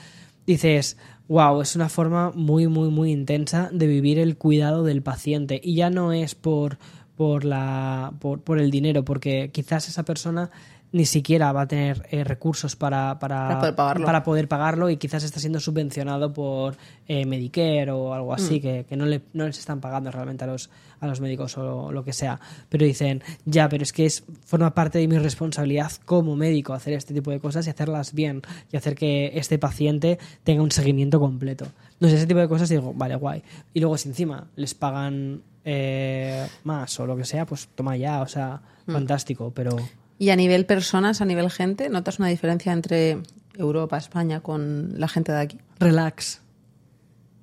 dices, 0.46 0.96
wow, 1.28 1.60
es 1.62 1.74
una 1.76 1.88
forma 1.88 2.32
muy, 2.34 2.66
muy, 2.68 2.90
muy 2.90 3.12
intensa 3.12 3.68
de 3.72 3.86
vivir 3.86 4.18
el 4.18 4.36
cuidado 4.36 4.82
del 4.82 5.02
paciente. 5.02 5.60
Y 5.62 5.74
ya 5.74 5.90
no 5.90 6.12
es 6.12 6.34
por, 6.34 6.78
por, 7.18 7.44
la, 7.44 8.12
por, 8.20 8.40
por 8.42 8.60
el 8.60 8.70
dinero, 8.70 9.04
porque 9.04 9.50
quizás 9.52 9.88
esa 9.88 10.04
persona 10.04 10.50
ni 10.92 11.04
siquiera 11.04 11.52
va 11.52 11.62
a 11.62 11.68
tener 11.68 12.06
eh, 12.10 12.24
recursos 12.24 12.76
para, 12.76 13.18
para, 13.18 13.48
Para 13.48 13.58
poder 13.58 13.74
pagarlo. 13.74 14.06
para 14.06 14.22
poder 14.22 14.48
pagarlo 14.48 14.90
y 14.90 14.96
quizás 14.96 15.22
está 15.22 15.38
siendo 15.40 15.60
subvencionado 15.60 16.32
por 16.32 16.76
eh, 17.06 17.26
Medicare 17.26 17.90
o 17.90 18.14
algo 18.14 18.32
así, 18.32 18.60
que, 18.60 18.86
que 18.88 18.96
no, 18.96 19.04
le, 19.06 19.22
no 19.32 19.46
les 19.46 19.58
están 19.58 19.80
pagando 19.80 20.10
realmente 20.10 20.44
a 20.44 20.46
los, 20.46 20.70
a 21.00 21.06
los 21.06 21.20
médicos 21.20 21.58
o 21.58 21.92
lo 21.92 22.04
que 22.04 22.12
sea. 22.12 22.40
Pero 22.68 22.84
dicen, 22.84 23.22
ya, 23.44 23.68
pero 23.68 23.82
es 23.82 23.92
que 23.92 24.06
es, 24.06 24.24
forma 24.44 24.74
parte 24.74 24.98
de 24.98 25.08
mi 25.08 25.18
responsabilidad 25.18 25.92
como 26.04 26.36
médico 26.36 26.72
hacer 26.72 26.94
este 26.94 27.14
tipo 27.14 27.30
de 27.30 27.40
cosas 27.40 27.66
y 27.66 27.70
hacerlas 27.70 28.14
bien 28.14 28.42
y 28.72 28.76
hacer 28.76 28.94
que 28.94 29.32
este 29.34 29.58
paciente 29.58 30.18
tenga 30.44 30.62
un 30.62 30.70
seguimiento 30.70 31.20
completo. 31.20 31.66
No 32.00 32.08
sé, 32.08 32.16
ese 32.16 32.26
tipo 32.26 32.40
de 32.40 32.48
cosas 32.48 32.68
digo, 32.68 32.92
vale, 32.94 33.16
guay. 33.16 33.42
Y 33.74 33.80
luego 33.80 33.98
si 33.98 34.08
encima 34.08 34.46
les 34.56 34.74
pagan 34.74 35.42
eh, 35.64 36.46
más 36.64 36.98
o 36.98 37.06
lo 37.06 37.16
que 37.16 37.24
sea, 37.24 37.44
pues 37.44 37.68
toma 37.74 37.96
ya, 37.96 38.22
o 38.22 38.26
sea, 38.26 38.62
fantástico, 38.86 39.52
pero... 39.54 39.76
Y 40.18 40.30
a 40.30 40.36
nivel 40.36 40.66
personas, 40.66 41.20
a 41.20 41.24
nivel 41.24 41.50
gente, 41.50 41.88
¿notas 41.88 42.18
una 42.18 42.28
diferencia 42.28 42.72
entre 42.72 43.18
Europa, 43.56 43.96
España 43.98 44.40
con 44.40 44.98
la 44.98 45.06
gente 45.08 45.32
de 45.32 45.38
aquí? 45.40 45.58
Relax. 45.78 46.40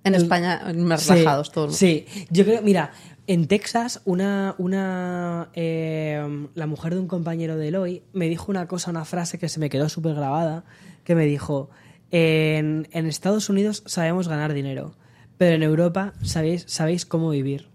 En 0.04 0.14
El- 0.16 0.22
España, 0.24 0.62
más 0.76 1.02
Sí, 1.04 1.10
relajados 1.14 1.52
todos. 1.52 1.76
Sí, 1.76 2.06
yo 2.30 2.44
creo, 2.46 2.62
mira, 2.62 2.92
en 3.28 3.48
Texas, 3.48 4.02
una, 4.06 4.54
una 4.60 5.50
eh, 5.54 6.48
la 6.54 6.68
mujer 6.68 6.94
de 6.94 7.00
un 7.00 7.08
compañero 7.08 7.58
de 7.58 7.70
Eloy 7.70 8.04
me 8.14 8.28
dijo 8.30 8.52
una 8.52 8.68
cosa, 8.68 8.92
una 8.92 9.06
frase 9.06 9.40
que 9.40 9.50
se 9.50 9.60
me 9.60 9.70
quedó 9.70 9.90
súper 9.90 10.14
grabada, 10.14 10.64
que 11.06 11.16
me 11.16 11.26
dijo, 11.26 11.70
en, 12.12 12.88
en 12.92 13.06
Estados 13.08 13.50
Unidos 13.50 13.82
sabemos 13.88 14.28
ganar 14.28 14.54
dinero, 14.54 14.96
pero 15.38 15.56
en 15.56 15.64
Europa 15.64 16.14
sabéis, 16.22 16.66
sabéis 16.68 17.06
cómo 17.06 17.30
vivir. 17.32 17.70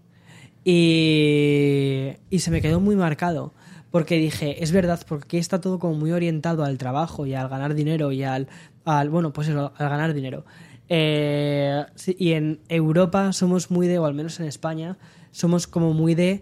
Y, 0.63 2.11
y 2.29 2.39
se 2.39 2.51
me 2.51 2.61
quedó 2.61 2.79
muy 2.79 2.95
marcado. 2.95 3.53
Porque 3.91 4.15
dije, 4.15 4.63
es 4.63 4.71
verdad, 4.71 5.01
porque 5.07 5.37
está 5.37 5.61
todo 5.61 5.77
como 5.77 5.95
muy 5.95 6.11
orientado 6.11 6.63
al 6.63 6.77
trabajo 6.77 7.25
y 7.25 7.33
al 7.33 7.49
ganar 7.49 7.75
dinero 7.75 8.11
y 8.11 8.23
al, 8.23 8.47
al 8.85 9.09
bueno, 9.09 9.33
pues 9.33 9.49
eso, 9.49 9.73
al 9.77 9.89
ganar 9.89 10.13
dinero. 10.13 10.45
Eh, 10.89 11.85
y 12.17 12.33
en 12.33 12.59
Europa 12.67 13.31
somos 13.33 13.71
muy 13.71 13.87
de, 13.87 13.99
o 13.99 14.05
al 14.05 14.13
menos 14.13 14.39
en 14.39 14.47
España, 14.47 14.97
somos 15.31 15.67
como 15.67 15.93
muy 15.93 16.15
de, 16.15 16.41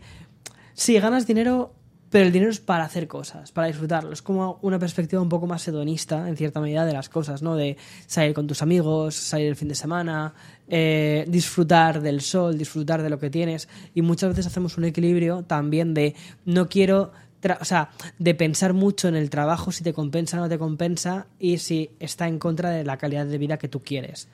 sí, 0.73 0.99
ganas 0.99 1.27
dinero, 1.27 1.73
pero 2.09 2.25
el 2.25 2.31
dinero 2.31 2.49
es 2.49 2.59
para 2.59 2.83
hacer 2.83 3.07
cosas, 3.07 3.51
para 3.51 3.67
disfrutarlo. 3.67 4.11
Es 4.11 4.21
como 4.21 4.57
una 4.63 4.79
perspectiva 4.79 5.21
un 5.21 5.29
poco 5.29 5.45
más 5.45 5.67
hedonista, 5.67 6.27
en 6.27 6.35
cierta 6.35 6.59
medida, 6.59 6.85
de 6.85 6.93
las 6.93 7.09
cosas, 7.09 7.43
¿no? 7.43 7.55
De 7.55 7.77
salir 8.07 8.33
con 8.33 8.47
tus 8.47 8.61
amigos, 8.63 9.13
salir 9.13 9.47
el 9.47 9.55
fin 9.55 9.67
de 9.67 9.75
semana, 9.75 10.33
eh, 10.67 11.25
disfrutar 11.27 12.01
del 12.01 12.21
sol, 12.21 12.57
disfrutar 12.57 13.03
de 13.03 13.11
lo 13.11 13.19
que 13.19 13.29
tienes. 13.29 13.69
Y 13.93 14.01
muchas 14.01 14.29
veces 14.29 14.47
hacemos 14.47 14.77
un 14.77 14.85
equilibrio 14.85 15.43
también 15.43 15.93
de 15.93 16.15
no 16.45 16.67
quiero 16.67 17.11
o 17.59 17.65
sea, 17.65 17.89
de 18.17 18.35
pensar 18.35 18.73
mucho 18.73 19.07
en 19.07 19.15
el 19.15 19.29
trabajo, 19.29 19.71
si 19.71 19.83
te 19.83 19.93
compensa 19.93 20.37
o 20.37 20.41
no 20.41 20.49
te 20.49 20.57
compensa, 20.57 21.27
y 21.39 21.57
si 21.57 21.91
está 21.99 22.27
en 22.27 22.39
contra 22.39 22.69
de 22.69 22.83
la 22.83 22.97
calidad 22.97 23.25
de 23.25 23.37
vida 23.37 23.57
que 23.57 23.67
tú 23.67 23.81
quieres. 23.81 24.27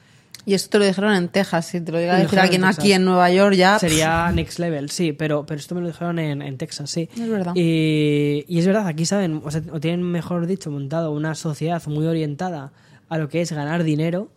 Y 0.46 0.54
esto 0.54 0.70
te 0.70 0.80
lo 0.80 0.86
dijeron 0.86 1.14
en 1.16 1.30
Texas. 1.30 1.66
Si 1.68 1.82
te 1.82 1.92
lo 1.92 2.00
llega 2.00 2.16
a 2.16 2.20
decir 2.20 2.40
alguien 2.40 2.64
en 2.64 2.70
aquí 2.70 2.94
en 2.94 3.04
Nueva 3.04 3.32
York 3.32 3.56
ya... 3.56 3.80
Sería 3.80 4.32
next 4.32 4.60
level, 4.60 4.92
sí, 4.92 5.12
pero, 5.12 5.46
pero 5.46 5.60
esto 5.60 5.74
me 5.74 5.82
lo 5.82 5.88
dijeron 5.88 6.20
en, 6.20 6.42
en 6.42 6.58
Texas, 6.58 6.90
sí. 6.90 7.10
Es 7.16 7.30
verdad. 7.30 7.54
Y, 7.56 8.46
y 8.48 8.60
es 8.60 8.68
verdad, 8.68 8.86
aquí 8.88 9.06
saben, 9.06 9.42
o, 9.44 9.50
sea, 9.50 9.62
o 9.72 9.80
tienen, 9.80 10.04
mejor 10.04 10.46
dicho, 10.46 10.70
montado 10.70 11.12
una 11.12 11.34
sociedad 11.34 11.82
muy 11.88 12.06
orientada 12.06 12.74
a 13.10 13.18
lo 13.18 13.30
que 13.30 13.42
es 13.42 13.52
ganar 13.52 13.84
dinero, 13.84 14.30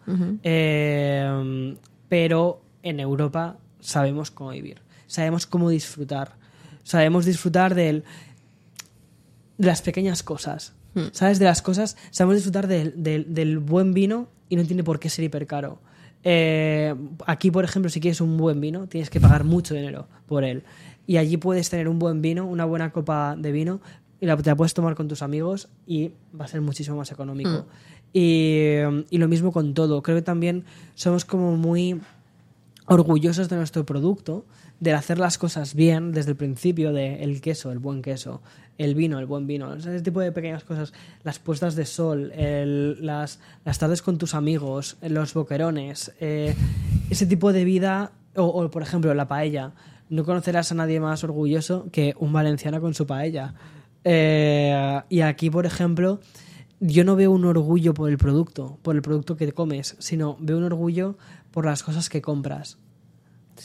eh, 0.43 1.75
pero 2.09 2.63
en 2.83 3.01
Europa 3.01 3.57
sabemos 3.81 4.31
cómo 4.31 4.51
vivir, 4.51 4.81
sabemos 5.07 5.47
cómo 5.47 5.71
disfrutar, 5.71 6.33
sabemos 6.85 7.25
disfrutar 7.25 7.75
del, 7.75 7.97
de 7.97 8.05
las 9.59 9.83
pequeñas 9.83 10.23
cosas, 10.23 10.73
¿sabes? 11.13 11.39
De 11.39 11.45
las 11.45 11.63
cosas, 11.63 11.97
sabemos 12.11 12.37
disfrutar 12.37 12.67
del, 12.67 12.95
del- 13.03 13.35
del 13.35 13.59
buen 13.59 13.93
vino 13.93 14.29
y 14.49 14.57
no 14.57 14.65
tiene 14.65 14.83
por 14.85 14.99
qué 14.99 15.11
ser 15.11 15.25
hipercaro. 15.25 15.79
Eh, 16.25 16.95
aquí, 17.27 17.51
por 17.51 17.65
ejemplo, 17.65 17.91
si 17.91 18.01
quieres 18.01 18.21
un 18.21 18.37
buen 18.37 18.61
vino, 18.61 18.87
tienes 18.89 19.11
que 19.11 19.21
pagar 19.21 19.45
mucho 19.45 19.75
dinero 19.75 20.09
por 20.27 20.45
él. 20.45 20.63
Y 21.07 21.17
allí 21.17 21.37
puedes 21.37 21.71
tener 21.71 21.89
un 21.89 21.99
buen 21.99 22.21
vino, 22.23 22.47
una 22.47 22.65
buena 22.65 22.91
copa 22.93 23.37
de 23.39 23.53
vino, 23.53 23.81
y 24.21 24.27
la, 24.27 24.37
te 24.37 24.51
la 24.51 24.57
puedes 24.57 24.75
tomar 24.75 24.95
con 24.97 25.07
tus 25.09 25.23
amigos 25.23 25.69
y 25.87 26.11
va 26.39 26.45
a 26.47 26.49
ser 26.49 26.61
muchísimo 26.61 26.97
más 26.97 27.11
económico. 27.13 27.67
Y, 28.13 28.79
y 29.11 29.19
lo 29.19 29.29
mismo 29.29 29.53
con 29.53 29.75
todo. 29.75 30.03
Creo 30.03 30.17
que 30.17 30.23
también 30.23 30.65
somos 30.95 31.25
como 31.25 31.57
muy 31.57 32.01
orgullosos 32.87 33.49
de 33.49 33.57
nuestro 33.57 33.85
producto, 33.85 34.45
de 34.81 34.93
hacer 34.93 35.19
las 35.19 35.39
cosas 35.39 35.75
bien 35.75 36.13
desde 36.13 36.31
el 36.31 36.37
principio, 36.37 36.93
de 36.93 37.23
el 37.25 37.41
queso, 37.41 37.73
el 37.73 37.79
buen 37.81 38.01
queso, 38.03 38.43
el 38.79 38.95
vino, 38.95 39.19
el 39.19 39.27
buen 39.27 39.47
vino, 39.49 39.75
ese 39.75 40.01
tipo 40.03 40.21
de 40.21 40.31
pequeñas 40.31 40.63
cosas, 40.63 40.93
las 41.25 41.39
puestas 41.41 41.75
de 41.75 41.85
sol, 41.85 42.31
el- 42.33 43.05
las, 43.05 43.41
las 43.65 43.79
tardes 43.79 44.03
con 44.03 44.19
tus 44.19 44.35
amigos, 44.35 44.97
los 45.03 45.35
boquerones, 45.35 46.13
eh, 46.21 46.55
ese 47.11 47.27
tipo 47.27 47.53
de 47.53 47.65
vida, 47.65 48.13
o, 48.37 48.45
o, 48.45 48.71
por 48.71 48.83
ejemplo 48.83 49.13
la 49.15 49.27
paella, 49.27 49.73
no 50.11 50.25
conocerás 50.25 50.71
a 50.71 50.77
nadie 50.77 51.01
más 51.01 51.25
orgulloso 51.25 51.89
que 51.91 52.15
un 52.19 52.33
valenciano 52.33 52.81
con 52.81 52.95
su 52.95 53.07
paella. 53.07 53.55
Eh, 54.05 55.01
y 55.09 55.21
aquí, 55.23 55.51
por 55.51 55.67
ejemplo, 55.67 56.21
yo 56.81 57.03
no 57.05 57.17
veo 57.17 57.33
un 57.33 57.45
orgullo 57.45 57.93
por 57.95 58.09
el 58.09 58.17
producto, 58.17 58.79
por 58.83 58.95
el 58.95 59.03
producto 59.03 59.37
que 59.37 59.53
comes, 59.53 59.97
sino 59.99 60.37
veo 60.41 60.57
un 60.57 60.65
orgullo 60.65 61.19
por 61.51 61.67
las 61.67 61.83
cosas 61.83 62.09
que 62.09 62.23
compras. 62.23 62.79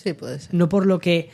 Sí, 0.03 0.13
puede 0.13 0.39
ser. 0.39 0.53
No 0.53 0.67
por 0.69 0.85
lo 0.85 0.99
que 0.99 1.29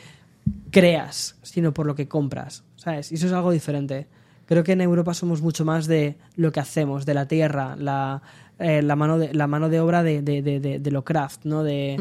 creas, 0.70 1.36
sino 1.42 1.72
por 1.74 1.86
lo 1.86 1.94
que 1.94 2.08
compras. 2.08 2.62
¿Sabes? 2.76 3.12
Y 3.12 3.16
eso 3.16 3.26
es 3.26 3.32
algo 3.32 3.50
diferente. 3.50 4.06
Creo 4.46 4.64
que 4.64 4.72
en 4.72 4.80
Europa 4.80 5.12
somos 5.14 5.42
mucho 5.42 5.64
más 5.64 5.86
de 5.86 6.16
lo 6.36 6.50
que 6.52 6.60
hacemos, 6.60 7.04
de 7.06 7.14
la 7.14 7.26
tierra, 7.28 7.76
la, 7.76 8.22
eh, 8.58 8.82
la, 8.82 8.96
mano, 8.96 9.18
de, 9.18 9.32
la 9.34 9.46
mano 9.46 9.68
de 9.68 9.80
obra 9.80 10.02
de, 10.02 10.22
de, 10.22 10.42
de, 10.42 10.60
de- 10.60 10.78
de 10.78 10.90
lo 10.90 11.04
craft, 11.04 11.44
¿no? 11.44 11.62
De. 11.62 11.96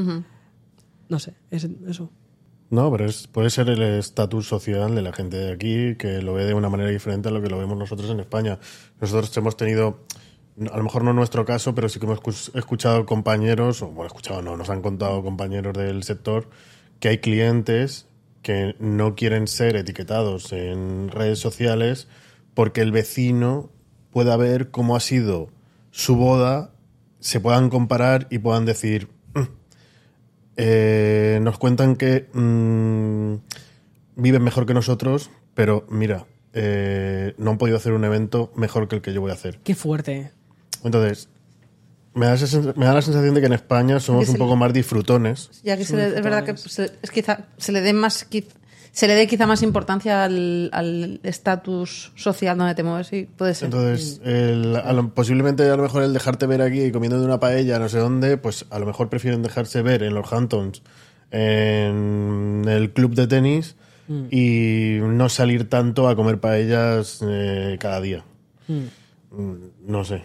No 1.09 1.19
sé, 1.19 1.33
es- 1.51 1.67
eso. 1.87 2.09
No, 2.71 2.91
pero 2.91 3.05
es, 3.05 3.27
puede 3.27 3.49
ser 3.49 3.67
el 3.69 3.81
estatus 3.81 4.47
social 4.47 4.93
de 4.93 5.01
la 5.01 5.11
gente 5.11 5.37
de 5.37 5.51
aquí 5.51 5.95
que 5.95 6.21
lo 6.21 6.33
ve 6.35 6.45
de 6.45 6.53
una 6.53 6.69
manera 6.69 6.89
diferente 6.91 7.27
a 7.29 7.31
lo 7.31 7.41
que 7.41 7.49
lo 7.49 7.57
vemos 7.57 7.77
nosotros 7.77 8.09
en 8.11 8.19
España. 8.19 8.59
Nosotros 9.01 9.35
hemos 9.37 9.57
tenido, 9.57 10.05
a 10.71 10.77
lo 10.77 10.83
mejor 10.83 11.03
no 11.03 11.13
nuestro 11.13 11.45
caso, 11.45 11.73
pero 11.75 11.89
sí 11.89 11.99
que 11.99 12.05
hemos 12.05 12.19
escu- 12.21 12.57
escuchado 12.57 13.05
compañeros, 13.05 13.81
o 13.81 13.87
bueno, 13.87 14.07
escuchado 14.07 14.41
no, 14.41 14.57
nos 14.57 14.69
han 14.69 14.81
contado 14.81 15.21
compañeros 15.23 15.77
del 15.77 16.03
sector 16.03 16.49
que 16.99 17.09
hay 17.09 17.17
clientes 17.19 18.07
que 18.41 18.75
no 18.79 19.15
quieren 19.15 19.47
ser 19.47 19.75
etiquetados 19.75 20.51
en 20.53 21.09
redes 21.09 21.39
sociales 21.39 22.07
porque 22.53 22.81
el 22.81 22.91
vecino 22.91 23.69
pueda 24.11 24.35
ver 24.37 24.69
cómo 24.71 24.95
ha 24.95 24.99
sido 24.99 25.49
su 25.91 26.15
boda, 26.15 26.71
se 27.19 27.39
puedan 27.39 27.69
comparar 27.69 28.27
y 28.29 28.39
puedan 28.39 28.65
decir, 28.65 29.07
"Mm, 29.33 29.41
eh, 30.57 31.39
nos 31.41 31.57
cuentan 31.57 31.95
que 31.95 32.27
mm, 32.33 33.35
viven 34.15 34.43
mejor 34.43 34.65
que 34.65 34.73
nosotros, 34.73 35.29
pero 35.53 35.85
mira, 35.89 36.25
eh, 36.53 37.33
no 37.37 37.51
han 37.51 37.57
podido 37.57 37.77
hacer 37.77 37.93
un 37.93 38.03
evento 38.03 38.51
mejor 38.55 38.87
que 38.87 38.95
el 38.97 39.01
que 39.01 39.13
yo 39.13 39.21
voy 39.21 39.31
a 39.31 39.35
hacer. 39.35 39.59
Qué 39.63 39.75
fuerte. 39.75 40.31
Entonces, 40.83 41.27
me 42.13 42.25
da, 42.25 42.35
me 42.75 42.85
da 42.85 42.93
la 42.93 43.01
sensación 43.01 43.33
de 43.35 43.39
que 43.41 43.47
en 43.47 43.53
España 43.53 43.99
somos 43.99 44.27
un 44.29 44.37
poco 44.37 44.55
más 44.55 44.73
disfrutones. 44.73 45.49
Ya 45.63 45.77
que 45.77 45.85
se 45.85 45.95
le- 45.95 46.07
es 46.07 46.23
verdad 46.23 46.43
que 46.43 46.57
se, 46.57 46.91
es 47.01 47.11
quizá, 47.11 47.45
se 47.57 47.71
le 47.71 47.81
dé 47.81 47.93
más 47.93 48.27
se 48.91 49.07
le 49.07 49.13
dé 49.13 49.27
quizá 49.27 49.45
más 49.45 49.61
importancia 49.61 50.23
al 50.23 50.69
al 50.73 51.19
estatus 51.23 52.11
social 52.15 52.57
donde 52.57 52.73
te 52.73 52.81
mueves 52.83 53.13
y 53.13 53.23
puede 53.25 53.53
ser. 53.53 53.65
Entonces, 53.67 54.19
el- 54.25 54.75
a 54.75 54.91
lo- 54.93 55.13
posiblemente 55.13 55.69
a 55.69 55.75
lo 55.77 55.83
mejor 55.83 56.01
el 56.03 56.11
dejarte 56.11 56.47
ver 56.47 56.61
aquí 56.63 56.91
comiendo 56.91 57.19
de 57.19 57.25
una 57.25 57.39
paella 57.39 57.77
no 57.77 57.87
sé 57.87 57.99
dónde, 57.99 58.37
pues 58.37 58.65
a 58.71 58.79
lo 58.79 58.87
mejor 58.87 59.09
prefieren 59.09 59.43
dejarse 59.43 59.83
ver 59.83 60.01
en 60.01 60.15
los 60.15 60.33
Hamptons, 60.33 60.81
en 61.31 62.63
el 62.67 62.91
club 62.91 63.13
de 63.15 63.27
tenis 63.27 63.75
y 64.31 64.97
no 65.03 65.29
salir 65.29 65.69
tanto 65.69 66.09
a 66.09 66.15
comer 66.15 66.39
paellas 66.39 67.19
eh, 67.21 67.77
cada 67.79 68.01
día. 68.01 68.23
Mm, 68.67 69.53
No 69.87 70.03
sé, 70.03 70.23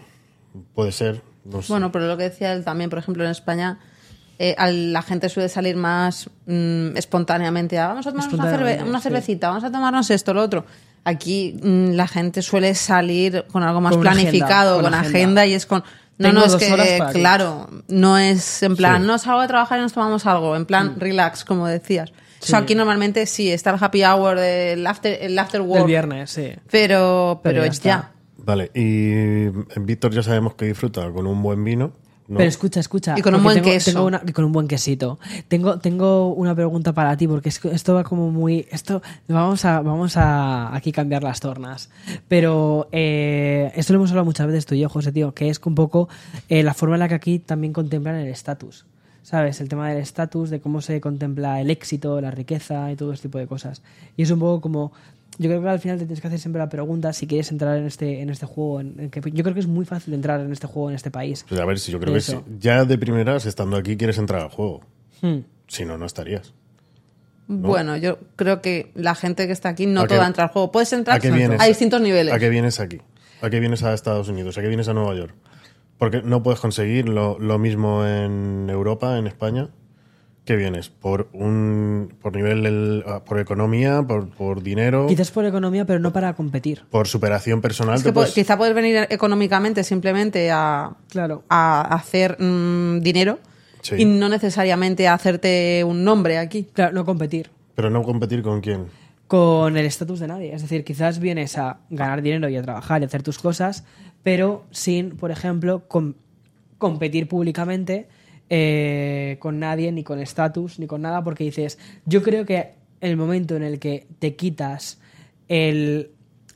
puede 0.73 0.91
ser. 0.91 1.21
No 1.43 1.61
sé. 1.61 1.71
Bueno, 1.71 1.91
pero 1.91 2.07
lo 2.07 2.17
que 2.17 2.23
decía 2.23 2.53
él 2.53 2.63
también, 2.63 2.89
por 2.89 2.99
ejemplo, 2.99 3.23
en 3.23 3.31
España, 3.31 3.79
eh, 4.39 4.55
al- 4.57 4.91
la 4.93 5.01
gente 5.01 5.29
suele 5.29 5.47
salir 5.49 5.75
más 5.75 6.29
mm, 6.45 6.97
espontáneamente 6.97 7.77
a 7.79 7.87
vamos 7.87 8.05
a 8.07 8.11
tomarnos 8.11 8.33
una, 8.33 8.51
cerve- 8.51 8.83
una 8.83 8.99
sí. 8.99 9.03
cervecita, 9.03 9.49
vamos 9.49 9.63
a 9.63 9.71
tomarnos 9.71 10.09
esto, 10.09 10.33
lo 10.33 10.41
otro. 10.43 10.65
Aquí 11.03 11.57
mm, 11.61 11.91
la 11.91 12.07
gente 12.07 12.41
suele 12.41 12.73
salir 12.75 13.45
con 13.51 13.61
algo 13.63 13.79
más 13.79 13.93
Con 13.93 14.01
planificado, 14.01 14.79
agenda, 14.79 14.83
con, 14.83 14.83
con 14.83 14.93
agenda. 14.93 15.17
agenda. 15.19 15.45
y 15.45 15.53
es 15.53 15.65
con... 15.65 15.83
No, 16.17 16.29
Tengo 16.29 16.39
no, 16.39 16.45
es 16.45 16.55
que, 16.55 17.03
claro, 17.11 17.69
no 17.89 18.17
es 18.17 18.63
en 18.63 18.77
plan, 18.77 19.01
Sí. 19.01 19.07
no 19.07 19.17
salgo 19.17 19.41
de 19.41 19.47
trabajar 19.49 19.79
y 19.79 19.81
nos 19.81 19.91
tomamos 19.91 20.25
algo, 20.25 20.55
en 20.55 20.65
plan 20.65 20.97
relax, 20.97 21.43
como 21.43 21.67
decías. 21.67 22.09
O 22.41 22.45
sea, 22.45 22.59
Sí. 22.59 22.63
aquí 22.63 22.75
normalmente 22.75 23.25
sí, 23.25 23.51
está 23.51 23.71
el 23.71 23.77
happy 23.83 24.03
hour, 24.05 24.37
el 24.39 24.87
after, 24.87 25.17
el 25.21 25.37
after 25.37 25.59
work, 25.59 25.81
El 25.81 25.87
viernes, 25.87 26.29
sí. 26.31 26.53
pero, 26.71 27.41
pero, 27.43 27.61
Pero 27.61 27.73
ya 27.73 27.81
ya. 27.83 28.11
Vale, 28.45 28.71
y 28.73 29.47
Víctor 29.79 30.13
ya 30.13 30.23
sabemos 30.23 30.53
que 30.55 30.65
disfruta 30.65 31.09
con 31.11 31.25
un 31.27 31.41
buen 31.41 31.63
vino. 31.63 31.91
¿no? 32.27 32.37
Pero 32.37 32.49
escucha, 32.49 32.79
escucha. 32.79 33.13
Y 33.17 33.21
con 33.21 33.35
un 33.35 33.43
buen 33.43 33.55
tengo- 33.57 33.69
queso. 33.69 33.91
tengo 33.91 34.05
una- 34.05 34.21
y 34.25 34.31
con 34.31 34.45
un 34.45 34.51
buen 34.51 34.67
quesito. 34.67 35.19
Tengo, 35.47 35.77
tengo 35.77 36.33
una 36.33 36.55
pregunta 36.55 36.91
para 36.91 37.15
ti, 37.17 37.27
porque 37.27 37.49
es 37.49 37.59
que 37.59 37.69
esto 37.69 37.93
va 37.93 38.03
como 38.03 38.31
muy. 38.31 38.65
Esto 38.71 39.03
vamos 39.27 39.63
a, 39.63 39.79
vamos 39.81 40.17
a 40.17 40.75
aquí 40.75 40.91
cambiar 40.91 41.21
las 41.21 41.39
tornas. 41.39 41.91
Pero 42.27 42.87
eh, 42.91 43.71
esto 43.75 43.93
lo 43.93 43.97
hemos 43.99 44.09
hablado 44.09 44.25
muchas 44.25 44.47
veces 44.47 44.65
tú 44.65 44.73
y 44.73 44.79
yo, 44.79 44.89
José, 44.89 45.11
tío, 45.11 45.35
que 45.35 45.49
es 45.49 45.61
un 45.65 45.75
poco 45.75 46.09
eh, 46.49 46.63
la 46.63 46.73
forma 46.73 46.95
en 46.95 47.01
la 47.01 47.07
que 47.09 47.13
aquí 47.15 47.37
también 47.37 47.73
contemplan 47.73 48.15
el 48.15 48.27
estatus. 48.27 48.85
¿Sabes? 49.21 49.59
El 49.59 49.69
tema 49.69 49.89
del 49.89 49.97
estatus, 49.97 50.51
de 50.51 50.59
cómo 50.59 50.81
se 50.81 51.01
contempla 51.01 51.59
el 51.59 51.71
éxito, 51.71 52.21
la 52.21 52.29
riqueza 52.29 52.91
y 52.91 52.95
todo 52.95 53.11
ese 53.13 53.23
tipo 53.23 53.39
de 53.39 53.47
cosas. 53.47 53.81
Y 54.17 54.23
es 54.23 54.29
un 54.31 54.39
poco 54.39 54.61
como. 54.61 54.91
Yo 55.37 55.49
creo 55.49 55.61
que 55.61 55.67
al 55.69 55.79
final 55.79 55.97
te 55.97 56.05
tienes 56.05 56.21
que 56.21 56.27
hacer 56.27 56.39
siempre 56.39 56.59
la 56.59 56.69
pregunta 56.69 57.11
si 57.11 57.27
quieres 57.27 57.51
entrar 57.51 57.77
en 57.77 57.85
este, 57.85 58.21
en 58.21 58.29
este 58.29 58.45
juego. 58.45 58.79
en- 58.79 58.99
en 58.99 59.09
que, 59.09 59.19
yo 59.31 59.43
creo 59.43 59.53
que 59.53 59.59
es 59.59 59.67
muy 59.67 59.83
fácil 59.85 60.13
entrar 60.13 60.39
en 60.39 60.51
este 60.51 60.65
juego 60.67 60.89
en 60.89 60.95
este 60.95 61.11
país. 61.11 61.45
Pues 61.47 61.59
a 61.59 61.65
ver, 61.65 61.77
si 61.79 61.91
yo 61.91 61.99
creo 61.99 62.13
que 62.13 62.21
si 62.21 62.37
ya 62.59 62.85
de 62.85 62.97
primeras, 62.97 63.45
estando 63.45 63.75
aquí, 63.77 63.97
quieres 63.97 64.17
entrar 64.17 64.41
al 64.41 64.49
juego. 64.49 64.81
Hmm. 65.21 65.39
Si 65.67 65.83
no, 65.85 65.97
no 65.97 66.05
estarías. 66.05 66.53
Bueno, 67.47 67.95
yo 67.97 68.17
creo 68.35 68.61
que 68.61 68.91
la 68.95 69.13
gente 69.13 69.45
que 69.45 69.53
está 69.53 69.69
aquí 69.69 69.85
no 69.85 70.01
¿A 70.01 70.07
qué- 70.07 70.15
toda 70.15 70.25
entra 70.25 70.45
al 70.45 70.49
juego. 70.49 70.71
Puedes 70.71 70.91
entrar 70.93 71.17
¿A 71.17 71.19
qué 71.19 71.29
vienes? 71.31 71.61
a 71.61 71.65
distintos 71.65 72.01
niveles. 72.01 72.33
¿A 72.33 72.39
qué 72.39 72.49
vienes 72.49 72.79
aquí? 72.79 72.99
¿A 73.41 73.49
qué 73.49 73.59
vienes 73.59 73.83
a 73.83 73.93
Estados 73.93 74.29
Unidos? 74.29 74.57
¿A 74.57 74.61
qué 74.61 74.67
vienes 74.67 74.87
a 74.87 74.93
Nueva 74.93 75.13
York? 75.15 75.33
Porque 75.99 76.21
no 76.23 76.41
puedes 76.41 76.59
conseguir 76.59 77.07
lo, 77.07 77.37
lo 77.39 77.59
mismo 77.59 78.05
en 78.05 78.67
Europa, 78.69 79.17
en 79.19 79.27
España. 79.27 79.69
¿Qué 80.43 80.55
vienes? 80.55 80.89
¿Por 80.89 81.29
un 81.33 81.94
por 82.07 82.35
nivel, 82.35 83.03
ah, 83.07 83.23
por 83.23 83.39
economía, 83.39 84.01
por, 84.07 84.29
por 84.29 84.61
dinero, 84.63 85.07
Quizás 85.07 85.31
por 85.31 85.45
economía, 85.45 85.85
pero 85.85 85.99
no 85.99 86.11
para 86.13 86.33
competir. 86.33 86.83
por 86.89 87.07
superación 87.07 87.61
personal? 87.61 87.95
Es 87.95 88.03
que 88.03 88.13
puedes- 88.13 88.33
quizá 88.33 88.57
puedes 88.57 88.73
venir 88.75 89.07
económicamente 89.09 89.83
simplemente 89.83 90.51
a, 90.51 90.91
Claro. 91.09 91.43
a 91.49 91.81
hacer 91.95 92.37
mm, 92.41 93.01
dinero 93.01 93.39
Sí. 93.81 93.95
y 93.99 94.05
no 94.05 94.29
necesariamente 94.29 95.07
a 95.07 95.13
hacerte 95.13 95.83
un 95.85 96.03
nombre 96.03 96.37
aquí. 96.37 96.67
Claro, 96.73 96.93
no 96.93 97.05
competir 97.05 97.49
Pero 97.75 97.89
no 97.89 98.01
competir 98.03 98.41
con 98.41 98.61
quién. 98.61 98.85
con 99.27 99.75
el 99.77 99.85
estatus 99.85 100.19
de 100.19 100.27
nadie. 100.27 100.53
Es 100.53 100.61
decir, 100.61 100.83
quizás 100.83 101.19
vienes 101.19 101.57
a 101.57 101.77
ganar 101.89 102.21
dinero 102.21 102.47
y 102.49 102.55
a 102.57 102.61
trabajar 102.61 103.01
y 103.01 103.05
hacer 103.05 103.21
tus 103.23 103.37
cosas, 103.39 103.83
pero 104.23 104.65
sin, 104.71 105.17
por 105.17 105.29
ejemplo, 105.31 105.83
com- 105.87 106.13
competir 106.77 107.27
públicamente 107.27 108.07
eh, 108.49 109.37
con 109.39 109.59
nadie, 109.59 109.91
ni 109.91 110.03
con 110.03 110.19
estatus, 110.19 110.79
ni 110.79 110.87
con 110.87 111.01
nada, 111.01 111.23
porque 111.23 111.43
dices, 111.43 111.79
yo 112.05 112.21
creo 112.21 112.45
que 112.45 112.73
el 113.01 113.17
momento 113.17 113.55
en 113.55 113.63
el 113.63 113.79
que 113.79 114.07
te 114.19 114.35
quitas 114.35 114.99
el, 115.47 116.11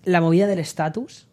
la 0.06 0.22
movida 0.22 0.48
del 0.48 0.60
estatus 0.60 1.28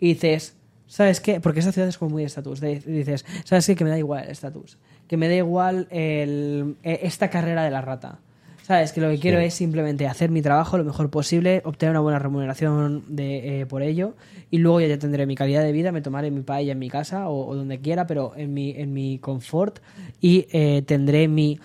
y 0.00 0.14
dices, 0.14 0.56
¿sabes 0.86 1.20
qué? 1.20 1.40
Porque 1.40 1.60
esta 1.60 1.72
ciudad 1.72 1.88
es 1.88 1.98
como 1.98 2.12
muy 2.12 2.22
de 2.22 2.26
estatus. 2.26 2.60
Dices, 2.60 3.24
¿sabes 3.44 3.66
qué? 3.66 3.76
Que 3.76 3.84
me 3.84 3.90
da 3.90 3.98
igual 3.98 4.24
el 4.24 4.30
estatus. 4.30 4.78
Que 5.08 5.16
me 5.16 5.28
da 5.28 5.34
igual 5.34 5.88
el, 5.90 6.76
eh, 6.82 7.00
esta 7.02 7.30
carrera 7.30 7.64
de 7.64 7.70
la 7.70 7.80
rata. 7.80 8.20
¿Sabes? 8.66 8.92
Que 8.92 9.02
lo 9.02 9.10
que 9.10 9.18
quiero 9.18 9.40
Sí. 9.40 9.44
es 9.44 9.54
simplemente 9.54 10.06
hacer 10.06 10.30
mi 10.30 10.40
trabajo 10.40 10.78
lo 10.78 10.84
mejor 10.84 11.10
posible, 11.10 11.60
obtener 11.66 11.90
una 11.90 12.00
buena 12.00 12.18
remuneración 12.18 13.04
de, 13.08 13.60
eh, 13.60 13.66
por 13.66 13.82
ello 13.82 14.14
y 14.50 14.56
luego 14.56 14.80
ya 14.80 14.98
tendré 14.98 15.26
mi 15.26 15.34
calidad 15.34 15.62
de 15.62 15.70
vida, 15.70 15.92
me 15.92 16.00
tomaré 16.00 16.30
mi 16.30 16.40
paella 16.40 16.72
en 16.72 16.78
mi 16.78 16.88
casa 16.88 17.28
o, 17.28 17.46
o 17.46 17.54
donde 17.54 17.78
quiera, 17.80 18.06
pero 18.06 18.32
en 18.36 18.54
mi, 18.54 18.70
en 18.70 18.94
mi 18.94 19.18
confort 19.18 19.80
y 20.18 20.46
eh, 20.50 20.80
tendré 20.86 21.28
mi 21.28 21.60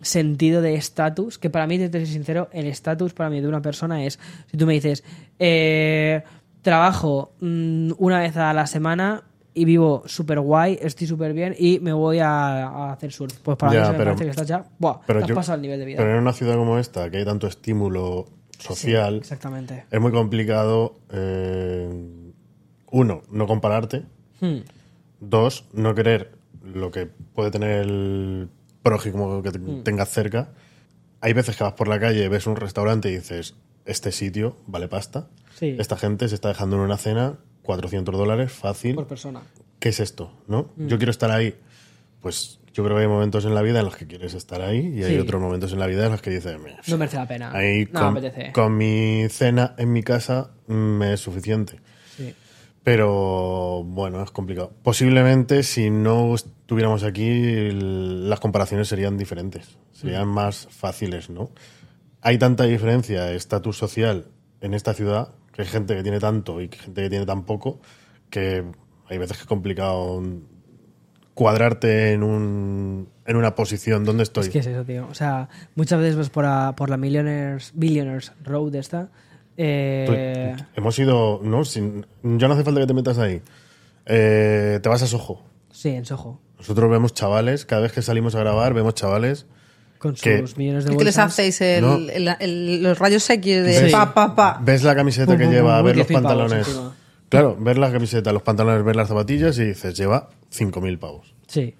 sentido 0.00 0.62
de 0.62 0.74
estatus, 0.74 1.38
que 1.38 1.50
para 1.50 1.66
mí, 1.66 1.76
te 1.78 1.90
soy 1.90 2.06
sincero, 2.06 2.48
el 2.52 2.66
estatus 2.66 3.12
para 3.12 3.28
mí 3.28 3.42
de 3.42 3.48
una 3.48 3.60
persona 3.60 4.04
es, 4.04 4.18
si 4.50 4.56
tú 4.56 4.64
me 4.66 4.72
dices, 4.72 5.04
eh, 5.38 6.22
trabajo 6.62 7.32
mm, 7.40 7.90
una 7.98 8.20
vez 8.20 8.38
a 8.38 8.54
la 8.54 8.66
semana 8.66 9.22
y 9.58 9.64
vivo 9.64 10.02
súper 10.06 10.40
guay, 10.40 10.78
estoy 10.80 11.06
súper 11.06 11.32
bien 11.32 11.54
y 11.58 11.78
me 11.80 11.92
voy 11.92 12.18
a, 12.20 12.66
a 12.66 12.92
hacer 12.92 13.12
surf. 13.12 13.36
Pues 13.42 13.56
para 13.56 13.72
Ya, 13.72 13.78
mí 13.80 13.82
eso 13.84 13.92
me 13.92 13.98
pero- 13.98 14.10
parece 14.10 14.24
que 14.24 14.30
estás 14.30 14.46
ya, 14.48 14.64
buah, 14.78 15.00
Pero 15.06 15.20
te 15.20 15.32
has 15.32 15.36
pasado 15.36 15.56
el 15.56 15.62
nivel 15.62 15.78
de 15.80 15.84
vida. 15.86 15.96
Pero 15.98 16.12
en 16.12 16.18
una 16.18 16.32
ciudad 16.32 16.54
como 16.56 16.78
esta, 16.78 17.10
que 17.10 17.18
hay 17.18 17.24
tanto 17.24 17.46
estímulo 17.46 18.26
social, 18.58 19.16
Exactamente. 19.16 19.84
es 19.90 20.00
muy 20.00 20.12
complicado, 20.12 20.96
eh, 21.12 22.32
uno, 22.90 23.22
no 23.30 23.46
compararte, 23.46 24.04
Hmm. 24.40 24.58
dos, 25.20 25.64
no 25.72 25.94
querer 25.94 26.32
lo 26.62 26.90
que 26.90 27.06
puede 27.06 27.50
tener 27.50 27.80
el 27.82 28.48
prójimo 28.82 29.42
que 29.42 29.50
te- 29.50 29.58
Hmm. 29.58 29.82
tengas 29.82 30.08
cerca. 30.10 30.50
Hay 31.20 31.32
veces 31.32 31.56
que 31.56 31.64
vas 31.64 31.72
por 31.74 31.88
la 31.88 31.98
calle, 31.98 32.28
ves 32.28 32.46
un 32.46 32.56
restaurante 32.56 33.10
y 33.10 33.16
dices, 33.16 33.54
este 33.84 34.12
sitio 34.12 34.56
vale 34.66 34.88
pasta. 34.88 35.28
Sí. 35.56 35.76
Esta 35.78 35.96
gente 35.96 36.28
se 36.28 36.34
está 36.36 36.48
dejando 36.48 36.76
en 36.76 36.82
una 36.82 36.96
cena 36.96 37.38
400 37.72 38.16
dólares 38.16 38.50
fácil. 38.50 38.94
Por 38.94 39.06
persona. 39.06 39.42
¿Qué 39.78 39.90
es 39.90 40.00
esto? 40.00 40.32
¿No? 40.46 40.70
Mm. 40.76 40.86
Yo 40.86 40.96
quiero 40.96 41.10
estar 41.10 41.30
ahí. 41.30 41.54
Pues 42.22 42.60
yo 42.72 42.82
creo 42.82 42.96
que 42.96 43.02
hay 43.02 43.08
momentos 43.08 43.44
en 43.44 43.54
la 43.54 43.60
vida 43.60 43.80
en 43.80 43.84
los 43.84 43.94
que 43.94 44.06
quieres 44.06 44.32
estar 44.32 44.62
ahí 44.62 44.78
y 44.96 45.02
hay 45.04 45.16
Sí. 45.16 45.18
otros 45.20 45.38
momentos 45.42 45.70
en 45.74 45.78
la 45.78 45.86
vida 45.86 46.06
en 46.06 46.12
los 46.12 46.22
que 46.22 46.30
dices, 46.30 46.58
"Meh, 46.58 46.76
No 46.86 46.96
merece 46.96 47.16
la 47.18 47.28
pena. 47.28 47.52
ahí 47.52 47.84
no 47.92 48.00
con, 48.00 48.14
me 48.14 48.20
apetece. 48.20 48.52
con 48.52 48.74
mi 48.78 49.26
cena 49.28 49.74
en 49.76 49.92
mi 49.92 50.02
casa 50.02 50.50
me 50.66 51.12
es 51.12 51.20
suficiente. 51.20 51.78
Sí. 52.16 52.34
Pero 52.84 53.84
bueno, 53.84 54.22
es 54.22 54.30
complicado. 54.30 54.72
Posiblemente 54.82 55.62
si 55.62 55.90
no 55.90 56.34
estuviéramos 56.34 57.04
aquí, 57.04 57.68
las 57.70 58.40
comparaciones 58.40 58.88
serían 58.88 59.18
diferentes, 59.18 59.76
serían 59.92 60.26
Mm. 60.26 60.32
más 60.32 60.68
fáciles, 60.70 61.28
¿no? 61.28 61.50
Hay 62.22 62.38
tanta 62.38 62.64
diferencia 62.64 63.24
de 63.24 63.36
estatus 63.36 63.76
social 63.76 64.24
en 64.62 64.72
esta 64.72 64.94
ciudad, 64.94 65.34
que 65.58 65.62
hay 65.62 65.68
gente 65.68 65.96
que 65.96 66.04
tiene 66.04 66.20
tanto 66.20 66.60
y 66.60 66.68
gente 66.68 67.02
que 67.02 67.10
tiene 67.10 67.26
tan 67.26 67.42
poco, 67.44 67.80
que 68.30 68.64
hay 69.08 69.18
veces 69.18 69.36
que 69.38 69.40
es 69.42 69.48
complicado 69.48 70.22
cuadrarte 71.34 72.12
en, 72.12 72.22
un, 72.22 73.08
en 73.26 73.36
una 73.36 73.56
posición. 73.56 74.04
¿Dónde 74.04 74.22
estoy? 74.22 74.44
Es 74.44 74.50
que 74.50 74.60
es 74.60 74.66
eso, 74.68 74.84
tío. 74.84 75.08
O 75.10 75.14
sea, 75.14 75.48
muchas 75.74 75.98
veces 75.98 76.14
vas 76.16 76.30
por, 76.30 76.44
a- 76.46 76.74
por 76.76 76.90
la 76.90 76.96
Millionaires, 76.96 77.72
Billionaires 77.74 78.32
Road 78.44 78.74
esta. 78.76 79.10
eh, 79.56 80.54
hemos 80.76 80.96
ido, 81.00 81.40
¿no? 81.42 81.64
Sin, 81.64 82.06
ya 82.22 82.46
no 82.46 82.54
hace 82.54 82.62
falta 82.62 82.78
que 82.80 82.86
te 82.86 82.94
metas 82.94 83.18
ahí. 83.18 83.42
Eh, 84.06 84.78
te 84.80 84.88
vas 84.88 85.02
a 85.02 85.06
Soho. 85.08 85.42
sí, 85.72 85.88
en 85.90 86.04
Soho. 86.04 86.40
Nosotros 86.58 86.88
vemos 86.90 87.14
chavales, 87.14 87.64
cada 87.64 87.82
vez 87.82 87.92
que 87.92 88.02
salimos 88.02 88.34
a 88.36 88.40
grabar, 88.40 88.74
vemos 88.74 88.94
chavales. 88.94 89.46
Con 89.98 90.14
sus 90.16 90.22
Que- 90.22 90.44
millones 90.56 90.84
de 90.84 90.96
¿Qué 90.96 91.04
les 91.04 91.18
hacéis? 91.18 91.60
El- 91.60 91.84
No. 91.84 91.94
el- 91.96 92.28
el- 92.40 92.82
los 92.82 92.98
rayos 92.98 93.28
X 93.28 93.64
de 93.64 93.86
Sí. 93.86 93.92
pa, 93.92 94.14
pa, 94.14 94.34
pa. 94.36 94.60
Ves 94.62 94.84
la 94.84 94.94
camiseta 94.94 95.26
Pum, 95.26 95.36
que 95.38 95.44
pum, 95.44 95.52
lleva, 95.52 95.76
pum, 95.78 95.86
ver 95.86 95.96
los 95.96 96.06
10.000 96.06 96.22
pavos 96.22 96.38
pantalones. 96.52 96.80
Claro, 97.28 97.56
ver 97.58 97.78
la 97.78 97.90
camiseta, 97.92 98.32
los 98.32 98.42
pantalones, 98.42 98.84
ver 98.84 98.96
las 98.96 99.08
zapatillas 99.08 99.58
y 99.58 99.64
dices, 99.64 99.96
lleva 99.96 100.30
5.000 100.50 100.98
pavos. 100.98 101.34
Sí. 101.48 101.74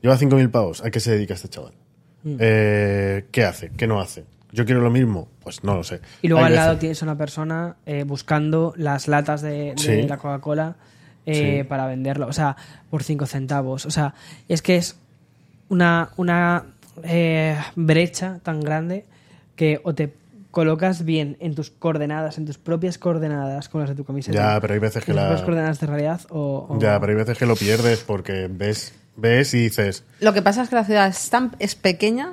Lleva 0.00 0.16
5.000 0.16 0.50
pavos. 0.50 0.82
¿A 0.84 0.90
qué 0.90 1.00
se 1.00 1.10
dedica 1.12 1.34
este 1.34 1.48
chaval? 1.48 1.72
Mm. 2.22 2.36
Eh, 2.38 3.26
¿Qué 3.32 3.44
hace? 3.44 3.70
¿Qué 3.76 3.86
no 3.86 4.00
hace? 4.00 4.24
¿Yo 4.52 4.64
quiero 4.64 4.80
lo 4.80 4.90
mismo? 4.90 5.28
Pues 5.42 5.62
no 5.64 5.74
lo 5.74 5.84
sé. 5.84 6.00
Y 6.22 6.28
luego 6.28 6.44
Hay 6.44 6.50
al 6.52 6.56
lado 6.56 6.68
veces- 6.70 6.80
tienes 6.80 7.02
una 7.02 7.16
persona 7.18 7.76
eh, 7.86 8.04
buscando 8.04 8.74
las 8.76 9.06
latas 9.08 9.42
de, 9.42 9.74
de 9.74 9.78
Sí. 9.78 10.02
la 10.08 10.16
Coca-Cola 10.18 10.76
eh, 11.26 11.58
Sí. 11.62 11.64
para 11.68 11.86
venderlo. 11.86 12.26
O 12.26 12.32
sea, 12.32 12.56
por 12.88 13.02
5 13.02 13.26
centavos. 13.26 13.84
O 13.86 13.90
sea, 13.90 14.14
es 14.48 14.62
que 14.62 14.76
es 14.76 14.96
una, 15.68 16.10
una 16.16 16.64
eh, 17.02 17.56
brecha 17.76 18.40
tan 18.42 18.60
grande 18.60 19.04
que 19.56 19.80
o 19.84 19.94
te 19.94 20.12
colocas 20.50 21.04
bien 21.04 21.36
en 21.40 21.54
tus 21.54 21.70
coordenadas, 21.70 22.36
en 22.38 22.44
tus 22.46 22.58
propias 22.58 22.98
coordenadas 22.98 23.68
con 23.68 23.80
las 23.82 23.90
de 23.90 23.96
tu 23.96 24.04
camiseta. 24.04 24.36
Ya, 24.54 24.60
pero 24.60 24.74
hay 24.74 24.80
veces 24.80 25.04
que 25.04 25.12
en 25.12 25.16
tus 25.16 25.22
la... 25.22 25.28
propias 25.28 25.44
coordenadas 25.44 25.80
de 25.80 25.86
realidad 25.86 26.20
o... 26.30 26.66
o- 26.68 26.80
Ya, 26.80 26.98
pero 26.98 27.12
hay 27.12 27.18
veces 27.18 27.38
que 27.38 27.46
lo 27.46 27.54
pierdes 27.56 28.00
porque 28.00 28.48
ves, 28.50 28.92
ves 29.16 29.54
y 29.54 29.58
dices, 29.62 30.02
Lo 30.20 30.32
que 30.32 30.42
pasa 30.42 30.62
es 30.62 30.68
que 30.68 30.74
la 30.74 30.84
ciudad 30.84 31.06
es, 31.08 31.30
tan- 31.30 31.54
es 31.60 31.74
pequeña 31.76 32.32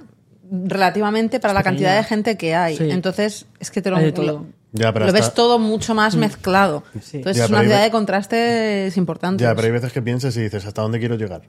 relativamente 0.49 1.39
para 1.39 1.53
la 1.53 1.60
pequeña. 1.60 1.72
cantidad 1.76 1.97
de 1.97 2.03
gente 2.05 2.38
que 2.38 2.55
hay. 2.55 2.78
Sí. 2.78 2.89
Entonces, 2.89 3.45
es 3.60 3.70
que 3.72 3.82
te 3.82 3.91
lo, 3.91 3.99
lo- 3.99 4.45
Ya, 4.72 4.91
pero 4.93 5.05
lo 5.05 5.14
ves 5.14 5.34
todo 5.34 5.60
mucho 5.60 5.93
más 5.93 6.16
mezclado. 6.16 6.84
Sí. 7.01 7.18
Entonces, 7.18 7.38
Ya, 7.38 7.43
es 7.45 7.49
una 7.51 7.62
ciudad 7.62 7.78
ve- 7.80 7.84
de 7.84 7.91
contrastes 7.91 8.97
importantes. 8.97 9.43
ya, 9.45 9.53
pero 9.55 9.68
hay 9.68 9.74
veces 9.74 9.91
que 9.93 10.01
piensas 10.01 10.36
y 10.38 10.41
dices, 10.41 10.66
¿hasta 10.66 10.82
dónde 10.82 10.99
quiero 10.99 11.16
llegar? 11.16 11.41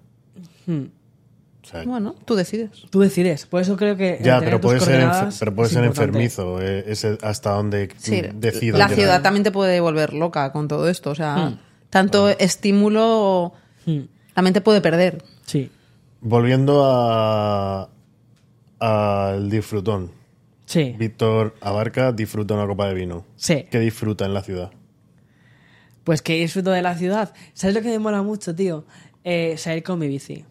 Hmm. 0.67 0.85
O 1.69 1.71
sea, 1.71 1.83
Bueno, 1.85 2.15
tú 2.25 2.35
decides. 2.35 2.71
Tú 2.89 3.01
decides. 3.01 3.45
Por 3.45 3.61
eso 3.61 3.77
creo 3.77 3.95
que... 3.97 4.19
ya, 4.23 4.41
pero 4.41 4.59
puede 4.59 4.81
ser, 4.81 5.03
enfer- 5.03 5.37
pero 5.39 5.55
puede 5.55 5.67
es 5.69 5.75
ser 5.75 5.85
enfermizo 5.85 6.63
eh, 6.63 6.85
ese 6.87 7.19
hasta 7.23 7.51
donde 7.51 7.91
Sí, 7.99 8.23
decido 8.35 8.79
la 8.79 8.89
ciudad 8.89 9.21
también 9.21 9.45
te 9.45 9.51
puede 9.51 9.79
volver 9.81 10.15
loca 10.15 10.51
con 10.53 10.67
todo 10.67 10.89
esto. 10.89 11.11
O 11.11 11.15
sea, 11.15 11.37
Hmm. 11.51 11.59
tanto 11.91 12.31
estímulo, 12.31 13.53
Hmm. 13.85 14.01
la 14.35 14.43
mente 14.43 14.61
puede 14.63 14.81
perder. 14.81 15.23
Sí. 15.45 15.71
Volviendo 16.23 16.85
a 16.87 17.91
al 18.81 19.51
disfrutón. 19.51 20.13
Sí. 20.67 20.95
Víctor 20.99 21.55
Abarca 21.61 22.13
disfruta 22.13 22.55
una 22.55 22.67
copa 22.67 22.87
de 22.89 22.95
vino. 22.95 23.25
Sí. 23.37 23.67
¿Qué 23.71 23.79
disfruta 23.81 24.25
en 24.25 24.35
la 24.35 24.43
ciudad? 24.43 24.71
Pues 26.05 26.23
que 26.23 26.35
disfruto 26.41 26.71
de 26.71 26.81
la 26.83 26.95
ciudad. 26.95 27.35
¿Sabes 27.55 27.75
lo 27.75 27.83
que 27.83 27.89
me 27.89 27.99
mola 27.99 28.23
mucho, 28.23 28.55
tío? 28.55 28.85
Eh, 29.25 29.57
salir 29.59 29.83
con 29.83 29.99
mi 29.99 30.09
bici. 30.09 30.45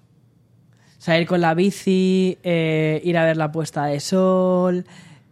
Salir 1.07 1.25
con 1.25 1.39
la 1.39 1.53
bici, 1.53 2.37
eh, 2.43 2.99
ir 3.01 3.17
a 3.17 3.23
ver 3.23 3.37
la 3.37 3.49
puesta 3.49 3.85
de 3.85 4.01
sol, 4.01 4.83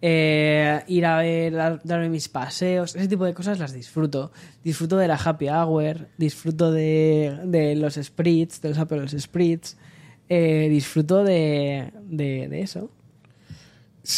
eh, 0.02 0.82
ir 0.88 1.06
a 1.06 1.18
ver, 1.18 1.52
dar- 1.52 1.82
darme 1.84 2.08
mis 2.08 2.30
paseos, 2.30 2.96
ese 2.96 3.10
tipo 3.10 3.26
de 3.26 3.34
cosas 3.34 3.60
las 3.60 3.74
disfruto. 3.74 4.32
Disfruto 4.64 4.96
de 4.96 5.10
la 5.10 5.16
happy 5.16 5.50
hour, 5.50 6.08
disfruto 6.18 6.72
de, 6.72 7.38
de 7.44 7.76
los 7.76 7.96
spritz, 7.96 8.62
de 8.62 8.70
los 8.70 8.78
Apple 8.78 9.06
spritz, 9.20 9.76
eh, 10.30 10.70
disfruto 10.70 11.26
de, 11.26 11.92
de, 12.06 12.48
de 12.48 12.62
eso, 12.62 12.90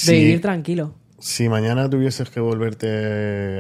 de 0.06 0.14
vivir 0.14 0.42
tranquilo. 0.42 0.94
si 1.18 1.50
mañana 1.50 1.90
tuvieses 1.90 2.30
que 2.30 2.40
volverte 2.40 2.88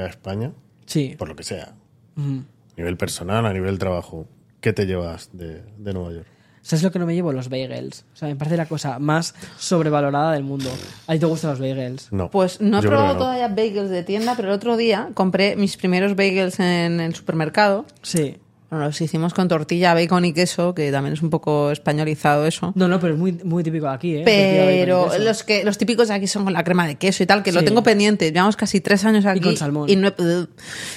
a 0.01 0.05
España, 0.05 0.51
Sí. 0.85 1.15
por 1.17 1.29
lo 1.29 1.35
que 1.35 1.43
sea, 1.43 1.73
a 2.15 2.77
nivel 2.77 2.95
personal, 2.95 3.43
a 3.47 3.53
nivel 3.53 3.79
trabajo, 3.79 4.27
¿qué 4.61 4.71
te 4.71 4.85
llevas 4.85 5.31
de, 5.33 5.63
de 5.79 5.93
Nueva 5.93 6.11
York? 6.13 6.27
¿Sabes 6.67 6.83
lo 6.83 6.91
que 6.91 6.99
no 6.99 7.05
me 7.05 7.15
llevo? 7.15 7.31
Los 7.31 7.47
bagels. 7.47 8.03
O 8.13 8.17
sea, 8.17 8.27
me 8.27 8.35
parece 8.35 8.57
la 8.57 8.65
cosa 8.65 8.99
más 8.99 9.33
sobrevalorada 9.57 10.33
del 10.33 10.43
mundo. 10.43 10.69
¿A 11.07 11.13
ti 11.13 11.19
te 11.19 11.25
gustan 11.25 11.51
los 11.51 11.61
bagels? 11.61 12.11
No. 12.11 12.29
Pues 12.29 12.59
no 12.59 12.79
he 12.79 12.81
yo 12.81 12.89
probado 12.89 13.13
no. 13.13 13.19
todavía 13.19 13.47
bagels 13.47 13.89
de 13.89 14.03
tienda, 14.03 14.33
pero 14.35 14.49
el 14.49 14.53
otro 14.53 14.75
día 14.75 15.07
compré 15.13 15.55
mis 15.55 15.77
primeros 15.77 16.17
bagels 16.17 16.59
en 16.59 16.99
el 16.99 17.15
supermercado. 17.15 17.85
Sí. 18.01 18.35
Bueno, 18.69 18.83
los 18.83 18.99
hicimos 18.99 19.33
con 19.33 19.47
tortilla, 19.47 19.93
bacon 19.93 20.25
y 20.25 20.33
queso, 20.33 20.75
que 20.75 20.91
también 20.91 21.13
es 21.13 21.21
un 21.21 21.29
poco 21.29 21.71
españolizado 21.71 22.45
eso. 22.45 22.73
No, 22.75 22.89
no, 22.89 22.99
pero 22.99 23.13
es 23.13 23.19
muy, 23.19 23.31
muy 23.31 23.63
típico 23.63 23.85
de 23.85 23.93
aquí, 23.93 24.15
¿eh? 24.17 24.23
Pero 24.25 25.09
y 25.17 25.23
los 25.23 25.43
que 25.43 25.63
los 25.63 25.77
típicos 25.77 26.09
de 26.09 26.15
aquí 26.15 26.27
son 26.27 26.43
con 26.43 26.51
la 26.51 26.65
crema 26.65 26.85
de 26.85 26.95
queso 26.95 27.23
y 27.23 27.25
tal, 27.25 27.43
que 27.43 27.53
lo 27.53 27.63
tengo 27.63 27.81
pendiente. 27.81 28.29
Llevamos 28.29 28.57
casi 28.57 28.81
tres 28.81 29.05
años 29.05 29.25
aquí. 29.25 29.39
con 29.39 29.55
salmón. 29.55 29.89
Y 29.89 29.95
no. 29.95 30.11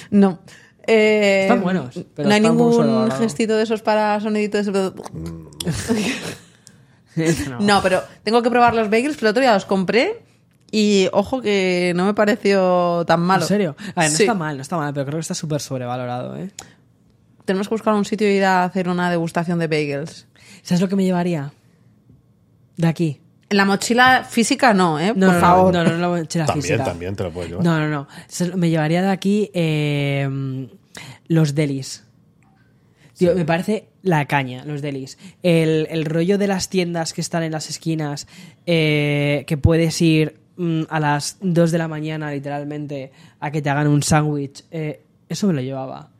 no. 0.09 0.39
Eh, 0.87 1.41
Están 1.43 1.61
buenos, 1.61 1.99
pero 2.15 2.27
no 2.29 2.33
hay 2.35 2.41
ningún 2.41 3.11
gestito 3.11 3.55
de 3.55 3.63
esos 3.63 3.81
para 3.81 4.19
soniditos. 4.19 4.67
no. 7.49 7.59
No, 7.59 7.81
pero 7.81 8.01
tengo 8.23 8.41
que 8.41 8.49
probar 8.49 8.73
los 8.73 8.89
bagels, 8.89 9.15
pero 9.15 9.27
el 9.27 9.31
otro 9.31 9.41
día 9.41 9.53
los 9.53 9.65
compré 9.65 10.23
y 10.71 11.07
ojo 11.11 11.41
que 11.41 11.93
no 11.95 12.05
me 12.05 12.13
pareció 12.13 13.03
tan 13.05 13.19
malo. 13.21 13.43
¿En 13.43 13.47
serio? 13.47 13.75
A 13.95 14.01
ver, 14.01 14.11
no 14.11 14.17
Sí. 14.17 14.23
está 14.23 14.33
mal, 14.33 14.55
no 14.55 14.61
está 14.61 14.77
mal, 14.77 14.93
pero 14.93 15.05
creo 15.05 15.17
que 15.17 15.21
está 15.21 15.33
súper 15.33 15.59
sobrevalorado, 15.61 16.37
¿eh? 16.37 16.51
Tenemos 17.45 17.67
que 17.67 17.73
buscar 17.75 17.93
un 17.93 18.05
sitio 18.05 18.29
y 18.31 18.37
ir 18.37 18.45
a 18.45 18.63
hacer 18.63 18.87
una 18.87 19.09
degustación 19.11 19.59
de 19.59 19.67
bagels. 19.67 20.27
¿Sabes 20.61 20.79
lo 20.81 20.87
que 20.87 20.95
me 20.95 21.03
llevaría? 21.03 21.51
De 22.77 22.87
aquí. 22.87 23.19
En 23.51 23.57
la 23.57 23.65
mochila 23.65 24.23
física 24.23 24.73
no, 24.73 24.97
¿eh? 24.97 25.13
No, 25.13 25.25
Por 25.27 25.35
no, 25.35 25.41
favor. 25.41 25.73
No, 25.73 25.83
no, 25.83 25.91
no, 25.91 25.97
la 25.97 26.07
mochila 26.07 26.45
También, 26.45 26.63
física. 26.63 26.83
también 26.85 27.15
te 27.17 27.23
lo 27.23 27.31
puedo 27.31 27.49
llevar. 27.49 27.65
No, 27.65 27.79
no, 27.79 27.89
no. 27.89 28.07
Me 28.57 28.69
llevaría 28.69 29.01
de 29.01 29.09
aquí 29.09 29.51
eh, 29.53 30.69
los 31.27 31.53
delis. 31.53 32.05
Tío, 33.17 33.35
me 33.35 33.43
parece 33.43 33.89
la 34.03 34.25
caña, 34.25 34.63
los 34.63 34.81
delis. 34.81 35.17
El, 35.43 35.85
el 35.91 36.05
rollo 36.05 36.37
de 36.37 36.47
las 36.47 36.69
tiendas 36.69 37.11
que 37.11 37.19
están 37.19 37.43
en 37.43 37.51
las 37.51 37.69
esquinas, 37.69 38.25
eh, 38.65 39.43
que 39.47 39.57
puedes 39.57 40.01
ir 40.01 40.39
mm, 40.55 40.83
a 40.89 41.01
las 41.01 41.35
2 41.41 41.71
de 41.71 41.77
la 41.77 41.89
mañana, 41.89 42.31
literalmente, 42.31 43.11
a 43.41 43.51
que 43.51 43.61
te 43.61 43.69
hagan 43.69 43.87
un 43.87 44.01
sándwich. 44.01 44.63
eh, 44.71 45.01
eso 45.27 45.47
me 45.47 45.53
lo 45.53 45.61
llevaba. 45.61 46.10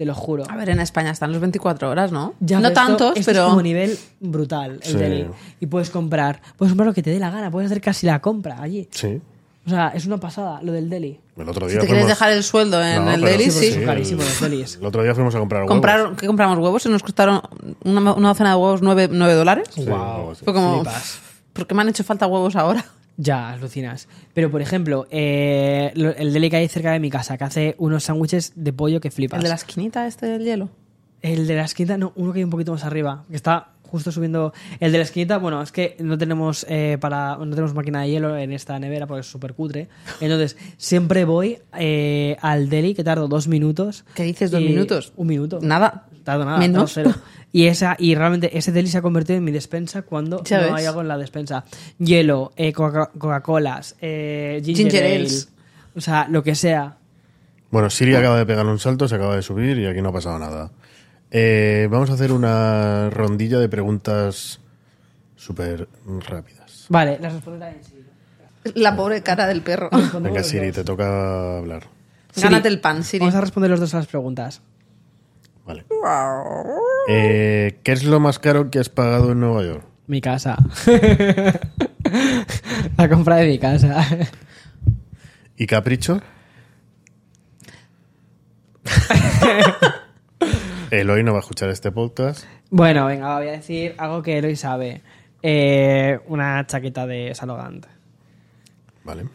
Te 0.00 0.06
lo 0.06 0.14
juro. 0.14 0.44
A 0.48 0.56
ver, 0.56 0.70
en 0.70 0.80
España 0.80 1.10
están 1.10 1.30
los 1.30 1.42
24 1.42 1.90
horas, 1.90 2.10
¿no? 2.10 2.32
Ya, 2.40 2.58
no 2.58 2.68
esto- 2.68 2.80
tantos, 2.80 3.12
esto 3.16 3.32
pero... 3.32 3.42
es 3.44 3.48
como 3.50 3.60
nivel 3.60 3.98
brutal 4.18 4.80
el 4.82 4.92
Sí. 4.92 4.96
deli. 4.96 5.26
Y 5.60 5.66
puedes 5.66 5.90
comprar, 5.90 6.40
puedes 6.56 6.70
comprar 6.72 6.86
lo 6.86 6.94
que 6.94 7.02
te 7.02 7.10
dé 7.10 7.18
la 7.18 7.28
gana, 7.30 7.50
puedes 7.50 7.70
hacer 7.70 7.82
casi 7.82 8.06
la 8.06 8.18
compra 8.22 8.62
allí. 8.62 8.88
Sí. 8.92 9.20
O 9.66 9.68
sea, 9.68 9.88
es 9.88 10.06
una 10.06 10.16
pasada 10.16 10.62
lo 10.62 10.72
del 10.72 10.88
deli. 10.88 11.20
El 11.36 11.46
otro 11.46 11.66
Si 11.66 11.72
día 11.72 11.82
te 11.82 11.86
quieres 11.86 12.06
dejar 12.06 12.32
el 12.32 12.42
sueldo 12.42 12.82
en 12.82 13.04
No, 13.04 13.12
el 13.12 13.20
deli, 13.20 13.50
Sí, 13.50 13.78
carísimos 13.84 14.24
los 14.24 14.40
delis. 14.40 14.76
El 14.80 14.86
otro 14.86 15.02
día 15.02 15.14
fuimos 15.14 15.34
a 15.34 15.38
comprar 15.38 15.60
huevos. 15.64 15.70
Comprar, 15.74 16.16
¿Qué 16.16 16.26
compramos? 16.26 16.56
¿Huevos? 16.56 16.86
Y 16.86 16.88
nos 16.88 17.02
costaron 17.02 17.42
una, 17.84 18.14
una 18.14 18.28
docena 18.28 18.50
de 18.52 18.56
huevos 18.56 18.80
9, 18.80 19.08
dólares. 19.34 19.68
Sí, 19.70 19.84
Wow. 19.84 20.34
Fue 20.34 20.54
como, 20.54 20.76
Flipas. 20.76 21.18
¿por 21.52 21.66
qué 21.66 21.74
me 21.74 21.82
han 21.82 21.90
hecho 21.90 22.04
falta 22.04 22.26
huevos 22.26 22.56
ahora? 22.56 22.86
Ya, 23.20 23.50
alucinas. 23.50 24.08
Pero, 24.32 24.50
por 24.50 24.62
ejemplo, 24.62 25.06
eh, 25.10 25.92
el 25.94 26.32
deli 26.32 26.48
que 26.48 26.56
hay 26.56 26.68
cerca 26.68 26.92
de 26.92 27.00
mi 27.00 27.10
casa, 27.10 27.36
que 27.36 27.44
hace 27.44 27.74
unos 27.76 28.04
sándwiches 28.04 28.52
de 28.56 28.72
pollo 28.72 28.98
que 29.00 29.10
flipas. 29.10 29.36
¿El 29.36 29.42
de 29.42 29.48
la 29.50 29.56
esquinita 29.56 30.06
este 30.06 30.24
del 30.24 30.42
hielo? 30.42 30.70
El 31.20 31.46
de 31.46 31.54
la 31.54 31.64
esquinita, 31.64 31.98
no, 31.98 32.14
uno 32.16 32.32
que 32.32 32.38
hay 32.38 32.44
un 32.44 32.50
poquito 32.50 32.72
más 32.72 32.82
arriba, 32.82 33.24
que 33.28 33.36
está 33.36 33.72
justo 33.90 34.10
subiendo. 34.10 34.54
El 34.78 34.92
de 34.92 34.98
la 34.98 35.04
esquinita, 35.04 35.36
bueno, 35.36 35.60
es 35.60 35.70
que 35.70 35.96
no 35.98 36.16
tenemos 36.16 36.64
eh, 36.66 36.96
para 36.98 37.36
no 37.36 37.50
tenemos 37.50 37.74
máquina 37.74 38.02
de 38.02 38.10
hielo 38.10 38.38
en 38.38 38.52
esta 38.52 38.78
nevera 38.78 39.06
porque 39.06 39.20
es 39.20 39.26
súper 39.26 39.52
cutre. 39.52 39.88
Entonces, 40.22 40.56
siempre 40.78 41.26
voy 41.26 41.58
eh, 41.78 42.38
al 42.40 42.70
deli, 42.70 42.94
que 42.94 43.04
tardo 43.04 43.28
dos 43.28 43.48
minutos. 43.48 44.04
¿Qué 44.14 44.22
dices, 44.22 44.50
dos 44.50 44.62
minutos? 44.62 45.12
Un 45.16 45.26
minuto. 45.26 45.58
Nada. 45.60 46.06
Tardo 46.32 46.44
nada, 46.44 46.58
Menos. 46.58 46.94
tardo 46.94 47.10
cero. 47.12 47.24
Y, 47.52 47.66
esa, 47.66 47.96
y 47.98 48.14
realmente 48.14 48.56
ese 48.56 48.70
deli 48.70 48.88
se 48.88 48.98
ha 48.98 49.02
convertido 49.02 49.36
en 49.38 49.44
mi 49.44 49.50
despensa 49.50 50.02
cuando 50.02 50.42
Ya 50.44 50.68
no 50.68 50.76
hay 50.76 50.86
algo 50.86 51.00
en 51.00 51.08
la 51.08 51.18
despensa. 51.18 51.64
Hielo, 51.98 52.52
eh, 52.56 52.72
Coca- 52.72 53.10
Coca-Colas, 53.18 53.96
eh, 54.00 54.60
ginger, 54.64 54.84
Ginger 54.86 55.04
ale, 55.04 55.16
ales. 55.16 55.48
O 55.96 56.00
sea, 56.00 56.28
lo 56.28 56.42
que 56.44 56.54
sea. 56.54 56.96
Bueno, 57.72 57.90
Siri 57.90 58.14
acaba 58.14 58.36
de 58.38 58.46
pegar 58.46 58.66
un 58.66 58.78
salto, 58.78 59.08
se 59.08 59.16
acaba 59.16 59.34
de 59.36 59.42
subir 59.42 59.78
y 59.78 59.86
aquí 59.86 60.00
no 60.00 60.10
ha 60.10 60.12
pasado 60.12 60.38
nada. 60.38 60.70
Eh, 61.32 61.88
vamos 61.90 62.10
a 62.10 62.14
hacer 62.14 62.30
una 62.32 63.10
rondilla 63.10 63.58
de 63.58 63.68
preguntas 63.68 64.60
súper 65.36 65.88
rápidas. 66.28 66.86
Vale, 66.88 67.18
las 67.20 67.32
responderá 67.32 67.70
en 67.72 67.82
sí. 67.84 67.94
La 68.74 68.94
pobre 68.94 69.22
cara 69.22 69.46
del 69.46 69.62
perro. 69.62 69.88
Venga, 70.20 70.42
Siri, 70.42 70.70
te 70.70 70.84
toca 70.84 71.58
hablar. 71.58 71.84
Gánate 72.36 72.68
el 72.68 72.80
pan, 72.80 73.02
Siri. 73.02 73.20
Vamos 73.20 73.34
a 73.34 73.40
responder 73.40 73.70
los 73.70 73.80
dos 73.80 73.94
a 73.94 73.98
las 73.98 74.06
preguntas. 74.06 74.60
Vale. 75.70 75.84
Eh, 77.08 77.78
¿Qué 77.84 77.92
es 77.92 78.02
lo 78.02 78.18
más 78.18 78.40
caro 78.40 78.70
que 78.72 78.80
has 78.80 78.88
pagado 78.88 79.30
en 79.32 79.38
Nueva 79.40 79.62
York? 79.62 79.84
Mi 80.08 80.20
casa. 80.20 80.56
la 82.96 83.08
compra 83.08 83.36
de 83.36 83.46
mi 83.46 83.58
casa. 83.60 84.04
¿Y 85.56 85.66
capricho? 85.66 86.20
Eloy 90.90 91.22
no 91.22 91.30
va 91.32 91.38
a 91.38 91.42
escuchar 91.42 91.68
este 91.70 91.92
podcast. 91.92 92.44
bueno, 92.70 93.06
venga, 93.06 93.38
voy 93.38 93.46
a 93.46 93.52
decir 93.52 93.94
algo 93.98 94.22
que 94.22 94.38
Eloy 94.38 94.56
sabe. 94.56 95.02
Eh, 95.40 96.18
una 96.26 96.66
chaqueta 96.66 97.06
de 97.06 97.32
Salogant. 97.36 97.86
Vale. 99.04 99.26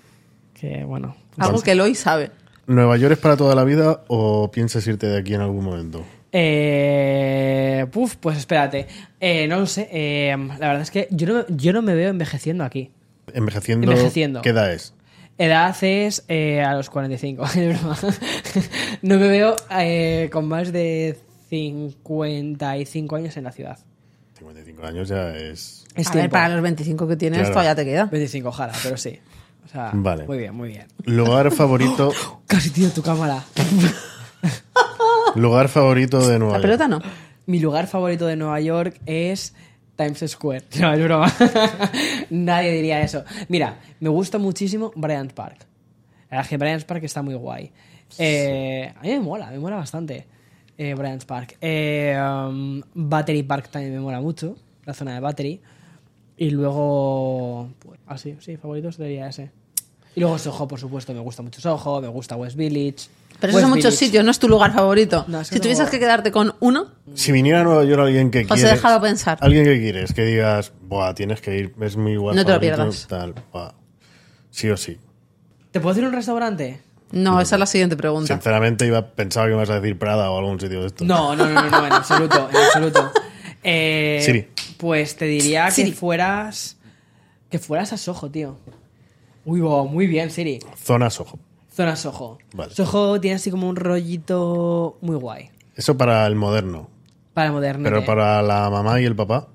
Que 0.54 0.84
bueno. 0.84 1.16
Algo 1.38 1.62
que 1.62 1.72
Eloy 1.72 1.96
sabe. 1.96 2.32
¿Nueva 2.68 2.98
York 2.98 3.14
es 3.14 3.20
para 3.20 3.38
toda 3.38 3.56
la 3.56 3.64
vida 3.64 4.04
o 4.10 4.52
piensas 4.52 4.86
irte 4.88 5.08
de 5.08 5.18
aquí 5.20 5.34
en 5.34 5.40
algún 5.42 5.64
momento? 5.64 6.04
Eh, 6.32 7.86
puf, 7.92 8.16
pues 8.18 8.38
espérate. 8.38 8.88
Eh, 9.20 9.48
no 9.48 9.60
lo 9.60 9.66
sé. 9.66 9.88
Eh, 9.92 10.36
la 10.38 10.68
verdad 10.68 10.82
es 10.82 10.92
que 10.92 11.08
yo 11.12 11.28
no, 11.28 11.46
yo 11.50 11.74
no 11.74 11.82
me 11.82 11.96
veo 11.96 12.10
envejeciendo 12.10 12.64
aquí. 12.64 12.92
Envejeciendo. 13.34 13.90
Envejeciendo. 13.92 14.42
¿Qué 14.42 14.50
edad 14.50 14.72
es? 14.72 14.94
Edad 15.38 15.76
es 15.82 16.24
eh, 16.28 16.62
a 16.62 16.74
los 16.74 16.90
45. 16.90 17.44
es 17.56 17.80
broma. 17.80 17.98
no 19.02 19.18
me 19.18 19.28
veo 19.28 19.56
eh, 19.72 20.30
con 20.32 20.48
más 20.48 20.72
de 20.72 21.18
55 21.50 23.16
años 23.16 23.38
en 23.38 23.44
la 23.44 23.52
ciudad. 23.52 23.80
55 24.38 24.86
años 24.86 25.08
ya 25.10 25.30
es. 25.36 25.86
Es 25.96 26.08
a 26.08 26.14
ver, 26.14 26.30
para 26.30 26.50
los 26.50 26.62
25 26.62 27.08
que 27.08 27.16
tienes 27.16 27.40
Claro. 27.40 27.54
todavía 27.54 27.76
te 27.76 27.86
queda. 27.86 28.06
25, 28.06 28.50
ojalá, 28.50 28.74
pero 28.84 28.98
sí. 28.98 29.20
O 29.66 29.68
sea, 29.68 29.92
Vale. 29.94 30.26
muy 30.26 30.38
bien, 30.38 30.54
muy 30.54 30.70
bien. 30.70 30.86
Lugar 31.06 31.52
favorito. 31.52 32.12
Casi 32.48 32.70
tiro 32.70 32.90
tu 32.92 33.02
cámara. 33.02 33.44
lugar 35.36 35.70
favorito 35.70 36.26
de 36.28 36.40
Nueva 36.40 36.54
La 36.54 36.58
York. 36.60 36.62
pelota 36.64 36.88
no. 36.88 37.02
Mi 37.46 37.60
lugar 37.60 37.88
favorito 37.88 38.26
de 38.26 38.36
Nueva 38.36 38.60
York 38.60 39.00
es 39.06 39.54
Times 39.96 40.24
Square. 40.28 40.64
No, 40.80 40.94
es 40.94 41.04
broma. 41.04 41.32
Nadie 42.30 42.72
diría 42.72 43.02
eso. 43.02 43.24
Mira, 43.50 43.80
me 44.00 44.10
gusta 44.10 44.38
muchísimo 44.38 44.92
Bryant 44.96 45.34
Park. 45.34 45.60
La 46.30 46.38
verdad 46.38 46.44
es 46.46 46.50
que 46.50 46.58
Bryant 46.58 46.84
Park 46.86 47.04
está 47.04 47.22
muy 47.22 47.36
guay. 47.36 47.72
Eh, 48.18 48.94
a 48.98 49.02
mí 49.02 49.10
me 49.10 49.20
mola, 49.20 49.50
me 49.52 49.60
mola 49.60 49.78
bastante 49.78 50.28
eh, 50.78 50.94
Bryant 50.96 51.24
Park. 51.26 51.58
Eh, 51.62 52.18
um, 52.20 52.82
Battery 52.94 53.44
Park 53.44 53.70
también 53.70 53.94
me 53.94 54.00
mola 54.00 54.20
mucho, 54.22 54.56
la 54.86 54.94
zona 54.94 55.14
de 55.14 55.20
Battery. 55.20 55.62
Y 56.38 56.50
luego, 56.50 57.70
pues, 57.80 58.00
así, 58.08 58.36
sí, 58.40 58.58
favoritos 58.58 58.96
sería 58.96 59.28
ese. 59.28 59.52
Y 60.16 60.20
luego 60.22 60.38
Soho, 60.38 60.68
por 60.68 60.80
supuesto, 60.80 61.14
me 61.14 61.20
gusta 61.20 61.42
mucho 61.42 61.62
Soho, 61.62 62.02
me 62.02 62.08
gusta 62.08 62.36
West 62.36 62.56
Village. 62.58 63.08
Pero 63.40 63.52
eso 63.52 63.60
en 63.62 63.70
muchos 63.70 63.84
Village. 63.86 63.98
sitios, 64.06 64.24
no 64.26 64.32
es 64.32 64.40
tu 64.40 64.48
lugar 64.48 64.74
favorito. 64.74 65.26
No, 65.28 65.44
si 65.44 65.60
tuvieses 65.60 65.86
no- 65.86 65.92
que 65.92 66.00
quedarte 66.00 66.32
con 66.32 66.56
uno, 66.62 66.88
Si 67.14 67.32
viniera 67.32 67.62
a 67.62 67.64
Nueva 67.64 67.84
York 67.84 68.02
alguien 68.04 68.32
que 68.32 68.46
quieres. 68.46 68.64
déjalo 68.72 69.02
pensar. 69.02 69.38
Alguien 69.42 69.66
que 69.66 69.80
quieres, 69.80 70.14
que 70.14 70.24
digas, 70.24 70.72
Buah, 70.84 71.14
tienes 71.14 71.42
que 71.42 71.58
ir, 71.58 71.76
es 71.82 71.98
mi 71.98 72.14
lugar 72.16 72.36
No 72.36 72.44
te 72.46 72.52
lo 72.52 72.56
favorito", 72.56 72.76
pierdas. 72.78 73.08
Tal, 73.08 73.34
buah. 73.52 73.72
Sí 74.52 74.70
o 74.70 74.78
sí. 74.78 74.98
¿Te 75.72 75.80
puedo 75.82 75.94
decir 75.94 76.08
un 76.08 76.14
restaurante? 76.16 76.82
no, 77.12 77.40
esa 77.40 77.56
es 77.56 77.60
la 77.60 77.66
siguiente 77.66 77.96
pregunta. 77.98 78.34
Sinceramente, 78.34 78.86
iba, 78.88 79.06
pensaba 79.06 79.46
que 79.48 79.54
ibas 79.54 79.70
a 79.70 79.80
decir 79.80 79.98
Prada 80.00 80.32
o 80.32 80.38
algún 80.40 80.60
sitio 80.60 80.82
de 80.82 80.88
estos. 80.88 81.06
No, 81.08 81.36
no, 81.36 81.46
no, 81.48 81.62
no, 81.62 81.70
no, 81.70 81.86
en 81.88 81.94
absoluto, 81.94 82.50
en 82.50 82.58
absoluto. 82.58 83.12
Eh, 83.68 84.22
Siri. 84.24 84.48
Pues 84.78 85.16
te 85.16 85.26
diría 85.26 85.70
Siri. 85.72 85.90
que 85.92 85.98
fueras. 85.98 86.78
Que 87.50 87.58
fueras 87.58 87.94
a 87.94 87.98
Soho, 87.98 88.30
tío. 88.30 88.58
Uy, 89.44 89.60
wow, 89.62 89.88
muy 89.88 90.06
bien, 90.06 90.30
Siri. 90.30 90.60
Zona 90.78 91.10
Soho. 91.10 91.40
Zona 91.76 91.96
Soho. 91.96 92.38
Vale. 92.54 92.74
Soho 92.74 93.20
tiene 93.20 93.36
así 93.36 93.52
como 93.52 93.68
un 93.70 93.76
rollito 93.76 94.98
muy 95.02 95.16
guay. 95.18 95.50
Eso 95.76 95.98
para 95.98 96.26
el 96.26 96.36
moderno. 96.36 96.90
Para 97.34 97.52
moderno. 97.52 97.84
Pero 97.84 98.06
para 98.06 98.42
la 98.42 98.70
mamá 98.70 99.02
y 99.02 99.06
el 99.06 99.16
papá. 99.16 99.48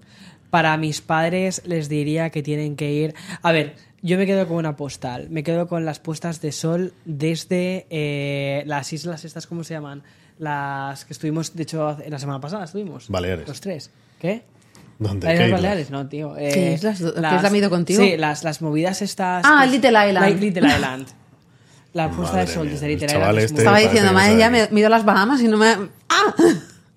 Para 0.51 0.77
mis 0.77 1.01
padres 1.01 1.63
les 1.65 1.89
diría 1.89 2.29
que 2.31 2.43
tienen 2.43 2.77
que 2.77 2.93
ir. 2.93 3.15
A 3.41 3.53
ver, 3.53 3.77
yo 4.03 4.19
me 4.19 4.27
quedo 4.27 4.47
con 4.47 4.59
una 4.59 4.77
postal. 4.77 5.31
Me 5.31 5.43
quedo 5.43 5.67
con 5.67 5.85
las 5.87 5.99
puestas 5.99 6.41
de 6.43 6.53
sol 6.53 6.93
desde 7.07 7.87
eh, 7.89 8.65
las 8.67 8.93
islas 8.93 9.25
estas, 9.25 9.47
¿cómo 9.47 9.65
se 9.65 9.75
llaman? 9.75 10.03
Las 10.39 11.05
que 11.07 11.13
estuvimos, 11.15 11.55
de 11.55 11.63
hecho, 11.63 11.97
la 12.07 12.19
semana 12.19 12.41
pasada 12.41 12.65
estuvimos. 12.65 13.09
Baleares. 13.09 13.49
Los 13.49 13.61
tres. 13.61 13.91
¿Qué? 14.21 14.43
¿Dónde? 14.99 15.27
¿Las 15.27 15.39
¿Qué 15.39 15.45
Islas? 15.47 15.61
Baleares? 15.63 15.91
No, 15.91 16.07
tío. 16.09 16.37
Eh, 16.37 16.51
¿Qué 16.53 16.73
islas? 16.75 16.99
¿Qué 17.51 17.57
ido 17.57 17.71
contigo? 17.71 18.03
Sí, 18.03 18.17
las, 18.19 18.45
las 18.45 18.61
movidas 18.61 19.01
estas. 19.01 19.43
Ah, 19.47 19.61
pues, 19.61 19.73
Little 19.73 19.89
Island. 20.09 20.15
la- 20.15 20.29
Little 20.31 20.69
Island. 20.69 21.07
La 21.93 22.09
puesta 22.11 22.35
Madre 22.37 22.47
de 22.47 22.53
sol 22.55 22.65
mía, 22.67 22.73
desde 22.75 22.87
es 23.39 23.45
este- 23.45 23.59
Estaba 23.59 23.79
diciendo, 23.79 24.09
que 24.11 24.15
madre, 24.15 24.39
ya 24.39 24.51
me, 24.51 24.69
me 24.71 24.77
he 24.77 24.79
ido 24.81 24.87
a 24.87 24.91
las 24.91 25.05
Bahamas 25.05 25.41
y 25.43 25.49
no 25.49 25.57
me... 25.57 25.77
¡Ah! 26.09 26.35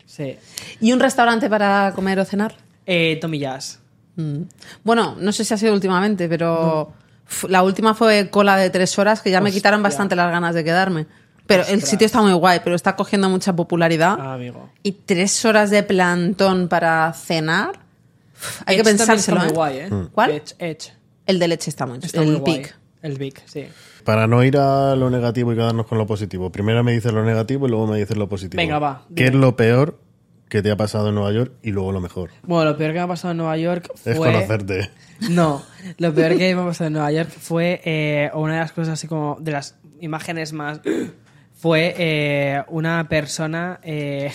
Sí. 0.06 0.38
¿Y 0.80 0.92
un 0.94 1.00
restaurante 1.00 1.50
para 1.50 1.92
comer 1.96 2.20
o 2.20 2.26
cenar? 2.26 2.56
Eh, 2.86 3.20
Jazz. 3.40 3.80
Mm. 4.16 4.44
Bueno, 4.84 5.16
no 5.20 5.32
sé 5.32 5.44
si 5.44 5.54
ha 5.54 5.58
sido 5.58 5.74
últimamente, 5.74 6.30
pero 6.30 6.94
f- 7.28 7.48
la 7.48 7.64
última 7.64 7.96
fue 7.96 8.30
cola 8.30 8.56
de 8.58 8.70
tres 8.70 9.00
horas 9.00 9.22
que 9.22 9.32
ya 9.32 9.42
me 9.42 9.50
Hostia. 9.50 9.60
quitaron 9.60 9.82
bastante 9.82 10.16
las 10.16 10.30
ganas 10.32 10.54
de 10.54 10.64
quedarme. 10.64 11.08
Pero 11.48 11.66
el 11.66 11.82
sitio 11.84 12.06
está 12.06 12.22
muy 12.22 12.34
guay, 12.34 12.62
pero 12.64 12.76
está 12.76 12.96
cogiendo 12.96 13.28
mucha 13.30 13.54
popularidad. 13.56 14.18
Ah, 14.20 14.36
amigo. 14.36 14.70
Y 14.84 14.92
tres 14.94 15.44
horas 15.44 15.72
de 15.72 15.82
plantón 15.84 16.68
para 16.70 17.12
cenar. 17.14 17.80
Hay 18.66 18.76
que 18.76 18.82
Edge 18.82 18.98
también 18.98 18.98
pensárselo. 18.98 19.38
Está 19.38 19.44
muy 19.44 19.50
¿eh? 19.50 19.56
guay, 19.56 19.78
¿eh? 20.06 20.08
¿Cuál? 20.14 20.32
Edge. 20.32 20.56
Edge. 20.60 20.94
El 21.26 21.40
de 21.40 21.48
leche 21.48 21.70
está 21.70 21.86
muy 21.86 21.98
Está 22.02 22.22
el 22.22 22.28
muy 22.32 22.40
guay. 22.40 22.58
Big. 22.60 22.76
El 23.02 23.18
Big, 23.18 23.42
sí. 23.46 23.66
Para 24.04 24.28
no 24.28 24.44
ir 24.44 24.58
a 24.58 24.96
lo 24.96 25.10
negativo 25.10 25.52
y 25.54 25.56
quedarnos 25.56 25.86
con 25.88 25.98
lo 25.98 26.06
positivo. 26.06 26.52
Primero 26.52 26.84
me 26.84 26.92
dices 26.94 27.12
lo 27.14 27.24
negativo 27.24 27.68
y 27.68 27.70
luego 27.70 27.88
me 27.88 27.98
dices 27.98 28.18
lo 28.18 28.28
positivo. 28.30 28.62
Venga, 28.62 28.80
va, 28.80 29.06
¿Qué 29.16 29.26
dime. 29.26 29.28
es 29.38 29.42
lo 29.42 29.56
peor 29.56 30.00
que 30.50 30.62
te 30.62 30.70
ha 30.72 30.78
pasado 30.78 31.10
en 31.10 31.16
Nueva 31.16 31.32
York 31.32 31.54
y 31.64 31.72
luego 31.72 31.92
lo 31.92 32.02
mejor? 32.02 32.30
Bueno, 32.44 32.72
lo 32.72 32.78
peor 32.78 32.92
que 32.92 33.00
me 33.00 33.04
ha 33.04 33.08
pasado 33.08 33.32
en 33.32 33.38
Nueva 33.38 33.58
York 33.58 33.90
fue. 33.96 34.12
Es 34.14 34.18
conocerte. 34.20 34.90
No, 35.30 35.62
lo 36.00 36.14
peor 36.14 36.38
que 36.38 36.54
me 36.54 36.62
ha 36.62 36.66
pasado 36.66 36.88
en 36.88 36.94
Nueva 36.94 37.12
York 37.12 37.30
fue 37.30 37.80
eh, 37.86 38.30
una 38.34 38.54
de 38.56 38.60
las 38.60 38.74
cosas 38.74 38.94
así 38.94 39.08
como 39.08 39.38
de 39.40 39.52
las 39.52 39.78
imágenes 40.02 40.52
más 40.52 40.82
fue 41.54 41.96
eh, 41.98 42.62
una 42.68 43.08
persona 43.08 43.80
eh, 43.84 44.32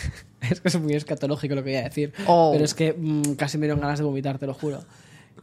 es 0.50 0.60
que 0.60 0.68
es 0.68 0.80
muy 0.80 0.94
escatológico 0.94 1.54
lo 1.56 1.62
que 1.62 1.70
voy 1.70 1.78
a 1.80 1.82
decir, 1.84 2.12
Oh. 2.26 2.50
pero 2.52 2.64
es 2.64 2.72
que 2.74 2.94
mm, 2.96 3.34
casi 3.34 3.58
me 3.58 3.66
dieron 3.66 3.80
ganas 3.80 3.98
de 3.98 4.04
vomitar, 4.04 4.38
te 4.38 4.46
lo 4.46 4.54
juro. 4.54 4.80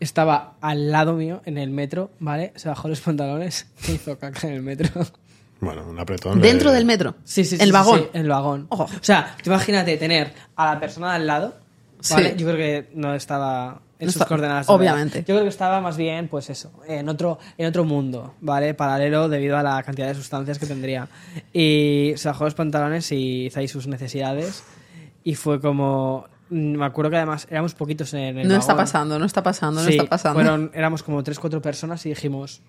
Estaba 0.01 0.55
al 0.59 0.91
lado 0.91 1.13
mío 1.13 1.41
en 1.45 1.57
el 1.57 1.69
metro, 1.69 2.11
¿vale? 2.19 2.51
Se 2.57 2.67
bajó 2.67 2.89
los 2.89 2.99
pantalones 3.07 3.67
e 3.87 3.93
hizo 3.93 4.17
caca 4.19 4.47
en 4.49 4.55
el 4.55 4.61
metro. 4.61 4.89
Bueno, 5.61 5.85
un 5.87 5.97
apretón. 5.99 6.41
Dentro 6.41 6.71
del 6.71 6.85
metro. 6.85 7.15
Sí, 7.23 7.45
sí, 7.45 7.55
sí. 7.55 7.61
El 7.63 7.67
sí, 7.69 7.71
vagón. 7.71 7.99
sí, 7.99 8.05
el 8.13 8.27
vagón. 8.27 8.65
Ojo. 8.69 8.83
O 8.85 8.89
sea, 9.03 9.37
imagínate 9.45 9.95
tener 9.97 10.33
a 10.55 10.73
la 10.73 10.79
persona 10.79 11.11
de 11.11 11.15
al 11.17 11.27
lado, 11.27 11.55
¿vale? 12.09 12.29
Sí. 12.31 12.35
Yo 12.37 12.47
creo 12.47 12.57
que 12.57 12.89
no 12.95 13.13
estaba 13.13 13.79
en 13.99 14.07
No 14.07 14.11
sus 14.11 14.15
está- 14.23 14.25
coordenadas. 14.27 14.65
de 14.65 14.73
obviamente. 14.73 15.19
Yo 15.19 15.25
creo 15.35 15.43
que 15.43 15.49
estaba 15.49 15.79
más 15.79 15.97
bien, 15.97 16.27
pues 16.29 16.49
eso, 16.49 16.71
en 16.87 17.07
otro, 17.07 17.37
en 17.59 17.67
otro 17.67 17.83
mundo, 17.85 18.33
¿vale? 18.41 18.73
Paralelo 18.73 19.29
debido 19.29 19.55
a 19.55 19.61
la 19.61 19.83
cantidad 19.83 20.07
de 20.07 20.15
sustancias 20.15 20.57
que 20.57 20.65
tendría. 20.65 21.07
Y 21.53 22.13
se 22.15 22.27
bajó 22.27 22.45
los 22.45 22.55
pantalones 22.55 23.11
y 23.11 23.45
hizo 23.45 23.59
ahí 23.59 23.67
sus 23.67 23.85
necesidades. 23.85 24.63
Y 25.23 25.35
fue 25.35 25.61
como. 25.61 26.25
Me 26.51 26.85
acuerdo 26.85 27.09
que 27.09 27.17
además 27.17 27.47
éramos 27.49 27.73
poquitos 27.73 28.13
en 28.13 28.37
el 28.39 28.47
No 28.47 28.55
está 28.57 28.75
pasando, 28.75 29.17
no 29.17 29.25
está 29.25 29.41
pasando, 29.41 29.81
no 29.81 29.87
Sí, 29.87 29.93
está 29.97 30.05
pasando. 30.09 30.39
fueron- 30.39 30.69
éramos 30.73 31.01
como 31.01 31.23
3-4 31.23 31.61
personas 31.61 32.05
y 32.05 32.09
dijimos. 32.09 32.61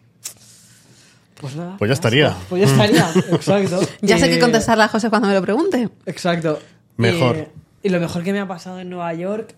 Pues 1.40 1.56
nada. 1.56 1.76
Pues 1.78 1.88
ya 1.88 1.94
estaría. 1.94 2.36
Pues 2.48 2.62
ya 2.62 2.68
estaría, 2.70 3.10
exacto. 3.34 3.80
Ya 4.00 4.18
sé 4.18 4.26
Eh, 4.26 4.30
qué 4.30 4.38
contestarle 4.38 4.84
a 4.84 4.88
José 4.88 5.10
cuando 5.10 5.26
me 5.28 5.34
lo 5.34 5.42
pregunte. 5.42 5.88
Exacto. 6.06 6.60
Mejor. 6.96 7.36
Eh, 7.36 7.50
y 7.82 7.88
lo 7.88 7.98
mejor 7.98 8.22
que 8.22 8.32
me 8.32 8.38
ha 8.40 8.46
pasado 8.46 8.78
en 8.78 8.88
Nueva 8.90 9.12
York. 9.14 9.54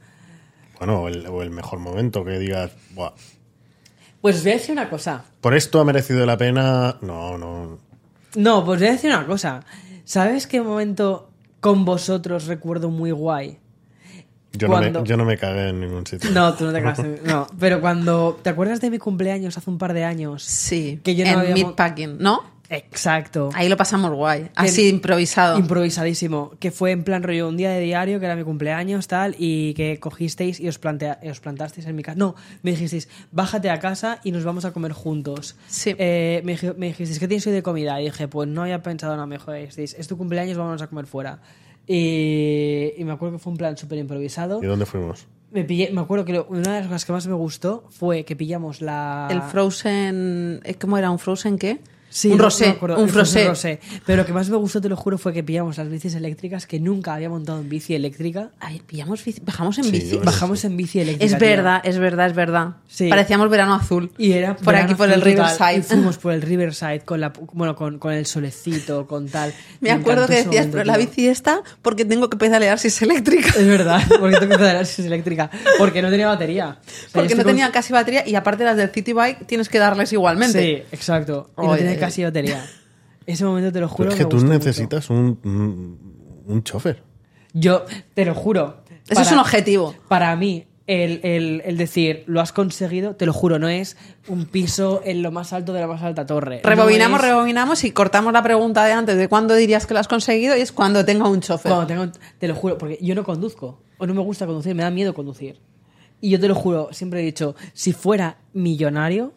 Bueno, 0.79 1.03
o 1.03 1.09
el, 1.09 1.27
o 1.27 1.43
el 1.43 1.51
mejor 1.51 1.79
momento 1.79 2.25
que 2.25 2.39
digas, 2.39 2.73
"Buah, 2.95 3.13
Pues 4.23 4.37
os 4.37 4.43
voy 4.43 4.53
a 4.53 4.55
decir 4.55 4.73
una 4.73 4.89
cosa. 4.89 5.25
por 5.43 5.55
esto 5.55 5.79
ha 5.81 5.85
merecido 5.85 6.25
la 6.25 6.39
pena. 6.39 6.97
No, 7.03 7.37
no. 7.37 7.79
No, 8.37 8.65
pues 8.65 8.81
voy 8.81 8.89
a 8.89 8.93
decir 8.93 9.11
una 9.11 9.27
cosa. 9.27 9.61
¿Sabes 10.07 10.47
qué 10.47 10.63
momento 10.63 11.29
con 11.61 11.85
vosotros 11.85 12.47
recuerdo 12.47 12.89
muy 12.89 13.11
guay? 13.11 13.59
Yo, 14.56 14.68
no 14.68 14.74
me, 14.74 14.81
Cuando- 14.90 15.05
yo 15.05 15.16
no 15.16 15.24
me 15.24 15.36
cagué 15.36 15.68
en 15.70 15.81
ningún 15.81 16.06
sitio. 16.06 16.31
No, 16.31 16.55
tú 16.55 16.64
no 16.64 16.72
te 16.72 16.81
cagas 16.81 16.98
en- 17.01 17.20
No, 17.24 17.47
pero 17.59 17.81
cuando. 17.81 18.39
¿Te 18.43 18.51
acuerdas 18.51 18.81
de 18.81 18.90
mi 18.90 18.98
cumpleaños 18.98 19.56
hace 19.59 19.68
un 19.70 19.78
par 19.78 19.93
de 19.94 20.05
años? 20.05 20.43
Sí, 20.44 21.01
Que 21.02 21.14
yo 21.14 21.24
no 21.24 21.32
en 21.32 21.39
había 21.39 21.55
Meatpacking, 21.55 22.18
¿no? 22.18 22.55
Exacto. 22.70 23.51
Ahí 23.55 23.68
lo 23.68 23.76
pasamos 23.76 24.10
guay, 24.12 24.48
así 24.56 24.89
improvisado. 24.89 25.59
Improvisadísimo. 25.59 26.52
Que 26.59 26.70
fue 26.70 26.93
en 26.93 27.05
plan 27.05 27.22
rollo 27.22 27.47
un 27.48 27.56
día 27.56 27.70
de 27.70 27.81
diario, 27.81 28.18
que 28.18 28.26
era 28.26 28.35
mi 28.36 28.43
cumpleaños, 28.43 29.06
tal, 29.06 29.36
y 29.39 29.74
que 29.74 30.01
cogisteis 30.01 30.59
y 30.60 30.68
os, 30.68 30.78
plantea, 30.78 31.20
os 31.31 31.40
plantasteis 31.40 31.86
en 31.86 31.94
mi 31.94 32.02
casa. 32.02 32.16
No, 32.18 32.35
me 32.62 32.70
dijisteis, 32.72 33.09
bájate 33.32 33.70
a 33.70 33.78
casa 33.81 34.18
y 34.24 34.32
nos 34.32 34.44
vamos 34.44 34.64
a 34.64 34.72
comer 34.72 34.93
juntos. 34.93 35.56
Sí. 35.68 35.94
Eh, 35.98 36.40
me, 36.44 36.59
me 36.76 36.86
dijisteis, 36.89 37.18
¿qué 37.18 37.28
tienes 37.28 37.47
hoy 37.47 37.52
de 37.52 37.62
comida? 37.62 38.01
Y 38.01 38.06
dije, 38.06 38.28
pues 38.28 38.48
no 38.48 38.62
había 38.62 38.82
pensado 38.82 39.12
nada 39.14 39.26
mejor. 39.26 39.56
Y 39.56 39.60
dijisteis, 39.60 39.94
es 39.98 40.09
tu 40.09 40.16
cumpleaños, 40.16 40.56
vámonos 40.56 40.81
a 40.82 40.86
comer 40.89 41.06
fuera. 41.06 41.40
Y, 41.86 42.93
y 42.97 43.05
me 43.05 43.12
acuerdo 43.12 43.36
que 43.36 43.43
fue 43.43 43.51
un 43.52 43.56
plan 43.59 43.77
súper 43.77 43.98
improvisado. 43.98 44.62
¿Y 44.62 44.66
dónde 44.66 44.86
fuimos? 44.86 45.27
Me, 45.52 45.65
pillé, 45.65 45.90
me 45.93 46.01
acuerdo 46.01 46.24
que 46.24 46.32
lo- 46.32 46.47
una 46.48 46.74
de 46.74 46.81
las 46.81 46.86
cosas 46.89 47.05
que 47.05 47.12
más 47.12 47.27
me 47.27 47.35
gustó 47.35 47.85
fue 47.90 48.24
que 48.24 48.35
pillamos 48.35 48.81
la... 48.81 49.28
El 49.31 49.40
Frozen, 49.43 50.61
eh, 50.65 50.74
¿cómo 50.74 50.98
era? 50.98 51.11
¿Un 51.11 51.19
Frozen 51.19 51.59
qué? 51.59 51.78
Sí, 52.16 52.31
un 52.31 52.39
no- 52.39 52.45
rosé, 52.45 52.78
no 52.81 52.97
un 53.01 53.09
frosé. 53.09 53.49
rosé. 53.49 53.81
Pero 54.07 54.19
lo 54.23 54.24
que 54.27 54.32
más 54.32 54.49
me 54.49 54.57
gustó, 54.57 54.81
te 54.81 54.89
lo 54.89 54.97
juro, 54.97 55.19
fue 55.19 55.32
que 55.32 55.43
pillamos 55.43 55.78
las 55.78 55.89
bicis 55.89 56.15
eléctricas 56.15 56.65
que 56.65 56.78
nunca 56.78 57.12
había 57.15 57.28
montado 57.28 57.59
en 57.61 57.69
bici 57.69 57.93
eléctrica. 57.97 58.51
Ay, 58.61 58.81
pillamos 58.86 59.27
bici- 59.27 59.43
bajamos 59.45 59.78
en 59.78 59.85
Sí, 59.86 59.91
bici. 59.91 60.16
Bajamos 60.19 60.65
en 60.65 60.77
bici 60.77 61.01
eléctrica. 61.01 61.24
Es 61.35 61.36
tío. 61.36 61.49
verdad, 61.49 61.81
es 61.82 61.99
verdad, 61.99 62.27
es 62.28 62.36
verdad. 62.36 62.69
Sí. 62.86 63.09
Parecíamos 63.09 63.51
verano 63.51 63.74
azul. 63.74 64.12
Y 64.16 64.31
era 64.31 64.55
por 64.55 64.77
aquí, 64.77 64.95
por 64.95 65.09
el 65.09 65.15
total, 65.20 65.32
Riverside. 65.32 65.74
Y 65.78 65.82
fuimos 65.82 66.19
por 66.19 66.32
el 66.32 66.43
Riverside 66.43 67.01
con 67.01 67.20
la 67.20 67.32
bueno 67.53 67.74
con, 67.74 67.99
con 67.99 68.12
el 68.12 68.27
solecito, 68.27 69.09
con 69.09 69.28
tal. 69.28 69.53
Me 69.81 69.91
acuerdo 69.91 70.28
que 70.28 70.35
decías, 70.36 70.55
momento, 70.66 70.73
pero 70.73 70.85
la 70.85 70.97
bici 70.97 71.27
está 71.27 71.62
porque 71.82 72.05
tengo 72.05 72.31
que 72.31 72.36
pedalear 72.36 72.78
si 72.78 72.89
es 72.89 73.03
eléctrica. 73.03 73.49
Es 73.59 73.66
verdad, 73.66 74.01
porque 74.20 74.36
tengo 74.36 74.53
que 74.53 74.59
pedalear 74.59 74.86
si 74.86 75.03
es 75.03 75.07
eléctrica. 75.09 75.51
Porque 75.78 76.01
no 76.01 76.11
tenía 76.11 76.28
batería. 76.28 76.78
O 76.81 76.85
sea, 76.85 76.93
yo 77.03 77.11
Porque 77.12 77.35
no 77.35 77.43
con- 77.43 77.51
tenía 77.53 77.73
casi 77.73 77.93
batería 77.93 78.23
y 78.24 78.36
aparte 78.36 78.62
las 78.62 78.77
del 78.77 78.91
City 78.91 79.12
Bike 79.12 79.47
tienes 79.49 79.69
que 79.69 79.81
darles 79.81 80.12
igualmente. 80.12 80.61
Sí, 80.62 80.82
exacto. 80.93 81.51
Y 81.59 81.62
no 81.62 81.69
Oye. 81.70 81.82
tenía 81.82 82.03
casi 82.06 82.22
batería. 82.24 82.64
Ese 83.26 83.44
momento 83.44 83.72
te 83.72 83.81
lo 83.81 83.86
Pero 83.86 83.97
juro. 83.97 84.09
es 84.10 84.16
que 84.16 84.24
me 84.24 84.31
tú 84.31 84.36
gustó 84.36 84.52
necesitas 84.52 85.10
un, 85.10 85.39
un, 85.44 86.43
un 86.47 86.62
chofer. 86.62 87.02
Yo 87.52 87.85
te 88.14 88.24
lo 88.24 88.35
juro. 88.35 88.82
Eso 89.09 89.22
es 89.22 89.32
un 89.32 89.39
objetivo. 89.39 89.94
Para 90.09 90.35
mí, 90.36 90.66
el, 90.86 91.20
el- 91.22 91.62
el 91.64 91.76
decir 91.78 92.24
lo 92.26 92.40
has 92.43 92.52
conseguido, 92.52 93.14
te 93.16 93.24
lo 93.24 93.32
juro, 93.32 93.59
no 93.59 93.68
es 93.68 93.97
un 94.28 94.44
piso 94.44 95.01
en 95.05 95.22
lo 95.22 95.31
más 95.32 95.52
alto 95.55 95.72
de 95.72 95.81
la 95.81 95.86
más 95.86 96.02
alta 96.02 96.26
torre. 96.26 96.60
Rebobinamos, 96.62 97.18
No 97.20 97.24
es 97.24 97.31
rebobinamos 97.32 97.85
y 97.85 97.93
cortamos 97.93 98.32
la 98.35 98.43
pregunta 98.43 98.85
de 98.85 98.93
antes 98.93 99.16
de 99.16 99.28
cuándo 99.28 99.55
dirías 99.55 99.86
que 99.86 99.94
lo 99.94 100.01
has 100.01 100.09
conseguido 100.09 100.56
y 100.56 100.60
es 100.60 100.72
cuando 100.72 101.02
tenga 101.05 101.26
un 101.28 101.40
chofer. 101.40 101.70
Cuando 101.72 101.86
tengo, 101.86 102.09
te 102.39 102.48
lo 102.48 102.55
juro, 102.55 102.76
porque 102.76 102.98
yo 103.01 103.14
no 103.14 103.24
conduzco, 103.24 103.81
o 103.97 104.06
no 104.06 104.12
me 104.14 104.20
gusta 104.20 104.44
conducir, 104.47 104.74
me 104.74 104.82
da 104.82 104.90
miedo 104.90 105.14
conducir. 105.14 105.59
Y 106.20 106.28
yo 106.31 106.40
te 106.40 106.48
lo 106.48 106.55
juro, 106.55 106.89
siempre 106.93 107.20
he 107.20 107.24
dicho, 107.24 107.55
si 107.72 107.93
fuera 107.94 108.36
millonario, 108.52 109.32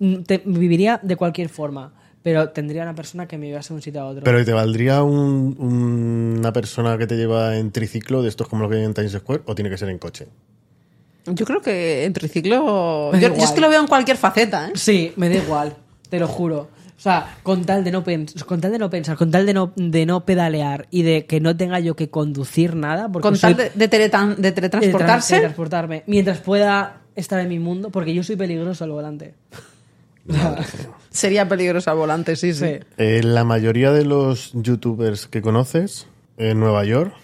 mm, 0.00 0.16
te- 0.22 0.42
viviría 0.44 0.98
de 1.02 1.16
cualquier 1.16 1.48
forma, 1.48 1.94
pero 2.22 2.50
tendría 2.50 2.82
una 2.82 2.94
persona 2.94 3.26
que 3.26 3.38
me 3.38 3.46
llevase 3.48 3.68
de 3.70 3.74
un 3.76 3.82
sitio 3.82 4.00
a 4.02 4.06
otro. 4.06 4.22
Pero 4.24 4.40
¿y 4.40 4.44
¿te 4.44 4.52
valdría 4.52 5.02
un- 5.02 5.56
un- 5.58 6.36
una 6.38 6.52
persona 6.52 6.98
que 6.98 7.06
te 7.06 7.16
lleva 7.16 7.56
en 7.56 7.70
triciclo 7.70 8.22
de 8.22 8.28
estos 8.28 8.48
como 8.48 8.62
lo 8.62 8.68
que 8.68 8.76
hay 8.76 8.84
en 8.84 8.94
Times 8.94 9.12
Square 9.12 9.42
o 9.46 9.54
tiene 9.54 9.70
que 9.70 9.78
ser 9.78 9.88
en 9.88 9.98
coche? 9.98 10.26
Yo 11.26 11.44
creo 11.46 11.60
que 11.60 12.04
en 12.04 12.12
triciclo. 12.12 13.12
Yo, 13.16 13.28
es 13.28 13.50
que 13.52 13.60
lo 13.60 13.68
veo 13.68 13.80
en 13.80 13.86
cualquier 13.86 14.16
faceta, 14.16 14.68
¿eh? 14.68 14.72
Sí, 14.74 15.12
me 15.16 15.28
da 15.28 15.36
igual, 15.36 15.76
te 16.08 16.18
lo 16.18 16.26
juro. 16.26 16.68
O 16.98 17.02
sea, 17.02 17.38
con 17.42 17.64
tal 17.64 17.82
de 17.82 17.90
no, 17.92 18.04
pens- 18.04 18.44
con 18.44 18.60
tal 18.60 18.72
de 18.72 18.78
no 18.78 18.90
pensar, 18.90 19.16
con 19.16 19.30
tal 19.30 19.46
de 19.46 19.54
no, 19.54 19.72
de 19.76 20.04
no 20.04 20.26
pedalear 20.26 20.86
y 20.90 21.02
de 21.02 21.24
que 21.24 21.40
no 21.40 21.56
tenga 21.56 21.80
yo 21.80 21.96
que 21.96 22.10
conducir 22.10 22.74
nada, 22.74 23.08
porque 23.10 23.22
Con 23.28 23.36
soy- 23.36 23.54
tal 23.54 23.70
de, 23.72 23.72
de 23.74 23.88
teletan- 23.90 24.36
de 24.36 24.42
de 24.42 24.52
teletransportarse. 24.52 25.34
tra- 25.34 25.36
de 25.36 25.40
transportarme, 25.44 26.04
mientras 26.06 26.38
pueda 26.40 27.00
estar 27.16 27.40
en 27.40 27.48
mi 27.48 27.58
mundo, 27.58 27.88
porque 27.90 28.12
yo 28.12 28.22
soy 28.22 28.36
peligroso 28.36 28.84
al 28.84 28.90
volante. 28.90 29.34
Sería 31.10 31.48
peligroso 31.48 31.90
al 31.90 31.96
volante, 31.96 32.36
sí, 32.36 32.52
sí. 32.54 32.78
Eh, 32.96 33.22
la 33.22 33.44
mayoría 33.44 33.92
de 33.92 34.04
los 34.04 34.52
youtubers 34.54 35.26
que 35.26 35.42
conoces 35.42 36.06
en 36.36 36.60
Nueva 36.60 36.84
York 36.84 37.14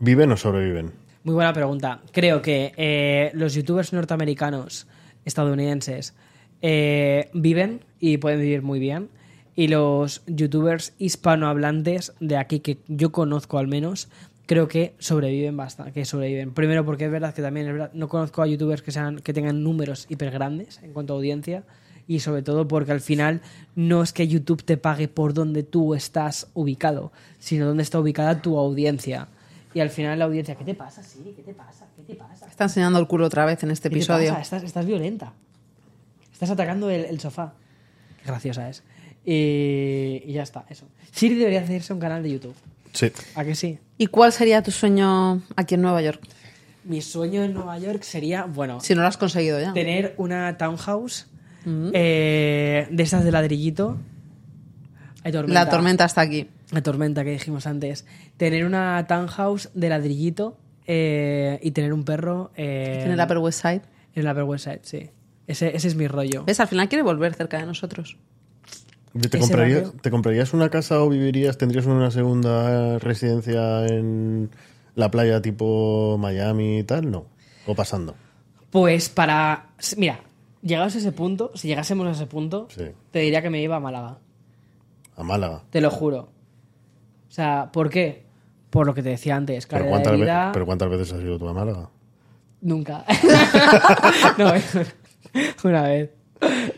viven 0.00 0.32
o 0.32 0.36
sobreviven. 0.36 0.92
Muy 1.22 1.34
buena 1.34 1.52
pregunta. 1.52 2.00
Creo 2.12 2.42
que 2.42 2.72
eh, 2.76 3.30
los 3.34 3.54
youtubers 3.54 3.92
norteamericanos, 3.92 4.86
estadounidenses, 5.24 6.14
eh, 6.62 7.30
viven 7.34 7.84
y 7.98 8.16
pueden 8.16 8.40
vivir 8.40 8.62
muy 8.62 8.78
bien. 8.78 9.10
Y 9.54 9.68
los 9.68 10.22
youtubers 10.26 10.94
hispanohablantes 10.98 12.14
de 12.20 12.36
aquí, 12.38 12.60
que 12.60 12.78
yo 12.88 13.12
conozco 13.12 13.58
al 13.58 13.68
menos, 13.68 14.08
creo 14.46 14.66
que 14.68 14.94
sobreviven 14.98 15.56
bastante. 15.56 15.92
Que 15.92 16.04
sobreviven. 16.04 16.52
Primero 16.52 16.84
porque 16.84 17.04
es 17.04 17.10
verdad 17.10 17.34
que 17.34 17.42
también 17.42 17.66
es 17.66 17.72
verdad, 17.74 17.90
no 17.92 18.08
conozco 18.08 18.42
a 18.42 18.46
youtubers 18.46 18.82
que, 18.82 18.90
sean, 18.90 19.20
que 19.20 19.32
tengan 19.34 19.62
números 19.62 20.06
hiper 20.08 20.30
grandes 20.30 20.80
en 20.82 20.92
cuanto 20.92 21.12
a 21.12 21.16
audiencia. 21.16 21.64
Y 22.10 22.18
sobre 22.18 22.42
todo 22.42 22.66
porque 22.66 22.90
al 22.90 23.00
final 23.00 23.40
no 23.76 24.02
es 24.02 24.12
que 24.12 24.26
YouTube 24.26 24.64
te 24.64 24.76
pague 24.76 25.06
por 25.06 25.32
donde 25.32 25.62
tú 25.62 25.94
estás 25.94 26.48
ubicado, 26.54 27.12
sino 27.38 27.66
donde 27.66 27.84
está 27.84 28.00
ubicada 28.00 28.42
tu 28.42 28.58
audiencia. 28.58 29.28
Y 29.74 29.78
al 29.78 29.90
final 29.90 30.18
la 30.18 30.24
audiencia, 30.24 30.56
¿qué 30.56 30.64
te 30.64 30.74
pasa, 30.74 31.04
Siri? 31.04 31.30
¿Qué 31.36 31.42
te 31.42 31.54
pasa? 31.54 31.86
¿Qué 31.96 32.02
te 32.02 32.14
pasa? 32.16 32.48
Está 32.48 32.64
enseñando 32.64 32.98
el 32.98 33.06
culo 33.06 33.26
otra 33.26 33.44
vez 33.44 33.62
en 33.62 33.70
este 33.70 33.88
¿Qué 33.88 33.94
te 33.94 33.98
episodio. 34.00 34.30
pasa? 34.30 34.42
Estás, 34.42 34.62
estás 34.64 34.86
violenta. 34.86 35.32
Estás 36.32 36.50
atacando 36.50 36.90
el, 36.90 37.04
el 37.04 37.20
sofá. 37.20 37.52
Qué 38.20 38.26
graciosa 38.26 38.68
es. 38.68 38.82
Y, 39.24 40.22
y 40.26 40.32
ya 40.32 40.42
está, 40.42 40.64
eso. 40.68 40.86
Siri 41.12 41.36
debería 41.36 41.60
hacerse 41.60 41.92
un 41.92 42.00
canal 42.00 42.24
de 42.24 42.32
YouTube. 42.32 42.56
Sí. 42.92 43.12
¿A 43.36 43.44
que 43.44 43.54
sí? 43.54 43.78
¿Y 43.98 44.08
cuál 44.08 44.32
sería 44.32 44.64
tu 44.64 44.72
sueño 44.72 45.42
aquí 45.54 45.76
en 45.76 45.82
Nueva 45.82 46.02
York? 46.02 46.20
Mi 46.82 47.02
sueño 47.02 47.44
en 47.44 47.54
Nueva 47.54 47.78
York 47.78 48.02
sería, 48.02 48.46
bueno, 48.46 48.80
Si 48.80 48.96
no 48.96 49.02
lo 49.02 49.06
has 49.06 49.16
conseguido 49.16 49.60
ya. 49.60 49.72
tener 49.74 50.14
una 50.16 50.58
townhouse 50.58 51.26
eh, 51.66 52.88
de 52.90 53.02
esas 53.02 53.24
de 53.24 53.32
ladrillito. 53.32 53.98
Hay 55.22 55.32
tormenta. 55.32 55.64
La 55.64 55.70
tormenta 55.70 56.04
está 56.04 56.22
aquí. 56.22 56.48
La 56.70 56.82
tormenta 56.82 57.24
que 57.24 57.32
dijimos 57.32 57.66
antes. 57.66 58.06
Tener 58.36 58.64
una 58.64 59.06
townhouse 59.06 59.70
de 59.74 59.88
ladrillito 59.88 60.56
eh, 60.86 61.58
y 61.62 61.72
tener 61.72 61.92
un 61.92 62.04
perro 62.04 62.50
eh, 62.56 63.02
En 63.04 63.12
el 63.12 63.20
Upper 63.20 63.38
West 63.38 63.62
Side. 63.62 63.82
en 64.14 64.26
el 64.26 64.30
Upper 64.30 64.44
West 64.44 64.64
Side, 64.64 64.80
sí. 64.82 65.10
Ese, 65.46 65.74
ese 65.76 65.88
es 65.88 65.94
mi 65.94 66.06
rollo. 66.06 66.44
¿Ves? 66.44 66.60
Al 66.60 66.68
final 66.68 66.88
quiere 66.88 67.02
volver 67.02 67.34
cerca 67.34 67.58
de 67.58 67.66
nosotros. 67.66 68.16
¿Te 69.18 69.38
comprarías. 69.38 69.92
¿Te 70.00 70.10
comprarías 70.10 70.54
una 70.54 70.68
casa 70.68 71.02
o 71.02 71.08
vivirías, 71.08 71.58
tendrías 71.58 71.86
una 71.86 72.10
segunda 72.12 72.98
residencia 73.00 73.86
en 73.86 74.50
la 74.94 75.10
playa 75.10 75.42
tipo 75.42 76.16
Miami 76.18 76.78
y 76.78 76.84
tal? 76.84 77.10
No. 77.10 77.26
O 77.66 77.74
pasando. 77.74 78.14
Pues 78.70 79.08
para. 79.08 79.70
Mira, 79.96 80.20
llegados 80.62 80.94
a 80.94 80.98
ese 80.98 81.12
punto, 81.12 81.50
si 81.54 81.68
llegásemos 81.68 82.06
a 82.06 82.10
ese 82.12 82.26
punto, 82.26 82.66
Sí. 82.70 82.84
te 83.10 83.18
diría 83.20 83.42
que 83.42 83.50
me 83.50 83.60
iba 83.62 83.76
a 83.76 83.80
Málaga. 83.80 84.18
A 85.16 85.22
Málaga. 85.22 85.62
Te 85.70 85.80
lo 85.80 85.90
juro. 85.90 86.30
O 87.28 87.32
sea, 87.32 87.70
¿por 87.72 87.90
qué? 87.90 88.24
Por 88.70 88.86
lo 88.86 88.94
que 88.94 89.02
te 89.02 89.08
decía 89.10 89.36
antes, 89.36 89.66
¿Pero 89.66 89.86
cuántas, 89.86 90.12
de 90.12 90.18
ve- 90.18 90.24
vida. 90.24 90.50
¿Pero 90.52 90.66
cuántas 90.66 90.88
veces 90.90 91.12
has 91.12 91.20
ido 91.20 91.38
tú 91.38 91.48
a 91.48 91.52
Málaga? 91.52 91.90
Nunca. 92.60 93.04
no, 94.38 94.52
una 95.64 95.82
vez. 95.82 96.10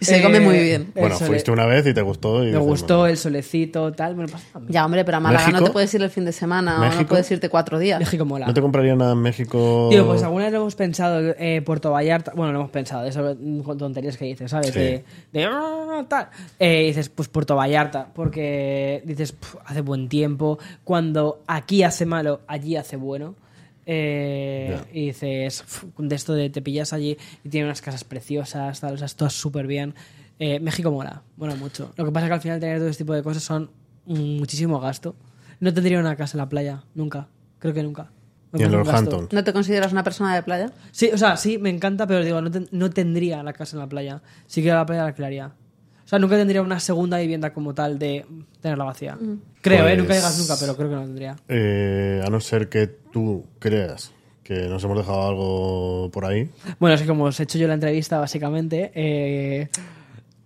Y 0.01 0.05
se 0.05 0.21
come 0.23 0.41
muy 0.41 0.59
bien. 0.59 0.93
el 0.95 1.01
Bueno, 1.01 1.17
sole- 1.17 1.29
fuiste 1.31 1.51
una 1.53 1.67
vez 1.67 1.87
y 1.87 1.95
te 1.95 2.03
gustó. 2.03 2.39
Y 2.39 2.47
Me 2.47 2.47
dices, 2.47 2.61
gustó 2.63 2.99
bueno, 2.99 3.11
el 3.13 3.17
solecito, 3.17 3.93
tal. 3.93 4.15
Bueno, 4.17 4.33
pasa 4.33 4.45
también. 4.53 4.73
Ya, 4.73 4.85
hombre, 4.85 5.05
pero 5.05 5.19
a 5.19 5.21
Málaga 5.21 5.49
no 5.51 5.63
te 5.63 5.71
puedes 5.71 5.95
ir 5.95 6.03
el 6.03 6.11
fin 6.11 6.25
de 6.25 6.33
semana 6.33 6.91
o 6.91 7.01
no 7.01 7.07
puedes 7.07 7.31
irte 7.31 7.49
cuatro 7.49 7.79
días. 7.79 8.01
México 8.01 8.25
mola. 8.25 8.47
¿No 8.47 8.55
te 8.55 8.61
compraría 8.61 8.97
nada 8.97 9.13
en 9.13 9.19
México? 9.23 9.89
Tío, 9.91 10.05
pues 10.07 10.23
alguna 10.25 10.45
vez 10.45 10.53
lo 10.53 10.59
hemos 10.61 10.75
pensado, 10.75 11.21
eh, 11.39 11.63
Puerto 11.65 11.93
Vallarta, 11.93 12.33
bueno, 12.35 12.53
lo 12.53 12.59
hemos 12.61 12.71
pensado, 12.73 13.05
de 13.05 13.11
esas 13.11 13.37
tonterías 13.79 14.17
que 14.17 14.25
dices, 14.25 14.51
¿sabes? 14.51 14.69
Sí. 14.73 14.79
De, 14.81 15.05
de, 15.33 15.45
"Ah, 15.45 16.05
tal. 16.09 16.29
Eh, 16.59 16.87
dices, 16.87 17.09
pues 17.09 17.29
Puerto 17.29 17.55
Vallarta, 17.55 18.09
porque 18.13 19.03
dices, 19.05 19.33
"Pf, 19.33 19.59
hace 19.65 19.81
buen 19.83 20.09
tiempo, 20.09 20.59
cuando 20.83 21.43
aquí 21.47 21.85
hace 21.85 22.05
malo, 22.07 22.41
allí 22.49 22.77
hace 22.77 22.97
bueno. 22.97 23.37
Eh. 23.87 24.79
Y 24.93 25.07
dices, 25.07 25.63
"Uf, 25.63 25.85
de 25.99 26.15
esto 26.15 26.35
de 26.35 26.51
te 26.51 26.63
pillas 26.63 26.93
allí 26.93 27.17
y 27.45 27.49
tiene 27.49 27.67
unas 27.67 27.81
casas 27.83 28.05
preciosas, 28.05 28.81
tal, 28.81 28.95
o 28.95 28.99
sea, 28.99 29.09
todo 29.09 29.31
súper 29.31 29.67
bien. 29.67 29.95
Eh, 30.39 30.61
México 30.61 30.91
mola, 30.91 31.23
mola 31.37 31.55
mucho. 31.55 31.93
Lo 31.97 32.05
que 32.05 32.11
pasa 32.13 32.27
es 32.27 32.31
que 32.31 32.35
al 32.35 32.41
final 32.41 32.61
tener 32.61 32.79
todo 32.79 32.89
este 32.89 33.05
tipo 33.05 33.13
de 33.15 33.23
cosas 33.23 33.43
son 33.43 33.71
muchísimo 34.07 34.81
gasto. 34.81 35.15
No 35.61 35.73
tendría 35.73 36.01
una 36.01 36.17
casa 36.17 36.37
en 36.37 36.39
la 36.39 36.49
playa, 36.49 36.85
nunca. 36.95 37.29
Creo 37.59 37.73
que 37.75 37.83
nunca. 37.83 38.11
Y 38.55 38.63
en 38.63 38.63
parece 38.63 38.67
un 38.71 38.79
los 38.79 38.87
gasto. 38.89 39.17
Hampton. 39.17 39.29
¿No 39.33 39.45
te 39.45 39.53
consideras 39.53 39.93
una 39.93 40.03
persona 40.03 40.35
de 40.35 40.43
playa? 40.43 40.73
Sí, 40.91 41.11
o 41.13 41.19
sea, 41.19 41.37
sí, 41.37 41.59
me 41.59 41.71
encanta, 41.71 42.07
pero 42.07 42.25
digo, 42.25 42.41
no, 42.43 42.51
ten- 42.51 42.69
no 42.73 42.91
tendría 42.91 43.43
la 43.43 43.53
casa 43.53 43.77
en 43.77 43.81
la 43.81 43.89
playa. 43.89 44.23
Sí 44.47 44.63
que 44.63 44.69
la 44.71 44.85
playa 44.85 45.03
la 45.03 45.09
alquilaría. 45.09 45.53
O 46.13 46.15
sea, 46.15 46.19
nunca 46.19 46.37
tendría 46.37 46.61
una 46.61 46.79
segunda 46.79 47.17
vivienda 47.17 47.55
como 47.55 47.73
tal 47.75 47.99
de 47.99 48.27
tenerla 48.61 48.85
vacía. 48.85 49.17
Creo, 49.63 49.89
¿eh? 49.89 49.95
Pues- 49.95 49.99
Nunca 49.99 50.15
digas 50.15 50.39
nunca, 50.39 50.57
pero 50.61 50.77
creo 50.77 50.91
que 50.91 50.95
no 50.97 51.03
tendría. 51.05 51.37
Eh, 51.49 52.23
a 52.23 52.29
no 52.29 52.39
ser 52.39 52.69
que 52.69 52.87
tú 52.87 53.47
creas 53.59 54.13
que 54.45 54.69
nos 54.69 54.85
hemos 54.85 54.99
dejado 54.99 55.27
algo 55.29 56.11
por 56.13 56.27
ahí. 56.27 56.51
Bueno, 56.79 56.97
es 56.97 57.01
que 57.01 57.07
como 57.07 57.25
os 57.25 57.41
he 57.41 57.45
hecho 57.45 57.57
yo 57.57 57.67
la 57.67 57.73
entrevista, 57.73 58.19
básicamente. 58.19 58.93
eh, 58.95 59.69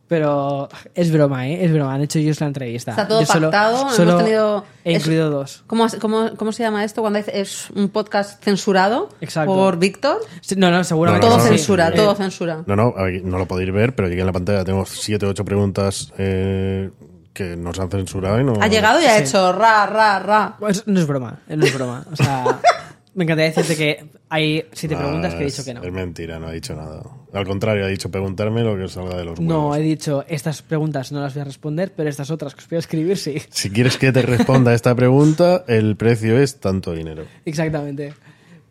pero 0.09 0.69
es 0.95 1.11
broma, 1.12 1.49
¿eh? 1.49 1.65
Es 1.65 1.73
broma. 1.73 1.95
Han 1.95 2.03
hecho 2.03 2.19
ellos 2.19 2.41
la 2.41 2.47
entrevista. 2.47 2.93
Está 2.93 3.09
todo 3.09 3.20
Yo 3.20 3.27
solo- 3.27 3.51
pactado, 3.51 3.81
hemos 3.83 3.95
solo 3.97 4.16
tenido- 4.19 4.65
He 4.85 4.93
es- 4.95 5.01
incluido 5.01 5.31
dos. 5.31 5.65
¿Cómo, 5.66 5.87
cómo, 6.01 6.31
cómo 6.37 6.53
se 6.53 6.62
llama 6.62 6.85
esto 6.85 7.01
cuando 7.01 7.19
es 7.19 7.70
un 7.74 7.89
podcast 7.89 8.43
censurado 8.45 9.09
Exacto. 9.20 9.53
por 9.55 9.78
Víctor? 9.78 10.19
Sí, 10.41 10.55
No, 10.57 10.70
no, 10.70 10.85
seguramente. 10.85 11.27
No, 11.27 11.33
todo 11.35 11.43
no, 11.45 11.49
censura, 11.51 11.89
Eh, 11.89 11.93
todo 11.97 12.15
censura. 12.15 12.62
No, 12.66 12.77
no, 12.77 12.95
no 13.24 13.39
lo 13.39 13.47
podéis 13.47 13.73
ver, 13.73 13.95
pero 13.95 14.09
aquí 14.09 14.19
en 14.20 14.27
la 14.27 14.33
pantalla 14.33 14.65
tengo 14.65 14.87
7 14.87 15.27
o 15.27 15.31
8 15.31 15.45
preguntas 15.45 16.12
eh, 16.19 16.91
que 17.33 17.57
nos 17.57 17.78
han 17.81 17.91
censurado 17.91 18.41
y 18.41 18.45
no. 18.45 18.55
Ha 18.61 18.69
llegado 18.69 19.01
y 19.01 19.05
ha 19.07 19.16
Sí. 19.19 19.24
hecho 19.24 19.53
ra, 19.53 19.87
ra, 19.87 20.19
ra. 20.20 20.57
Pues 20.59 20.87
no 20.87 20.99
es 21.01 21.07
broma, 21.07 21.41
no 21.49 21.65
es 21.65 21.74
broma. 21.74 22.05
O 22.12 22.16
sea, 22.16 22.61
me 23.16 23.24
encantaría 23.24 23.51
decirte 23.51 23.76
que 23.76 24.05
hay 24.28 24.64
siete 24.72 24.94
Ah, 24.94 24.98
preguntas 24.98 25.34
que 25.34 25.43
he 25.43 25.47
dicho 25.47 25.64
que 25.64 25.74
no. 25.74 25.82
Es 25.82 25.93
mentira, 25.93 26.38
no 26.38 26.47
ha 26.47 26.52
dicho 26.52 26.76
nada. 26.76 27.02
Al 27.32 27.44
contrario, 27.47 27.84
ha 27.84 27.88
dicho 27.88 28.10
preguntarme 28.10 28.62
lo 28.62 28.76
que 28.76 28.84
os 28.84 28.93
salga 28.93 29.16
de 29.16 29.24
los 29.24 29.40
No, 29.40 29.62
huevos. 29.70 29.78
he 29.78 29.80
dicho, 29.82 30.24
estas 30.28 30.62
preguntas 30.62 31.10
no 31.12 31.20
las 31.20 31.34
voy 31.34 31.40
a 31.40 31.44
responder, 31.44 31.93
pero 31.97 32.09
estas 32.09 32.30
otras 32.30 32.55
que 32.55 32.60
os 32.62 32.68
voy 32.68 32.76
a 32.76 32.78
escribir 32.78 33.16
sí. 33.18 33.43
Si 33.51 33.70
quieres 33.70 33.97
que 33.98 34.12
te 34.12 34.22
responda 34.22 34.72
esta 34.74 34.94
pregunta, 34.94 35.64
el 35.66 35.97
precio 35.97 36.38
es 36.38 36.60
tanto 36.60 36.93
dinero. 36.93 37.24
Exactamente. 37.44 38.14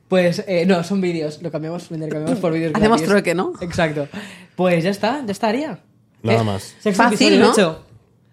Pues 0.08 0.44
eh, 0.48 0.66
no, 0.68 0.84
son 0.84 1.02
vídeos. 1.02 1.42
Lo 1.42 1.50
cambiamos, 1.52 1.90
lo 1.90 1.98
intercambiamos 1.98 2.40
por 2.40 2.54
vídeos. 2.54 2.72
Hacemos 2.76 3.02
gratis. 3.02 3.08
trueque, 3.10 3.34
¿no? 3.36 3.54
Exacto. 3.60 4.08
Pues 4.56 4.84
ya 4.84 4.92
está, 4.92 5.24
ya 5.26 5.32
estaría. 5.32 5.80
Nada 6.22 6.42
Eh, 6.42 6.44
más. 6.44 6.76
Sexto 6.80 7.04
Fácil, 7.04 7.34
episodio 7.34 7.40
¿no? 7.46 7.52
hecho. 7.52 7.86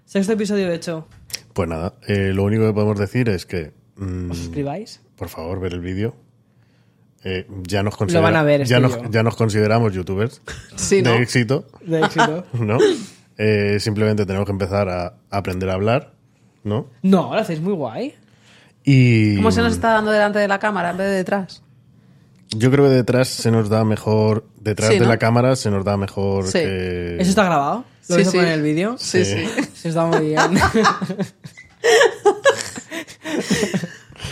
Sexto 0.05 0.33
episodio 0.35 0.71
hecho. 0.71 1.09
Pues 1.55 1.69
nada, 1.69 1.95
eh, 2.07 2.33
lo 2.35 2.45
único 2.45 2.67
que 2.67 2.73
podemos 2.75 2.99
decir 2.99 3.29
es 3.31 3.47
que. 3.47 3.73
mm, 3.97 4.31
¿Os 4.31 4.37
suscribáis? 4.39 5.01
Por 5.23 5.29
favor, 5.29 5.61
ver 5.61 5.73
el 5.73 5.81
vídeo. 5.81 6.17
Eh, 7.23 7.47
ya, 7.63 7.85
nos 7.85 7.97
considera- 7.97 8.23
van 8.23 8.35
a 8.35 8.43
ver, 8.43 8.65
ya, 8.65 8.81
nos, 8.81 8.99
ya 9.09 9.23
nos 9.23 9.37
consideramos 9.37 9.93
youtubers 9.93 10.43
Sí, 10.75 11.01
¿no? 11.01 11.13
de 11.13 11.19
éxito, 11.23 11.65
De 11.81 12.01
éxito. 12.01 12.45
¿no? 12.55 12.77
Eh, 13.39 13.77
simplemente 13.79 14.27
tenemos 14.27 14.47
que 14.47 14.51
empezar 14.51 14.89
a 14.89 15.15
aprender 15.31 15.71
a 15.71 15.75
hablar, 15.75 16.13
¿no? 16.65 16.89
no, 17.03 17.33
lo 17.33 17.39
hacéis 17.41 17.61
muy 17.61 17.73
guay. 17.75 18.17
Y 18.83 19.37
¿Cómo 19.37 19.53
se 19.53 19.61
nos 19.63 19.75
está 19.75 19.93
dando 19.93 20.11
delante 20.11 20.41
de 20.41 20.49
la 20.49 20.59
cámara 20.59 20.91
en 20.91 20.97
vez 20.97 21.07
de 21.07 21.15
detrás? 21.15 21.63
yo 22.55 22.71
creo 22.73 22.85
que 22.87 22.91
detrás 22.91 23.29
se 23.29 23.53
nos 23.53 23.69
da 23.69 23.85
mejor, 23.85 24.45
detrás 24.61 24.89
Sí, 24.91 24.95
de 24.99 25.05
¿no? 25.05 25.09
la 25.09 25.19
cámara 25.19 25.55
se 25.55 25.71
nos 25.71 25.85
da 25.85 25.97
mejor 25.97 26.47
Sí. 26.49 26.59
que... 26.59 27.17
¿Eso 27.21 27.31
está 27.31 27.45
grabado? 27.45 27.85
¿Lo 28.09 28.17
Sí, 28.17 28.25
sí. 28.25 28.39
en 28.39 28.49
el 28.49 28.63
vídeo? 28.63 28.97
Sí, 28.99 29.25
Sí. 29.25 29.47
sí. 29.47 29.63
Se 29.75 29.89
está 29.91 30.05
muy 30.07 30.27
bien. 30.27 30.41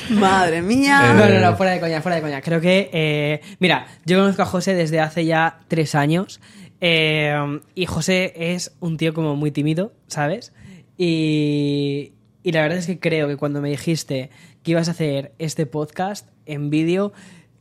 Madre 0.08 0.62
mía. 0.62 1.12
No, 1.14 1.24
Eh. 1.26 1.40
no, 1.40 1.50
no, 1.50 1.56
fuera 1.56 1.72
de 1.72 1.80
coña, 1.80 2.00
fuera 2.02 2.16
de 2.16 2.22
coña. 2.22 2.40
Creo 2.40 2.60
que, 2.60 2.90
eh, 2.92 3.40
mira, 3.58 3.86
yo 4.06 4.18
conozco 4.18 4.42
a 4.42 4.46
José 4.46 4.74
desde 4.74 5.00
hace 5.00 5.24
ya 5.24 5.60
tres 5.68 5.94
años 5.94 6.40
eh, 6.80 7.60
y 7.74 7.86
José 7.86 8.32
es 8.36 8.72
un 8.80 8.96
tío 8.96 9.12
como 9.14 9.36
muy 9.36 9.50
tímido, 9.50 9.92
¿sabes? 10.06 10.52
Y, 10.96 12.12
y 12.42 12.52
la 12.52 12.62
verdad 12.62 12.78
es 12.78 12.86
que 12.86 12.98
creo 12.98 13.28
que 13.28 13.36
cuando 13.36 13.60
me 13.60 13.68
dijiste 13.70 14.30
que 14.62 14.70
ibas 14.72 14.88
a 14.88 14.92
hacer 14.92 15.32
este 15.38 15.66
podcast 15.66 16.28
en 16.46 16.70
vídeo, 16.70 17.12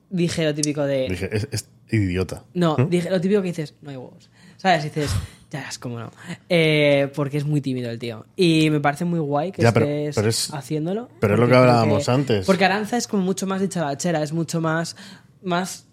dije 0.10 0.44
lo 0.46 0.54
típico 0.54 0.84
de... 0.84 1.08
Dije, 1.10 1.30
es, 1.32 1.48
es 1.52 1.70
idiota. 1.92 2.44
No, 2.54 2.76
dije 2.90 3.10
lo 3.10 3.20
típico 3.22 3.42
que 3.42 3.48
dices, 3.50 3.76
no 3.82 3.90
hay 3.92 3.98
huevos. 3.98 4.30
¿Sabes? 4.58 4.84
Dices, 4.84 5.10
ya 5.52 5.68
es 5.68 5.80
como 5.80 6.00
no. 6.00 6.12
Eh, 6.48 7.12
porque 7.16 7.38
es 7.38 7.46
muy 7.46 7.62
tímido 7.62 7.90
el 7.90 7.98
tío. 8.00 8.26
Y 8.36 8.70
me 8.70 8.80
parece 8.80 9.06
muy 9.06 9.20
guay 9.20 9.52
que 9.52 9.62
Ya, 9.62 9.72
pero- 9.74 9.86
estés 9.88 10.16
pero 10.16 10.30
es- 10.30 10.54
haciéndolo. 10.54 11.10
pero 11.20 11.34
es 11.34 11.40
lo 11.40 11.48
que 11.48 11.56
hablábamos 11.56 12.08
antes. 12.10 12.46
Porque 12.46 12.66
Aranza 12.66 12.98
es 12.98 13.08
como 13.08 13.24
mucho 13.24 13.48
más 13.48 13.60
dicharachera, 13.62 14.22
es 14.24 14.32
mucho 14.34 14.62
más, 14.62 14.96
más 15.44 15.86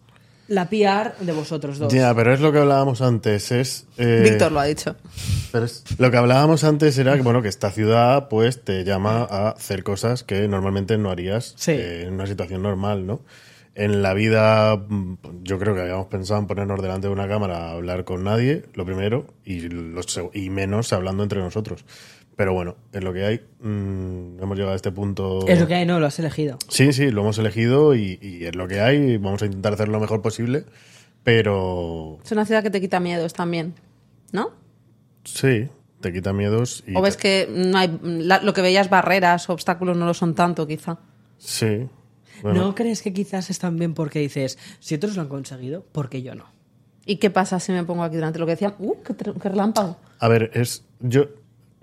la 0.48 0.68
PR 0.70 1.14
de 1.20 1.32
vosotros 1.32 1.78
dos. 1.78 1.92
Ya, 1.92 2.14
pero 2.14 2.32
es 2.32 2.40
lo 2.40 2.52
que 2.52 2.58
hablábamos 2.58 3.00
antes, 3.02 3.50
es... 3.50 3.86
eh, 3.98 4.20
Víctor 4.30 4.52
lo 4.52 4.60
ha 4.60 4.64
dicho. 4.66 4.94
Pero 5.50 5.64
es- 5.64 5.82
lo 5.98 6.10
que 6.10 6.16
hablábamos 6.18 6.62
antes 6.62 6.96
era 6.98 7.16
que, 7.16 7.22
bueno, 7.22 7.42
que 7.42 7.48
esta 7.48 7.70
ciudad 7.72 8.28
pues 8.28 8.62
te 8.62 8.84
llama 8.84 9.26
a 9.28 9.48
hacer 9.50 9.82
cosas 9.82 10.22
que 10.22 10.46
normalmente 10.46 10.98
no 10.98 11.10
harías 11.10 11.54
Sí. 11.56 11.72
eh, 11.72 12.02
en 12.06 12.14
una 12.14 12.26
situación 12.26 12.62
normal, 12.62 13.06
¿no? 13.06 13.22
En 13.78 14.00
la 14.02 14.14
vida, 14.14 14.74
mm, 14.76 15.16
yo 15.42 15.58
creo 15.58 15.74
que 15.74 15.82
habíamos 15.82 16.06
pensado 16.06 16.40
en 16.40 16.46
ponernos 16.46 16.80
delante 16.80 17.08
de 17.08 17.12
una 17.12 17.28
cámara 17.28 17.58
a 17.68 17.70
hablar 17.72 18.04
con 18.04 18.24
nadie, 18.24 18.64
lo 18.74 18.86
primero, 18.86 19.26
y, 19.44 19.68
menos 20.48 20.92
hablando 20.94 21.22
entre 21.22 21.40
nosotros. 21.40 21.84
Pero 22.36 22.54
bueno, 22.54 22.76
es 22.92 23.04
lo 23.04 23.12
que 23.12 23.24
hay. 23.26 23.40
Mm, 23.60 24.42
hemos 24.42 24.56
llegado 24.56 24.72
a 24.72 24.76
este 24.76 24.90
punto. 24.92 25.46
Es 25.46 25.60
lo 25.60 25.66
que 25.66 25.74
hay, 25.74 25.84
no, 25.86 26.00
lo 26.00 26.06
has 26.06 26.18
elegido. 26.18 26.58
Sí, 26.68 26.92
sí, 26.94 27.10
lo 27.10 27.20
hemos 27.20 27.36
elegido 27.38 27.94
y, 27.94 28.18
y 28.22 28.44
es 28.46 28.56
lo 28.56 28.66
que 28.66 28.80
hay. 28.80 29.18
Vamos 29.18 29.42
a 29.42 29.46
intentar 29.46 29.74
hacer 29.74 29.88
lo 29.88 30.00
mejor 30.00 30.22
posible, 30.22 30.64
pero 31.22 32.18
Es 32.24 32.32
una 32.32 32.44
ciudad 32.46 32.62
que 32.62 32.70
te 32.70 32.80
quita 32.80 33.00
miedos 33.00 33.32
también, 33.34 33.74
¿no? 34.32 34.50
sí, 35.24 35.68
te 36.00 36.12
quita 36.12 36.32
miedos. 36.32 36.84
Y 36.86 36.96
O 36.96 37.02
ves 37.02 37.16
te- 37.16 37.22
que 37.46 37.48
no 37.52 37.76
hay, 37.78 37.98
la- 38.02 38.40
lo 38.40 38.54
que 38.54 38.62
veías 38.62 38.88
barreras, 38.88 39.50
obstáculos, 39.50 39.96
no 39.96 40.06
lo 40.06 40.14
son 40.14 40.34
tanto, 40.34 40.66
quizá. 40.66 40.98
Sí. 41.36 41.88
Bueno, 42.42 42.60
¿No 42.62 42.74
crees 42.74 43.02
que 43.02 43.12
quizás 43.12 43.50
es 43.50 43.58
también 43.58 43.94
porque 43.94 44.18
dices, 44.20 44.58
si 44.80 44.94
otros 44.94 45.16
lo 45.16 45.22
han 45.22 45.28
conseguido, 45.28 45.84
¿por 45.92 46.08
qué 46.08 46.22
yo 46.22 46.34
no? 46.34 46.44
¿Y 47.04 47.16
qué 47.16 47.30
pasa 47.30 47.60
si 47.60 47.72
me 47.72 47.84
pongo 47.84 48.02
aquí 48.02 48.16
delante? 48.16 48.38
Lo 48.38 48.46
que 48.46 48.52
decía, 48.52 48.74
¡uh, 48.78 48.94
qué, 49.04 49.14
relámpago! 49.48 49.96
A 50.18 50.28
ver, 50.28 50.50
es. 50.54 50.84
Yo 51.00 51.26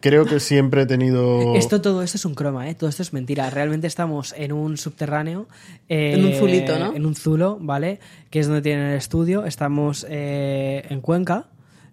creo 0.02 0.26
que 0.26 0.40
siempre 0.42 0.82
he 0.82 0.86
tenido. 0.86 1.56
Esto, 1.56 1.82
todo 1.82 2.04
esto 2.04 2.18
es 2.18 2.26
un 2.26 2.36
croma, 2.36 2.70
¿eh? 2.70 2.76
Todo 2.76 2.90
esto 2.90 3.02
es 3.04 3.14
mentira. 3.14 3.50
Realmente 3.50 3.88
estamos 3.88 4.34
en 4.38 4.52
un 4.52 4.76
subterráneo. 4.78 5.48
eh, 5.88 6.16
En 6.18 6.26
un 6.26 6.34
zulito, 6.34 6.78
¿no? 6.78 6.94
En 6.94 7.06
un 7.06 7.16
zulo, 7.16 7.58
¿vale? 7.62 8.00
Que 8.30 8.40
es 8.42 8.48
donde 8.48 8.62
tienen 8.62 8.88
el 8.88 8.98
estudio. 8.98 9.46
Estamos 9.46 10.06
eh, 10.10 10.84
en 10.90 11.00
Cuenca. 11.00 11.46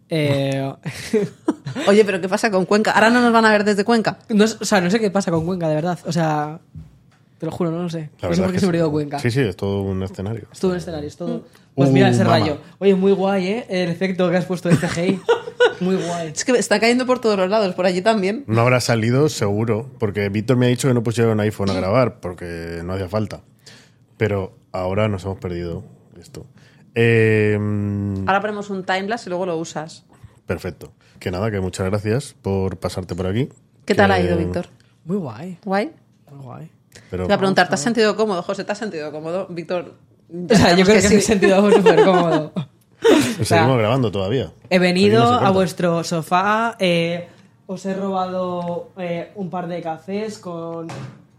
Eh, 0.08 0.72
Oye, 1.86 2.04
pero 2.04 2.20
¿qué 2.20 2.28
pasa 2.28 2.50
con 2.50 2.64
Cuenca? 2.66 2.90
Ahora 2.90 3.10
no 3.10 3.20
nos 3.20 3.32
van 3.32 3.44
a 3.44 3.52
ver 3.52 3.62
desde 3.62 3.84
Cuenca. 3.84 4.18
no, 4.30 4.44
o 4.44 4.64
sea, 4.64 4.80
no 4.80 4.90
sé 4.90 4.98
qué 4.98 5.10
pasa 5.12 5.30
con 5.30 5.46
Cuenca, 5.46 5.68
de 5.68 5.76
verdad. 5.76 6.00
O 6.04 6.10
sea, 6.10 6.58
te 7.40 7.46
lo 7.46 7.52
juro, 7.52 7.70
no 7.70 7.82
lo 7.82 7.88
sé. 7.88 8.10
La 8.20 8.28
no 8.28 8.34
sé 8.34 8.40
verdad 8.40 8.44
por 8.44 8.50
qué 8.50 8.56
es 8.56 8.60
se 8.60 8.66
me 8.66 8.70
olvidó 8.70 8.86
sí. 8.86 8.92
Cuenca. 8.92 9.18
Sí, 9.18 9.30
sí, 9.30 9.40
es 9.40 9.56
todo 9.56 9.80
un 9.82 10.02
escenario. 10.02 10.46
Es 10.52 10.60
todo 10.60 10.72
un 10.72 10.76
escenario, 10.76 11.08
es 11.08 11.16
todo. 11.16 11.44
Pues 11.74 11.88
Uh, 11.88 11.92
mira 11.92 12.10
ese 12.10 12.22
mama. 12.24 12.38
rayo. 12.38 12.58
Oye, 12.78 12.94
muy 12.94 13.12
guay, 13.12 13.46
¿eh? 13.48 13.66
El 13.70 13.88
efecto 13.88 14.30
que 14.30 14.36
has 14.36 14.44
puesto 14.44 14.68
de 14.68 14.76
CGI. 14.76 15.18
Muy 15.80 15.96
guay. 15.96 16.28
Es 16.34 16.44
que 16.44 16.52
está 16.52 16.78
cayendo 16.78 17.06
por 17.06 17.20
todos 17.20 17.38
los 17.38 17.48
lados, 17.48 17.74
por 17.74 17.86
allí 17.86 18.02
también. 18.02 18.44
No 18.46 18.60
habrá 18.60 18.80
salido 18.80 19.30
seguro, 19.30 19.90
porque 19.98 20.28
Víctor 20.28 20.58
me 20.58 20.66
ha 20.66 20.68
dicho 20.68 20.88
que 20.88 20.92
no 20.94 21.02
pusieron 21.02 21.40
iPhone 21.40 21.70
a 21.70 21.72
grabar, 21.74 22.20
porque 22.20 22.82
no 22.84 22.92
hacía 22.92 23.08
falta. 23.08 23.40
Pero 24.18 24.52
ahora 24.72 25.08
nos 25.08 25.24
hemos 25.24 25.38
perdido 25.38 25.82
esto. 26.20 26.44
Eh, 26.94 27.56
Ahora 28.26 28.40
ponemos 28.42 28.68
un 28.68 28.84
timelapse 28.84 29.28
y 29.28 29.30
luego 29.30 29.46
lo 29.46 29.56
usas. 29.56 30.04
perfecto. 30.46 30.92
Que 31.18 31.30
nada, 31.30 31.50
que 31.50 31.60
muchas 31.60 31.86
gracias 31.86 32.34
por 32.42 32.76
pasarte 32.78 33.14
por 33.14 33.26
aquí. 33.26 33.48
¿Qué 33.86 33.94
tal 33.94 34.10
ha 34.10 34.20
ido, 34.20 34.36
Víctor? 34.36 34.66
Muy 35.06 35.16
guay. 35.16 35.58
¿Guay? 35.64 35.92
Muy 36.30 36.42
guay. 36.44 36.70
Pero, 37.10 37.24
Te 37.24 37.28
iba 37.28 37.34
a 37.34 37.38
preguntar, 37.38 37.68
¿te 37.68 37.74
has 37.74 37.80
sentido 37.80 38.16
cómodo? 38.16 38.42
José, 38.42 38.64
¿te 38.64 38.72
has 38.72 38.78
sentido 38.78 39.10
cómodo? 39.12 39.46
Víctor, 39.48 39.94
O 40.50 40.54
sea, 40.54 40.74
yo 40.76 40.84
creo 40.84 41.00
que, 41.00 41.08
me 41.08 41.14
he 41.16 41.20
sí. 41.20 41.26
sentido 41.26 41.70
súper 41.70 42.04
cómodo. 42.04 42.52
seguimos 43.00 43.46
sea, 43.48 43.66
grabando 43.76 44.10
todavía. 44.10 44.52
He 44.68 44.78
venido 44.78 45.22
no 45.40 45.46
a 45.46 45.50
vuestro 45.50 46.04
sofá, 46.04 46.76
eh, 46.78 47.28
os 47.66 47.86
he 47.86 47.94
robado 47.94 48.90
eh, 48.98 49.30
un 49.36 49.50
par 49.50 49.68
de 49.68 49.80
cafés 49.80 50.38
con 50.38 50.88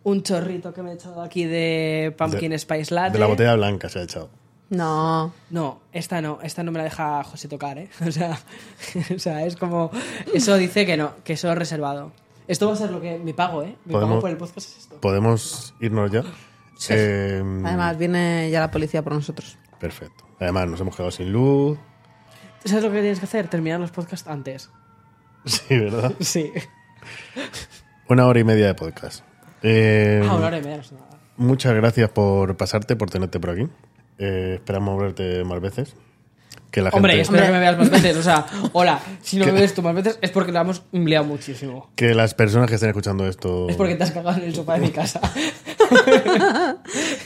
un 0.03 0.23
chorrito 0.23 0.73
que 0.73 0.81
me 0.81 0.91
he 0.91 0.93
echado 0.95 1.21
aquí 1.21 1.45
de 1.45 2.13
Pumpkin 2.17 2.51
De- 2.51 2.59
Spice 2.59 2.93
Latte. 2.93 3.13
De 3.13 3.19
la 3.19 3.27
botella 3.27 3.55
blanca 3.55 3.89
se 3.89 3.99
ha 3.99 4.03
echado. 4.03 4.29
No. 4.69 5.33
No, 5.49 5.81
esta 5.91 6.21
no, 6.21 6.39
esta 6.41 6.63
no 6.63 6.71
me 6.71 6.77
la 6.77 6.85
deja 6.85 7.23
José 7.25 7.49
tocar, 7.49 7.77
¿eh? 7.77 7.89
O 8.07 8.11
sea, 8.11 8.39
o 9.15 9.19
sea, 9.19 9.45
es 9.45 9.57
como... 9.57 9.91
Eso 10.33 10.55
dice 10.55 10.85
que 10.85 10.95
no, 10.95 11.11
que 11.25 11.33
eso 11.33 11.51
es 11.51 11.57
reservado. 11.57 12.13
Esto 12.51 12.67
va 12.67 12.73
a 12.73 12.75
ser 12.75 12.91
lo 12.91 12.99
que 12.99 13.17
mi 13.17 13.31
pago, 13.33 13.63
¿eh? 13.63 13.75
Mi 13.85 13.93
pago 13.93 14.05
Podemos- 14.05 14.21
por 14.21 14.29
el 14.29 14.37
podcast 14.37 14.57
es 14.69 14.77
esto. 14.79 14.99
¿Podemos 14.99 15.73
irnos 15.79 16.11
ya? 16.11 16.23
Eh, 16.89 17.41
Además, 17.63 17.97
viene 17.97 18.49
ya 18.51 18.59
la 18.59 18.71
policía 18.71 19.01
por 19.03 19.13
nosotros. 19.13 19.57
Perfecto. 19.79 20.25
Además, 20.39 20.67
nos 20.67 20.81
hemos 20.81 20.95
quedado 20.95 21.11
sin 21.11 21.31
luz. 21.31 21.77
¿Sabes 22.65 22.83
lo 22.83 22.91
que 22.91 22.99
tienes 22.99 23.19
que 23.19 23.25
hacer? 23.25 23.47
Terminar 23.47 23.79
los 23.79 23.91
podcasts 23.91 24.27
antes. 24.27 24.69
Sí, 25.45 25.77
¿verdad? 25.77 26.13
Sí. 26.19 26.51
Una 28.09 28.25
hora 28.27 28.39
y 28.39 28.43
media 28.43 28.67
de 28.67 28.75
podcast. 28.75 29.23
Eh, 29.63 30.21
Ah, 30.27 30.35
una 30.35 30.47
hora 30.47 30.57
y 30.57 30.61
media, 30.61 30.75
no 30.77 30.81
es 30.83 30.91
nada. 30.91 31.07
muchas 31.37 31.73
gracias 31.73 32.09
por 32.09 32.57
pasarte, 32.57 32.95
por 32.95 33.09
tenerte 33.09 33.39
por 33.39 33.51
aquí. 33.51 33.67
Eh, 34.17 34.55
esperamos 34.55 34.99
verte 35.01 35.43
más 35.45 35.61
veces. 35.61 35.95
Que 36.71 36.81
la 36.81 36.89
Hombre, 36.91 37.11
gente, 37.11 37.23
espero 37.23 37.45
que 37.45 37.51
me 37.51 37.59
veas 37.59 37.77
más 37.77 37.89
veces. 37.89 38.15
O 38.17 38.23
sea, 38.23 38.45
hola, 38.73 38.99
si 39.21 39.37
no 39.37 39.45
me 39.45 39.51
ves 39.51 39.73
tú 39.73 39.81
más 39.81 39.93
veces 39.93 40.17
es 40.21 40.31
porque 40.31 40.51
la 40.53 40.61
hemos 40.61 40.83
liado 40.93 41.25
muchísimo. 41.25 41.89
que 41.95 42.13
las 42.15 42.33
personas 42.33 42.69
que 42.69 42.75
estén 42.75 42.89
escuchando 42.89 43.27
esto. 43.27 43.67
Es 43.69 43.75
porque 43.75 43.95
te 43.95 44.03
has 44.03 44.11
cagado 44.11 44.37
en 44.37 44.43
el 44.45 44.55
sofá 44.55 44.75
de 44.75 44.79
mi 44.81 44.89
casa. 44.91 45.19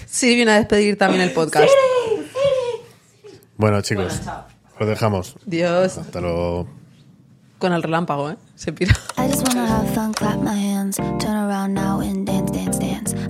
Sí, 0.07 0.33
viene 0.35 0.51
a 0.53 0.55
despedir 0.55 0.97
también 0.97 1.21
el 1.21 1.31
podcast. 1.31 1.69
Bueno, 3.57 3.81
chicos, 3.81 4.07
Bueno, 4.07 4.23
chao. 4.25 4.45
os 4.79 4.87
dejamos. 4.87 5.35
Dios, 5.45 5.97
Hasta 5.97 6.21
luego. 6.21 6.67
con 7.59 7.73
el 7.73 7.83
relámpago, 7.83 8.31
¿eh? 8.31 8.37
Se 8.55 8.73
pira. 8.73 8.95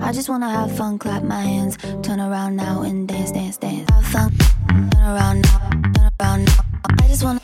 I 0.00 0.12
just 0.12 0.28
wanna 0.28 0.48
have 0.48 0.76
fun, 0.76 0.98
clap 0.98 1.22
my 1.22 1.40
hands, 1.40 1.78
turn 2.02 2.20
around 2.20 2.56
now 2.56 2.82
and 2.82 3.08
dance, 3.08 3.32
dance, 3.32 3.56
dance. 3.56 3.90
Have 3.90 4.06
fun, 4.06 4.32
turn 4.68 5.02
around 5.02 5.42
now, 5.42 5.70
turn 5.94 6.10
around 6.20 6.44
now. 6.44 6.64
I 7.00 7.08
just 7.08 7.24
wanna. 7.24 7.40